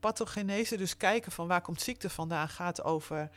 pathogenese, 0.00 0.76
dus 0.76 0.96
kijken 0.96 1.32
van 1.32 1.46
waar 1.46 1.60
komt 1.60 1.80
ziekte 1.80 2.10
vandaan, 2.10 2.48
gaat 2.48 2.82
over 2.82 3.30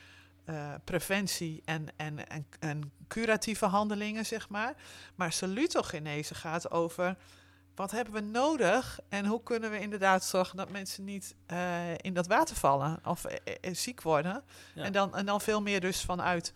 preventie 0.84 1.62
en, 1.66 1.88
en, 1.96 2.28
en, 2.28 2.46
en 2.60 2.91
curatieve 3.08 3.66
handelingen, 3.66 4.26
zeg 4.26 4.50
maar. 4.50 4.74
Maar 5.16 5.32
salutogenese 5.32 6.36
gaat 6.36 6.72
over 6.72 7.18
wat 7.76 7.91
hebben 7.91 8.14
we 8.14 8.20
nodig 8.20 9.00
en 9.10 9.26
hoe 9.26 9.43
kunnen 9.43 9.72
we 9.72 9.80
inderdaad 9.80 10.24
zorgen 10.24 10.58
dat 10.58 10.70
mensen 10.70 11.04
niet 11.04 11.36
uh, 11.52 11.93
in 11.98 12.14
dat 12.14 12.28
water 12.28 12.56
vallen 12.56 13.00
of 13.06 13.26
uh, 13.26 13.74
ziek 13.74 14.02
worden. 14.02 14.43
En, 14.76 14.91
dan, 14.91 15.16
en 15.16 15.26
dan 15.26 15.41
veel 15.41 15.62
meer 15.62 15.80
dus 15.80 16.02
vanuit 16.02 16.54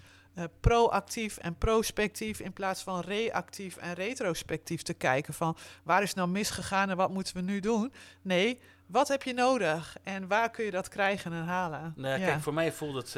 proactief 0.60 1.38
en 1.38 1.58
prospectief 1.58 2.40
in 2.40 2.54
plaats 2.54 2.82
van 2.82 3.00
reactief 3.00 3.78
en 3.78 3.94
retrospectief 3.94 4.82
te 4.82 4.94
kijken 4.94 5.34
van 5.34 5.58
waar 5.84 6.02
is 6.02 6.14
nou 6.14 6.30
misgegaan 6.30 6.90
en 6.90 6.98
wat 6.98 7.10
moeten 7.10 7.36
we 7.36 7.42
nu 7.42 7.60
doen. 7.60 7.94
Nee, 8.22 8.60
wat 8.90 9.08
heb 9.08 9.24
je 9.24 9.34
nodig 9.34 9.98
en 10.04 10.28
waar 10.28 10.50
kun 10.50 10.66
je 10.66 10.72
dat 10.72 10.88
krijgen 10.88 11.34
en 11.34 11.44
halen? 11.44 11.94
Nou, 11.96 12.20
ja. 12.20 12.26
Kijk, 12.26 12.42
voor 12.42 12.54
mij 12.54 12.72
voelt 12.72 12.96
het 12.96 13.14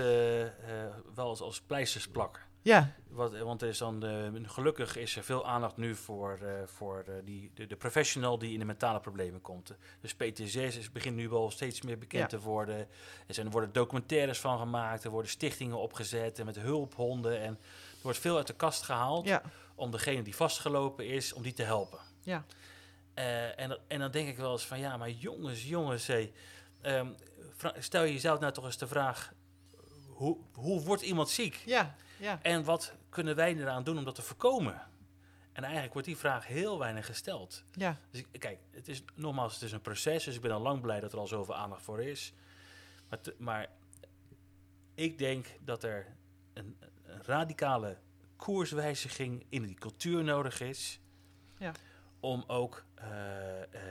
wel 1.16 1.28
als, 1.28 1.42
als 1.42 1.62
pleisters 1.62 2.08
plakken. 2.08 2.42
Ja. 2.62 2.94
Wat, 3.08 3.38
want 3.38 3.62
er 3.62 3.68
is 3.68 3.78
dan, 3.78 4.06
uh, 4.06 4.50
gelukkig 4.50 4.98
is 4.98 5.16
er 5.16 5.24
veel 5.24 5.46
aandacht 5.48 5.78
nu 5.78 5.96
voor, 5.96 6.40
voor 6.66 7.06
die, 7.24 7.52
de, 7.54 7.68
de, 7.68 7.76
professional 7.76 8.38
die 8.38 8.54
in 8.54 8.60
de 8.60 8.66
mentale 8.66 9.00
problemen 9.00 9.42
komt. 9.42 9.76
Dus 10.02 10.16
PTSS 10.16 10.56
is, 10.56 10.92
begint 10.92 11.16
nu 11.16 11.30
wel 11.30 11.52
steeds 11.52 11.82
meer 11.82 11.98
bekend 11.98 12.30
te 12.30 12.40
worden. 12.40 12.78
Er, 13.28 13.34
zijn, 13.34 13.46
er 13.46 13.52
worden 13.52 13.74
documentaires 13.74 14.40
van 14.40 14.60
gemaakt, 14.60 15.04
er 15.04 15.10
worden 15.10 15.32
stichtingen 15.32 15.78
opgezet 15.78 16.40
en 16.40 16.46
met 16.46 16.56
hulphonden. 16.56 17.42
En 17.42 17.52
er 17.92 18.00
wordt 18.02 18.18
veel 18.18 18.38
uit 18.38 18.48
de 18.48 18.56
kast 18.56 18.84
gehaald 18.84 19.28
ja. 19.28 19.42
om 19.76 19.92
degene 19.92 20.22
die 20.22 20.36
vastgelopen 20.36 21.08
is, 21.08 21.34
om 21.34 21.42
die 21.42 21.54
te 21.54 21.64
helpen. 21.64 22.00
Ja. 22.24 22.46
En, 23.60 23.78
en 23.88 24.00
dan 24.00 24.12
denk 24.12 24.28
ik 24.28 24.38
wel 24.38 24.52
eens 24.52 24.66
van, 24.66 24.80
ja, 24.80 24.98
maar 24.98 25.10
jongens, 25.10 25.64
jongens, 25.64 26.08
hey, 26.08 26.34
um, 26.82 27.16
stel 27.80 28.04
je 28.04 28.14
jezelf 28.14 28.40
nou 28.40 28.54
toch 28.54 28.66
eens 28.66 28.78
de 28.78 28.88
vraag, 28.88 29.34
hoe, 30.08 30.38
hoe 30.54 30.82
wordt 30.82 31.02
iemand 31.02 31.30
ziek? 31.30 31.64
Ja. 31.66 31.96
Ja. 32.20 32.40
En 32.42 32.64
wat 32.64 32.94
kunnen 33.10 33.36
wij 33.36 33.56
eraan 33.56 33.84
doen 33.84 33.98
om 33.98 34.04
dat 34.04 34.16
te 34.16 34.22
voorkomen? 34.22 34.82
En 35.52 35.64
eigenlijk 35.64 35.94
wordt 35.94 36.08
die 36.08 36.18
vraag 36.18 36.48
heel 36.48 36.80
weinig 36.80 37.06
gesteld. 37.06 37.64
Ja. 37.74 37.98
Dus 38.12 38.24
kijk, 38.32 38.60
het 38.72 38.88
is 38.88 39.04
nogmaals, 39.16 39.54
het 39.54 39.62
is 39.62 39.72
een 39.72 39.82
proces, 39.82 40.24
dus 40.24 40.36
ik 40.36 40.42
ben 40.42 40.52
al 40.52 40.62
lang 40.62 40.82
blij 40.82 41.00
dat 41.00 41.14
er 41.14 41.20
al 41.20 41.28
zoveel 41.28 41.56
aandacht 41.56 41.82
voor 41.82 42.02
is. 42.02 42.34
Maar, 43.10 43.20
maar 43.38 43.68
ik 44.94 45.18
denk 45.18 45.46
dat 45.60 45.84
er 45.84 46.16
een, 46.54 46.78
een, 47.04 47.24
radicale 47.24 47.98
koerswijziging 48.36 49.46
in 49.50 49.64
die 49.64 49.76
cultuur 49.76 50.24
nodig 50.24 50.62
is. 50.62 51.00
Ja. 51.58 51.72
Om 52.22 52.44
ook 52.48 52.84
uh, 53.00 53.06
uh, 53.06 53.82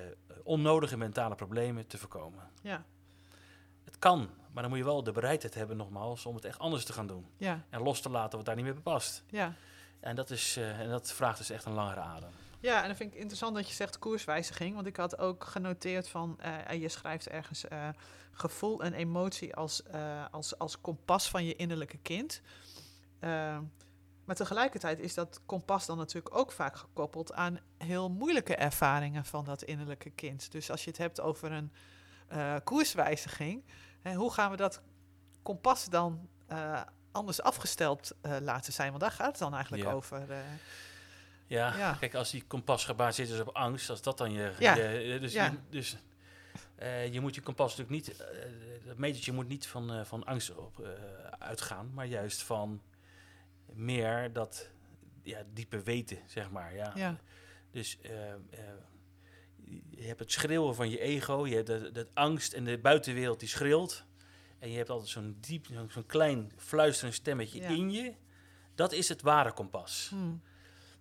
onnodige 0.43 0.97
mentale 0.97 1.35
problemen 1.35 1.87
te 1.87 1.99
voorkomen. 1.99 2.51
Ja. 2.63 2.85
Het 3.85 3.99
kan, 3.99 4.31
maar 4.53 4.63
dan 4.63 4.69
moet 4.69 4.79
je 4.79 4.85
wel 4.85 5.03
de 5.03 5.13
bereidheid 5.13 5.55
hebben, 5.55 5.77
nogmaals, 5.77 6.27
om 6.27 6.35
het 6.35 6.45
echt 6.45 6.59
anders 6.59 6.85
te 6.85 6.93
gaan 6.93 7.07
doen. 7.07 7.27
Ja. 7.37 7.65
En 7.71 7.83
los 7.83 8.01
te 8.01 8.11
laten 8.11 8.37
wat 8.37 8.47
daar 8.47 8.57
niet 8.57 8.65
meer 8.65 8.75
bepast. 8.75 9.23
Ja. 9.27 9.55
En 10.01 10.17
dat, 10.17 10.31
is, 10.31 10.57
uh, 10.57 10.81
en 10.81 10.89
dat 10.89 11.13
vraagt 11.13 11.39
dus 11.39 11.51
echt 11.51 11.65
een 11.65 11.73
langere 11.73 12.01
adem. 12.01 12.31
Ja, 12.61 12.81
en 12.81 12.87
dan 12.87 12.97
vind 12.97 13.13
ik 13.13 13.19
interessant 13.19 13.55
dat 13.55 13.69
je 13.69 13.75
zegt 13.75 13.99
koerswijziging. 13.99 14.75
Want 14.75 14.87
ik 14.87 14.97
had 14.97 15.19
ook 15.19 15.45
genoteerd 15.45 16.09
van, 16.09 16.39
uh, 16.69 16.81
je 16.81 16.89
schrijft 16.89 17.29
ergens 17.29 17.65
uh, 17.65 17.89
gevoel 18.33 18.83
en 18.83 18.93
emotie 18.93 19.55
als, 19.55 19.83
als, 20.31 20.59
als 20.59 20.81
kompas 20.81 21.29
van 21.29 21.45
je 21.45 21.57
innerlijke 21.57 21.99
kind. 21.99 22.41
Maar 24.31 24.39
tegelijkertijd 24.39 24.99
is 24.99 25.15
dat 25.15 25.41
kompas 25.47 25.87
dan 25.87 25.97
natuurlijk 25.97 26.37
ook 26.37 26.53
vaak 26.53 26.77
gekoppeld 26.77 27.33
aan 27.33 27.59
heel 27.79 28.11
moeilijke 28.11 28.55
ervaringen 28.55 29.25
van 29.25 29.45
dat 29.45 29.63
innerlijke 29.63 30.11
kind. 30.11 30.53
Dus 30.53 30.71
als 30.71 30.85
je 30.85 30.91
het 30.91 30.99
hebt 30.99 31.21
over 31.21 31.53
een 31.53 31.73
koerswijziging, 32.65 33.65
en 34.03 34.15
hoe 34.15 34.33
gaan 34.33 34.51
we 34.51 34.57
dat 34.57 34.81
kompas 35.43 35.85
dan 35.85 36.29
uh, 36.53 36.83
anders 37.13 37.43
afgesteld 37.43 38.13
uh, 38.23 38.37
laten 38.41 38.73
zijn? 38.73 38.89
Want 38.89 39.01
daar 39.01 39.11
gaat 39.11 39.27
het 39.27 39.39
dan 39.39 39.55
eigenlijk 39.55 39.89
over. 39.89 40.31
Uh, 40.31 40.37
ja, 41.47 41.77
ja, 41.77 41.93
kijk, 41.93 42.15
als 42.15 42.31
die 42.31 42.45
kompas 42.47 42.85
gebaseerd 42.85 43.29
is 43.29 43.41
op 43.41 43.57
angst, 43.57 43.91
als 43.91 44.03
dat 44.03 44.19
dan 44.19 44.33
je... 44.33 44.53
Ja. 44.59 44.75
je 44.75 45.19
dus 45.21 45.33
ja. 45.33 45.45
je, 45.45 45.57
dus 45.71 45.97
je 47.11 47.21
moet 47.21 47.35
je 47.35 47.41
kompas 47.41 47.77
natuurlijk 47.77 48.07
niet... 48.07 48.19
dat 48.87 48.97
metertje 48.97 49.33
moet 49.33 49.49
niet 49.49 49.67
van, 49.67 50.07
van 50.07 50.25
angst 50.25 50.55
op, 50.55 50.89
uitgaan, 51.39 51.91
maar 51.95 52.07
juist 52.07 52.43
van 52.43 52.81
meer 53.75 54.33
dat 54.33 54.71
ja, 55.23 55.45
diepe 55.53 55.83
weten, 55.83 56.19
zeg 56.27 56.51
maar. 56.51 56.75
Ja. 56.75 56.93
ja. 56.95 57.21
Dus 57.71 57.99
je 59.91 60.07
hebt 60.07 60.21
het 60.21 60.33
schreeuwen 60.33 60.75
van 60.75 60.91
je 60.91 61.01
ego, 61.01 61.47
je 61.47 61.55
hebt 61.55 61.67
de, 61.67 61.91
de, 61.93 62.07
angst 62.15 62.53
en 62.53 62.65
de 62.65 62.79
buitenwereld 62.79 63.41
die 63.41 63.49
schreeuwt. 63.49 64.05
En 64.59 64.71
je 64.71 64.77
hebt 64.77 64.91
altijd 64.91 65.11
zo'n 65.11 65.37
diep, 65.41 65.67
zo'n 65.89 66.07
klein 66.07 66.53
fluisterend 66.57 67.15
stemmetje 67.15 67.61
in 67.61 67.91
je. 67.91 68.15
Dat 68.75 68.93
is 68.93 69.09
het 69.09 69.23
ware 69.23 69.53
kompas. 69.53 70.07
Hmm. 70.11 70.43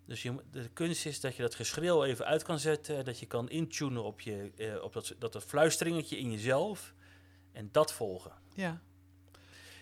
Dus 0.05 0.21
je, 0.21 0.35
de 0.51 0.69
kunst 0.73 1.05
is 1.05 1.19
dat 1.19 1.35
je 1.35 1.41
dat 1.41 1.55
geschreeuw 1.55 2.03
even 2.03 2.25
uit 2.25 2.43
kan 2.43 2.59
zetten. 2.59 3.05
Dat 3.05 3.19
je 3.19 3.25
kan 3.25 3.49
intunen 3.49 4.03
op, 4.03 4.21
je, 4.21 4.51
eh, 4.57 4.83
op 4.83 4.93
dat, 4.93 5.15
dat, 5.19 5.33
dat 5.33 5.43
fluisteringetje 5.43 6.17
in 6.17 6.31
jezelf. 6.31 6.93
En 7.51 7.69
dat 7.71 7.93
volgen. 7.93 8.33
Ja. 8.53 8.81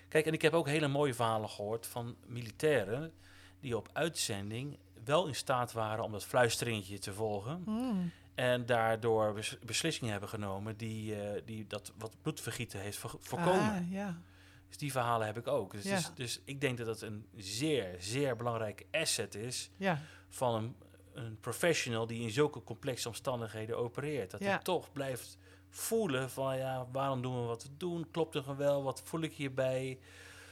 Kijk, 0.07 0.25
en 0.25 0.33
ik 0.33 0.41
heb 0.41 0.53
ook 0.53 0.67
hele 0.67 0.87
mooie 0.87 1.13
verhalen 1.13 1.49
gehoord 1.49 1.87
van 1.87 2.15
militairen... 2.25 3.13
die 3.59 3.77
op 3.77 3.89
uitzending 3.93 4.77
wel 5.03 5.27
in 5.27 5.35
staat 5.35 5.71
waren 5.71 6.03
om 6.03 6.11
dat 6.11 6.25
fluisteringetje 6.25 6.99
te 6.99 7.13
volgen. 7.13 7.61
Hmm. 7.65 8.11
En 8.35 8.65
daardoor 8.65 9.39
beslissingen 9.65 10.11
hebben 10.11 10.29
genomen 10.29 10.77
die, 10.77 11.15
uh, 11.15 11.41
die 11.45 11.67
dat 11.67 11.93
wat 11.97 12.15
bloedvergieten 12.21 12.79
heeft 12.79 12.97
voorkomen. 12.97 13.73
Ah, 13.73 13.91
ja. 13.91 14.21
Dus 14.67 14.77
die 14.77 14.91
verhalen 14.91 15.27
heb 15.27 15.37
ik 15.37 15.47
ook. 15.47 15.71
Dus, 15.71 15.83
ja. 15.83 15.95
dus, 15.95 16.11
dus, 16.15 16.41
ik 16.43 16.61
denk 16.61 16.77
dat 16.77 16.85
dat 16.85 17.01
een 17.01 17.25
zeer, 17.35 17.95
zeer 17.99 18.35
belangrijke 18.35 18.85
asset 18.91 19.35
is 19.35 19.69
ja. 19.77 20.01
van 20.29 20.55
een, 20.55 20.75
een 21.13 21.39
professional 21.39 22.07
die 22.07 22.21
in 22.21 22.29
zulke 22.29 22.63
complexe 22.63 23.07
omstandigheden 23.07 23.77
opereert. 23.77 24.31
Dat 24.31 24.39
hij 24.39 24.57
toch 24.57 24.91
blijft 24.91 25.37
voelen 25.69 26.29
van 26.29 26.57
ja, 26.57 26.87
waarom 26.91 27.21
doen 27.21 27.41
we 27.41 27.47
wat 27.47 27.63
we 27.63 27.69
doen? 27.77 28.07
Klopt 28.11 28.35
er 28.35 28.57
wel? 28.57 28.83
Wat 28.83 29.01
voel 29.03 29.21
ik 29.21 29.33
hierbij? 29.33 29.99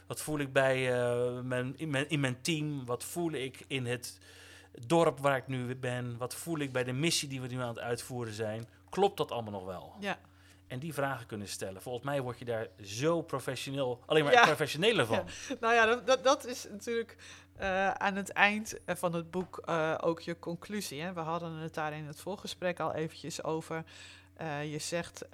Wat 0.07 0.21
voel 0.21 0.39
ik 0.39 0.53
bij 0.53 0.97
uh, 0.97 1.41
mijn, 1.41 1.73
in, 1.77 1.89
mijn, 1.89 2.09
in 2.09 2.19
mijn 2.19 2.41
team? 2.41 2.85
Wat 2.85 3.03
voel 3.03 3.31
ik 3.31 3.63
in 3.67 3.85
het 3.85 4.19
dorp 4.85 5.19
waar 5.19 5.37
ik 5.37 5.47
nu 5.47 5.75
ben? 5.75 6.17
Wat 6.17 6.35
voel 6.35 6.59
ik 6.59 6.71
bij 6.71 6.83
de 6.83 6.93
missie 6.93 7.29
die 7.29 7.41
we 7.41 7.47
nu 7.47 7.61
aan 7.61 7.67
het 7.67 7.79
uitvoeren 7.79 8.33
zijn? 8.33 8.67
Klopt 8.89 9.17
dat 9.17 9.31
allemaal 9.31 9.51
nog 9.51 9.65
wel? 9.65 9.95
Ja. 9.99 10.19
En 10.67 10.79
die 10.79 10.93
vragen 10.93 11.25
kunnen 11.25 11.47
stellen. 11.47 11.81
Volgens 11.81 12.05
mij 12.05 12.21
word 12.21 12.39
je 12.39 12.45
daar 12.45 12.67
zo 12.83 13.21
professioneel, 13.21 14.03
alleen 14.05 14.23
maar 14.23 14.33
ja. 14.33 14.43
professioneler 14.43 15.05
van. 15.05 15.25
Nou 15.59 15.73
ja, 15.73 15.95
dat, 15.95 16.23
dat 16.23 16.45
is 16.45 16.67
natuurlijk 16.71 17.15
uh, 17.59 17.91
aan 17.91 18.15
het 18.15 18.29
eind 18.29 18.75
van 18.85 19.13
het 19.13 19.31
boek 19.31 19.63
uh, 19.69 19.97
ook 20.01 20.19
je 20.19 20.39
conclusie. 20.39 21.01
Hè? 21.01 21.13
We 21.13 21.19
hadden 21.19 21.51
het 21.51 21.73
daar 21.73 21.93
in 21.93 22.05
het 22.05 22.19
voorgesprek 22.19 22.79
al 22.79 22.93
eventjes 22.93 23.43
over. 23.43 23.83
Je 24.63 24.79
zegt 24.79 25.25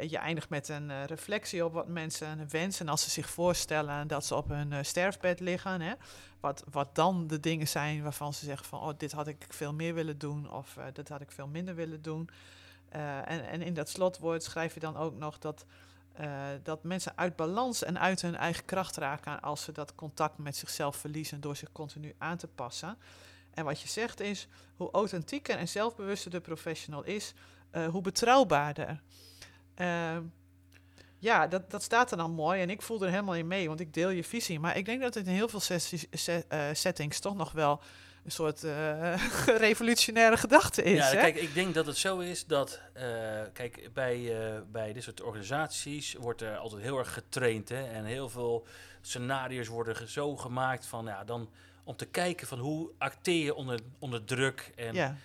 je 0.00 0.18
eindigt 0.18 0.48
met 0.48 0.68
een 0.68 1.06
reflectie 1.06 1.64
op 1.64 1.72
wat 1.72 1.88
mensen 1.88 2.48
wensen 2.48 2.88
als 2.88 3.02
ze 3.02 3.10
zich 3.10 3.30
voorstellen 3.30 4.08
dat 4.08 4.24
ze 4.24 4.34
op 4.34 4.48
hun 4.48 4.84
sterfbed 4.84 5.40
liggen. 5.40 5.80
Hè? 5.80 5.92
Wat, 6.40 6.64
wat 6.70 6.94
dan 6.94 7.26
de 7.26 7.40
dingen 7.40 7.68
zijn 7.68 8.02
waarvan 8.02 8.34
ze 8.34 8.44
zeggen 8.44 8.66
van, 8.66 8.80
oh, 8.80 8.90
dit 8.96 9.12
had 9.12 9.26
ik 9.26 9.46
veel 9.48 9.74
meer 9.74 9.94
willen 9.94 10.18
doen 10.18 10.50
of 10.50 10.78
dit 10.92 11.08
had 11.08 11.20
ik 11.20 11.30
veel 11.30 11.48
minder 11.48 11.74
willen 11.74 12.02
doen. 12.02 12.28
en, 12.90 13.46
en 13.46 13.62
in 13.62 13.74
dat 13.74 13.88
slotwoord 13.88 14.42
schrijf 14.42 14.74
je 14.74 14.80
dan 14.80 14.96
ook 14.96 15.14
nog 15.14 15.38
dat 15.38 15.64
uh, 16.20 16.46
dat 16.62 16.82
mensen 16.82 17.12
uit 17.16 17.36
balans 17.36 17.82
en 17.82 17.98
uit 17.98 18.22
hun 18.22 18.36
eigen 18.36 18.64
kracht 18.64 18.96
raken 18.96 19.40
als 19.40 19.62
ze 19.62 19.72
dat 19.72 19.94
contact 19.94 20.38
met 20.38 20.56
zichzelf 20.56 20.96
verliezen 20.96 21.40
door 21.40 21.56
zich 21.56 21.72
continu 21.72 22.14
aan 22.18 22.36
te 22.36 22.48
passen. 22.48 22.98
En 23.50 23.64
wat 23.64 23.80
je 23.80 23.88
zegt 23.88 24.20
is, 24.20 24.48
hoe 24.76 24.90
authentieker 24.90 25.56
en 25.56 25.68
zelfbewuster 25.68 26.30
de 26.30 26.40
professional 26.40 27.04
is, 27.04 27.34
uh, 27.72 27.88
hoe 27.88 28.02
betrouwbaarder. 28.02 29.00
Uh, 29.76 30.16
ja, 31.18 31.46
dat, 31.46 31.70
dat 31.70 31.82
staat 31.82 32.10
er 32.10 32.16
dan 32.16 32.30
mooi 32.30 32.60
en 32.60 32.70
ik 32.70 32.82
voel 32.82 33.02
er 33.02 33.10
helemaal 33.10 33.34
in 33.34 33.46
mee, 33.46 33.68
want 33.68 33.80
ik 33.80 33.94
deel 33.94 34.10
je 34.10 34.24
visie. 34.24 34.60
Maar 34.60 34.76
ik 34.76 34.84
denk 34.84 35.00
dat 35.00 35.14
het 35.14 35.26
in 35.26 35.32
heel 35.32 35.48
veel 35.48 35.60
sessies, 35.60 36.06
settings 36.72 37.20
toch 37.20 37.36
nog 37.36 37.52
wel 37.52 37.80
een 38.24 38.30
soort 38.30 38.64
uh, 38.64 39.26
revolutionaire 39.66 40.36
gedachte 40.36 40.82
is. 40.82 41.10
Ja, 41.10 41.20
kijk, 41.20 41.36
ik 41.36 41.54
denk 41.54 41.74
dat 41.74 41.86
het 41.86 41.96
zo 41.96 42.18
is 42.18 42.46
dat, 42.46 42.80
uh, 42.96 43.02
kijk, 43.52 43.90
bij, 43.92 44.18
uh, 44.18 44.60
bij 44.70 44.92
dit 44.92 45.02
soort 45.02 45.20
organisaties 45.20 46.14
wordt 46.14 46.40
er 46.40 46.56
altijd 46.56 46.82
heel 46.82 46.98
erg 46.98 47.12
getraind. 47.12 47.68
Hè, 47.68 47.82
en 47.82 48.04
heel 48.04 48.28
veel 48.28 48.66
scenario's 49.00 49.66
worden 49.66 50.08
zo 50.08 50.36
gemaakt 50.36 50.86
van, 50.86 51.04
ja, 51.04 51.24
dan 51.24 51.50
om 51.84 51.96
te 51.96 52.06
kijken 52.06 52.46
van 52.46 52.58
hoe 52.58 52.90
acteer 52.98 53.44
je 53.44 53.54
onder, 53.54 53.80
onder 53.98 54.24
druk 54.24 54.72
en 54.76 54.94
ja. 54.94 55.16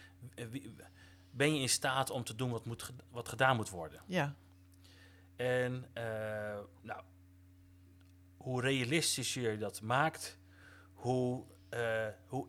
ben 1.31 1.55
je 1.55 1.61
in 1.61 1.69
staat 1.69 2.09
om 2.09 2.23
te 2.23 2.35
doen 2.35 2.51
wat, 2.51 2.65
moet, 2.65 2.91
wat 3.11 3.29
gedaan 3.29 3.55
moet 3.55 3.69
worden. 3.69 4.01
Ja. 4.05 4.35
En 5.35 5.85
nou, 6.81 7.01
hoe 8.37 8.61
realistisch 8.61 9.33
je 9.33 9.57
dat 9.57 9.81
maakt, 9.81 10.37
hoe, 10.93 11.43
hoe 12.25 12.47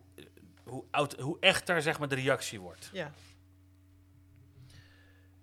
hoe, 0.67 0.83
oud, 0.91 1.19
hoe 1.19 1.37
echter 1.39 1.81
zeg 1.81 1.99
maar, 1.99 2.07
de 2.07 2.15
reactie 2.15 2.59
wordt. 2.59 2.89
Ja. 2.93 3.11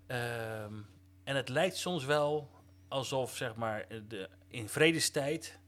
Ehm, 0.07 0.73
en 1.23 1.35
het 1.35 1.49
lijkt 1.49 1.75
soms 1.75 2.05
wel 2.05 2.49
alsof 2.87 3.35
zeg 3.35 3.55
maar, 3.55 3.85
de, 4.07 4.29
in 4.47 4.69
vredestijd 4.69 5.59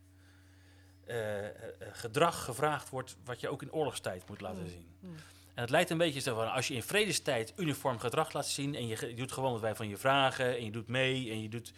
uh, 1.08 1.46
gedrag 1.92 2.44
gevraagd 2.44 2.90
wordt 2.90 3.18
wat 3.24 3.40
je 3.40 3.50
ook 3.50 3.62
in 3.62 3.72
oorlogstijd 3.72 4.28
moet 4.28 4.42
laten 4.42 4.62
mm. 4.62 4.70
zien. 4.70 4.88
Mm. 5.00 5.16
En 5.54 5.62
het 5.64 5.70
lijkt 5.70 5.90
een 5.90 5.98
beetje 5.98 6.20
zo 6.20 6.36
van 6.36 6.52
als 6.52 6.68
je 6.68 6.74
in 6.74 6.84
vredestijd 6.84 7.54
uniform 7.56 8.00
gedrag 8.00 8.34
laat 8.34 8.48
zien 8.48 8.76
en 8.76 8.88
je, 8.88 9.08
je, 9.08 9.16
doet 9.16 9.32
gewoon 9.32 9.52
wat 9.52 9.62
wij 9.62 9.76
van 9.76 9.88
je 9.88 9.98
vragen 9.98 10.58
en 10.58 10.66
je 10.66 10.72
doet 10.72 10.88
mee 10.88 11.32
en 11.32 11.42
je 11.42 11.50
doet, 11.50 11.74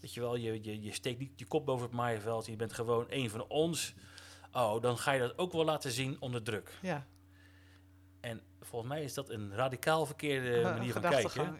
weet 0.00 0.14
je 0.14 0.20
wel, 0.20 0.36
je, 0.36 0.58
je, 0.62 0.82
je 0.82 0.92
steekt 0.92 1.18
niet 1.18 1.30
je 1.36 1.44
kop 1.44 1.66
boven 1.66 1.86
het 1.86 1.94
maaiveld, 1.94 2.46
je 2.46 2.56
bent 2.56 2.72
gewoon 2.72 3.06
een 3.08 3.30
van 3.30 3.46
ons. 3.48 3.94
Oh, 4.52 4.82
dan 4.82 4.98
ga 4.98 5.12
je 5.12 5.20
dat 5.20 5.38
ook 5.38 5.52
wel 5.52 5.64
laten 5.64 5.90
zien 5.90 6.16
onder 6.20 6.42
druk. 6.42 6.78
Ja. 6.82 7.06
En 8.28 8.40
volgens 8.60 8.92
mij 8.92 9.02
is 9.02 9.14
dat 9.14 9.30
een 9.30 9.54
radicaal 9.54 10.06
verkeerde 10.06 10.62
manier 10.76 10.92
van 10.92 11.02
kijken. 11.02 11.58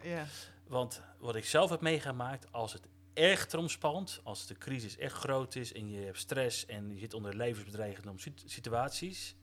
Want 0.67 1.01
wat 1.17 1.35
ik 1.35 1.45
zelf 1.45 1.69
heb 1.69 1.81
meegemaakt, 1.81 2.51
als 2.51 2.73
het 2.73 2.87
echt 3.13 3.53
erom 3.53 3.69
spant, 3.69 4.19
als 4.23 4.47
de 4.47 4.57
crisis 4.57 4.97
echt 4.97 5.13
groot 5.13 5.55
is 5.55 5.73
en 5.73 5.89
je 5.91 5.99
hebt 5.99 6.17
stress 6.17 6.65
en 6.65 6.93
je 6.93 6.99
zit 6.99 7.13
onder 7.13 7.35
levensbedreigende 7.35 8.13
situaties, 8.45 9.35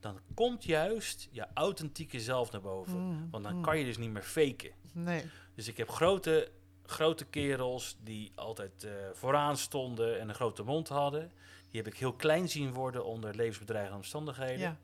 dan 0.00 0.20
komt 0.34 0.64
juist 0.64 1.28
je 1.30 1.46
authentieke 1.54 2.20
zelf 2.20 2.52
naar 2.52 2.60
boven. 2.60 2.98
Mm, 2.98 3.28
Want 3.30 3.44
dan 3.44 3.56
mm. 3.56 3.62
kan 3.62 3.78
je 3.78 3.84
dus 3.84 3.96
niet 3.96 4.10
meer 4.10 4.22
faken. 4.22 4.70
Nee. 4.92 5.24
Dus 5.54 5.68
ik 5.68 5.76
heb 5.76 5.90
grote, 5.90 6.50
grote 6.84 7.24
kerels 7.24 7.96
die 8.00 8.32
altijd 8.34 8.84
uh, 8.84 8.92
vooraan 9.12 9.56
stonden 9.56 10.20
en 10.20 10.28
een 10.28 10.34
grote 10.34 10.62
mond 10.62 10.88
hadden. 10.88 11.32
Die 11.70 11.80
heb 11.82 11.92
ik 11.92 11.98
heel 11.98 12.12
klein 12.12 12.48
zien 12.48 12.72
worden 12.72 13.04
onder 13.04 13.34
levensbedreigende 13.34 13.96
omstandigheden. 13.96 14.58
Ja. 14.58 14.78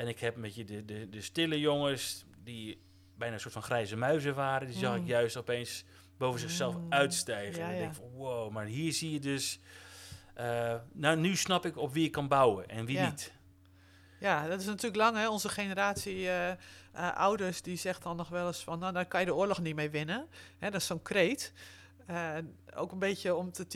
En 0.00 0.08
ik 0.08 0.20
heb 0.20 0.36
met 0.36 0.54
je 0.54 0.64
de, 0.64 0.84
de, 0.84 1.08
de 1.08 1.20
stille 1.20 1.60
jongens, 1.60 2.24
die 2.44 2.82
bijna 3.14 3.34
een 3.34 3.40
soort 3.40 3.52
van 3.52 3.62
grijze 3.62 3.96
muizen 3.96 4.34
waren, 4.34 4.66
die 4.66 4.76
zag 4.76 4.94
ik 4.94 5.00
mm. 5.00 5.06
juist 5.06 5.36
opeens 5.36 5.84
boven 6.16 6.40
zichzelf 6.40 6.76
mm. 6.76 6.92
uitstijgen. 6.92 7.62
en 7.62 7.70
ik 7.70 7.78
denk 7.78 7.94
van 7.94 8.10
wow, 8.10 8.50
maar 8.52 8.64
hier 8.64 8.92
zie 8.92 9.12
je 9.12 9.18
dus. 9.18 9.60
Uh, 10.38 10.74
nou, 10.92 11.16
nu 11.16 11.36
snap 11.36 11.66
ik 11.66 11.76
op 11.76 11.92
wie 11.92 12.04
ik 12.04 12.12
kan 12.12 12.28
bouwen 12.28 12.68
en 12.68 12.84
wie 12.84 13.00
niet. 13.00 13.32
Ja, 14.20 14.48
dat 14.48 14.60
is 14.60 14.66
natuurlijk 14.66 14.96
lang, 14.96 15.16
hè? 15.16 15.28
Onze 15.28 15.48
generatie 15.48 16.16
uh, 16.16 16.48
uh, 16.48 17.16
ouders 17.16 17.62
die 17.62 17.76
zegt 17.76 18.02
dan 18.02 18.16
nog 18.16 18.28
wel 18.28 18.46
eens 18.46 18.64
van, 18.64 18.78
nou, 18.78 18.92
daar 18.92 19.06
kan 19.06 19.20
je 19.20 19.26
de 19.26 19.34
oorlog 19.34 19.60
niet 19.60 19.74
mee 19.74 19.90
winnen. 19.90 20.26
Hè, 20.58 20.70
dat 20.70 20.80
is 20.80 20.86
zo'n 20.86 21.02
kreet. 21.02 21.52
ook 22.74 22.92
een 22.92 22.98
beetje 22.98 23.34
om 23.34 23.52
te 23.52 23.66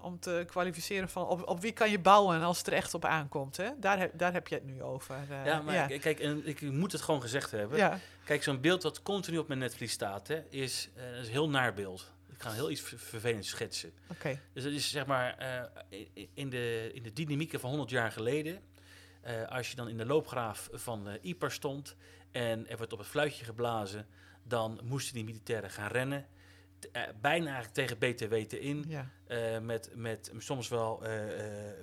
om 0.00 0.18
te 0.20 0.44
kwalificeren 0.46 1.08
van 1.08 1.26
op, 1.26 1.48
op 1.48 1.60
wie 1.60 1.72
kan 1.72 1.90
je 1.90 1.98
bouwen 1.98 2.42
als 2.42 2.58
het 2.58 2.66
er 2.66 2.72
echt 2.72 2.94
op 2.94 3.04
aankomt. 3.04 3.56
Hè? 3.56 3.70
Daar, 3.80 3.98
heb, 3.98 4.18
daar 4.18 4.32
heb 4.32 4.48
je 4.48 4.54
het 4.54 4.64
nu 4.64 4.82
over. 4.82 5.16
Uh, 5.30 5.44
ja, 5.44 5.62
maar 5.62 5.86
kijk, 5.86 6.20
en 6.20 6.46
ik 6.46 6.60
moet 6.60 6.92
het 6.92 7.00
gewoon 7.00 7.20
gezegd 7.20 7.50
hebben. 7.50 7.78
Ja. 7.78 7.98
Kijk, 8.24 8.42
zo'n 8.42 8.60
beeld 8.60 8.82
wat 8.82 9.02
continu 9.02 9.38
op 9.38 9.48
mijn 9.48 9.60
netvlies 9.60 9.92
staat, 9.92 10.28
hè, 10.28 10.42
is, 10.50 10.88
uh, 10.96 11.18
is 11.18 11.26
een 11.26 11.32
heel 11.32 11.48
naar 11.48 11.74
beeld. 11.74 12.12
Ik 12.32 12.42
ga 12.42 12.52
heel 12.52 12.70
iets 12.70 12.80
vervelends 12.80 13.48
schetsen. 13.48 13.92
Oké. 14.10 14.40
Dus 14.52 14.62
dat 14.62 14.72
is 14.72 14.90
zeg 14.90 15.06
maar 15.06 15.36
in, 16.34 16.50
de, 16.50 16.90
in 16.94 17.02
de 17.02 17.12
dynamieken 17.12 17.60
van 17.60 17.68
100 17.68 17.90
jaar 17.90 18.12
geleden. 18.12 18.60
als 19.48 19.70
je 19.70 19.76
dan 19.76 19.88
in 19.88 19.96
de 19.96 20.06
loopgraaf 20.06 20.68
van 20.72 21.08
Ieper 21.22 21.52
stond 21.52 21.96
en 22.30 22.68
er 22.68 22.76
wordt 22.76 22.92
op 22.92 22.98
het 22.98 23.08
fluitje 23.08 23.44
geblazen, 23.44 24.06
dan 24.42 24.80
moesten 24.82 25.14
die 25.14 25.24
militairen 25.24 25.70
gaan 25.70 25.88
rennen. 25.88 26.26
Uh, 26.92 27.02
bijna 27.20 27.62
tegen 27.72 27.98
BTW 27.98 28.34
te 28.34 28.60
in. 28.60 28.84
Ja. 28.88 29.10
Uh, 29.28 29.58
met, 29.58 29.90
met 29.94 30.32
soms 30.38 30.68
wel 30.68 31.02
uh, 31.02 31.10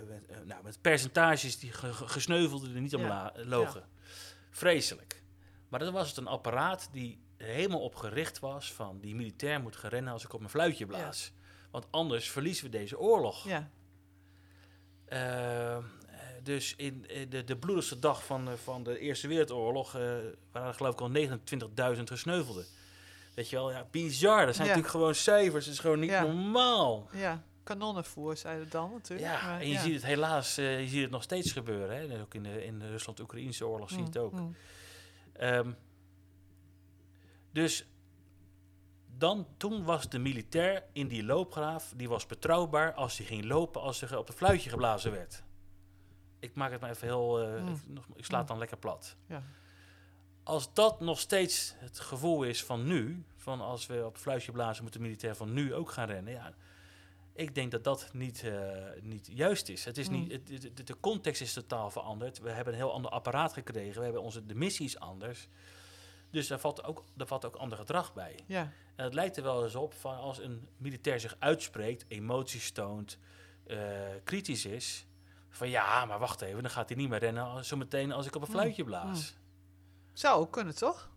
met, 0.08 0.46
nou, 0.46 0.64
met 0.64 0.82
percentages 0.82 1.60
die 1.60 1.72
gesneuvelden 1.74 2.76
er 2.76 2.82
niet 2.82 2.96
om 2.96 3.12
logen. 3.36 3.84
Vreselijk. 4.50 5.22
Maar 5.70 5.80
dan 5.80 5.94
was 5.94 6.08
het 6.08 6.18
een 6.18 6.28
apparaat 6.28 6.90
die 6.92 7.22
helemaal 7.38 7.82
op 7.82 7.96
gericht 7.96 8.40
was 8.40 8.74
van 8.74 9.00
die 9.00 9.16
militair 9.16 9.62
moet 9.62 9.76
gaan 9.76 9.90
rennen 9.90 10.14
als 10.14 10.24
ik 10.24 10.34
op 10.34 10.40
mijn 10.40 10.52
fluitje 10.52 10.86
blaas. 10.86 11.32
Want 11.72 11.88
anders 11.90 12.30
verliezen 12.30 12.66
we 12.66 12.72
deze 12.72 13.00
oorlog. 13.00 13.48
Ja. 13.48 13.70
dus 16.44 16.76
in 16.76 17.06
de, 17.30 17.44
de 17.44 17.58
bloedigste 17.58 18.00
dag 18.00 18.26
van, 18.26 18.58
van 18.58 18.84
de 18.84 19.00
Eerste 19.00 19.28
Wereldoorlog 19.28 19.92
waren 19.92 20.38
er 20.52 20.74
geloof 20.74 20.94
ik 20.94 21.02
al 21.02 21.12
29.000 21.96 22.04
gesneuvelden. 22.04 22.66
Weet 23.34 23.49
je 23.49 23.55
wel, 23.55 23.72
ja, 23.72 23.88
bizar. 23.91 24.45
Dat 24.45 24.55
zijn 24.55 24.68
natuurlijk 24.68 24.93
gewoon 24.93 25.15
cijfers. 25.15 25.65
Het 25.65 25.73
is 25.73 25.80
gewoon 25.80 25.99
niet 25.99 26.11
normaal. 26.11 27.10
Ja, 27.14 27.43
kanonnenvoer, 27.64 28.38
zeiden 28.38 28.69
dan 28.69 28.91
natuurlijk. 28.91 29.30
Ja, 29.30 29.60
en 29.60 29.69
je 29.69 29.80
ziet 29.80 29.93
het 29.93 30.05
helaas, 30.05 30.60
uh, 30.60 30.80
je 30.80 30.88
ziet 30.88 31.01
het 31.01 31.11
nog 31.11 31.23
steeds 31.23 31.51
gebeuren. 31.51 32.10
Hè? 32.10 32.22
Ook 32.22 32.34
in 32.34 32.43
de, 32.43 32.65
in 32.65 32.80
de 32.80 32.89
Rusland-Oekraïnse 32.89 33.68
oorlog 33.68 33.89
zie 33.89 33.97
je 33.97 34.03
het 34.03 34.15
mm, 34.15 34.22
ook. 34.22 34.34
Mm. 34.34 34.55
Ehm, 35.34 35.72
dus 37.51 37.88
dan, 39.18 39.47
toen 39.57 39.84
was 39.84 40.10
de 40.10 40.19
militair 40.19 40.84
in 40.91 41.07
die 41.07 41.23
loopgraaf, 41.23 41.93
die 41.95 42.10
was 42.10 42.26
betrouwbaar 42.26 42.93
als 42.93 43.18
hij 43.18 43.26
ging 43.26 43.45
lopen, 43.45 43.81
als 43.81 44.01
er 44.01 44.18
op 44.18 44.27
het 44.27 44.35
fluitje 44.35 44.69
geblazen 44.69 45.11
werd. 45.11 45.43
Ik 46.39 46.55
maak 46.55 46.72
het 46.72 46.81
maar 46.81 46.89
even 46.89 47.07
heel, 47.07 47.43
uh, 47.43 47.61
mm. 47.61 47.68
ik, 47.69 48.03
ik 48.15 48.26
sla 48.26 48.38
het 48.38 48.47
dan 48.47 48.57
lekker 48.57 48.77
plat. 48.77 49.15
Ja 49.27 49.43
als 50.44 50.74
dat 50.74 50.99
nog 50.99 51.20
steeds 51.20 51.74
het 51.78 51.99
gevoel 51.99 52.44
is 52.44 52.64
van 52.64 52.88
nu, 52.88 53.24
van 53.38 53.61
als 53.61 53.86
we 53.86 54.06
op 54.06 54.18
fluitje 54.18 54.52
blazen, 54.52 54.84
moet 54.84 54.94
de 54.94 54.99
militair 54.99 55.36
van 55.36 55.53
nu 55.53 55.74
ook 55.74 55.91
gaan 55.91 56.07
rennen. 56.07 56.34
Ja, 56.34 56.53
ik 57.34 57.56
denk 57.56 57.72
dat 57.72 57.84
dat 57.84 58.10
niet, 58.14 58.44
uh, 58.44 58.53
niet 59.02 59.30
juist 59.32 59.70
is. 59.70 59.86
Het 59.86 59.98
is 59.98 60.10
niet 60.10 60.49
mm. 60.49 60.56
het, 60.76 60.88
de 60.88 60.99
context 60.99 61.41
is 61.41 61.53
totaal 61.53 61.90
veranderd. 61.90 62.40
We 62.40 62.49
hebben 62.49 62.74
een 62.74 62.80
heel 62.80 62.94
ander 62.94 63.11
apparaat 63.11 63.53
gekregen. 63.53 63.98
We 63.98 64.03
hebben 64.03 64.22
onze 64.22 64.45
de 64.45 64.56
missies 64.56 64.99
anders. 64.99 65.48
Dus 66.30 66.48
daar 66.48 66.60
valt 66.60 66.84
ook, 66.84 67.03
daar 67.14 67.28
valt 67.28 67.45
ook 67.45 67.56
ander 67.56 67.78
gedrag 67.78 68.14
bij. 68.14 68.40
Ja. 68.45 68.72
En 68.95 69.03
het 69.03 69.14
lijkt 69.14 69.38
er 69.38 69.44
wel 69.44 69.64
eens 69.64 69.76
op 69.76 69.94
van 69.94 70.18
als 70.18 70.40
een 70.40 70.68
militair 70.78 71.20
zich 71.20 71.36
uitspreekt, 71.40 72.06
emoties 72.07 72.72
toont, 72.72 73.18
uh, 73.68 73.78
kritisch 74.24 74.65
is. 74.65 75.06
Van 75.49 75.70
ja, 75.70 76.06
maar 76.06 76.20
wacht 76.20 76.41
even, 76.41 76.61
dan 76.61 76.72
gaat 76.72 76.90
hij 76.90 76.98
niet 76.98 77.10
meer 77.10 77.20
rennen 77.20 77.65
zometeen 77.65 78.11
als 78.11 78.26
ik 78.26 78.36
op 78.36 78.41
een 78.41 78.48
mm. 78.48 78.53
fluitje 78.53 78.84
blaas. 78.84 79.34
Mm. 79.36 79.43
Zou 80.14 80.40
ook 80.40 80.52
kunnen, 80.52 80.76
toch? 80.76 81.10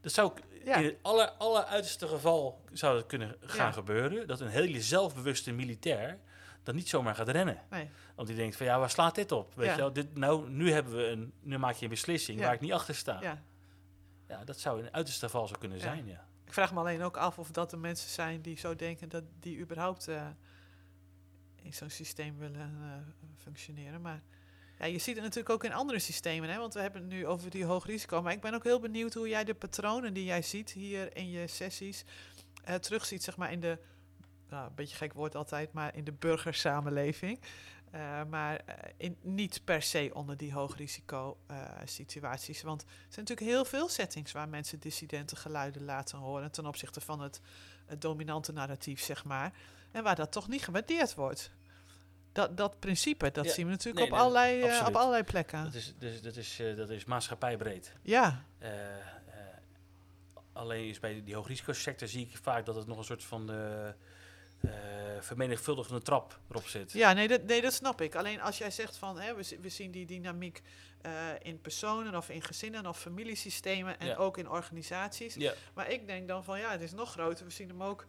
Dat 0.00 0.12
zou 0.12 0.32
in 0.64 0.84
het 0.84 0.96
aller, 1.02 1.28
aller 1.28 1.64
uiterste 1.64 2.08
geval 2.08 2.64
zou 2.72 2.96
het 2.96 3.06
kunnen 3.06 3.36
gaan 3.40 3.72
gebeuren. 3.72 4.26
Dat 4.26 4.40
een 4.40 4.48
hele 4.48 4.82
zelfbewuste 4.82 5.52
militair 5.52 6.18
dan 6.62 6.74
niet 6.74 6.88
zomaar 6.88 7.14
gaat 7.14 7.28
rennen. 7.28 7.62
Nee. 7.70 7.90
Want 8.14 8.28
die 8.28 8.36
denkt 8.36 8.56
van 8.56 8.66
ja, 8.66 8.78
waar 8.78 8.90
slaat 8.90 9.14
dit 9.14 9.32
op? 9.32 9.54
Weet 9.54 9.70
je 9.70 9.76
wel, 9.76 9.92
dit, 9.92 10.16
nou, 10.16 10.50
nu, 10.50 10.72
hebben 10.72 10.96
we 10.96 11.06
een, 11.06 11.32
nu 11.40 11.58
maak 11.58 11.74
je 11.74 11.84
een 11.84 11.90
beslissing 11.90 12.40
waar 12.40 12.54
ik 12.54 12.60
niet 12.60 12.72
achter 12.72 12.94
sta. 12.94 13.18
Ja. 13.20 13.42
ja, 14.28 14.44
dat 14.44 14.58
zou 14.58 14.78
in 14.78 14.84
het 14.84 14.92
uiterste 14.92 15.24
geval 15.24 15.46
zo 15.46 15.54
kunnen 15.58 15.80
zijn, 15.80 16.06
ja. 16.06 16.26
Ik 16.44 16.52
vraag 16.52 16.72
me 16.72 16.78
alleen 16.78 17.02
ook 17.02 17.16
af 17.16 17.38
of 17.38 17.50
dat 17.50 17.72
er 17.72 17.78
mensen 17.78 18.10
zijn 18.10 18.42
die 18.42 18.58
zo 18.58 18.76
denken 18.76 19.08
dat 19.08 19.24
die 19.40 19.58
überhaupt 19.58 20.08
uh, 20.08 20.26
in 21.62 21.74
zo'n 21.74 21.90
systeem 21.90 22.38
willen 22.38 22.78
uh, 22.80 22.92
functioneren. 23.36 24.00
Maar 24.00 24.22
Ja, 24.82 24.88
je 24.88 24.98
ziet 24.98 25.14
het 25.14 25.24
natuurlijk 25.24 25.54
ook 25.54 25.64
in 25.64 25.72
andere 25.72 25.98
systemen, 25.98 26.48
hè? 26.48 26.58
want 26.58 26.74
we 26.74 26.80
hebben 26.80 27.00
het 27.00 27.10
nu 27.10 27.26
over 27.26 27.50
die 27.50 27.64
hoog 27.64 27.86
risico. 27.86 28.22
Maar 28.22 28.32
ik 28.32 28.40
ben 28.40 28.54
ook 28.54 28.64
heel 28.64 28.80
benieuwd 28.80 29.14
hoe 29.14 29.28
jij 29.28 29.44
de 29.44 29.54
patronen 29.54 30.14
die 30.14 30.24
jij 30.24 30.42
ziet 30.42 30.70
hier 30.70 31.16
in 31.16 31.30
je 31.30 31.46
sessies 31.46 32.04
uh, 32.68 32.74
terugziet, 32.74 33.22
zeg 33.22 33.36
maar 33.36 33.52
in 33.52 33.60
de, 33.60 33.78
nou, 34.48 34.66
een 34.66 34.74
beetje 34.74 34.96
gek 34.96 35.12
woord 35.12 35.34
altijd, 35.34 35.72
maar 35.72 35.96
in 35.96 36.04
de 36.04 36.12
burgersamenleving. 36.12 37.40
Uh, 37.94 38.24
maar 38.24 38.60
uh, 38.68 38.74
in, 38.96 39.16
niet 39.20 39.60
per 39.64 39.82
se 39.82 40.10
onder 40.12 40.36
die 40.36 40.52
hoogrisico 40.52 41.38
situaties. 41.84 42.62
Want 42.62 42.82
er 42.82 42.88
zijn 42.88 43.26
natuurlijk 43.26 43.50
heel 43.50 43.64
veel 43.64 43.88
settings 43.88 44.32
waar 44.32 44.48
mensen 44.48 44.80
dissidente 44.80 45.36
geluiden 45.36 45.84
laten 45.84 46.18
horen 46.18 46.50
ten 46.50 46.66
opzichte 46.66 47.00
van 47.00 47.20
het, 47.20 47.40
het 47.86 48.00
dominante 48.00 48.52
narratief, 48.52 49.00
zeg 49.00 49.24
maar. 49.24 49.52
En 49.90 50.02
waar 50.02 50.16
dat 50.16 50.32
toch 50.32 50.48
niet 50.48 50.64
gewaardeerd 50.64 51.14
wordt 51.14 51.50
dat, 52.32 52.56
dat 52.56 52.78
principe, 52.78 53.30
dat 53.30 53.50
zien 53.50 53.66
we 53.66 53.70
natuurlijk 53.70 54.06
op, 54.06 54.18
allerlei, 54.18 54.64
uh, 54.64 54.84
op 54.88 54.94
allerlei 54.94 55.22
plekken. 55.22 55.64
Dat 55.64 55.74
is, 55.74 55.94
dus, 55.98 56.22
dat 56.22 56.36
is, 56.36 56.60
uh, 56.60 56.76
dat 56.76 56.90
is 56.90 57.04
maatschappijbreed. 57.04 57.92
Ja. 58.02 58.44
Uh, 58.62 58.68
alleen 60.52 60.88
is 60.88 61.00
bij 61.00 61.22
die 61.24 61.34
hoogrisicosector 61.34 62.08
zie 62.08 62.26
ik 62.26 62.38
vaak 62.42 62.66
dat 62.66 62.74
het 62.74 62.86
nog 62.86 62.98
een 62.98 63.04
soort 63.04 63.24
van 63.24 63.46
de 63.46 63.94
vermenigvuldigende 65.20 66.02
trap 66.02 66.38
erop 66.50 66.66
zit. 66.66 66.92
Ja, 66.92 67.12
nee 67.12 67.28
dat, 67.28 67.42
nee, 67.42 67.60
dat 67.60 67.72
snap 67.72 68.00
ik. 68.00 68.14
Alleen 68.14 68.40
als 68.40 68.58
jij 68.58 68.70
zegt 68.70 68.96
van 68.96 69.20
hè, 69.20 69.34
we, 69.34 69.58
we 69.60 69.68
zien 69.68 69.90
die 69.90 70.06
dynamiek 70.06 70.62
in 71.42 71.60
personen 71.60 72.16
of 72.16 72.28
in 72.28 72.42
gezinnen 72.42 72.86
of 72.86 72.98
familiesystemen 72.98 73.98
en 73.98 74.16
ook 74.16 74.38
in 74.38 74.48
organisaties. 74.48 75.34
Ja. 75.34 75.52
Maar 75.74 75.90
ik 75.90 76.06
denk 76.06 76.28
dan 76.28 76.44
van 76.44 76.58
ja, 76.58 76.70
het 76.70 76.80
is 76.80 76.92
nog 76.92 77.10
groter. 77.10 77.44
We 77.44 77.50
zien 77.50 77.68
hem 77.68 77.82
ook 77.82 78.06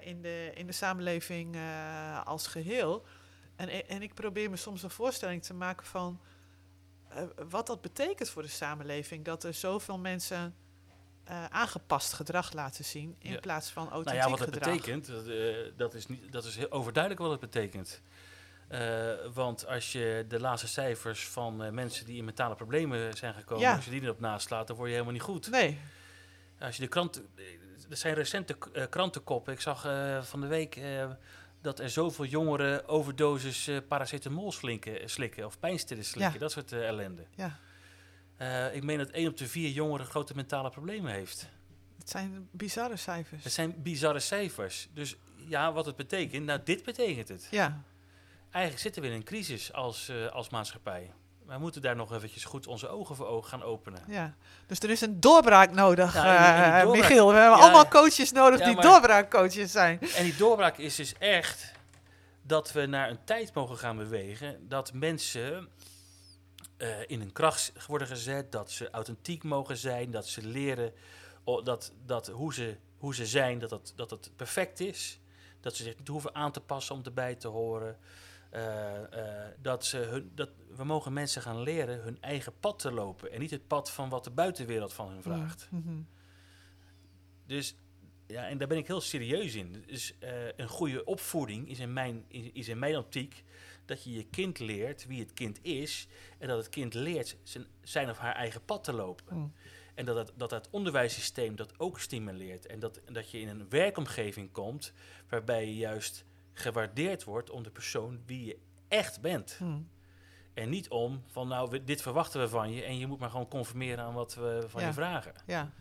in, 0.00 0.22
de, 0.22 0.50
in 0.54 0.66
de 0.66 0.72
samenleving 0.72 1.56
als 2.24 2.46
geheel. 2.46 3.06
En, 3.56 3.88
en 3.88 4.02
ik 4.02 4.14
probeer 4.14 4.50
me 4.50 4.56
soms 4.56 4.82
een 4.82 4.90
voorstelling 4.90 5.42
te 5.42 5.54
maken 5.54 5.86
van 5.86 6.20
uh, 7.12 7.22
wat 7.48 7.66
dat 7.66 7.80
betekent 7.80 8.28
voor 8.28 8.42
de 8.42 8.48
samenleving. 8.48 9.24
Dat 9.24 9.44
er 9.44 9.54
zoveel 9.54 9.98
mensen 9.98 10.54
uh, 11.30 11.44
aangepast 11.44 12.12
gedrag 12.12 12.52
laten 12.52 12.84
zien 12.84 13.16
in 13.18 13.40
plaats 13.40 13.70
van 13.70 13.88
authentiek 13.90 14.20
Nou 14.20 14.30
ja, 14.30 14.30
wat 14.30 14.38
het 14.38 14.58
betekent, 14.58 15.06
dat, 15.06 15.28
uh, 15.28 15.56
dat, 15.76 15.94
is 15.94 16.06
niet, 16.06 16.32
dat 16.32 16.44
is 16.44 16.56
heel 16.56 16.70
overduidelijk 16.70 17.22
wat 17.22 17.30
het 17.30 17.40
betekent. 17.40 18.02
want 19.34 19.66
als 19.66 19.92
je 19.92 20.24
de 20.28 20.40
laatste 20.40 20.68
cijfers 20.68 21.28
van 21.28 21.74
mensen 21.74 22.06
die 22.06 22.16
in 22.16 22.24
mentale 22.24 22.54
problemen 22.54 23.16
zijn 23.16 23.34
gekomen, 23.34 23.64
ja. 23.64 23.74
als 23.74 23.84
je 23.84 23.90
die 23.90 24.02
erop 24.02 24.20
naslaat, 24.20 24.66
dan 24.66 24.76
word 24.76 24.88
je 24.88 24.94
helemaal 24.94 25.14
niet 25.14 25.22
goed. 25.22 25.50
Nee. 25.50 25.78
Als 26.60 26.76
je 26.76 26.82
de 26.82 26.88
krant, 26.88 27.22
er 27.90 27.96
zijn 27.96 28.14
recente 28.14 28.56
krantenkoppen. 28.90 29.52
Ik 29.52 29.60
zag 29.60 29.80
van 30.20 30.40
de 30.40 30.46
week 30.46 30.78
dat 31.66 31.78
er 31.78 31.90
zoveel 31.90 32.24
jongeren 32.24 32.88
overdosis 32.88 33.68
uh, 33.68 33.78
paracetamol 33.88 34.52
slinken, 34.52 35.10
slikken 35.10 35.46
of 35.46 35.58
pijnstillers 35.58 36.08
slikken. 36.08 36.40
Dat 36.40 36.52
soort 36.52 36.72
uh, 36.72 36.86
ellende. 36.88 37.26
Ja. 37.36 37.58
Uh, 38.38 38.74
ik 38.74 38.82
meen 38.82 38.98
dat 38.98 39.10
één 39.10 39.28
op 39.28 39.36
de 39.36 39.46
vier 39.46 39.70
jongeren 39.70 40.06
grote 40.06 40.34
mentale 40.34 40.70
problemen 40.70 41.12
heeft. 41.12 41.48
Het 41.98 42.10
zijn 42.10 42.48
bizarre 42.50 42.96
cijfers. 42.96 43.44
Het 43.44 43.52
zijn 43.52 43.82
bizarre 43.82 44.20
cijfers. 44.20 44.88
Dus 44.92 45.16
ja, 45.48 45.72
wat 45.72 45.86
het 45.86 45.96
betekent? 45.96 46.44
Nou, 46.44 46.60
dit 46.64 46.84
betekent 46.84 47.28
het. 47.28 47.48
Ja. 47.50 47.82
Eigenlijk 48.50 48.82
zitten 48.82 49.02
we 49.02 49.08
in 49.08 49.14
een 49.14 49.24
crisis 49.24 49.72
als, 49.72 50.12
als 50.32 50.48
maatschappij 50.48 51.12
wij 51.46 51.58
moeten 51.58 51.82
daar 51.82 51.96
nog 51.96 52.12
eventjes 52.12 52.44
goed 52.44 52.66
onze 52.66 52.88
ogen 52.88 53.16
voor 53.16 53.26
ogen 53.26 53.50
gaan 53.50 53.62
openen. 53.62 54.02
Ja, 54.06 54.34
dus 54.66 54.78
er 54.78 54.90
is 54.90 55.00
een 55.00 55.20
doorbraak 55.20 55.72
nodig, 55.72 56.14
ja, 56.14 56.84
uh, 56.84 56.90
Michiel. 56.90 57.28
We 57.28 57.38
hebben 57.38 57.58
allemaal 57.58 57.88
coaches 57.88 58.32
nodig 58.32 58.60
die 58.60 58.80
doorbraakcoaches 58.80 59.72
zijn. 59.72 60.00
En 60.16 60.24
die 60.24 60.36
doorbraak 60.36 60.76
is 60.78 60.94
dus 60.94 61.14
echt 61.18 61.72
dat 62.42 62.72
we 62.72 62.86
naar 62.86 63.10
een 63.10 63.24
tijd 63.24 63.54
mogen 63.54 63.76
gaan 63.78 63.96
bewegen 63.96 64.68
dat 64.68 64.92
mensen 64.92 65.68
uh, 66.78 66.88
in 67.06 67.18
hun 67.18 67.32
kracht 67.32 67.72
worden 67.86 68.08
gezet, 68.08 68.52
dat 68.52 68.70
ze 68.70 68.90
authentiek 68.90 69.42
mogen 69.42 69.76
zijn, 69.76 70.10
dat 70.10 70.28
ze 70.28 70.46
leren 70.46 70.92
dat, 71.64 71.92
dat 72.06 72.26
hoe, 72.26 72.54
ze, 72.54 72.76
hoe 72.98 73.14
ze 73.14 73.26
zijn, 73.26 73.58
dat 73.58 73.70
het, 73.70 73.92
dat 73.96 74.10
het 74.10 74.30
perfect 74.36 74.80
is. 74.80 75.20
Dat 75.60 75.76
ze 75.76 75.82
zich 75.82 75.98
niet 75.98 76.08
hoeven 76.08 76.34
aan 76.34 76.52
te 76.52 76.60
passen 76.60 76.94
om 76.94 77.02
erbij 77.04 77.34
te 77.34 77.48
horen. 77.48 77.98
Uh, 78.56 78.62
uh, 79.14 79.44
dat, 79.62 79.84
ze 79.84 79.96
hun, 79.96 80.30
dat 80.34 80.50
we 80.76 80.84
mogen 80.84 81.12
mensen 81.12 81.42
gaan 81.42 81.60
leren 81.60 82.00
hun 82.00 82.22
eigen 82.22 82.52
pad 82.60 82.78
te 82.78 82.92
lopen 82.92 83.32
en 83.32 83.40
niet 83.40 83.50
het 83.50 83.66
pad 83.66 83.90
van 83.90 84.08
wat 84.08 84.24
de 84.24 84.30
buitenwereld 84.30 84.92
van 84.92 85.08
hun 85.08 85.22
vraagt. 85.22 85.68
Mm 85.70 85.82
-hmm. 85.82 86.06
Dus 87.46 87.76
ja, 88.26 88.48
en 88.48 88.58
daar 88.58 88.68
ben 88.68 88.78
ik 88.78 88.86
heel 88.86 89.00
serieus 89.00 89.54
in. 89.54 89.84
Dus 89.86 90.14
uh, 90.20 90.28
een 90.56 90.68
goede 90.68 91.04
opvoeding 91.04 91.68
is 91.68 91.78
in, 91.78 91.92
mijn, 91.92 92.24
is 92.28 92.68
in 92.68 92.78
mijn 92.78 92.96
optiek 92.96 93.44
dat 93.84 94.04
je 94.04 94.12
je 94.12 94.26
kind 94.26 94.58
leert 94.58 95.06
wie 95.06 95.20
het 95.20 95.32
kind 95.32 95.58
is 95.62 96.08
en 96.38 96.48
dat 96.48 96.58
het 96.58 96.68
kind 96.68 96.94
leert 96.94 97.36
zijn, 97.42 97.66
zijn 97.82 98.10
of 98.10 98.18
haar 98.18 98.34
eigen 98.34 98.64
pad 98.64 98.84
te 98.84 98.92
lopen. 98.92 99.36
Mm. 99.36 99.52
En 99.94 100.04
dat 100.04 100.16
het, 100.16 100.32
dat 100.36 100.50
het 100.50 100.68
onderwijssysteem 100.70 101.56
dat 101.56 101.78
ook 101.78 102.00
stimuleert 102.00 102.66
en 102.66 102.78
dat, 102.78 103.00
dat 103.12 103.30
je 103.30 103.40
in 103.40 103.48
een 103.48 103.68
werkomgeving 103.68 104.52
komt 104.52 104.92
waarbij 105.28 105.66
je 105.66 105.76
juist 105.76 106.24
gewaardeerd 106.58 107.24
wordt 107.24 107.50
om 107.50 107.62
de 107.62 107.70
persoon 107.70 108.20
wie 108.26 108.44
je 108.44 108.58
echt 108.88 109.20
bent. 109.20 109.58
Mm. 109.60 109.88
En 110.54 110.68
niet 110.68 110.88
om 110.88 111.22
van 111.26 111.48
nou, 111.48 111.84
dit 111.84 112.02
verwachten 112.02 112.40
we 112.40 112.48
van 112.48 112.72
je 112.72 112.82
en 112.82 112.98
je 112.98 113.06
moet 113.06 113.18
maar 113.18 113.30
gewoon 113.30 113.48
conformeren 113.48 114.04
aan 114.04 114.14
wat 114.14 114.34
we 114.34 114.64
van 114.66 114.84
je 114.84 114.92
vragen. 114.92 115.34
Ja. 115.46 115.72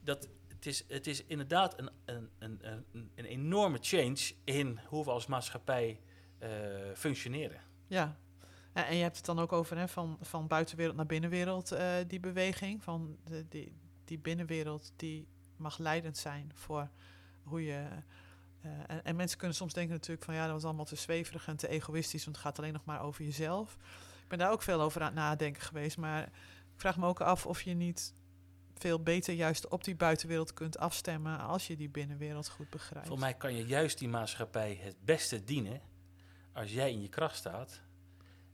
Dat, 0.00 0.28
het, 0.48 0.66
is, 0.66 0.84
het 0.88 1.06
is 1.06 1.24
inderdaad 1.24 1.78
een, 1.78 1.90
een, 2.04 2.30
een, 2.38 2.58
een, 2.92 3.10
een 3.14 3.24
enorme 3.24 3.78
change 3.80 4.32
in 4.44 4.80
hoe 4.86 5.04
we 5.04 5.10
als 5.10 5.26
maatschappij 5.26 6.00
uh, 6.42 6.48
functioneren. 6.94 7.60
Ja. 7.86 8.18
ja. 8.74 8.86
en 8.86 8.96
je 8.96 9.02
hebt 9.02 9.16
het 9.16 9.26
dan 9.26 9.38
ook 9.38 9.52
over 9.52 9.76
hè, 9.76 9.88
van, 9.88 10.18
van 10.20 10.46
buitenwereld 10.46 10.96
naar 10.96 11.06
binnenwereld, 11.06 11.72
uh, 11.72 11.94
die 12.06 12.20
beweging. 12.20 12.82
Van 12.82 13.18
de, 13.24 13.48
die, 13.48 13.76
die 14.04 14.18
binnenwereld 14.18 14.92
die 14.96 15.28
mag 15.56 15.78
leidend 15.78 16.16
zijn 16.16 16.50
voor 16.54 16.90
hoe 17.42 17.64
je 17.64 17.86
uh, 18.64 18.70
en, 18.86 19.04
en, 19.04 19.16
mensen 19.16 19.38
kunnen 19.38 19.56
soms 19.56 19.72
denken 19.72 19.94
natuurlijk 19.94 20.24
van 20.24 20.34
ja, 20.34 20.44
dat 20.44 20.52
was 20.52 20.64
allemaal 20.64 20.84
te 20.84 20.96
zweverig 20.96 21.46
en 21.46 21.56
te 21.56 21.68
egoïstisch, 21.68 22.24
want 22.24 22.36
het 22.36 22.44
gaat 22.44 22.58
alleen 22.58 22.72
nog 22.72 22.84
maar 22.84 23.02
over 23.02 23.24
jezelf. 23.24 23.76
Ik 24.22 24.28
ben 24.28 24.38
daar 24.38 24.52
ook 24.52 24.62
veel 24.62 24.80
over 24.80 25.00
aan 25.00 25.06
het 25.06 25.16
nadenken 25.16 25.62
geweest, 25.62 25.96
maar 25.96 26.22
ik 26.22 26.80
vraag 26.80 26.96
me 26.96 27.06
ook 27.06 27.20
af 27.20 27.46
of 27.46 27.62
je 27.62 27.74
niet 27.74 28.14
veel 28.74 29.02
beter 29.02 29.34
juist 29.34 29.68
op 29.68 29.84
die 29.84 29.96
buitenwereld 29.96 30.54
kunt 30.54 30.78
afstemmen 30.78 31.40
als 31.40 31.66
je 31.66 31.76
die 31.76 31.88
binnenwereld 31.88 32.48
goed 32.48 32.70
begrijpt. 32.70 33.08
Voor 33.08 33.18
mij 33.18 33.34
kan 33.34 33.54
je 33.54 33.66
juist 33.66 33.98
die 33.98 34.08
maatschappij 34.08 34.78
het 34.82 34.96
beste 35.04 35.44
dienen 35.44 35.80
als 36.52 36.72
jij 36.72 36.90
in 36.90 37.02
je 37.02 37.08
kracht 37.08 37.36
staat 37.36 37.80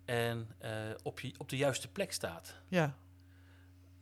en 0.04 0.48
uh, 0.62 0.70
op, 1.02 1.20
je, 1.20 1.34
op 1.38 1.48
de 1.48 1.56
juiste 1.56 1.88
plek 1.88 2.12
staat. 2.12 2.54
Ja 2.68 2.96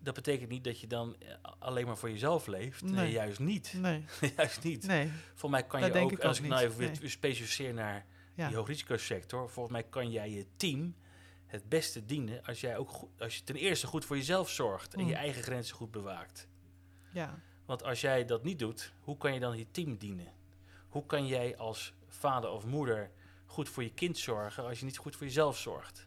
dat 0.02 0.14
betekent 0.14 0.50
niet 0.50 0.64
dat 0.64 0.80
je 0.80 0.86
dan 0.86 1.16
eh, 1.18 1.34
alleen 1.58 1.86
maar 1.86 1.96
voor 1.96 2.10
jezelf 2.10 2.46
leeft. 2.46 2.82
Nee, 2.82 2.94
nee 2.94 3.10
juist 3.10 3.38
niet. 3.38 3.74
Nee. 3.76 4.04
juist 4.36 4.62
niet. 4.62 4.86
Nee. 4.86 5.10
Voor 5.34 5.50
mij 5.50 5.66
kan 5.66 5.80
je 5.80 6.00
ook, 6.00 6.20
als 6.20 6.40
ik 6.40 6.46
nou 6.46 6.62
even 6.62 6.80
nee. 6.80 6.94
weer 7.00 7.10
specificeer 7.10 7.74
naar 7.74 8.06
ja. 8.34 8.48
die 8.48 8.56
hoogrisicosector, 8.56 9.50
volgens 9.50 9.74
mij 9.74 9.82
kan 9.82 10.10
jij 10.10 10.30
je 10.30 10.46
team 10.56 10.94
het 11.46 11.68
beste 11.68 12.04
dienen 12.04 12.44
als 12.44 12.60
jij 12.60 12.76
ook 12.76 12.88
goed, 12.88 13.08
als 13.18 13.36
je 13.36 13.44
ten 13.44 13.56
eerste 13.56 13.86
goed 13.86 14.04
voor 14.04 14.16
jezelf 14.16 14.50
zorgt 14.50 14.94
en 14.94 15.00
mm. 15.00 15.08
je 15.08 15.14
eigen 15.14 15.42
grenzen 15.42 15.76
goed 15.76 15.90
bewaakt. 15.90 16.48
Ja. 17.10 17.38
Want 17.64 17.82
als 17.82 18.00
jij 18.00 18.24
dat 18.24 18.44
niet 18.44 18.58
doet, 18.58 18.92
hoe 19.00 19.16
kan 19.16 19.34
je 19.34 19.40
dan 19.40 19.58
je 19.58 19.70
team 19.70 19.96
dienen? 19.96 20.32
Hoe 20.88 21.06
kan 21.06 21.26
jij 21.26 21.56
als 21.56 21.94
vader 22.08 22.50
of 22.50 22.66
moeder 22.66 23.10
goed 23.46 23.68
voor 23.68 23.82
je 23.82 23.92
kind 23.92 24.18
zorgen 24.18 24.64
als 24.64 24.78
je 24.78 24.84
niet 24.84 24.98
goed 24.98 25.16
voor 25.16 25.26
jezelf 25.26 25.58
zorgt? 25.58 26.06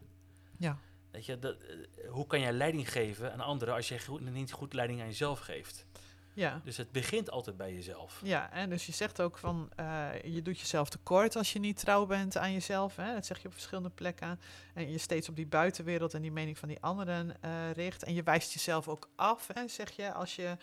Ja. 0.58 0.80
Weet 1.16 1.26
je, 1.26 1.40
dat, 1.40 1.56
uh, 1.62 2.12
hoe 2.12 2.28
kan 2.28 2.40
jij 2.40 2.54
leiding 2.54 2.92
geven 2.92 3.34
aan 3.34 3.40
anderen 3.40 3.74
als 3.74 3.88
je 3.88 4.00
goed, 4.00 4.32
niet 4.32 4.52
goed 4.52 4.74
leiding 4.74 5.02
aan 5.02 5.08
jezelf 5.08 5.40
geeft? 5.40 5.86
Ja. 6.34 6.62
Dus 6.64 6.78
het 6.78 6.92
begint 6.92 7.30
altijd 7.30 7.58
bij 7.58 7.74
jezelf. 7.74 8.22
Ja, 8.24 8.52
en 8.52 8.70
dus 8.70 8.86
je 8.86 8.92
zegt 8.92 9.22
ook 9.22 9.38
van 9.38 9.70
uh, 9.80 10.22
je 10.24 10.42
doet 10.42 10.60
jezelf 10.60 10.90
tekort 10.90 11.36
als 11.36 11.54
je 11.54 11.60
niet 11.60 11.78
trouw 11.78 12.06
bent 12.06 12.38
aan 12.38 12.54
jezelf. 12.54 12.96
Hè? 12.96 13.14
Dat 13.14 13.26
zeg 13.26 13.42
je 13.42 13.48
op 13.48 13.54
verschillende 13.54 13.90
plekken. 13.90 14.40
En 14.74 14.92
je 14.92 14.98
steeds 14.98 15.30
op 15.30 15.36
die 15.36 15.48
buitenwereld 15.48 16.14
en 16.14 16.22
die 16.22 16.32
mening 16.32 16.58
van 16.58 16.68
die 16.68 16.82
anderen 16.82 17.34
uh, 17.46 17.72
richt. 17.72 18.04
En 18.04 18.14
je 18.14 18.24
wijst 18.24 18.54
jezelf 18.54 18.88
ook 18.88 19.10
af, 19.16 19.48
hè, 19.54 19.68
zeg 19.68 19.92
je, 19.92 20.14
als 20.14 20.36
je 20.36 20.58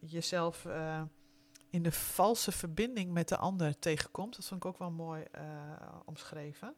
jezelf 0.00 0.66
in 1.70 1.82
de 1.82 1.92
valse 1.92 2.52
verbinding 2.52 3.12
met 3.12 3.28
de 3.28 3.36
ander 3.36 3.78
tegenkomt. 3.78 4.36
Dat 4.36 4.46
vond 4.46 4.64
ik 4.64 4.70
ook 4.70 4.78
wel 4.78 4.90
mooi 4.90 5.24
omschreven. 6.04 6.74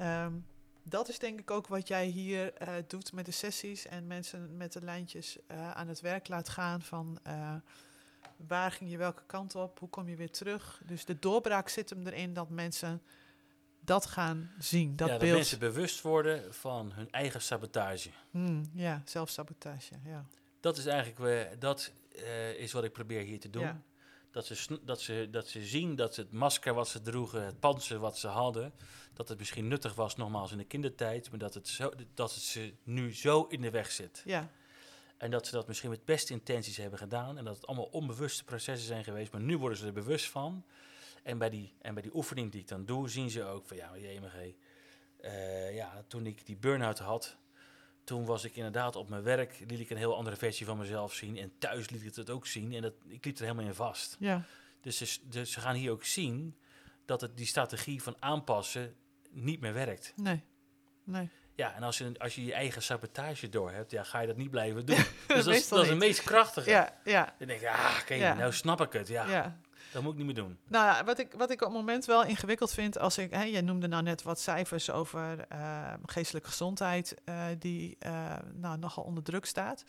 Um, 0.00 0.46
dat 0.88 1.08
is 1.08 1.18
denk 1.18 1.40
ik 1.40 1.50
ook 1.50 1.66
wat 1.66 1.88
jij 1.88 2.06
hier 2.06 2.52
uh, 2.62 2.68
doet 2.86 3.12
met 3.12 3.24
de 3.24 3.32
sessies 3.32 3.86
en 3.86 4.06
mensen 4.06 4.56
met 4.56 4.72
de 4.72 4.82
lijntjes 4.82 5.38
uh, 5.50 5.70
aan 5.70 5.88
het 5.88 6.00
werk 6.00 6.28
laat 6.28 6.48
gaan 6.48 6.82
van 6.82 7.18
uh, 7.26 7.54
waar 8.36 8.72
ging 8.72 8.90
je 8.90 8.96
welke 8.96 9.22
kant 9.26 9.54
op, 9.54 9.78
hoe 9.78 9.88
kom 9.88 10.08
je 10.08 10.16
weer 10.16 10.30
terug. 10.30 10.80
Dus 10.84 11.04
de 11.04 11.18
doorbraak 11.18 11.68
zit 11.68 11.90
hem 11.90 12.06
erin 12.06 12.32
dat 12.32 12.50
mensen 12.50 13.02
dat 13.80 14.06
gaan 14.06 14.52
zien, 14.58 14.96
dat 14.96 15.08
ja, 15.08 15.16
beeld. 15.16 15.28
dat 15.28 15.38
mensen 15.38 15.58
bewust 15.58 16.00
worden 16.00 16.54
van 16.54 16.92
hun 16.92 17.10
eigen 17.10 17.42
sabotage. 17.42 18.10
Hmm, 18.30 18.70
ja, 18.74 19.02
zelfsabotage, 19.04 19.94
ja. 20.04 20.26
Dat 20.60 20.76
is 20.76 20.86
eigenlijk, 20.86 21.60
dat 21.60 21.92
is 22.56 22.72
wat 22.72 22.84
ik 22.84 22.92
probeer 22.92 23.22
hier 23.22 23.40
te 23.40 23.50
doen. 23.50 23.62
Ja 23.62 23.82
Dat 24.36 24.46
ze, 24.46 24.78
dat, 24.82 25.00
ze, 25.00 25.28
dat 25.30 25.48
ze 25.48 25.66
zien 25.66 25.94
dat 25.94 26.16
het 26.16 26.32
masker 26.32 26.74
wat 26.74 26.88
ze 26.88 27.00
droegen, 27.00 27.44
het 27.44 27.60
panzer 27.60 27.98
wat 27.98 28.18
ze 28.18 28.26
hadden, 28.26 28.72
dat 29.12 29.28
het 29.28 29.38
misschien 29.38 29.68
nuttig 29.68 29.94
was, 29.94 30.16
nogmaals 30.16 30.52
in 30.52 30.58
de 30.58 30.64
kindertijd, 30.64 31.30
maar 31.30 31.38
dat 31.38 31.54
het, 31.54 31.68
zo, 31.68 31.92
dat 32.14 32.34
het 32.34 32.42
ze 32.42 32.74
nu 32.82 33.14
zo 33.14 33.46
in 33.48 33.60
de 33.60 33.70
weg 33.70 33.90
zit. 33.90 34.22
Ja. 34.24 34.50
En 35.16 35.30
dat 35.30 35.46
ze 35.46 35.52
dat 35.52 35.66
misschien 35.66 35.90
met 35.90 36.04
beste 36.04 36.32
intenties 36.32 36.76
hebben 36.76 36.98
gedaan 36.98 37.38
en 37.38 37.44
dat 37.44 37.56
het 37.56 37.66
allemaal 37.66 37.84
onbewuste 37.84 38.44
processen 38.44 38.86
zijn 38.86 39.04
geweest, 39.04 39.32
maar 39.32 39.40
nu 39.40 39.58
worden 39.58 39.78
ze 39.78 39.86
er 39.86 39.92
bewust 39.92 40.30
van. 40.30 40.64
En 41.22 41.38
bij 41.38 41.50
die, 41.50 41.74
en 41.80 41.94
bij 41.94 42.02
die 42.02 42.14
oefening 42.16 42.52
die 42.52 42.60
ik 42.60 42.68
dan 42.68 42.84
doe, 42.84 43.08
zien 43.08 43.30
ze 43.30 43.44
ook 43.44 43.66
van 43.66 43.76
ja, 43.76 43.96
JMG, 43.96 44.54
uh, 45.20 45.74
ja, 45.74 46.04
toen 46.06 46.26
ik 46.26 46.46
die 46.46 46.56
burn-out 46.56 46.98
had, 46.98 47.36
toen 48.06 48.24
was 48.24 48.44
ik 48.44 48.56
inderdaad 48.56 48.96
op 48.96 49.08
mijn 49.08 49.22
werk, 49.22 49.58
liet 49.66 49.80
ik 49.80 49.90
een 49.90 49.96
heel 49.96 50.16
andere 50.16 50.36
versie 50.36 50.66
van 50.66 50.78
mezelf 50.78 51.12
zien. 51.12 51.36
En 51.36 51.52
thuis 51.58 51.90
liet 51.90 52.02
ik 52.02 52.14
het 52.14 52.30
ook 52.30 52.46
zien 52.46 52.72
en 52.72 52.82
dat, 52.82 52.92
ik 53.06 53.24
liep 53.24 53.36
er 53.36 53.42
helemaal 53.42 53.64
in 53.64 53.74
vast. 53.74 54.16
Ja. 54.18 54.44
Dus, 54.80 54.96
ze, 54.96 55.18
dus 55.28 55.52
ze 55.52 55.60
gaan 55.60 55.74
hier 55.74 55.90
ook 55.90 56.04
zien 56.04 56.56
dat 57.04 57.20
het, 57.20 57.36
die 57.36 57.46
strategie 57.46 58.02
van 58.02 58.16
aanpassen 58.18 58.94
niet 59.30 59.60
meer 59.60 59.72
werkt. 59.72 60.12
Nee, 60.16 60.42
nee. 61.04 61.30
Ja, 61.54 61.74
en 61.74 61.82
als 61.82 61.98
je, 61.98 62.12
als 62.18 62.34
je 62.34 62.44
je 62.44 62.52
eigen 62.52 62.82
sabotage 62.82 63.48
door 63.48 63.70
hebt, 63.70 63.90
ja, 63.90 64.02
ga 64.02 64.20
je 64.20 64.26
dat 64.26 64.36
niet 64.36 64.50
blijven 64.50 64.86
doen. 64.86 64.96
dus 65.26 65.44
dat, 65.44 65.54
is, 65.54 65.68
dat 65.68 65.82
is 65.82 65.88
het 65.88 65.98
meest 65.98 66.22
krachtige. 66.22 66.70
Ja, 66.70 67.00
ja. 67.04 67.34
Dan 67.38 67.48
denk 67.48 67.60
je, 67.60 67.70
ah, 67.70 67.98
oké, 68.00 68.34
nou 68.34 68.52
snap 68.52 68.80
ik 68.80 68.92
het. 68.92 69.08
Ja. 69.08 69.28
ja. 69.28 69.60
Dat 69.92 70.02
moet 70.02 70.12
ik 70.12 70.16
niet 70.16 70.26
meer 70.26 70.34
doen. 70.34 70.58
Nou 70.68 70.86
ja, 70.86 71.04
wat 71.04 71.18
ik, 71.18 71.32
wat 71.36 71.50
ik 71.50 71.60
op 71.60 71.66
het 71.68 71.76
moment 71.76 72.04
wel 72.04 72.24
ingewikkeld 72.24 72.72
vind, 72.72 72.98
als 72.98 73.18
ik, 73.18 73.30
hè, 73.30 73.42
jij 73.42 73.60
noemde 73.60 73.86
nou 73.86 74.02
net 74.02 74.22
wat 74.22 74.40
cijfers 74.40 74.90
over 74.90 75.46
uh, 75.52 75.92
geestelijke 76.06 76.48
gezondheid, 76.48 77.14
uh, 77.24 77.44
die 77.58 77.96
uh, 78.06 78.36
nou, 78.54 78.78
nogal 78.78 79.04
onder 79.04 79.22
druk 79.22 79.44
staat. 79.44 79.84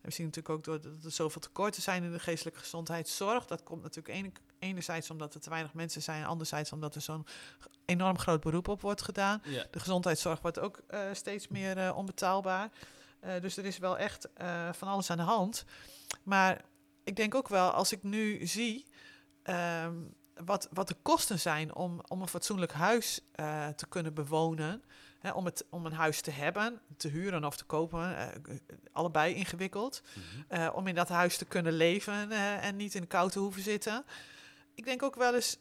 We 0.00 0.10
zien 0.10 0.26
natuurlijk 0.26 0.54
ook 0.54 0.64
door 0.64 0.80
dat 0.80 1.04
er 1.04 1.10
zoveel 1.10 1.40
tekorten 1.40 1.82
zijn 1.82 2.04
in 2.04 2.12
de 2.12 2.18
geestelijke 2.18 2.58
gezondheidszorg. 2.58 3.46
Dat 3.46 3.62
komt 3.62 3.82
natuurlijk 3.82 4.14
ene, 4.14 4.32
enerzijds 4.58 5.10
omdat 5.10 5.34
er 5.34 5.40
te 5.40 5.50
weinig 5.50 5.74
mensen 5.74 6.02
zijn, 6.02 6.24
anderzijds 6.24 6.72
omdat 6.72 6.94
er 6.94 7.00
zo'n 7.00 7.26
enorm 7.84 8.18
groot 8.18 8.40
beroep 8.40 8.68
op 8.68 8.80
wordt 8.80 9.02
gedaan. 9.02 9.42
Ja. 9.44 9.66
De 9.70 9.80
gezondheidszorg 9.80 10.40
wordt 10.40 10.58
ook 10.58 10.80
steeds 11.12 11.48
meer 11.48 11.94
onbetaalbaar. 11.94 12.70
dus 13.40 13.56
er 13.56 13.64
is 13.64 13.78
wel 13.78 13.98
echt 13.98 14.28
van 14.72 14.88
alles 14.88 15.10
aan 15.10 15.16
de 15.16 15.22
hand. 15.22 15.64
Maar 16.22 16.64
ik 17.04 17.16
denk 17.16 17.34
ook 17.34 17.48
wel, 17.48 17.70
als 17.70 17.92
ik 17.92 18.02
nu 18.02 18.46
zie 18.46 18.86
Ehm, 19.42 19.94
wat, 20.44 20.68
wat 20.72 20.88
de 20.88 20.96
kosten 21.02 21.40
zijn 21.40 21.74
om, 21.74 22.00
om 22.08 22.22
een 22.22 22.28
fatsoenlijk 22.28 22.72
huis 22.72 23.20
uh, 23.40 23.68
te 23.68 23.86
kunnen 23.86 24.14
bewonen. 24.14 24.82
Hè, 25.18 25.30
om, 25.30 25.44
het, 25.44 25.64
om 25.70 25.86
een 25.86 25.92
huis 25.92 26.20
te 26.20 26.30
hebben, 26.30 26.80
te 26.96 27.08
huren 27.08 27.44
of 27.44 27.56
te 27.56 27.64
kopen, 27.64 28.10
uh, 28.48 28.56
allebei 28.92 29.34
ingewikkeld. 29.34 30.02
Mm 30.14 30.22
-hmm. 30.22 30.60
uh, 30.60 30.70
om 30.74 30.86
in 30.86 30.94
dat 30.94 31.08
huis 31.08 31.36
te 31.36 31.44
kunnen 31.44 31.72
leven 31.72 32.30
en 32.60 32.76
niet 32.76 32.94
in 32.94 33.00
de 33.00 33.06
kou 33.06 33.30
te 33.30 33.38
hoeven 33.38 33.62
zitten. 33.62 34.04
Ik 34.74 34.84
denk 34.84 35.02
ook 35.02 35.14
wel 35.14 35.34
eens. 35.34 35.58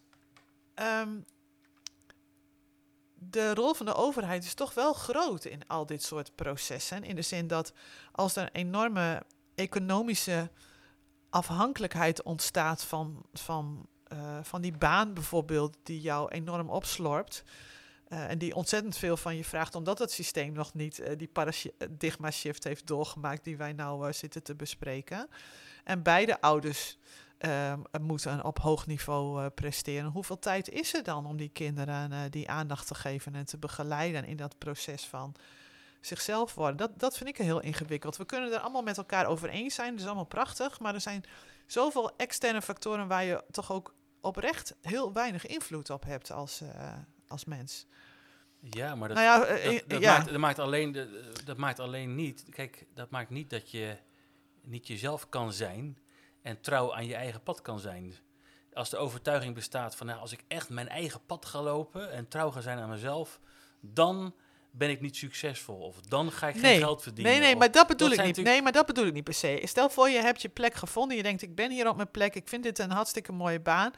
Um, 0.76 1.26
de 3.24 3.54
rol 3.54 3.74
van 3.74 3.86
de 3.86 3.94
overheid 3.94 4.44
is 4.44 4.54
toch 4.54 4.74
wel 4.74 4.94
groot 4.94 5.46
in 5.46 5.68
al 5.68 5.86
dit 5.86 6.04
soort 6.04 6.36
processen. 6.36 7.04
In 7.04 7.16
de 7.16 7.22
zin 7.22 7.48
dat 7.48 7.74
als 8.12 8.36
er 8.36 8.50
enorme 8.52 9.24
economische 9.56 10.52
afhankelijkheid 11.32 12.24
ontstaat 12.24 12.84
van, 12.84 13.26
van, 13.34 13.88
uh, 14.14 14.38
van 14.42 14.62
die 14.62 14.78
baan 14.78 15.14
bijvoorbeeld, 15.14 15.78
die 15.84 16.02
jou 16.02 16.30
enorm 16.30 16.70
opslorpt. 16.70 17.44
Uh, 18.10 18.30
en 18.30 18.38
die 18.38 18.56
ontzettend 18.56 18.98
veel 18.98 19.18
van 19.18 19.36
je 19.36 19.44
vraagt, 19.44 19.76
omdat 19.76 20.00
het 20.00 20.12
systeem 20.12 20.54
nog 20.54 20.74
niet 20.74 21.00
uh, 21.00 21.08
die 21.18 21.28
paradigma-shift 21.28 22.64
heeft 22.64 22.88
doorgemaakt 22.88 23.44
die 23.44 23.58
wij 23.58 23.74
nou 23.74 24.14
zitten 24.14 24.44
te 24.44 24.56
bespreken. 24.56 25.28
En 25.84 26.04
beide 26.04 26.42
ouders 26.42 26.98
moeten 28.02 28.44
op 28.46 28.60
hoog 28.60 28.88
niveau 28.88 29.50
presteren. 29.50 30.12
Hoeveel 30.12 30.40
tijd 30.40 30.70
is 30.70 30.94
er 30.94 31.04
dan 31.04 31.26
om 31.26 31.38
die 31.38 31.50
kinderen 31.50 32.32
die 32.32 32.50
aandacht 32.50 32.88
te 32.88 32.96
geven 32.96 33.36
en 33.36 33.46
te 33.46 33.58
begeleiden 33.58 34.26
in 34.26 34.38
dat 34.38 34.58
proces 34.58 35.06
van 35.06 35.36
zichzelf 36.02 36.56
worden. 36.56 36.78
Dat, 36.78 37.00
dat 37.00 37.18
vind 37.18 37.30
ik 37.30 37.38
heel 37.38 37.62
ingewikkeld. 37.62 38.18
We 38.18 38.26
kunnen 38.26 38.52
er 38.52 38.60
allemaal 38.60 38.84
met 38.84 38.98
elkaar 38.98 39.26
over 39.26 39.50
eens 39.50 39.76
zijn. 39.76 39.92
Dat 39.92 40.00
is 40.00 40.06
allemaal 40.06 40.26
prachtig. 40.26 40.80
Maar 40.80 40.94
er 40.94 41.02
zijn 41.02 41.24
zoveel 41.66 42.16
externe 42.18 42.62
factoren 42.62 43.08
waar 43.08 43.24
je 43.24 43.44
toch 43.52 43.72
ook 43.72 43.94
oprecht 44.22 44.76
heel 44.82 45.14
weinig 45.14 45.46
invloed 45.46 45.90
op 45.90 46.04
hebt 46.04 46.32
als, 46.32 46.62
uh, 46.62 46.94
als 47.28 47.46
mens. 47.46 47.88
Ja, 48.60 48.96
maar 48.96 49.08
dat, 49.08 49.18
nou 49.18 49.30
ja, 49.30 49.70
dat, 49.72 49.84
dat, 49.88 50.02
ja. 50.02 50.18
Maakt, 50.18 50.30
dat, 50.30 50.38
maakt, 50.38 50.60
alleen, 50.60 50.92
dat, 50.92 51.08
dat 51.46 51.58
maakt 51.58 51.80
alleen 51.80 52.16
niet. 52.16 52.46
Kijk, 52.50 52.86
dat 52.94 53.10
maakt 53.10 53.30
niet 53.30 53.50
dat 53.50 53.72
je 53.72 53.98
niet 54.62 54.88
jezelf 54.88 55.30
kan 55.30 55.54
zijn 55.54 55.98
en 56.42 56.62
trouw 56.62 56.94
aan 56.94 57.06
je 57.06 57.16
eigen 57.16 57.44
pad 57.44 57.62
kan 57.62 57.80
zijn. 57.80 58.14
Als 58.74 58.90
de 58.90 58.98
overtuiging 58.98 59.56
bestaat 59.56 59.96
van 59.96 60.08
nou, 60.08 60.20
als 60.20 60.32
ik 60.32 60.44
echt 60.48 60.70
mijn 60.70 60.90
eigen 60.90 61.26
pad 61.26 61.46
ga 61.46 61.62
lopen 61.62 62.12
en 62.12 62.28
trouw 62.28 62.52
ga 62.52 62.62
zijn 62.62 62.80
aan 62.80 62.90
mezelf, 62.90 63.40
dan 63.80 64.36
ben 64.72 64.90
ik 64.90 65.02
niet 65.02 65.16
succesvol. 65.16 65.76
Of 65.76 66.02
dan 66.02 66.32
ga 66.32 66.48
ik 66.48 66.58
geen 66.58 66.80
geld 66.80 67.02
verdienen. 67.02 67.32
Nee, 67.32 67.42
nee, 67.42 67.56
maar 67.56 67.72
dat 67.72 67.88
bedoel 67.88 68.12
ik 68.12 68.24
niet. 68.24 68.38
Nee, 68.38 68.62
maar 68.62 68.72
dat 68.72 68.86
bedoel 68.86 69.06
ik 69.06 69.14
niet 69.14 69.24
per 69.24 69.34
se. 69.34 69.62
Stel 69.64 69.90
voor 69.90 70.10
je 70.10 70.20
hebt 70.20 70.42
je 70.42 70.50
plek 70.50 70.74
gevonden. 70.74 71.18
Je 71.18 71.24
denkt, 71.24 71.42
ik 71.42 71.56
ben 71.56 71.72
hier 71.72 71.88
op 71.88 71.96
mijn 71.96 72.12
plek. 72.12 72.36
Ik 72.36 72.48
vind 72.48 72.64
dit 72.64 72.80
een 72.80 72.92
hartstikke 72.92 73.32
mooie 73.32 73.60
baan. 73.60 73.92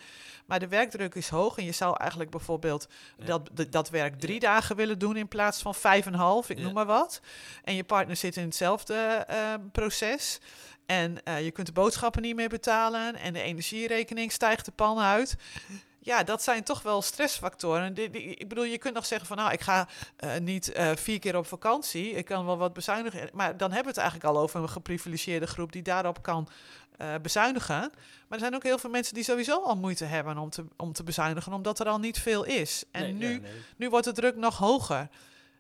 Maar 0.45 0.59
de 0.59 0.67
werkdruk 0.67 1.15
is 1.15 1.29
hoog. 1.29 1.57
En 1.57 1.65
je 1.65 1.71
zou 1.71 1.97
eigenlijk 1.99 2.31
bijvoorbeeld 2.31 2.87
dat, 3.25 3.49
dat 3.69 3.89
werk 3.89 4.19
drie 4.19 4.39
dagen 4.39 4.75
willen 4.75 4.99
doen 4.99 5.17
in 5.17 5.27
plaats 5.27 5.61
van 5.61 5.75
vijf 5.75 6.05
en 6.05 6.13
half. 6.13 6.49
Ik 6.49 6.59
noem 6.59 6.73
maar 6.73 6.85
wat. 6.85 7.21
En 7.63 7.75
je 7.75 7.83
partner 7.83 8.15
zit 8.15 8.35
in 8.35 8.43
hetzelfde 8.43 9.27
uh, 9.29 9.53
proces. 9.71 10.39
En 10.85 11.17
uh, 11.27 11.43
je 11.43 11.51
kunt 11.51 11.67
de 11.67 11.73
boodschappen 11.73 12.21
niet 12.21 12.35
meer 12.35 12.49
betalen. 12.49 13.15
En 13.15 13.33
de 13.33 13.41
energierekening 13.41 14.31
stijgt 14.31 14.65
de 14.65 14.71
pan 14.71 14.99
uit 14.99 15.35
ja, 16.05 16.23
dat 16.23 16.43
zijn 16.43 16.63
toch 16.63 16.81
wel 16.81 17.01
stressfactoren. 17.01 17.93
Die, 17.93 18.09
die, 18.09 18.21
ik 18.21 18.47
bedoel, 18.47 18.63
je 18.63 18.77
kunt 18.77 18.93
nog 18.93 19.05
zeggen 19.05 19.27
van 19.27 19.38
nou, 19.38 19.51
ik 19.51 19.61
ga 19.61 19.88
uh, 20.23 20.38
niet 20.38 20.75
uh, 20.75 20.91
vier 20.95 21.19
keer 21.19 21.38
op 21.38 21.45
vakantie. 21.45 22.11
Ik 22.11 22.25
kan 22.25 22.45
wel 22.45 22.57
wat 22.57 22.73
bezuinigen. 22.73 23.30
Maar 23.34 23.57
dan 23.57 23.71
hebben 23.71 23.93
we 23.93 23.99
het 23.99 24.09
eigenlijk 24.09 24.35
al 24.35 24.41
over 24.41 24.61
een 24.61 24.69
geprivilegeerde 24.69 25.47
groep 25.47 25.71
die 25.71 25.81
daarop 25.81 26.21
kan 26.21 26.47
uh, 27.01 27.15
bezuinigen. 27.21 27.80
Maar 27.80 27.91
er 28.30 28.39
zijn 28.39 28.55
ook 28.55 28.63
heel 28.63 28.77
veel 28.77 28.89
mensen 28.89 29.13
die 29.13 29.23
sowieso 29.23 29.61
al 29.61 29.75
moeite 29.75 30.05
hebben 30.05 30.38
om 30.38 30.49
te, 30.49 30.65
om 30.77 30.93
te 30.93 31.03
bezuinigen, 31.03 31.53
omdat 31.53 31.80
er 31.80 31.88
al 31.88 31.99
niet 31.99 32.19
veel 32.19 32.43
is. 32.43 32.84
En 32.91 33.01
nee, 33.01 33.13
nu, 33.13 33.27
nee, 33.27 33.39
nee. 33.39 33.51
nu 33.77 33.89
wordt 33.89 34.05
de 34.05 34.11
druk 34.11 34.35
nog 34.35 34.57
hoger. 34.57 35.09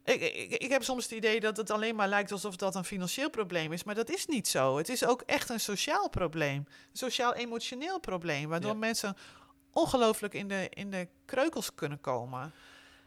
Ik, 0.03 0.21
ik, 0.21 0.51
ik, 0.51 0.69
heb 0.69 0.83
soms 0.83 1.03
het 1.03 1.13
idee 1.13 1.39
dat 1.39 1.57
het 1.57 1.71
alleen 1.71 1.95
maar 1.95 2.07
lijkt 2.07 2.31
alsof 2.31 2.55
dat 2.55 2.75
een 2.75 2.83
financieel 2.83 3.29
probleem 3.29 3.71
is. 3.71 3.83
Maar 3.83 3.95
dat 3.95 4.09
is 4.09 4.25
niet 4.25 4.47
zo. 4.47 4.77
Het 4.77 4.89
is 4.89 5.05
ook 5.05 5.21
echt 5.21 5.49
een 5.49 5.59
sociaal 5.59 6.09
probleem. 6.09 6.57
Een 6.57 6.97
sociaal-emotioneel 6.97 7.99
probleem. 7.99 8.49
Waardoor 8.49 8.71
ja. 8.71 8.77
mensen 8.77 9.17
ongelooflijk 9.73 10.33
in 10.33 10.47
de, 10.47 10.69
in 10.69 10.91
de 10.91 11.07
kreukels 11.25 11.75
kunnen 11.75 12.01
komen. 12.01 12.53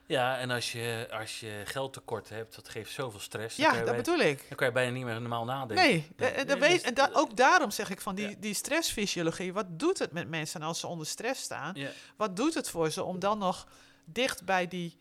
Ja, 0.07 0.39
en 0.39 0.51
als 0.51 0.73
je, 0.73 1.09
als 1.11 1.41
je 1.41 1.63
geldtekort 1.65 2.29
hebt, 2.29 2.55
dat 2.55 2.69
geeft 2.69 2.93
zoveel 2.93 3.21
stress. 3.21 3.57
Ja, 3.57 3.85
dat 3.85 3.97
bedoel 3.97 4.19
ik. 4.19 4.45
Dan 4.49 4.57
kan 4.57 4.67
je 4.67 4.73
bijna 4.73 4.93
niet 4.93 5.05
meer 5.05 5.21
normaal 5.21 5.45
nadenken. 5.45 5.87
Nee, 5.87 6.13
ja. 6.17 6.31
nee, 6.31 6.45
nee 6.45 6.57
weet, 6.57 6.71
dus, 6.71 6.83
en 6.83 6.95
da 6.95 7.11
ook 7.13 7.37
daarom 7.37 7.71
zeg 7.71 7.91
ik 7.91 8.01
van 8.01 8.15
die, 8.15 8.29
ja. 8.29 8.35
die 8.39 8.55
stressfysiologie. 8.55 9.53
Wat 9.53 9.67
doet 9.69 9.99
het 9.99 10.13
met 10.13 10.29
mensen 10.29 10.63
als 10.63 10.81
ze 10.81 10.87
onder 10.87 11.07
stress 11.07 11.43
staan? 11.43 11.75
Ja. 11.75 11.91
Wat 12.17 12.37
doet 12.37 12.55
het 12.55 12.69
voor 12.69 12.91
ze 12.91 13.05
om 13.05 13.19
dan 13.19 13.39
nog 13.39 13.67
dicht 14.05 14.45
bij 14.45 14.69
die... 14.69 14.99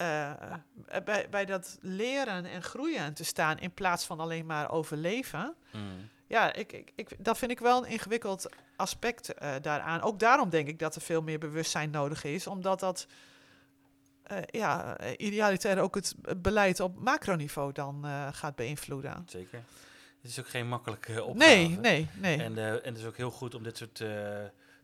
Uh, 0.00 0.32
bij, 1.04 1.28
bij 1.30 1.44
dat 1.44 1.78
leren 1.80 2.44
en 2.44 2.62
groeien 2.62 3.14
te 3.14 3.24
staan 3.24 3.58
in 3.58 3.74
plaats 3.74 4.04
van 4.04 4.20
alleen 4.20 4.46
maar 4.46 4.70
overleven. 4.70 5.54
Mm. 5.72 6.08
Ja, 6.28 6.52
ik, 6.52 6.72
ik, 6.72 6.92
ik, 6.94 7.08
dat 7.18 7.38
vind 7.38 7.50
ik 7.50 7.58
wel 7.58 7.84
een 7.84 7.90
ingewikkeld 7.90 8.48
aspect 8.76 9.42
uh, 9.42 9.54
daaraan. 9.62 10.00
Ook 10.00 10.18
daarom 10.18 10.50
denk 10.50 10.68
ik 10.68 10.78
dat 10.78 10.94
er 10.94 11.00
veel 11.00 11.22
meer 11.22 11.38
bewustzijn 11.38 11.90
nodig 11.90 12.24
is, 12.24 12.46
omdat 12.46 12.80
dat 12.80 13.06
uh, 14.32 14.38
ja, 14.46 15.00
idealiter 15.16 15.80
ook 15.80 15.94
het 15.94 16.14
beleid 16.36 16.80
op 16.80 16.98
macroniveau 17.00 17.72
dan 17.72 18.06
uh, 18.06 18.28
gaat 18.32 18.56
beïnvloeden. 18.56 19.22
Zeker. 19.26 19.62
Het 20.22 20.30
is 20.30 20.38
ook 20.38 20.48
geen 20.48 20.68
makkelijke 20.68 21.24
opgave. 21.24 21.52
Nee, 21.52 21.68
nee, 21.68 22.08
nee. 22.14 22.42
En, 22.42 22.58
en 22.58 22.80
het 22.82 22.98
is 22.98 23.04
ook 23.04 23.16
heel 23.16 23.30
goed 23.30 23.54
om 23.54 23.62
dit 23.62 23.76
soort 23.76 24.04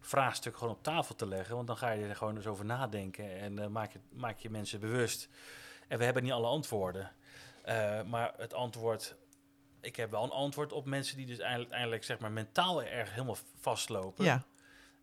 vraagstukken 0.00 0.60
gewoon 0.60 0.76
op 0.76 0.82
tafel 0.82 1.14
te 1.14 1.26
leggen, 1.26 1.54
want 1.54 1.66
dan 1.66 1.76
ga 1.76 1.90
je 1.90 2.06
er 2.06 2.16
gewoon 2.16 2.36
eens 2.36 2.46
over 2.46 2.64
nadenken 2.64 3.38
en 3.40 3.72
maak, 3.72 3.92
je, 3.92 3.98
maak 4.12 4.38
je 4.38 4.50
mensen 4.50 4.80
bewust. 4.80 5.28
En 5.88 5.98
we 5.98 6.04
hebben 6.04 6.22
niet 6.22 6.32
alle 6.32 6.46
antwoorden. 6.46 7.10
maar 8.06 8.34
het 8.36 8.54
antwoord 8.54 9.16
ik 9.84 9.96
heb 9.96 10.10
wel 10.10 10.24
een 10.24 10.30
antwoord 10.30 10.72
op 10.72 10.86
mensen 10.86 11.16
die 11.16 11.26
dus 11.26 11.38
eindelijk, 11.38 11.72
eindelijk 11.72 12.04
zeg 12.04 12.18
maar 12.18 12.32
mentaal 12.32 12.82
erg 12.82 13.10
helemaal 13.10 13.36
vastlopen. 13.60 14.24
Ja. 14.24 14.44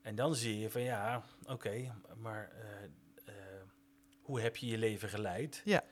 En 0.01 0.15
dan 0.15 0.35
zie 0.35 0.59
je 0.59 0.69
van 0.69 0.81
ja, 0.81 1.23
oké, 1.41 1.51
okay, 1.51 1.91
maar 2.17 2.51
uh, 2.53 3.33
uh, 3.33 3.33
hoe 4.21 4.41
heb 4.41 4.57
je 4.57 4.67
je 4.67 4.77
leven 4.77 5.09
geleid? 5.09 5.61
Ja. 5.65 5.83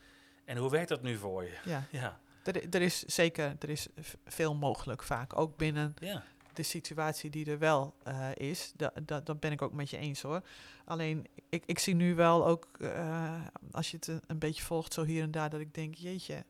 En 0.45 0.57
hoe 0.57 0.69
werkt 0.69 0.89
dat 0.89 1.01
nu 1.01 1.17
voor 1.17 1.43
je? 1.43 1.57
Ja. 1.65 1.83
ja. 2.01 2.19
Er, 2.43 2.69
er 2.69 2.81
is 2.81 3.03
zeker, 3.03 3.55
er 3.59 3.69
is 3.69 3.87
veel 4.25 4.55
mogelijk 4.55 5.03
vaak, 5.03 5.37
ook 5.37 5.57
binnen 5.57 5.93
ja. 5.99 6.23
de 6.53 6.63
situatie 6.63 7.29
die 7.29 7.51
er 7.51 7.59
wel 7.59 7.95
uh, 8.07 8.29
is. 8.33 8.73
Dat, 8.75 8.91
dat, 9.05 9.25
dat 9.25 9.39
ben 9.39 9.51
ik 9.51 9.61
ook 9.61 9.73
met 9.73 9.89
je 9.89 9.97
eens 9.97 10.21
hoor. 10.21 10.41
Alleen, 10.85 11.27
ik, 11.49 11.63
ik 11.65 11.79
zie 11.79 11.95
nu 11.95 12.15
wel 12.15 12.47
ook, 12.47 12.67
als 13.71 13.91
je 13.91 13.97
het 13.97 14.07
een, 14.07 14.21
een 14.27 14.39
beetje 14.39 14.63
volgt 14.63 14.93
zo 14.93 15.03
hier 15.03 15.23
en 15.23 15.31
daar, 15.31 15.49
dat 15.49 15.59
ik 15.59 15.73
denk, 15.73 15.95
jeetje, 15.95 16.45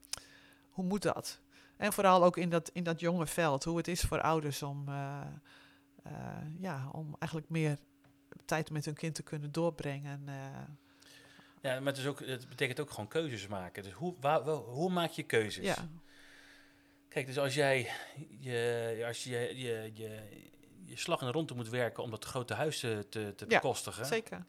hoe 0.69 0.85
moet 0.85 1.01
dat? 1.01 1.41
En 1.79 1.93
vooral 1.93 2.23
ook 2.23 2.37
in 2.37 2.49
dat, 2.49 2.69
in 2.73 2.83
dat 2.83 2.99
jonge 2.99 3.27
veld, 3.27 3.63
hoe 3.63 3.77
het 3.77 3.87
is 3.87 4.01
voor 4.01 4.21
ouders 4.21 4.63
om, 4.63 4.89
uh, 4.89 5.21
ja, 6.59 6.89
om 6.91 7.15
eigenlijk 7.19 7.51
meer 7.51 7.77
tijd 8.45 8.71
met 8.71 8.85
hun 8.85 8.93
kind 8.93 9.15
te 9.15 9.23
kunnen 9.23 9.51
doorbrengen. 9.51 10.23
ja, 11.61 11.79
maar 11.79 11.85
het, 11.85 11.97
is 11.97 12.05
ook, 12.05 12.19
het 12.19 12.49
betekent 12.49 12.79
ook 12.79 12.89
gewoon 12.89 13.07
keuzes 13.07 13.47
maken. 13.47 13.83
Dus 13.83 13.91
hoe, 13.91 14.15
waar, 14.19 14.41
hoe 14.49 14.89
maak 14.89 15.11
je 15.11 15.23
keuzes? 15.23 15.65
Ja. 15.65 15.89
Kijk, 17.07 17.25
dus 17.25 17.37
als 17.37 17.53
jij 17.53 17.91
je, 18.39 19.03
als 19.07 19.23
je, 19.23 19.39
je, 19.39 19.91
je, 19.93 20.19
je 20.85 20.97
slag 20.97 21.19
in 21.19 21.25
de 21.27 21.33
ronde 21.33 21.55
moet 21.55 21.69
werken 21.69 22.03
om 22.03 22.09
dat 22.09 22.25
grote 22.25 22.53
huis 22.53 22.79
te, 22.79 23.05
te 23.09 23.45
bekostigen. 23.47 24.03
Ja, 24.03 24.07
zeker. 24.07 24.45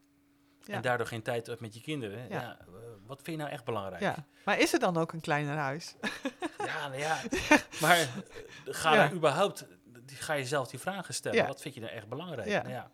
Ja. 0.70 0.76
En 0.76 0.82
daardoor 0.82 1.06
geen 1.06 1.22
tijd 1.22 1.46
hebt 1.46 1.60
met 1.60 1.74
je 1.74 1.80
kinderen. 1.80 2.28
Ja. 2.28 2.56
wat 3.06 3.22
vind 3.22 3.36
je 3.36 3.42
nou 3.42 3.54
echt 3.54 3.64
belangrijk? 3.64 4.02
Ja. 4.02 4.24
Maar 4.44 4.58
is 4.58 4.72
er 4.72 4.78
dan 4.78 4.96
ook 4.96 5.12
een 5.12 5.20
kleiner 5.20 5.56
huis? 5.56 5.94
ja, 6.66 6.88
nou 6.88 7.00
ja. 7.00 7.20
Maar 7.80 7.98
eh, 7.98 8.06
ga 8.64 8.94
er 8.94 9.12
überhaupt, 9.12 9.66
ga 10.06 10.32
je 10.32 10.44
zelf 10.44 10.68
die 10.68 10.78
vragen 10.78 11.14
stellen. 11.14 11.46
Wat 11.46 11.60
vind 11.60 11.74
je 11.74 11.80
nou 11.80 11.92
echt 11.92 12.08
belangrijk? 12.08 12.48
Nou 12.48 12.68
ja. 12.68 12.90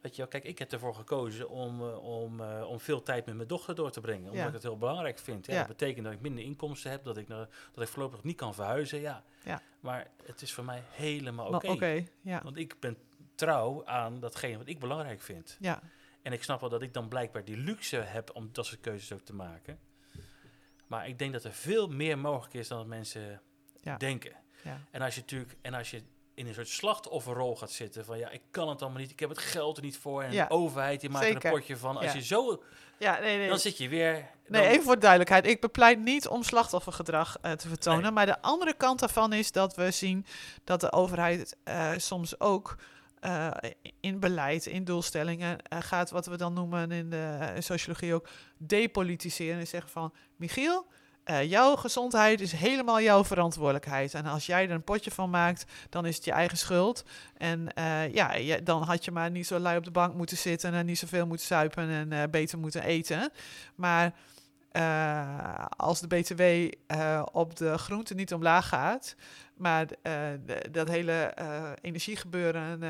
Weet 0.00 0.16
je, 0.16 0.28
kijk, 0.28 0.44
ik 0.44 0.58
heb 0.58 0.72
ervoor 0.72 0.94
gekozen 0.94 1.48
om, 1.48 1.80
uh, 1.80 2.04
om, 2.04 2.40
uh, 2.40 2.68
om 2.68 2.80
veel 2.80 3.02
tijd 3.02 3.26
met 3.26 3.34
mijn 3.34 3.48
dochter 3.48 3.74
door 3.74 3.90
te 3.90 4.00
brengen. 4.00 4.30
Omdat 4.30 4.46
ik 4.46 4.52
het 4.52 4.62
heel 4.62 4.78
belangrijk 4.78 5.18
vind. 5.18 5.46
Ja, 5.46 5.58
Dat 5.58 5.66
betekent 5.66 6.04
dat 6.04 6.12
ik 6.12 6.20
minder 6.20 6.44
inkomsten 6.44 6.90
heb, 6.90 7.04
dat 7.04 7.16
ik, 7.16 7.28
dat 7.28 7.48
ik 7.76 7.88
voorlopig 7.88 8.22
niet 8.22 8.36
kan 8.36 8.54
verhuizen. 8.54 9.00
Ja. 9.00 9.22
Ja. 9.44 9.60
Maar 9.80 10.06
het 10.24 10.42
is 10.42 10.52
voor 10.52 10.64
mij 10.64 10.82
helemaal 10.90 11.54
oké. 11.54 11.70
Okay. 11.70 12.08
Want 12.42 12.56
ik 12.56 12.80
ben 12.80 12.96
trouw 13.34 13.86
aan 13.86 14.20
datgene 14.20 14.58
wat 14.58 14.68
ik 14.68 14.78
belangrijk 14.78 15.20
vind. 15.20 15.56
Ja. 15.60 15.82
En 16.24 16.32
ik 16.32 16.42
snap 16.42 16.60
wel 16.60 16.68
dat 16.68 16.82
ik 16.82 16.94
dan 16.94 17.08
blijkbaar 17.08 17.44
die 17.44 17.56
luxe 17.56 17.96
heb 17.96 18.30
om 18.34 18.48
dat 18.52 18.66
soort 18.66 18.80
keuzes 18.80 19.12
ook 19.12 19.24
te 19.24 19.34
maken. 19.34 19.78
Maar 20.86 21.08
ik 21.08 21.18
denk 21.18 21.32
dat 21.32 21.44
er 21.44 21.52
veel 21.52 21.88
meer 21.88 22.18
mogelijk 22.18 22.54
is 22.54 22.68
dan 22.68 22.78
dat 22.78 22.86
mensen 22.86 23.42
denken. 23.98 24.32
Ja. 24.62 24.80
En 24.90 25.02
als 25.02 25.14
je 25.14 25.20
natuurlijk, 25.20 25.56
en 25.62 25.74
als 25.74 25.90
je 25.90 26.02
in 26.34 26.46
een 26.46 26.54
soort 26.54 26.68
slachtofferrol 26.68 27.56
gaat 27.56 27.70
zitten 27.70 28.04
van 28.04 28.18
ja, 28.18 28.30
ik 28.30 28.42
kan 28.50 28.68
het 28.68 28.82
allemaal 28.82 29.00
niet, 29.00 29.10
ik 29.10 29.20
heb 29.20 29.28
het 29.28 29.38
geld 29.38 29.76
er 29.76 29.82
niet 29.82 29.98
voor 29.98 30.22
en 30.22 30.30
de 30.30 30.50
overheid 30.50 31.00
die 31.00 31.10
maakt 31.10 31.44
een 31.44 31.50
potje 31.50 31.76
van. 31.76 31.96
Als 31.96 32.12
je 32.12 32.22
zo, 32.22 32.62
ja, 32.98 33.18
nee, 33.18 33.36
nee. 33.36 33.48
dan 33.48 33.58
zit 33.58 33.78
je 33.78 33.88
weer. 33.88 34.30
Nee, 34.46 34.66
even 34.66 34.84
voor 34.84 34.98
duidelijkheid, 34.98 35.46
ik 35.46 35.60
bepleit 35.60 35.98
niet 35.98 36.28
om 36.28 36.42
slachtoffergedrag 36.42 37.38
uh, 37.42 37.52
te 37.52 37.68
vertonen, 37.68 38.12
maar 38.12 38.26
de 38.26 38.42
andere 38.42 38.74
kant 38.74 39.00
daarvan 39.00 39.32
is 39.32 39.52
dat 39.52 39.74
we 39.74 39.90
zien 39.90 40.26
dat 40.64 40.80
de 40.80 40.92
overheid 40.92 41.56
uh, 41.64 41.92
soms 41.96 42.40
ook 42.40 42.76
uh, 43.26 43.50
in 44.00 44.20
beleid, 44.20 44.66
in 44.66 44.84
doelstellingen, 44.84 45.58
uh, 45.72 45.78
gaat 45.80 46.10
wat 46.10 46.26
we 46.26 46.36
dan 46.36 46.52
noemen 46.52 46.90
in 46.90 47.10
de 47.10 47.54
sociologie 47.58 48.14
ook 48.14 48.28
depolitiseren. 48.58 49.60
En 49.60 49.66
zeggen 49.66 49.90
van, 49.90 50.12
Michiel, 50.36 50.86
jouw 51.44 51.76
gezondheid 51.76 52.40
is 52.40 52.52
helemaal 52.52 53.00
jouw 53.00 53.24
verantwoordelijkheid. 53.24 54.14
En 54.14 54.26
als 54.26 54.46
jij 54.46 54.64
er 54.64 54.70
een 54.70 54.84
potje 54.84 55.10
van 55.10 55.30
maakt, 55.30 55.64
dan 55.88 56.06
is 56.06 56.16
het 56.16 56.24
je 56.24 56.32
eigen 56.32 56.58
schuld. 56.58 57.04
En 57.36 57.68
ja, 58.12 58.34
je, 58.34 58.62
dan 58.62 58.82
had 58.82 59.04
je 59.04 59.10
maar 59.10 59.30
niet 59.30 59.46
zo 59.46 59.58
lui 59.58 59.76
op 59.76 59.84
de 59.84 59.90
bank 59.90 60.14
moeten 60.14 60.36
zitten 60.36 60.72
en 60.72 60.86
niet 60.86 60.98
zoveel 60.98 61.26
moeten 61.26 61.46
suipen 61.46 62.10
en 62.10 62.30
beter 62.30 62.58
moeten 62.58 62.82
eten. 62.82 63.30
Maar 63.74 64.14
als 65.76 66.00
de 66.00 66.06
BTW 66.06 66.42
op 67.32 67.56
de 67.56 67.78
groenten 67.78 68.16
niet 68.16 68.34
omlaag 68.34 68.68
gaat, 68.68 69.14
maar 69.56 69.86
uh, 70.02 70.12
dat 70.70 70.88
hele 70.88 71.34
energiegebeuren 71.80 72.80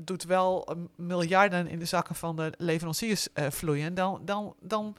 doet 0.00 0.24
wel 0.24 0.76
miljarden 0.96 1.68
in 1.68 1.78
de 1.78 1.84
zakken 1.84 2.14
van 2.14 2.36
de 2.36 2.52
leveranciers 2.56 3.28
vloeien. 3.34 3.94
Dan, 3.94 4.20
dan, 4.24 4.54
dan 4.60 4.96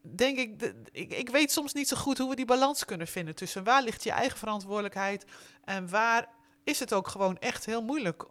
denk 0.00 0.38
ik, 0.38 0.74
ik, 0.92 1.12
ik 1.12 1.28
weet 1.28 1.52
soms 1.52 1.72
niet 1.72 1.88
zo 1.88 1.96
goed 1.96 2.18
hoe 2.18 2.28
we 2.28 2.36
die 2.36 2.44
balans 2.44 2.84
kunnen 2.84 3.06
vinden 3.06 3.34
tussen 3.34 3.64
waar 3.64 3.82
ligt 3.82 4.04
je 4.04 4.10
eigen 4.10 4.38
verantwoordelijkheid 4.38 5.24
en 5.64 5.88
waar 5.88 6.28
is 6.68 6.80
het 6.80 6.92
ook 6.92 7.08
gewoon 7.08 7.38
echt 7.38 7.66
heel 7.66 7.82
moeilijk 7.82 8.26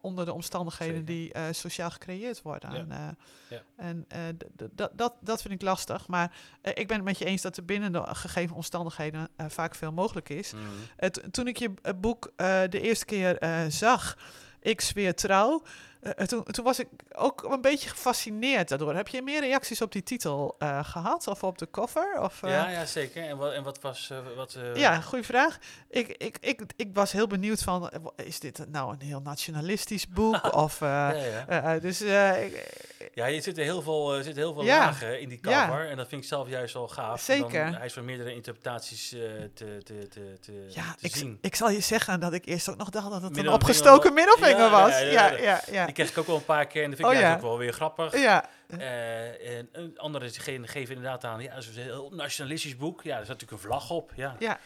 onder 0.00 0.24
de 0.24 0.32
omstandigheden 0.32 1.04
die 1.04 1.34
uh, 1.36 1.42
sociaal 1.50 1.90
gecreëerd 1.90 2.42
worden. 2.42 2.72
Ja. 2.72 2.78
En, 2.78 2.88
uh, 2.90 3.08
ja. 3.48 3.62
en 3.76 4.06
uh, 4.14 4.88
dat, 4.92 5.14
dat 5.20 5.42
vind 5.42 5.54
ik 5.54 5.62
lastig. 5.62 6.06
Maar 6.08 6.32
ik 6.62 6.88
ben 6.88 6.96
het 6.96 7.04
met 7.04 7.18
je 7.18 7.24
eens 7.24 7.42
dat 7.42 7.56
er 7.56 7.64
binnen 7.64 7.92
de 7.92 8.02
gegeven 8.06 8.56
omstandigheden 8.56 9.28
vaak 9.36 9.74
veel 9.74 9.92
mogelijk 9.92 10.28
is. 10.28 10.52
Mm. 10.52 10.60
Het, 10.96 11.22
toen 11.30 11.46
ik 11.46 11.56
je 11.56 11.72
boek 11.96 12.32
de 12.70 12.80
eerste 12.80 13.04
keer 13.04 13.38
zag, 13.68 14.16
Ik 14.60 14.80
zweer 14.80 15.14
trouw. 15.14 15.62
Uh, 16.02 16.12
toen, 16.12 16.44
toen, 16.44 16.64
was 16.64 16.78
ik 16.78 16.88
ook 17.12 17.42
een 17.42 17.60
beetje 17.60 17.88
gefascineerd 17.88 18.68
daardoor. 18.68 18.94
Heb 18.94 19.08
je 19.08 19.22
meer 19.22 19.40
reacties 19.40 19.82
op 19.82 19.92
die 19.92 20.02
titel 20.02 20.56
uh, 20.58 20.84
gehad 20.84 21.26
of 21.26 21.44
op 21.44 21.58
de 21.58 21.70
cover? 21.70 22.20
Of, 22.20 22.42
uh... 22.42 22.50
ja, 22.50 22.68
ja, 22.68 22.86
zeker. 22.86 23.28
En 23.28 23.36
wat, 23.36 23.52
en 23.52 23.62
wat 23.62 23.80
was... 23.80 24.12
wat, 24.36 24.56
ja, 24.74 25.00
goede 25.00 25.24
vraag. 25.24 25.58
Ik, 25.88 26.08
ik, 26.08 26.36
ik, 26.40 26.62
ik 26.76 26.88
was 26.92 27.12
heel 27.12 27.26
benieuwd 27.26 27.62
van... 27.62 27.90
Is 28.16 28.40
dit 28.40 28.64
nou 28.68 28.92
een 28.92 29.06
heel 29.06 29.20
nationalistisch 29.20 30.08
boek? 30.08 30.54
of, 30.64 30.80
ja, 30.80 31.12
ja. 31.48 31.78
dus 31.78 32.00
ik, 32.00 33.08
ja, 33.14 33.26
je 33.26 33.40
zit 33.40 33.58
er 33.58 33.64
heel 33.64 33.82
veel, 33.82 34.18
uh, 34.18 34.24
zit 34.24 34.36
heel 34.36 34.54
veel 34.54 34.64
lagen 34.64 35.20
in 35.20 35.28
die 35.28 35.40
cover. 35.40 35.88
En 35.90 35.96
dat 35.96 36.08
vind 36.08 36.22
ik 36.22 36.28
zelf 36.28 36.48
juist 36.48 36.74
wel 36.74 36.88
gaaf. 36.88 37.20
Zeker. 37.20 37.76
hij 37.76 37.86
is 37.86 37.92
van 37.92 38.04
meerdere 38.04 38.34
interpretaties 38.34 39.08
te, 39.08 39.50
te, 39.54 39.78
te, 39.84 40.38
te, 40.40 40.66
ja, 40.68 40.94
te 40.98 41.06
ik, 41.06 41.16
zien. 41.16 41.38
Ik 41.40 41.54
zal 41.54 41.70
je 41.70 41.80
zeggen 41.80 42.20
dat 42.20 42.32
ik 42.32 42.46
eerst 42.46 42.68
ook 42.68 42.76
nog 42.76 42.90
dacht 42.90 43.10
dat 43.10 43.22
het 43.22 43.36
een 43.36 43.48
opgestoken 43.48 44.14
middelvinger 44.14 44.70
was. 44.70 45.00
Ja, 45.00 45.30
ja, 45.30 45.62
ja, 45.70 45.89
Die 45.94 46.04
kreeg 46.04 46.10
ik 46.10 46.18
ook 46.18 46.26
wel 46.26 46.36
een 46.36 46.44
paar 46.44 46.66
keer 46.66 46.82
en 46.82 46.90
dat 46.90 46.98
vind 46.98 47.12
ik 47.12 47.22
oh, 47.24 47.32
ook 47.32 47.40
wel 47.40 47.58
weer 47.58 47.72
grappig. 47.72 48.18
Ja. 48.18 48.48
Uh, 48.68 49.56
en 49.58 49.68
een 49.72 49.98
andere 49.98 50.28
geven 50.28 50.94
inderdaad 50.94 51.24
aan, 51.24 51.42
ja, 51.42 51.56
een 51.56 51.64
heel 51.72 52.10
nationalistisch 52.10 52.76
boek. 52.76 53.02
Ja, 53.02 53.18
er 53.18 53.24
staat 53.24 53.40
natuurlijk 53.40 53.62
een 53.62 53.68
vlag 53.68 53.90
op. 53.90 54.12
Ja. 54.16 54.36
ja. 54.38 54.58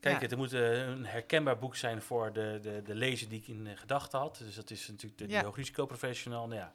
Kijk, 0.00 0.20
het 0.20 0.36
moet 0.36 0.52
een 0.52 1.06
herkenbaar 1.06 1.58
boek 1.58 1.76
zijn 1.76 2.02
voor 2.02 2.32
de, 2.32 2.58
de, 2.62 2.82
de 2.84 2.94
lezer 2.94 3.28
die 3.28 3.40
ik 3.40 3.48
in 3.48 3.68
gedachten 3.74 4.18
had. 4.18 4.36
Dus 4.44 4.54
dat 4.54 4.70
is 4.70 4.88
natuurlijk 4.88 5.18
de, 5.18 5.26
de 5.26 5.38
hoogrisicoprofessional. 5.38 6.46
Nou 6.46 6.60
ja, 6.60 6.72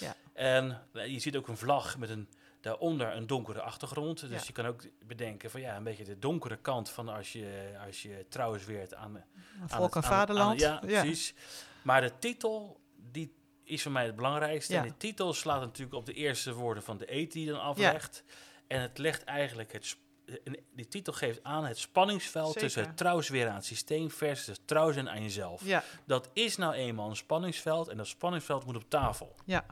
ja. 0.00 0.14
En 0.32 0.82
eh, 0.92 1.06
je 1.06 1.18
ziet 1.18 1.36
ook 1.36 1.48
een 1.48 1.56
vlag 1.56 1.98
met 1.98 2.10
een, 2.10 2.28
daaronder 2.60 3.16
een 3.16 3.26
donkere 3.26 3.60
achtergrond. 3.60 4.28
Dus 4.28 4.46
je 4.46 4.52
kan 4.52 4.66
ook 4.66 4.82
bedenken 5.06 5.50
van 5.50 5.60
ja, 5.60 5.76
een 5.76 5.84
beetje 5.84 6.04
de 6.04 6.18
donkere 6.18 6.56
kant 6.56 6.90
van 6.90 7.08
als 7.08 7.32
je, 7.32 7.76
als 7.86 8.02
je 8.02 8.26
trouwens 8.28 8.64
weert 8.64 8.94
aan, 8.94 9.24
volk 9.66 9.96
en 9.96 10.02
vaderland. 10.02 10.60
ja, 10.60 10.78
precies. 10.78 11.34
Maar 11.82 12.00
de 12.00 12.18
titel, 12.18 12.80
die 13.12 13.36
is 13.68 13.82
voor 13.82 13.92
mij 13.92 14.04
het 14.04 14.16
belangrijkste. 14.16 14.76
En 14.76 14.82
de 14.82 14.96
titel 14.96 15.32
slaat 15.32 15.60
natuurlijk 15.60 15.96
op 15.96 16.06
de 16.06 16.12
eerste 16.12 16.54
woorden 16.54 16.82
van 16.82 16.98
de 16.98 17.14
eet 17.14 17.32
die 17.32 17.46
dan 17.46 17.60
aflegt. 17.60 18.24
En 18.66 18.80
het 18.80 18.98
legt 18.98 19.24
eigenlijk 19.24 19.72
het 19.72 19.96
die 20.72 20.88
titel 20.88 21.12
geeft 21.12 21.44
aan 21.44 21.64
het 21.64 21.78
spanningsveld 21.78 22.58
tussen 22.58 22.94
het 22.96 23.28
weer 23.28 23.48
aan 23.48 23.54
het 23.54 23.64
systeem 23.64 24.10
versus 24.10 24.46
het 24.46 24.66
trouw 24.66 24.92
zijn 24.92 25.08
aan 25.08 25.22
jezelf. 25.22 25.64
Ja. 25.64 25.82
Dat 26.04 26.30
is 26.32 26.56
nou 26.56 26.74
eenmaal 26.74 27.10
een 27.10 27.16
spanningsveld 27.16 27.88
en 27.88 27.96
dat 27.96 28.06
spanningsveld 28.06 28.64
moet 28.64 28.76
op 28.76 28.84
tafel. 28.88 29.34
Ja, 29.44 29.66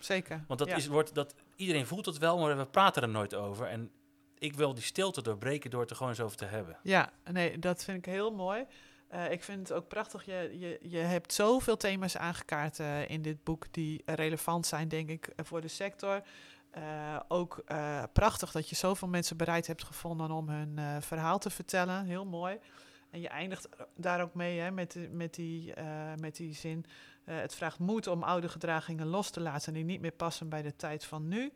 zeker. 0.00 0.44
Want 0.46 0.58
dat 0.58 0.68
is, 0.68 0.86
wordt, 0.86 1.14
dat, 1.14 1.34
iedereen 1.56 1.86
voelt 1.86 2.06
het 2.06 2.18
wel, 2.18 2.38
maar 2.38 2.56
we 2.56 2.66
praten 2.66 3.02
er 3.02 3.08
nooit 3.08 3.34
over. 3.34 3.66
En 3.66 3.90
ik 4.38 4.54
wil 4.54 4.74
die 4.74 4.84
stilte 4.84 5.22
doorbreken 5.22 5.70
door 5.70 5.80
het 5.80 5.90
er 5.90 5.96
gewoon 5.96 6.12
eens 6.12 6.20
over 6.20 6.36
te 6.36 6.44
hebben. 6.44 6.78
Ja, 6.82 7.12
nee, 7.30 7.58
dat 7.58 7.84
vind 7.84 7.98
ik 7.98 8.04
heel 8.04 8.30
mooi. 8.30 8.66
Uh, 9.14 9.30
ik 9.30 9.42
vind 9.42 9.68
het 9.68 9.72
ook 9.76 9.88
prachtig. 9.88 10.24
Je, 10.24 10.56
je, 10.58 10.78
je 10.82 10.98
hebt 10.98 11.32
zoveel 11.32 11.76
thema's 11.76 12.16
aangekaart 12.16 12.78
uh, 12.78 13.08
in 13.08 13.22
dit 13.22 13.44
boek 13.44 13.72
die 13.72 14.02
relevant 14.04 14.66
zijn, 14.66 14.88
denk 14.88 15.08
ik, 15.08 15.32
voor 15.36 15.60
de 15.60 15.68
sector. 15.68 16.22
Ook 17.28 17.64
prachtig 18.12 18.52
dat 18.52 18.68
je 18.68 18.76
zoveel 18.76 19.08
mensen 19.08 19.36
bereid 19.36 19.66
hebt 19.66 19.84
gevonden 19.84 20.30
om 20.30 20.48
hun 20.48 21.02
verhaal 21.02 21.38
te 21.38 21.50
vertellen. 21.50 22.04
Heel 22.04 22.24
mooi. 22.24 22.58
En 23.10 23.20
je 23.20 23.28
eindigt 23.28 23.68
daar 23.96 24.22
ook 24.22 24.34
mee 24.34 24.60
hè, 24.60 24.70
met, 24.70 24.96
met, 25.10 25.34
die, 25.34 25.74
met 26.20 26.36
die 26.36 26.54
zin. 26.54 26.84
het 27.24 27.54
vraagt 27.54 27.78
moed 27.78 28.06
om 28.06 28.22
oude 28.22 28.48
gedragingen 28.48 29.06
los 29.06 29.30
te 29.30 29.40
laten 29.40 29.72
die 29.72 29.84
niet 29.84 30.00
meer 30.00 30.12
passen 30.12 30.48
bij 30.48 30.62
de 30.62 30.76
tijd 30.76 31.04
van 31.04 31.28
nu. 31.28 31.52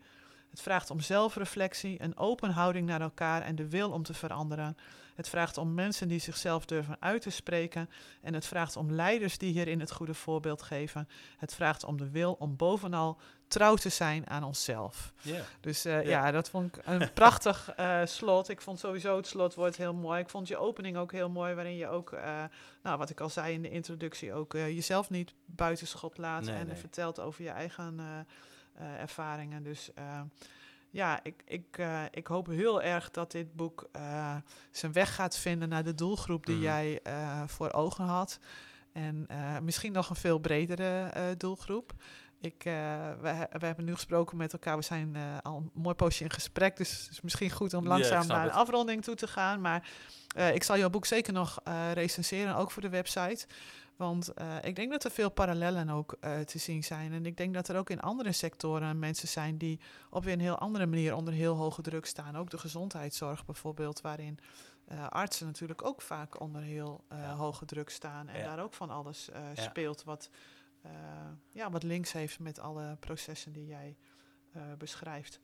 Het 0.53 0.63
vraagt 0.63 0.91
om 0.91 1.01
zelfreflectie, 1.01 2.03
een 2.03 2.17
open 2.17 2.51
houding 2.51 2.87
naar 2.87 3.01
elkaar 3.01 3.43
en 3.43 3.55
de 3.55 3.69
wil 3.69 3.91
om 3.91 4.03
te 4.03 4.15
veranderen. 4.15 4.77
Het 5.15 5.29
vraagt 5.29 5.59
om 5.59 5.75
mensen 5.75 6.09
die 6.09 6.19
zichzelf 6.19 6.65
durven 6.65 6.97
uit 7.01 7.23
te 7.23 7.31
spreken. 7.31 7.91
En 8.23 8.35
het 8.35 8.47
vraagt 8.47 8.77
om 8.77 8.93
leiders 8.93 9.39
die 9.39 9.53
hierin 9.53 9.81
het 9.81 9.93
goede 9.93 10.15
voorbeeld 10.15 10.63
geven. 10.63 11.09
Het 11.39 11.55
vraagt 11.55 11.85
om 11.85 11.97
de 11.97 12.11
wil 12.11 12.37
om 12.39 12.57
bovenal 12.57 13.19
trouw 13.49 13.75
te 13.75 13.89
zijn 13.89 14.29
aan 14.29 14.45
onszelf. 14.45 15.13
Yeah. 15.21 15.41
Dus 15.61 15.87
uh, 15.87 16.07
ja, 16.07 16.31
dat 16.31 16.51
vond 16.51 16.77
ik 16.77 16.87
een 16.87 17.13
prachtig 17.23 17.73
uh, 17.79 18.01
slot. 18.05 18.49
Ik 18.49 18.61
vond 18.61 18.79
sowieso 18.79 19.17
het 19.17 19.27
slotwoord 19.27 19.77
heel 19.77 19.95
mooi. 19.95 20.21
Ik 20.21 20.31
vond 20.31 20.49
je 20.49 20.57
opening 20.57 20.97
ook 20.97 21.13
heel 21.13 21.31
mooi, 21.31 21.55
waarin 21.55 21.77
je 21.77 21.89
ook, 21.89 22.13
uh, 22.13 22.45
nou, 22.83 22.99
wat 22.99 23.11
ik 23.11 23.21
al 23.21 23.31
zei 23.31 23.55
in 23.55 23.63
de 23.63 23.71
introductie, 23.71 24.33
ook 24.33 24.53
jezelf 24.53 25.11
niet 25.11 25.35
buitenschot 25.45 26.19
laat 26.19 26.45
nee, 26.45 26.55
en 26.55 26.67
nee. 26.67 26.77
vertelt 26.77 27.21
over 27.21 27.43
je 27.43 27.51
eigen 27.51 28.01
ervaringen. 28.79 29.63
Dus 29.63 29.91
ja, 30.93 31.21
ik, 31.23 31.43
ik, 31.45 31.79
uh, 31.79 32.03
ik 32.11 32.27
hoop 32.27 32.47
heel 32.47 32.83
erg 32.83 33.11
dat 33.11 33.31
dit 33.31 33.55
boek 33.55 33.89
uh, 33.97 34.37
zijn 34.71 34.93
weg 34.93 35.15
gaat 35.15 35.37
vinden 35.37 35.69
naar 35.69 35.85
de 35.85 35.95
doelgroep 35.95 36.47
die 36.47 36.57
mm. 36.57 36.63
jij 36.63 37.01
uh, 37.07 37.43
voor 37.47 37.73
ogen 37.73 38.05
had. 38.05 38.39
En 38.93 39.27
misschien 39.63 39.93
nog 39.93 40.11
een 40.11 40.17
veel 40.17 40.39
bredere 40.39 41.13
doelgroep. 41.37 41.93
Ik, 42.41 42.63
we, 42.63 43.49
we, 43.59 43.67
hebben 43.67 43.85
nu 43.85 43.95
gesproken 43.95 44.37
met 44.37 44.53
elkaar. 44.53 44.77
We 44.77 44.83
zijn 44.83 45.17
al 45.43 45.57
een 45.57 45.71
mooi 45.75 45.95
poosje 45.95 46.25
in 46.25 46.31
gesprek. 46.31 46.77
Dus 46.77 47.03
het 47.03 47.11
is 47.11 47.21
misschien 47.21 47.51
goed 47.51 47.75
om 47.75 47.87
langzaam 47.87 48.27
naar 48.27 48.45
een 48.45 48.53
afronding 48.53 49.03
toe 49.03 49.15
te 49.15 49.27
gaan. 49.27 49.61
Maar 49.61 49.89
ik 50.53 50.63
zal 50.63 50.79
jouw 50.79 50.91
boek 50.91 51.07
zeker 51.07 51.33
nog 51.33 51.61
recenseren, 51.93 52.57
ook 52.57 52.71
voor 52.71 52.83
de 52.83 52.89
website. 52.89 53.47
Want 54.03 54.31
uh, 54.41 54.57
ik 54.63 54.77
denk 54.77 54.91
dat 54.91 55.05
er 55.05 55.11
veel 55.11 55.31
parallellen 55.31 55.89
ook 55.89 56.17
uh, 56.21 56.41
te 56.41 56.59
zien 56.59 56.85
zijn. 56.85 57.13
En 57.13 57.27
ik 57.27 57.37
denk 57.37 57.55
dat 57.55 57.69
er 57.69 57.77
ook 57.77 57.91
in 57.91 58.01
andere 58.01 58.33
sectoren 58.33 58.99
mensen 58.99 59.29
zijn 59.29 59.57
die 59.57 59.81
op 60.11 60.25
weer 60.25 60.33
een 60.33 60.41
heel 60.41 60.59
andere 60.59 60.87
manier 60.87 61.15
onder 61.15 61.35
heel 61.35 61.55
hoge 61.55 61.83
druk 61.83 62.07
staan. 62.07 62.37
Ook 62.37 62.51
de 62.51 62.59
gezondheidszorg 62.59 63.45
bijvoorbeeld, 63.45 64.01
waarin 64.01 64.39
uh, 64.93 65.09
artsen 65.09 65.47
natuurlijk 65.47 65.85
ook 65.85 66.03
vaak 66.03 66.41
onder 66.41 66.63
heel 66.63 67.05
ja. 67.11 67.35
hoge 67.35 67.65
druk 67.65 67.91
staan. 67.91 68.29
En 68.29 68.39
ja. 68.39 68.45
daar 68.45 68.65
ook 68.65 68.75
van 68.75 68.91
alles 68.91 69.29
speelt 69.55 70.05
wat, 70.05 70.31
ja, 71.51 71.71
wat 71.71 71.83
links 71.83 72.13
heeft 72.13 72.39
met 72.39 72.59
alle 72.59 72.97
processen 73.01 73.53
die 73.53 73.67
jij 73.67 73.97
beschrijft. 74.79 75.41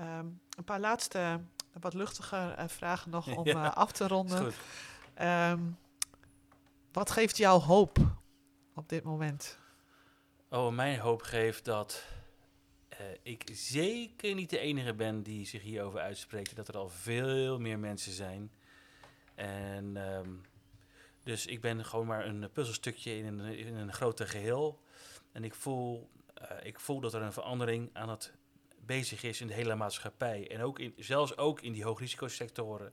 Um, 0.00 0.40
een 0.56 0.64
paar 0.64 0.80
laatste, 0.80 1.40
wat 1.80 1.94
luchtige 1.94 2.54
vragen 2.66 3.10
nog 3.10 3.36
om 3.40 3.50
af 3.56 3.92
te 3.92 4.08
ronden. 4.08 4.52
Um, 5.22 5.76
wat 6.92 7.10
geeft 7.10 7.36
jou 7.36 7.62
hoop 7.62 7.98
op 8.74 8.88
dit 8.88 9.04
moment? 9.04 9.58
Oh, 10.48 10.72
mijn 10.72 10.98
hoop 10.98 11.22
geeft 11.22 11.64
dat 11.64 12.04
uh, 12.92 13.06
ik 13.22 13.48
zeker 13.52 14.34
niet 14.34 14.50
de 14.50 14.58
enige 14.58 14.94
ben 14.94 15.22
die 15.22 15.46
zich 15.46 15.62
hierover 15.62 16.00
uitspreekt. 16.00 16.56
Dat 16.56 16.68
er 16.68 16.76
al 16.76 16.88
veel 16.88 17.58
meer 17.58 17.78
mensen 17.78 18.12
zijn. 18.12 18.52
En 19.34 19.96
um, 19.96 20.40
dus 21.22 21.46
ik 21.46 21.60
ben 21.60 21.84
gewoon 21.84 22.06
maar 22.06 22.26
een 22.26 22.50
puzzelstukje 22.52 23.16
in 23.16 23.26
een, 23.26 23.76
een 23.76 23.92
groter 23.92 24.28
geheel. 24.28 24.80
En 25.32 25.44
ik 25.44 25.54
voel, 25.54 26.10
uh, 26.42 26.66
ik 26.66 26.80
voel 26.80 27.00
dat 27.00 27.14
er 27.14 27.22
een 27.22 27.32
verandering 27.32 27.90
aan 27.92 28.08
het 28.08 28.32
bezig 28.78 29.22
is 29.22 29.40
in 29.40 29.46
de 29.46 29.54
hele 29.54 29.74
maatschappij. 29.74 30.50
En 30.50 30.62
ook 30.62 30.78
in, 30.78 30.94
zelfs 30.96 31.36
ook 31.36 31.60
in 31.60 31.72
die 31.72 31.84
hoogrisicosectoren. 31.84 32.92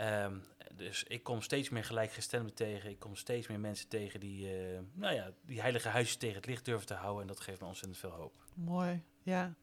Um, 0.00 0.42
dus 0.76 1.04
ik 1.04 1.22
kom 1.22 1.42
steeds 1.42 1.68
meer 1.68 1.84
gelijkgestemden 1.84 2.54
tegen. 2.54 2.90
Ik 2.90 2.98
kom 2.98 3.16
steeds 3.16 3.46
meer 3.46 3.60
mensen 3.60 3.88
tegen 3.88 4.20
die, 4.20 4.70
uh, 4.72 4.78
nou 4.92 5.14
ja, 5.14 5.32
die 5.44 5.60
heilige 5.60 5.88
huisjes 5.88 6.16
tegen 6.16 6.36
het 6.36 6.46
licht 6.46 6.64
durven 6.64 6.86
te 6.86 6.94
houden. 6.94 7.22
En 7.22 7.28
dat 7.28 7.40
geeft 7.40 7.60
me 7.60 7.66
ontzettend 7.66 7.98
veel 7.98 8.10
hoop. 8.10 8.34
Mooi, 8.54 9.02
ja. 9.22 9.54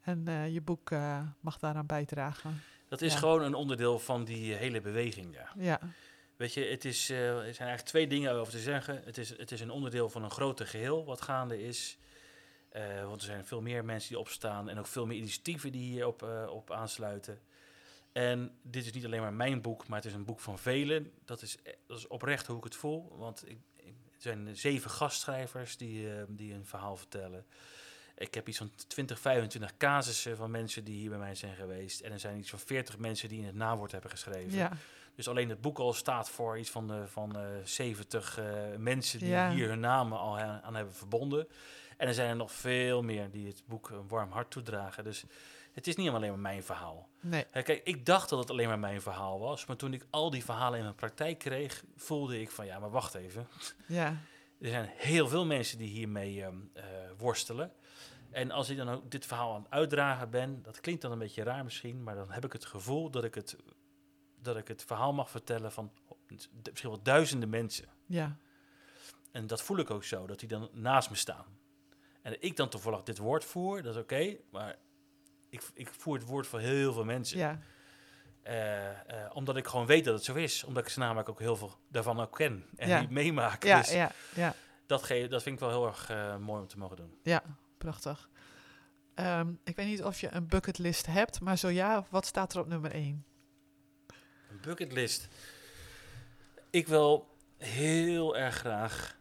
En 0.00 0.24
uh, 0.28 0.52
je 0.52 0.60
boek 0.60 0.90
uh, 0.90 1.22
mag 1.40 1.58
daaraan 1.58 1.86
bijdragen. 1.86 2.62
Dat 2.88 3.02
is 3.02 3.12
ja. 3.12 3.18
gewoon 3.18 3.42
een 3.42 3.54
onderdeel 3.54 3.98
van 3.98 4.24
die 4.24 4.54
hele 4.54 4.80
beweging, 4.80 5.34
ja. 5.34 5.48
Ja. 5.56 5.80
Weet 6.36 6.54
je, 6.54 6.64
het 6.64 6.84
is, 6.84 7.10
er 7.10 7.32
zijn 7.32 7.44
eigenlijk 7.44 7.80
twee 7.80 8.06
dingen 8.06 8.32
over 8.32 8.52
te 8.52 8.58
zeggen. 8.58 9.02
Het 9.04 9.18
is, 9.18 9.38
het 9.38 9.52
is 9.52 9.60
een 9.60 9.70
onderdeel 9.70 10.08
van 10.08 10.24
een 10.24 10.30
groter 10.30 10.66
geheel 10.66 11.04
wat 11.04 11.20
gaande 11.20 11.62
is. 11.62 11.98
want 13.04 13.20
er 13.20 13.26
zijn 13.26 13.44
veel 13.44 13.60
meer 13.60 13.84
mensen 13.84 14.08
die 14.08 14.18
opstaan 14.18 14.68
en 14.68 14.78
ook 14.78 14.86
veel 14.86 15.06
meer 15.06 15.16
initiatieven 15.16 15.72
die 15.72 15.90
hierop 15.90 16.22
op 16.48 16.70
aansluiten. 16.70 17.40
En 18.12 18.58
dit 18.62 18.84
is 18.84 18.92
niet 18.92 19.04
alleen 19.04 19.20
maar 19.20 19.32
mijn 19.32 19.60
boek, 19.60 19.88
maar 19.88 19.98
het 19.98 20.06
is 20.06 20.14
een 20.14 20.24
boek 20.24 20.40
van 20.40 20.58
velen. 20.58 21.12
Dat 21.24 21.42
is, 21.42 21.56
dat 21.86 21.98
is 21.98 22.06
oprecht 22.06 22.46
hoe 22.46 22.56
ik 22.56 22.64
het 22.64 22.76
voel. 22.76 23.16
Want 23.18 23.48
ik, 23.48 23.58
ik, 23.76 23.86
er 23.86 24.18
zijn 24.18 24.56
zeven 24.56 24.90
gastschrijvers 24.90 25.76
die, 25.76 26.06
uh, 26.06 26.22
die 26.28 26.54
een 26.54 26.66
verhaal 26.66 26.96
vertellen. 26.96 27.46
Ik 28.16 28.34
heb 28.34 28.48
iets 28.48 28.58
van 28.58 28.70
20, 28.86 29.20
25 29.20 29.76
casussen 29.76 30.36
van 30.36 30.50
mensen 30.50 30.84
die 30.84 30.98
hier 30.98 31.08
bij 31.08 31.18
mij 31.18 31.34
zijn 31.34 31.54
geweest. 31.54 32.00
En 32.00 32.12
er 32.12 32.20
zijn 32.20 32.38
iets 32.38 32.50
van 32.50 32.58
40 32.58 32.98
mensen 32.98 33.28
die 33.28 33.38
in 33.38 33.46
het 33.46 33.54
nawoord 33.54 33.92
hebben 33.92 34.10
geschreven. 34.10 34.52
Ja. 34.52 34.72
Dus 35.14 35.28
alleen 35.28 35.48
het 35.48 35.60
boek 35.60 35.78
al 35.78 35.92
staat 35.92 36.30
voor 36.30 36.58
iets 36.58 36.70
van, 36.70 36.86
de, 36.86 37.06
van 37.06 37.38
uh, 37.38 37.44
70 37.64 38.38
uh, 38.38 38.44
mensen 38.78 39.18
die 39.18 39.28
ja. 39.28 39.50
hier 39.50 39.68
hun 39.68 39.80
namen 39.80 40.18
al 40.18 40.38
aan, 40.38 40.62
aan 40.62 40.74
hebben 40.74 40.94
verbonden. 40.94 41.48
En 41.96 42.08
er 42.08 42.14
zijn 42.14 42.28
er 42.28 42.36
nog 42.36 42.52
veel 42.52 43.02
meer 43.02 43.30
die 43.30 43.46
het 43.46 43.62
boek 43.66 43.90
een 43.90 44.08
warm 44.08 44.30
hart 44.30 44.50
toedragen. 44.50 45.04
Dus 45.04 45.24
het 45.72 45.86
is 45.86 45.96
niet 45.96 46.08
alleen 46.08 46.30
maar 46.30 46.38
mijn 46.38 46.62
verhaal. 46.62 47.08
Nee. 47.20 47.44
Kijk, 47.44 47.80
ik 47.84 48.06
dacht 48.06 48.28
dat 48.28 48.38
het 48.38 48.50
alleen 48.50 48.68
maar 48.68 48.78
mijn 48.78 49.02
verhaal 49.02 49.40
was. 49.40 49.66
Maar 49.66 49.76
toen 49.76 49.92
ik 49.92 50.06
al 50.10 50.30
die 50.30 50.44
verhalen 50.44 50.78
in 50.78 50.84
mijn 50.84 50.96
praktijk 50.96 51.38
kreeg, 51.38 51.84
voelde 51.96 52.40
ik 52.40 52.50
van 52.50 52.66
ja, 52.66 52.78
maar 52.78 52.90
wacht 52.90 53.14
even. 53.14 53.46
Ja. 53.86 54.16
Er 54.60 54.68
zijn 54.68 54.90
heel 54.96 55.28
veel 55.28 55.46
mensen 55.46 55.78
die 55.78 55.88
hiermee 55.88 56.36
uh, 56.36 56.46
uh, 56.46 56.82
worstelen. 57.18 57.72
En 58.30 58.50
als 58.50 58.68
ik 58.68 58.76
dan 58.76 58.88
ook 58.88 59.10
dit 59.10 59.26
verhaal 59.26 59.54
aan 59.54 59.62
het 59.62 59.70
uitdragen 59.70 60.30
ben, 60.30 60.62
dat 60.62 60.80
klinkt 60.80 61.02
dan 61.02 61.12
een 61.12 61.18
beetje 61.18 61.42
raar 61.42 61.64
misschien, 61.64 62.02
maar 62.02 62.14
dan 62.14 62.30
heb 62.30 62.44
ik 62.44 62.52
het 62.52 62.64
gevoel 62.64 63.10
dat 63.10 63.24
ik 63.24 63.34
het, 63.34 63.56
dat 64.38 64.56
ik 64.56 64.68
het 64.68 64.84
verhaal 64.84 65.12
mag 65.12 65.30
vertellen 65.30 65.72
van 65.72 65.92
misschien 66.64 66.90
wel 66.90 67.02
duizenden 67.02 67.48
mensen. 67.48 67.88
Ja. 68.06 68.36
En 69.30 69.46
dat 69.46 69.62
voel 69.62 69.78
ik 69.78 69.90
ook 69.90 70.04
zo, 70.04 70.26
dat 70.26 70.38
die 70.38 70.48
dan 70.48 70.68
naast 70.72 71.10
me 71.10 71.16
staan. 71.16 71.44
En 72.22 72.36
ik 72.42 72.56
dan 72.56 72.68
toevallig 72.68 73.02
dit 73.02 73.18
woord 73.18 73.44
voer, 73.44 73.82
dat 73.82 73.94
is 73.94 74.02
oké, 74.02 74.14
okay, 74.14 74.40
maar 74.50 74.78
ik, 75.52 75.62
ik 75.74 75.88
voer 75.88 76.14
het 76.18 76.26
woord 76.26 76.46
voor 76.46 76.60
heel 76.60 76.92
veel 76.92 77.04
mensen. 77.04 77.38
Ja. 77.38 77.58
Uh, 78.46 78.84
uh, 78.84 78.90
omdat 79.32 79.56
ik 79.56 79.66
gewoon 79.66 79.86
weet 79.86 80.04
dat 80.04 80.14
het 80.14 80.24
zo 80.24 80.34
is. 80.34 80.64
Omdat 80.64 80.82
ik 80.82 80.88
ze 80.88 80.98
namelijk 80.98 81.28
ook 81.28 81.38
heel 81.38 81.56
veel 81.56 81.78
daarvan 81.88 82.20
ook 82.20 82.36
ken 82.36 82.66
en 82.76 82.88
ja. 82.88 83.00
niet 83.00 83.10
meemaak. 83.10 83.64
Ja, 83.64 83.78
dus 83.78 83.92
ja, 83.92 84.12
ja. 84.34 84.54
Dat, 84.86 85.02
ge 85.02 85.26
dat 85.28 85.42
vind 85.42 85.54
ik 85.54 85.60
wel 85.60 85.70
heel 85.70 85.86
erg 85.86 86.10
uh, 86.10 86.36
mooi 86.36 86.60
om 86.60 86.68
te 86.68 86.78
mogen 86.78 86.96
doen. 86.96 87.18
Ja, 87.22 87.42
prachtig. 87.78 88.28
Um, 89.14 89.60
ik 89.64 89.76
weet 89.76 89.86
niet 89.86 90.02
of 90.02 90.20
je 90.20 90.28
een 90.30 90.46
bucketlist 90.46 91.06
hebt, 91.06 91.40
maar 91.40 91.58
zo 91.58 91.68
ja, 91.68 92.06
wat 92.10 92.26
staat 92.26 92.54
er 92.54 92.60
op 92.60 92.66
nummer 92.66 92.92
1? 92.92 93.24
Een 94.50 94.60
bucketlist. 94.60 95.28
Ik 96.70 96.86
wil 96.86 97.36
heel 97.56 98.36
erg 98.36 98.54
graag 98.54 99.16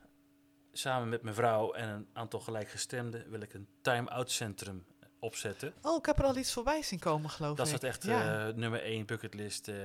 samen 0.72 1.10
met 1.10 1.22
mijn 1.22 1.36
vrouw 1.36 1.74
en 1.74 1.90
een 1.90 2.08
aantal 2.14 2.40
gelijkgestemden 2.40 3.30
wil 3.30 3.42
ik 3.42 3.54
een 3.54 3.68
time-out 3.82 4.32
centrum 4.32 4.86
opzetten. 5.22 5.74
Oh, 5.82 5.98
ik 5.98 6.06
heb 6.06 6.20
er 6.20 6.26
al 6.26 6.38
iets 6.38 6.54
voorbij 6.54 6.82
zien 6.82 7.00
komen, 7.00 7.30
geloof 7.30 7.58
dat 7.58 7.68
ik. 7.68 7.72
Dat 7.72 7.84
is 7.84 7.90
echt 7.90 8.04
ja. 8.04 8.48
uh, 8.48 8.56
nummer 8.56 8.84
één 8.84 9.06
bucketlist. 9.06 9.68
Uh, 9.68 9.76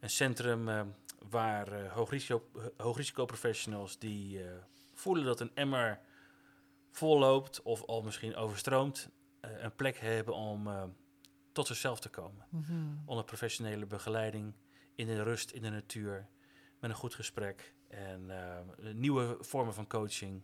een 0.00 0.10
centrum 0.10 0.68
uh, 0.68 0.82
waar 1.30 1.88
hoogrisico, 1.88 2.50
hoogrisico 2.76 3.24
professionals 3.24 3.98
die 3.98 4.40
voelen 4.94 5.24
dat 5.24 5.40
een 5.40 5.50
emmer 5.54 6.00
volloopt 6.90 7.62
of 7.62 7.82
al 7.84 8.02
misschien 8.02 8.36
overstroomt, 8.36 9.08
een 9.40 9.74
plek 9.74 9.98
hebben 9.98 10.34
om 10.34 10.68
tot 11.52 11.66
zichzelf 11.66 12.00
te 12.00 12.08
komen. 12.08 12.46
Mm 12.48 12.64
-hmm. 12.64 13.02
Onder 13.06 13.24
professionele 13.24 13.86
begeleiding, 13.86 14.54
in 14.94 15.06
de 15.06 15.22
rust, 15.22 15.50
in 15.50 15.62
de 15.62 15.70
natuur, 15.70 16.28
met 16.80 16.90
een 16.90 16.96
goed 16.96 17.14
gesprek 17.14 17.74
en 17.88 18.30
nieuwe 18.92 19.36
vormen 19.40 19.74
van 19.74 19.86
coaching 19.86 20.42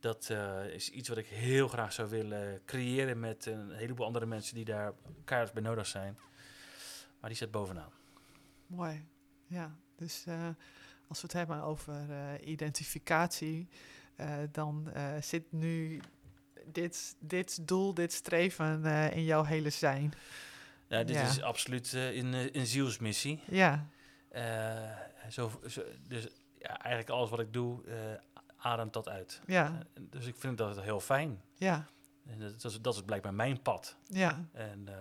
dat 0.00 0.28
uh, 0.32 0.64
is 0.66 0.90
iets 0.90 1.08
wat 1.08 1.18
ik 1.18 1.26
heel 1.26 1.68
graag 1.68 1.92
zou 1.92 2.08
willen 2.08 2.60
creëren 2.64 3.20
met 3.20 3.46
een 3.46 3.70
heleboel 3.70 4.06
andere 4.06 4.26
mensen 4.26 4.54
die 4.54 4.64
daar 4.64 4.92
kaart 5.24 5.52
bij 5.52 5.62
nodig 5.62 5.86
zijn. 5.86 6.18
Maar 7.20 7.30
die 7.30 7.38
zit 7.38 7.50
bovenaan. 7.50 7.92
Mooi. 8.66 9.04
Ja, 9.46 9.76
dus 9.96 10.24
uh, 10.28 10.48
als 11.08 11.20
we 11.20 11.26
het 11.26 11.32
hebben 11.32 11.62
over 11.62 12.10
uh, 12.10 12.48
identificatie, 12.48 13.68
dan 14.50 14.92
zit 15.20 15.52
nu 15.52 16.00
dit, 16.64 17.16
dit 17.18 17.68
doel, 17.68 17.94
dit 17.94 18.12
streven 18.12 18.84
in 19.12 19.24
jouw 19.24 19.44
hele 19.44 19.70
zijn. 19.70 20.12
Ja, 20.86 21.04
dit 21.04 21.16
ja. 21.16 21.22
is 21.22 21.42
absoluut 21.42 21.92
een, 21.92 22.56
een 22.58 22.66
zielsmissie. 22.66 23.42
Ja. 23.46 23.88
zo, 25.28 25.60
zo, 25.66 25.82
dus 26.06 26.28
ja, 26.58 26.78
eigenlijk 26.78 27.10
alles 27.10 27.30
wat 27.30 27.40
ik 27.40 27.52
doe, 27.52 27.82
ademt 28.58 28.92
dat 28.92 29.08
uit. 29.08 29.40
Ja. 29.46 29.78
Dus 30.00 30.26
ik 30.26 30.36
vind 30.36 30.58
dat 30.58 30.80
heel 30.80 31.00
fijn. 31.00 31.42
Ja. 31.54 31.86
En 32.26 32.38
dat, 32.38 32.62
dat, 32.62 32.72
is, 32.72 32.80
dat 32.80 32.94
is 32.94 33.02
blijkbaar 33.02 33.34
mijn 33.34 33.62
pad. 33.62 33.96
Ja. 34.06 34.48
En 34.52 34.86
uh, 34.88 34.94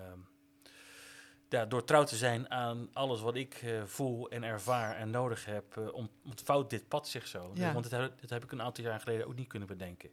ja, 1.50 1.66
door 1.66 1.84
trouw 1.84 2.04
te 2.04 2.16
zijn 2.16 2.52
aan 2.52 2.90
alles 2.94 3.22
wat 3.22 3.36
ik 3.36 3.62
uh, 3.62 3.84
voel 3.84 4.30
en 4.30 4.44
ervaar 4.44 4.96
en 4.96 5.10
nodig 5.10 5.46
heb, 5.46 5.76
uh, 5.78 5.94
ontvouwt 6.24 6.70
dit 6.70 6.88
pad 6.88 7.08
zich 7.08 7.28
zo. 7.28 7.52
Ja. 7.54 7.74
Want 7.74 7.90
dat 7.90 8.02
heb, 8.02 8.22
dat 8.22 8.30
heb 8.30 8.44
ik 8.44 8.52
een 8.52 8.62
aantal 8.62 8.84
jaar 8.84 9.00
geleden 9.00 9.28
ook 9.28 9.36
niet 9.36 9.48
kunnen 9.48 9.68
bedenken. 9.68 10.10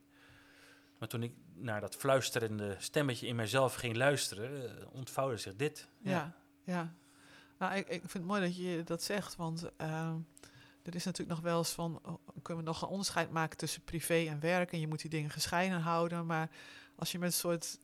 Maar 0.98 1.08
toen 1.08 1.22
ik 1.22 1.32
naar 1.54 1.80
dat 1.80 1.94
fluisterende 1.94 2.76
stemmetje 2.78 3.26
in 3.26 3.36
mezelf 3.36 3.74
ging 3.74 3.96
luisteren, 3.96 4.62
uh, 4.62 4.70
ontvouwde 4.92 5.36
zich 5.36 5.56
dit. 5.56 5.88
Ja, 5.98 6.10
ja. 6.10 6.34
ja. 6.64 6.94
Nou, 7.58 7.74
ik, 7.74 7.88
ik 7.88 8.00
vind 8.00 8.12
het 8.12 8.24
mooi 8.24 8.40
dat 8.40 8.56
je 8.56 8.82
dat 8.84 9.02
zegt, 9.02 9.36
want 9.36 9.70
uh, 9.80 10.14
er 10.84 10.94
is 10.94 11.04
natuurlijk 11.04 11.36
nog 11.36 11.44
wel 11.44 11.58
eens 11.58 11.72
van, 11.72 12.00
oh, 12.02 12.14
kunnen 12.42 12.64
we 12.64 12.70
nog 12.70 12.82
een 12.82 12.88
onderscheid 12.88 13.30
maken 13.30 13.56
tussen 13.56 13.82
privé 13.82 14.24
en 14.28 14.40
werk 14.40 14.72
en 14.72 14.80
je 14.80 14.88
moet 14.88 15.00
die 15.00 15.10
dingen 15.10 15.30
gescheiden 15.30 15.80
houden, 15.80 16.26
maar 16.26 16.50
als 16.96 17.12
je 17.12 17.18
met 17.18 17.28
een 17.28 17.34
soort 17.34 17.78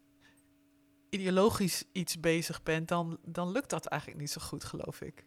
ideologisch 1.10 1.85
iets 1.93 2.20
bezig 2.20 2.62
bent, 2.62 2.89
dan, 2.89 3.18
dan 3.24 3.52
lukt 3.52 3.70
dat 3.70 3.86
eigenlijk 3.86 4.20
niet 4.20 4.31
zo 4.31 4.40
goed, 4.40 4.64
geloof 4.64 5.01
ik. 5.01 5.24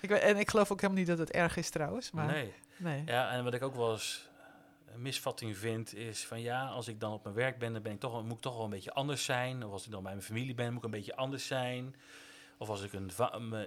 ik. 0.00 0.10
En 0.10 0.36
ik 0.36 0.50
geloof 0.50 0.70
ook 0.72 0.80
helemaal 0.80 1.02
niet 1.02 1.10
dat 1.10 1.18
het 1.18 1.30
erg 1.30 1.56
is 1.56 1.70
trouwens. 1.70 2.10
Maar, 2.10 2.26
nee. 2.26 2.52
nee. 2.76 3.02
Ja, 3.06 3.30
en 3.30 3.44
wat 3.44 3.54
ik 3.54 3.62
ook 3.62 3.74
wel 3.74 3.92
eens 3.92 4.28
een 4.94 5.02
misvatting 5.02 5.56
vind, 5.56 5.94
is 5.94 6.26
van 6.26 6.40
ja, 6.40 6.66
als 6.66 6.88
ik 6.88 7.00
dan 7.00 7.12
op 7.12 7.22
mijn 7.22 7.34
werk 7.34 7.58
ben, 7.58 7.72
dan 7.72 7.82
ben 7.82 7.92
ik 7.92 8.00
toch, 8.00 8.22
moet 8.22 8.36
ik 8.36 8.40
toch 8.40 8.54
wel 8.54 8.64
een 8.64 8.70
beetje 8.70 8.92
anders 8.92 9.24
zijn. 9.24 9.64
Of 9.64 9.72
als 9.72 9.84
ik 9.84 9.90
dan 9.90 10.02
bij 10.02 10.12
mijn 10.12 10.24
familie 10.24 10.54
ben, 10.54 10.68
moet 10.68 10.78
ik 10.78 10.84
een 10.84 10.90
beetje 10.90 11.16
anders 11.16 11.46
zijn. 11.46 11.94
Of 12.62 12.68
als 12.68 12.82
ik 12.82 12.92
een 12.92 13.10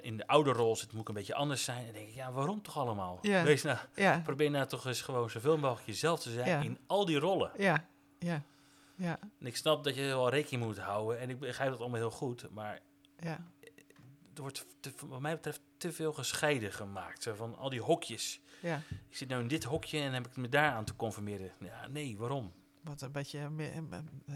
in 0.02 0.18
de 0.18 0.28
oude 0.28 0.52
rol 0.52 0.76
zit, 0.76 0.92
moet 0.92 1.02
ik 1.02 1.08
een 1.08 1.14
beetje 1.14 1.36
anders 1.36 1.64
zijn. 1.64 1.80
En 1.80 1.86
dan 1.86 1.94
denk 1.94 2.08
ik, 2.08 2.14
ja, 2.16 2.32
waarom 2.32 2.62
toch 2.62 2.78
allemaal? 2.78 3.20
Ja. 3.22 3.44
Wees 3.44 3.64
nou, 3.64 3.78
ja. 3.96 4.22
Probeer 4.24 4.50
nou 4.50 4.68
toch 4.68 4.86
eens 4.86 5.02
gewoon 5.02 5.30
zoveel 5.30 5.58
mogelijk 5.58 5.86
jezelf 5.86 6.20
te 6.20 6.32
zijn 6.32 6.48
Ja. 6.48 6.62
in 6.62 6.78
al 6.88 7.06
die 7.06 7.20
rollen. 7.20 7.52
Ja, 7.58 7.88
ja, 8.20 8.44
ja, 8.96 9.20
En 9.40 9.46
ik 9.46 9.56
snap 9.56 9.84
dat 9.84 9.96
je 9.96 10.02
wel 10.02 10.30
rekening 10.30 10.64
moet 10.66 10.78
houden. 10.80 11.20
En 11.20 11.30
ik 11.30 11.40
begrijp 11.40 11.70
dat 11.72 11.80
allemaal 11.80 12.00
heel 12.00 12.12
goed. 12.12 12.48
Maar 12.52 12.80
ja. 13.20 13.46
er 14.36 14.42
wordt 14.42 14.66
te, 14.80 14.94
wat 15.08 15.20
mij 15.20 15.36
betreft 15.36 15.62
te 15.78 15.92
veel 15.92 16.14
gescheiden 16.14 16.72
gemaakt. 16.72 17.24
Zo 17.24 17.34
van 17.34 17.58
al 17.58 17.70
die 17.70 17.82
hokjes. 17.82 18.40
Ja. 18.62 18.82
Ik 19.10 19.16
zit 19.18 19.30
nou 19.30 19.42
in 19.42 19.48
dit 19.48 19.64
hokje 19.64 20.00
en 20.00 20.14
heb 20.14 20.28
ik 20.28 20.36
me 20.36 20.50
daar 20.50 20.72
aan 20.72 20.86
te 20.86 20.96
conformeren. 20.96 21.52
Ja, 21.60 21.88
nee, 21.88 22.18
waarom? 22.18 22.52
Wat 22.86 23.02
een 23.02 23.12
beetje 23.12 23.50
meer, 23.50 23.72
uh, 24.30 24.36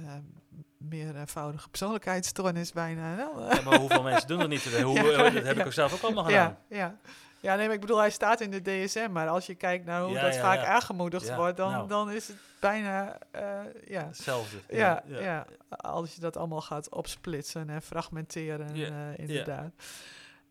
meervoudige 0.78 1.70
persoonlijkheidsstoornis 1.70 2.72
bijna. 2.72 3.18
Ja, 3.18 3.62
maar 3.66 3.80
hoeveel 3.80 4.04
mensen 4.04 4.28
doen 4.28 4.40
dat 4.40 4.50
niet? 4.50 4.64
Hoe, 4.64 4.96
ja, 5.12 5.30
dat 5.30 5.44
heb 5.44 5.58
ik 5.58 5.66
ook 5.66 5.74
zelf 5.74 5.94
ook 5.94 6.02
allemaal 6.02 6.24
gedaan. 6.24 6.58
Ja, 6.70 6.78
ja. 6.78 6.98
Ja, 7.42 7.56
nee, 7.56 7.66
maar 7.66 7.76
ik 7.76 7.82
bedoel, 7.82 7.98
hij 7.98 8.10
staat 8.10 8.42
in 8.42 8.52
de 8.52 8.62
DSM, 8.62 9.08
maar 9.12 9.28
als 9.28 9.46
je 9.46 9.56
kijkt 9.56 9.86
naar 9.86 10.04
hoe 10.04 10.20
dat 10.20 10.38
vaak 10.38 10.66
aangemoedigd 10.66 11.36
wordt, 11.36 11.58
dan, 11.58 11.72
nou. 11.72 11.88
dan 11.88 12.12
is 12.12 12.28
het 12.28 12.38
bijna 12.60 13.18
uh, 13.36 13.42
ja. 13.88 14.06
hetzelfde. 14.06 14.58
Ja, 14.70 15.04
ja, 15.08 15.46
als 15.70 16.16
je 16.16 16.22
dat 16.22 16.38
allemaal 16.38 16.62
gaat 16.62 16.90
opsplitsen 16.90 17.70
en 17.70 17.82
fragmenteren, 17.82 18.76
uh, 18.76 19.18
inderdaad. 19.18 19.72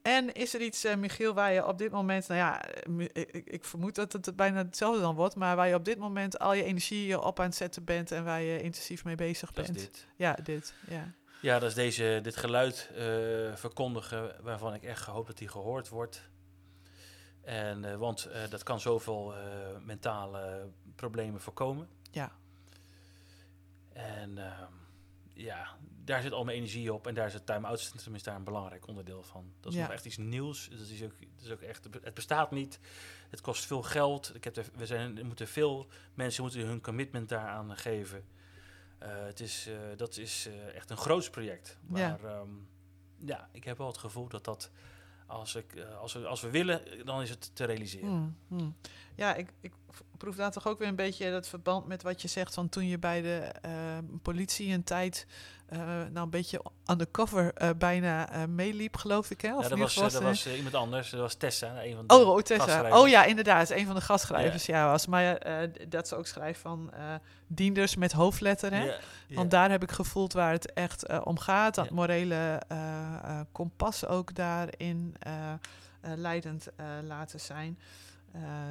En 0.03 0.35
is 0.35 0.55
er 0.55 0.61
iets, 0.61 0.85
uh, 0.85 0.95
Michiel, 0.95 1.35
waar 1.35 1.53
je 1.53 1.67
op 1.67 1.79
dit 1.79 1.91
moment, 1.91 2.29
nou 2.29 2.41
ja, 2.41 2.65
ik, 3.13 3.47
ik, 3.47 3.65
vermoed 3.65 3.95
dat 3.95 4.13
het 4.13 4.37
bijna 4.37 4.59
hetzelfde 4.59 5.01
dan 5.01 5.15
wordt, 5.15 5.35
maar 5.35 5.57
waar 5.57 5.69
je 5.69 5.75
op 5.75 5.85
dit 5.85 5.99
moment 5.99 6.39
al 6.39 6.53
je 6.53 6.65
energie 6.65 7.21
op 7.21 7.41
aan 7.41 7.47
het 7.47 7.55
zetten 7.55 7.85
bent 7.85 8.13
en 8.13 8.25
waar 8.25 8.41
je 8.41 8.63
intensief 8.63 9.05
mee 9.05 9.15
bezig 9.15 9.53
bent? 9.53 9.75
dit. 9.75 10.07
Ja, 10.17 10.33
dit. 10.43 10.75
Ja. 10.89 11.13
Ja, 11.41 11.59
dat 11.59 11.69
is 11.69 11.75
deze, 11.75 12.21
dit 12.23 12.37
geluid 12.37 12.91
verkondigen 13.55 14.37
waarvan 14.43 14.75
ik 14.75 14.83
echt 14.83 15.05
hoop 15.05 15.27
dat 15.27 15.39
die 15.39 15.49
gehoord 15.49 15.89
wordt. 15.89 16.31
En, 17.43 17.85
uh, 17.85 17.95
want 17.95 18.29
dat 18.51 18.63
kan 18.63 18.81
zoveel 18.81 19.35
mentale 19.85 20.69
problemen 20.95 21.41
voorkomen. 21.41 21.89
Ja. 22.11 22.33
En 23.93 24.39
ehm, 24.39 24.73
ja, 25.33 25.77
daar 26.09 26.23
zit 26.23 26.33
al 26.33 26.45
mijn 26.45 26.57
energie 26.57 26.93
op. 26.93 27.07
En 27.07 27.15
daar 27.15 27.27
is 27.27 27.33
het 27.33 27.47
time-out 27.47 27.81
centrum 27.81 28.15
is 28.15 28.23
daar 28.23 28.37
een 28.37 28.45
belangrijk 28.45 28.87
onderdeel 28.87 29.23
van. 29.23 29.53
Dat 29.61 29.73
is 29.73 29.79
nog 29.79 29.91
echt 29.91 30.05
iets 30.05 30.17
nieuws. 30.17 30.69
Dat 30.69 30.89
is, 30.89 31.03
ook, 31.03 31.13
dat 31.37 31.45
is 31.45 31.51
ook 31.51 31.61
echt, 31.61 31.89
het 32.03 32.15
bestaat 32.15 32.51
niet. 32.51 32.79
Het 33.31 33.41
kost 33.41 33.67
veel 33.67 33.83
geld. 33.83 34.35
Ik 34.35 34.45
heb 34.45 34.57
er, 34.57 34.67
we 34.77 34.87
zijn, 34.87 35.19
er 35.19 35.27
moeten 35.27 35.49
veel 35.49 35.87
mensen 36.15 36.43
moeten 36.43 36.61
hun 36.61 36.81
commitment 36.81 37.29
daaraan 37.29 37.77
geven. 37.77 38.25
het 38.99 39.41
is, 39.41 39.69
dat 39.97 40.17
is 40.17 40.49
echt 40.75 40.91
een 40.91 40.97
groot 40.97 41.31
project. 41.31 41.79
Maar 41.87 42.01
ja. 42.01 42.19
Ehm, 42.25 42.51
ja, 43.17 43.49
ik 43.53 43.65
heb 43.65 43.79
wel 43.79 43.87
het 43.87 43.99
gevoel 43.99 44.29
dat 44.29 44.45
dat 44.45 44.71
als, 45.29 45.55
ik, 45.55 45.75
eh, 45.75 45.99
als, 45.99 46.13
we, 46.13 46.27
als 46.27 46.41
we 46.41 46.51
willen, 46.51 46.83
dan 47.05 47.23
is 47.23 47.31
het 47.31 47.51
te 47.55 47.65
realiseren. 47.65 48.09
Hmm, 48.09 48.37
hmm. 48.49 48.77
Ja, 49.15 49.35
ik, 49.35 49.53
ik 49.61 49.73
proef 50.19 50.37
daar 50.37 50.51
toch 50.51 50.67
ook 50.67 50.79
weer 50.79 50.89
een 50.89 50.97
beetje 50.97 51.31
dat 51.31 51.49
verband 51.49 51.87
met 51.87 52.03
wat 52.03 52.23
je 52.23 52.29
zegt 52.29 52.55
van 52.55 52.69
toen 52.69 52.87
je 52.87 52.99
bij 52.99 53.23
de 53.23 53.53
uh, 53.65 53.73
politie 54.23 54.73
een 54.73 54.85
tijd 54.85 55.27
uh, 55.73 55.79
nou 55.87 56.19
een 56.19 56.31
beetje 56.31 56.63
undercover 56.91 57.53
uh, 57.63 57.71
bijna 57.79 58.35
uh, 58.35 58.45
meeliep, 58.45 58.97
geloof 58.97 59.31
ik. 59.31 59.41
Hè? 59.41 59.57
Of 59.57 59.63
ja, 59.63 59.69
dat 59.69 59.79
was, 59.79 59.95
was, 59.95 60.13
dat 60.13 60.23
was 60.23 60.47
iemand 60.47 60.75
anders. 60.75 61.11
Dat 61.11 61.21
was 61.21 61.35
Tessa, 61.35 61.85
een 61.85 61.95
van 61.95 62.07
de 62.07 62.15
Oh, 62.15 62.29
oh 62.29 62.41
Tessa. 62.41 62.99
Oh 62.99 63.09
ja, 63.09 63.25
inderdaad. 63.25 63.71
Een 63.71 63.87
van 63.87 63.95
de 63.95 64.01
gastschrijvers. 64.01 64.67
Ja, 64.67 64.77
ja 64.77 64.91
was. 64.91 65.07
Maar 65.07 65.39
dat 65.89 66.09
ze 66.09 66.17
ook 66.17 66.27
schrijft 66.27 66.61
van 66.61 66.93
dienders 67.47 67.97
met 67.97 68.13
hoofdletteren. 68.13 68.85
Ja, 68.85 68.97
Want 69.29 69.51
daar 69.51 69.71
heb 69.71 69.83
ik 69.83 69.91
gevoeld 69.91 70.33
waar 70.33 70.53
het 70.53 70.73
echt 70.73 71.23
om 71.23 71.39
gaat. 71.39 71.75
Dat 71.75 71.91
morele 71.91 72.63
kompas 73.53 74.07
ook 74.07 74.35
daarin 74.35 75.17
leidend 76.01 76.69
laten 77.03 77.41
zijn. 77.41 77.79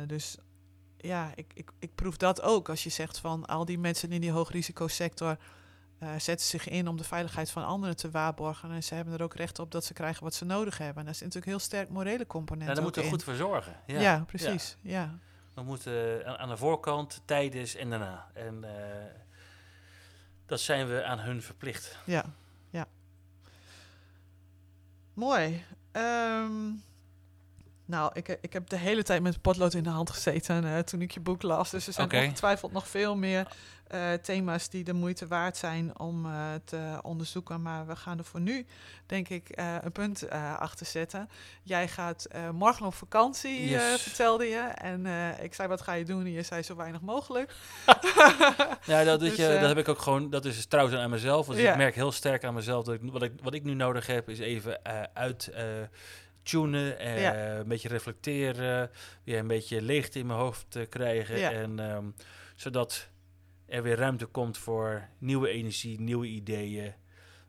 dus 0.07 0.37
ja, 1.07 1.31
ik, 1.35 1.51
ik, 1.53 1.71
ik 1.79 1.95
proef 1.95 2.17
dat 2.17 2.41
ook. 2.41 2.69
Als 2.69 2.83
je 2.83 2.89
zegt 2.89 3.19
van 3.19 3.45
al 3.45 3.65
die 3.65 3.79
mensen 3.79 4.11
in 4.11 4.21
die 4.21 4.31
hoogrisicosector 4.31 5.37
uh, 5.99 6.09
zetten 6.17 6.47
zich 6.47 6.67
in 6.67 6.87
om 6.87 6.97
de 6.97 7.03
veiligheid 7.03 7.51
van 7.51 7.65
anderen 7.65 7.95
te 7.95 8.11
waarborgen. 8.11 8.71
En 8.71 8.83
ze 8.83 8.95
hebben 8.95 9.13
er 9.13 9.23
ook 9.23 9.35
recht 9.35 9.59
op 9.59 9.71
dat 9.71 9.85
ze 9.85 9.93
krijgen 9.93 10.23
wat 10.23 10.33
ze 10.33 10.45
nodig 10.45 10.77
hebben. 10.77 10.97
En 10.97 11.03
daar 11.03 11.13
is 11.13 11.19
natuurlijk 11.19 11.45
heel 11.45 11.59
sterk 11.59 11.89
morele 11.89 12.27
component. 12.27 12.67
Ja, 12.67 12.73
daar 12.73 12.83
moeten 12.83 13.01
we 13.03 13.09
goed 13.09 13.23
voor 13.23 13.35
zorgen. 13.35 13.75
Ja, 13.85 13.99
ja 13.99 14.23
precies. 14.27 14.77
Ja. 14.81 15.17
We 15.53 15.63
moeten 15.63 16.19
uh, 16.19 16.33
aan 16.33 16.49
de 16.49 16.57
voorkant, 16.57 17.21
tijdens 17.25 17.75
en 17.75 17.89
daarna. 17.89 18.27
En 18.33 18.63
uh, 18.63 18.69
dat 20.45 20.59
zijn 20.59 20.87
we 20.87 21.03
aan 21.03 21.19
hun 21.19 21.41
verplicht. 21.41 21.97
Ja, 22.05 22.25
ja. 22.69 22.85
Mooi. 25.13 25.65
Um, 25.91 26.83
nou, 27.87 28.11
ik, 28.13 28.37
ik 28.41 28.53
heb 28.53 28.69
de 28.69 28.77
hele 28.77 29.03
tijd 29.03 29.21
met 29.21 29.41
potlood 29.41 29.73
in 29.73 29.83
de 29.83 29.89
hand 29.89 30.09
gezeten 30.09 30.63
uh, 30.63 30.79
toen 30.79 31.01
ik 31.01 31.11
je 31.11 31.19
boek 31.19 31.41
las. 31.41 31.69
Dus 31.69 31.87
er 31.87 31.93
zijn 31.93 32.07
okay. 32.07 32.25
ongetwijfeld 32.25 32.71
nog 32.71 32.87
veel 32.87 33.15
meer 33.15 33.47
uh, 33.93 34.13
thema's 34.13 34.69
die 34.69 34.83
de 34.83 34.93
moeite 34.93 35.27
waard 35.27 35.57
zijn 35.57 35.99
om 35.99 36.25
uh, 36.25 36.33
te 36.65 36.99
onderzoeken. 37.01 37.61
Maar 37.61 37.87
we 37.87 37.95
gaan 37.95 38.17
er 38.17 38.23
voor 38.23 38.39
nu, 38.39 38.65
denk 39.05 39.29
ik, 39.29 39.49
een 39.81 39.91
punt 39.91 40.29
achter 40.59 40.85
zetten. 40.85 41.29
Jij 41.63 41.87
gaat 41.87 42.27
morgen 42.51 42.85
op 42.85 42.93
vakantie, 42.93 43.69
yes. 43.69 44.01
vertelde 44.01 44.45
je. 44.45 44.59
En 44.59 45.05
ik 45.41 45.53
zei, 45.53 45.67
wat 45.67 45.81
ga 45.81 45.93
je 45.93 46.05
doen? 46.05 46.21
En 46.21 46.31
je 46.31 46.43
zei, 46.43 46.63
zo 46.63 46.75
weinig 46.75 47.01
mogelijk. 47.01 47.55
ja, 48.85 49.03
dat, 49.03 49.19
dus, 49.29 49.35
je, 49.35 49.57
dat 49.59 49.67
heb 49.67 49.77
ik 49.77 49.87
ook 49.87 49.99
gewoon, 49.99 50.29
dat 50.29 50.45
is 50.45 50.65
trouwens 50.65 50.97
aan 50.97 51.09
mezelf. 51.09 51.47
Dus 51.47 51.57
ik 51.57 51.75
merk 51.75 51.95
heel 51.95 52.11
sterk 52.11 52.43
aan 52.43 52.53
mezelf 52.53 52.85
dat 52.85 52.95
ik, 52.95 53.01
wat, 53.03 53.23
ik, 53.23 53.31
wat 53.41 53.53
ik 53.53 53.63
nu 53.63 53.73
nodig 53.73 54.07
heb, 54.07 54.29
is 54.29 54.39
even 54.39 54.79
uit 55.13 55.51
tunen, 56.47 57.05
uh, 57.05 57.57
een 57.57 57.67
beetje 57.67 57.87
reflecteren, 57.87 58.91
weer 59.23 59.39
een 59.39 59.47
beetje 59.47 59.81
leegte 59.81 60.19
in 60.19 60.25
mijn 60.25 60.39
hoofd 60.39 60.65
te 60.69 60.85
krijgen. 60.89 61.51
En 61.51 61.79
um, 61.79 62.15
zodat 62.55 63.07
er 63.65 63.83
weer 63.83 63.97
ruimte 63.97 64.25
komt 64.25 64.57
voor 64.57 65.07
nieuwe 65.17 65.49
energie, 65.49 66.01
nieuwe 66.01 66.27
ideeën. 66.27 66.93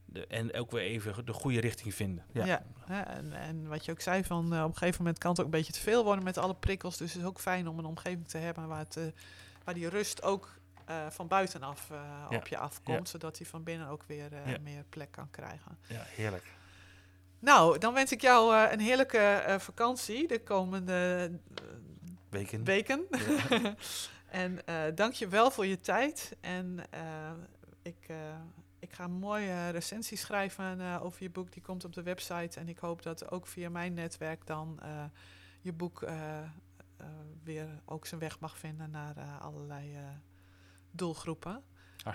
De, 0.05 0.27
en 0.27 0.55
ook 0.55 0.71
weer 0.71 0.83
even 0.83 1.27
de 1.27 1.33
goede 1.33 1.61
richting 1.61 1.95
vinden. 1.95 2.25
Ja, 2.33 2.47
ja 2.47 3.07
en, 3.07 3.33
en, 3.33 3.69
wat 3.69 3.85
je 3.85 3.93
ook 3.93 4.01
zei, 4.01 4.25
van 4.25 4.55
uh, 4.55 4.63
op 4.63 4.69
een 4.69 4.77
gegeven 4.77 5.03
moment 5.03 5.19
kan 5.19 5.31
het 5.31 5.41
ook 5.41 5.45
een 5.47 5.51
beetje 5.51 5.73
te 5.73 5.81
veel 5.81 6.05
worden 6.05 6.25
met 6.25 6.39
alle 6.39 6.55
prikkels. 6.55 6.97
Dus 6.97 7.13
het 7.13 7.23
is 7.23 7.29
ook 7.29 7.41
fijn 7.41 7.69
om 7.69 7.79
een 7.79 7.85
omgeving 7.85 8.29
te 8.29 8.39
hebben 8.39 8.69
waar, 8.69 8.79
het, 8.79 8.97
uh, 8.97 9.05
waar 9.65 9.75
die 9.75 9.89
rust 9.89 10.23
ook 10.23 10.59
uh, 10.91 11.07
van 11.11 11.29
buitenaf 11.29 11.91
op 12.31 12.47
je 12.47 12.59
afkomt. 12.59 13.09
Zodat 13.09 13.39
hij 13.39 13.47
van 13.47 13.63
binnen 13.63 13.89
ook 13.89 14.03
weer 14.07 14.31
meer 14.63 14.85
plek 14.89 15.11
kan 15.11 15.31
krijgen. 15.31 15.79
Ja, 15.87 16.03
heerlijk. 16.07 16.45
Nou, 17.41 17.79
dan 17.79 17.95
wens 17.95 18.13
ik 18.13 18.21
jou 18.21 18.55
uh, 18.55 18.73
een 18.73 18.81
heerlijke 18.81 19.45
uh, 19.49 19.59
vakantie 19.59 20.29
de 20.29 20.43
komende 20.43 21.31
uh, 21.31 21.67
weken. 22.29 22.65
weken. 22.65 23.07
Ja. 23.11 23.75
en 24.43 24.59
dank 24.95 25.13
je 25.13 25.29
wel 25.29 25.51
voor 25.51 25.67
je 25.67 25.81
tijd. 25.81 26.37
En 26.41 26.79
ik, 27.83 28.09
ik 28.79 28.93
ga 28.93 29.05
een 29.05 29.11
mooie 29.11 29.71
recensie 29.71 30.17
schrijven 30.17 31.01
over 31.01 31.23
je 31.23 31.31
boek. 31.31 31.53
Die 31.53 31.63
komt 31.63 31.85
op 31.85 31.95
de 31.95 32.03
website. 32.03 32.61
En 32.61 32.69
ik 32.69 32.79
hoop 32.79 33.03
dat 33.03 33.31
ook 33.31 33.47
via 33.47 33.71
mijn 33.71 33.95
netwerk 33.95 34.47
dan 34.47 34.81
je 35.61 35.73
boek 35.73 36.09
weer 37.45 37.69
ook 37.85 38.07
zijn 38.07 38.21
weg 38.21 38.41
mag 38.41 38.59
vinden 38.59 38.91
naar 38.91 39.15
allerlei 39.41 39.97
doelgroepen 40.91 41.63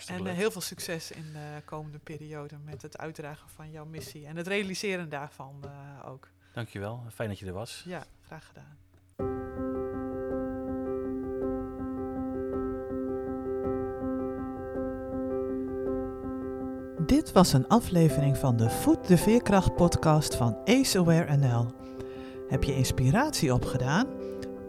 en 0.07 0.25
uh, 0.25 0.33
heel 0.33 0.51
veel 0.51 0.61
succes 0.61 1.11
in 1.11 1.25
de 1.33 1.61
komende 1.65 1.99
periode 1.99 2.55
met 2.65 2.81
het 2.81 2.97
uitdragen 2.97 3.49
van 3.49 3.71
jouw 3.71 3.85
missie 3.85 4.25
en 4.27 4.35
het 4.35 4.47
realiseren 4.47 5.09
daarvan 5.09 5.63
uh, 5.65 6.09
ook. 6.11 6.29
Dankjewel, 6.53 7.03
fijn 7.13 7.29
dat 7.29 7.39
je 7.39 7.45
er 7.45 7.53
was. 7.53 7.83
Ja, 7.85 8.03
graag 8.25 8.47
gedaan. 8.47 8.77
Dit 17.05 17.31
was 17.31 17.53
een 17.53 17.67
aflevering 17.67 18.37
van 18.37 18.57
de 18.57 18.69
Voet 18.69 19.07
de 19.07 19.17
Veerkracht 19.17 19.75
podcast 19.75 20.35
van 20.35 20.57
Ace 20.65 20.99
Aware 20.99 21.37
NL. 21.37 21.71
Heb 22.47 22.63
je 22.63 22.75
inspiratie 22.75 23.53
opgedaan? 23.53 24.07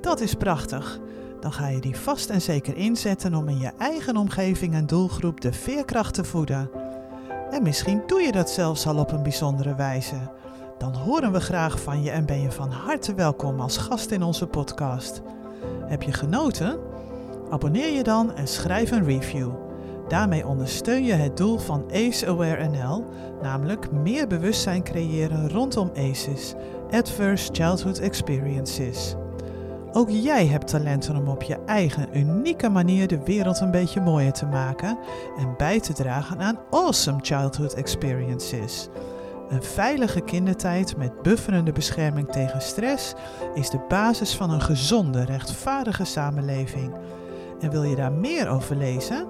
Dat 0.00 0.20
is 0.20 0.34
prachtig 0.34 0.98
dan 1.44 1.52
ga 1.52 1.68
je 1.68 1.80
die 1.80 1.96
vast 1.96 2.30
en 2.30 2.40
zeker 2.40 2.76
inzetten 2.76 3.34
om 3.34 3.48
in 3.48 3.58
je 3.58 3.70
eigen 3.78 4.16
omgeving 4.16 4.74
en 4.74 4.86
doelgroep 4.86 5.40
de 5.40 5.52
veerkracht 5.52 6.14
te 6.14 6.24
voeden. 6.24 6.70
En 7.50 7.62
misschien 7.62 8.02
doe 8.06 8.20
je 8.20 8.32
dat 8.32 8.50
zelfs 8.50 8.86
al 8.86 8.98
op 8.98 9.12
een 9.12 9.22
bijzondere 9.22 9.74
wijze. 9.74 10.16
Dan 10.78 10.94
horen 10.94 11.32
we 11.32 11.40
graag 11.40 11.80
van 11.80 12.02
je 12.02 12.10
en 12.10 12.26
ben 12.26 12.40
je 12.40 12.50
van 12.50 12.70
harte 12.70 13.14
welkom 13.14 13.60
als 13.60 13.76
gast 13.76 14.10
in 14.10 14.22
onze 14.22 14.46
podcast. 14.46 15.22
Heb 15.86 16.02
je 16.02 16.12
genoten? 16.12 16.78
Abonneer 17.50 17.92
je 17.92 18.02
dan 18.02 18.34
en 18.34 18.48
schrijf 18.48 18.90
een 18.90 19.04
review. 19.04 19.50
Daarmee 20.08 20.46
ondersteun 20.46 21.04
je 21.04 21.12
het 21.12 21.36
doel 21.36 21.58
van 21.58 21.84
ACE 21.92 22.26
Aware 22.26 22.68
NL, 22.68 23.04
namelijk 23.42 23.92
meer 23.92 24.26
bewustzijn 24.26 24.82
creëren 24.82 25.50
rondom 25.50 25.90
ACEs, 25.96 26.54
Adverse 26.90 27.48
Childhood 27.52 27.98
Experiences. 27.98 29.16
Ook 29.96 30.10
jij 30.10 30.46
hebt 30.46 30.66
talenten 30.66 31.16
om 31.16 31.28
op 31.28 31.42
je 31.42 31.58
eigen 31.66 32.18
unieke 32.18 32.68
manier 32.68 33.06
de 33.06 33.24
wereld 33.24 33.60
een 33.60 33.70
beetje 33.70 34.00
mooier 34.00 34.32
te 34.32 34.46
maken 34.46 34.98
en 35.38 35.54
bij 35.56 35.80
te 35.80 35.92
dragen 35.92 36.40
aan 36.40 36.58
awesome 36.70 37.18
childhood 37.22 37.74
experiences. 37.74 38.88
Een 39.48 39.62
veilige 39.62 40.20
kindertijd 40.20 40.96
met 40.96 41.22
bufferende 41.22 41.72
bescherming 41.72 42.28
tegen 42.28 42.62
stress 42.62 43.14
is 43.54 43.70
de 43.70 43.80
basis 43.88 44.34
van 44.34 44.50
een 44.50 44.62
gezonde, 44.62 45.24
rechtvaardige 45.24 46.04
samenleving. 46.04 46.94
En 47.60 47.70
wil 47.70 47.82
je 47.82 47.96
daar 47.96 48.12
meer 48.12 48.48
over 48.48 48.76
lezen? 48.76 49.26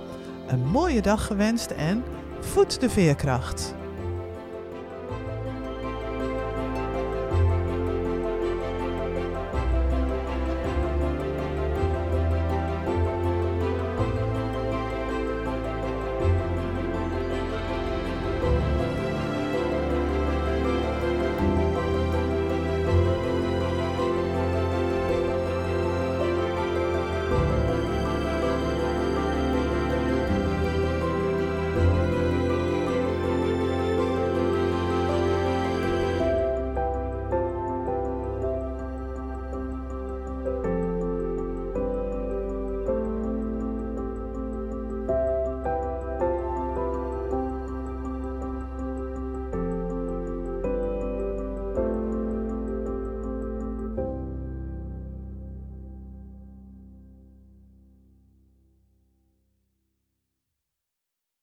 Een 0.47 0.65
mooie 0.67 1.01
dag 1.01 1.25
gewenst 1.25 1.71
en 1.71 2.03
voed 2.39 2.79
de 2.79 2.89
veerkracht! 2.89 3.75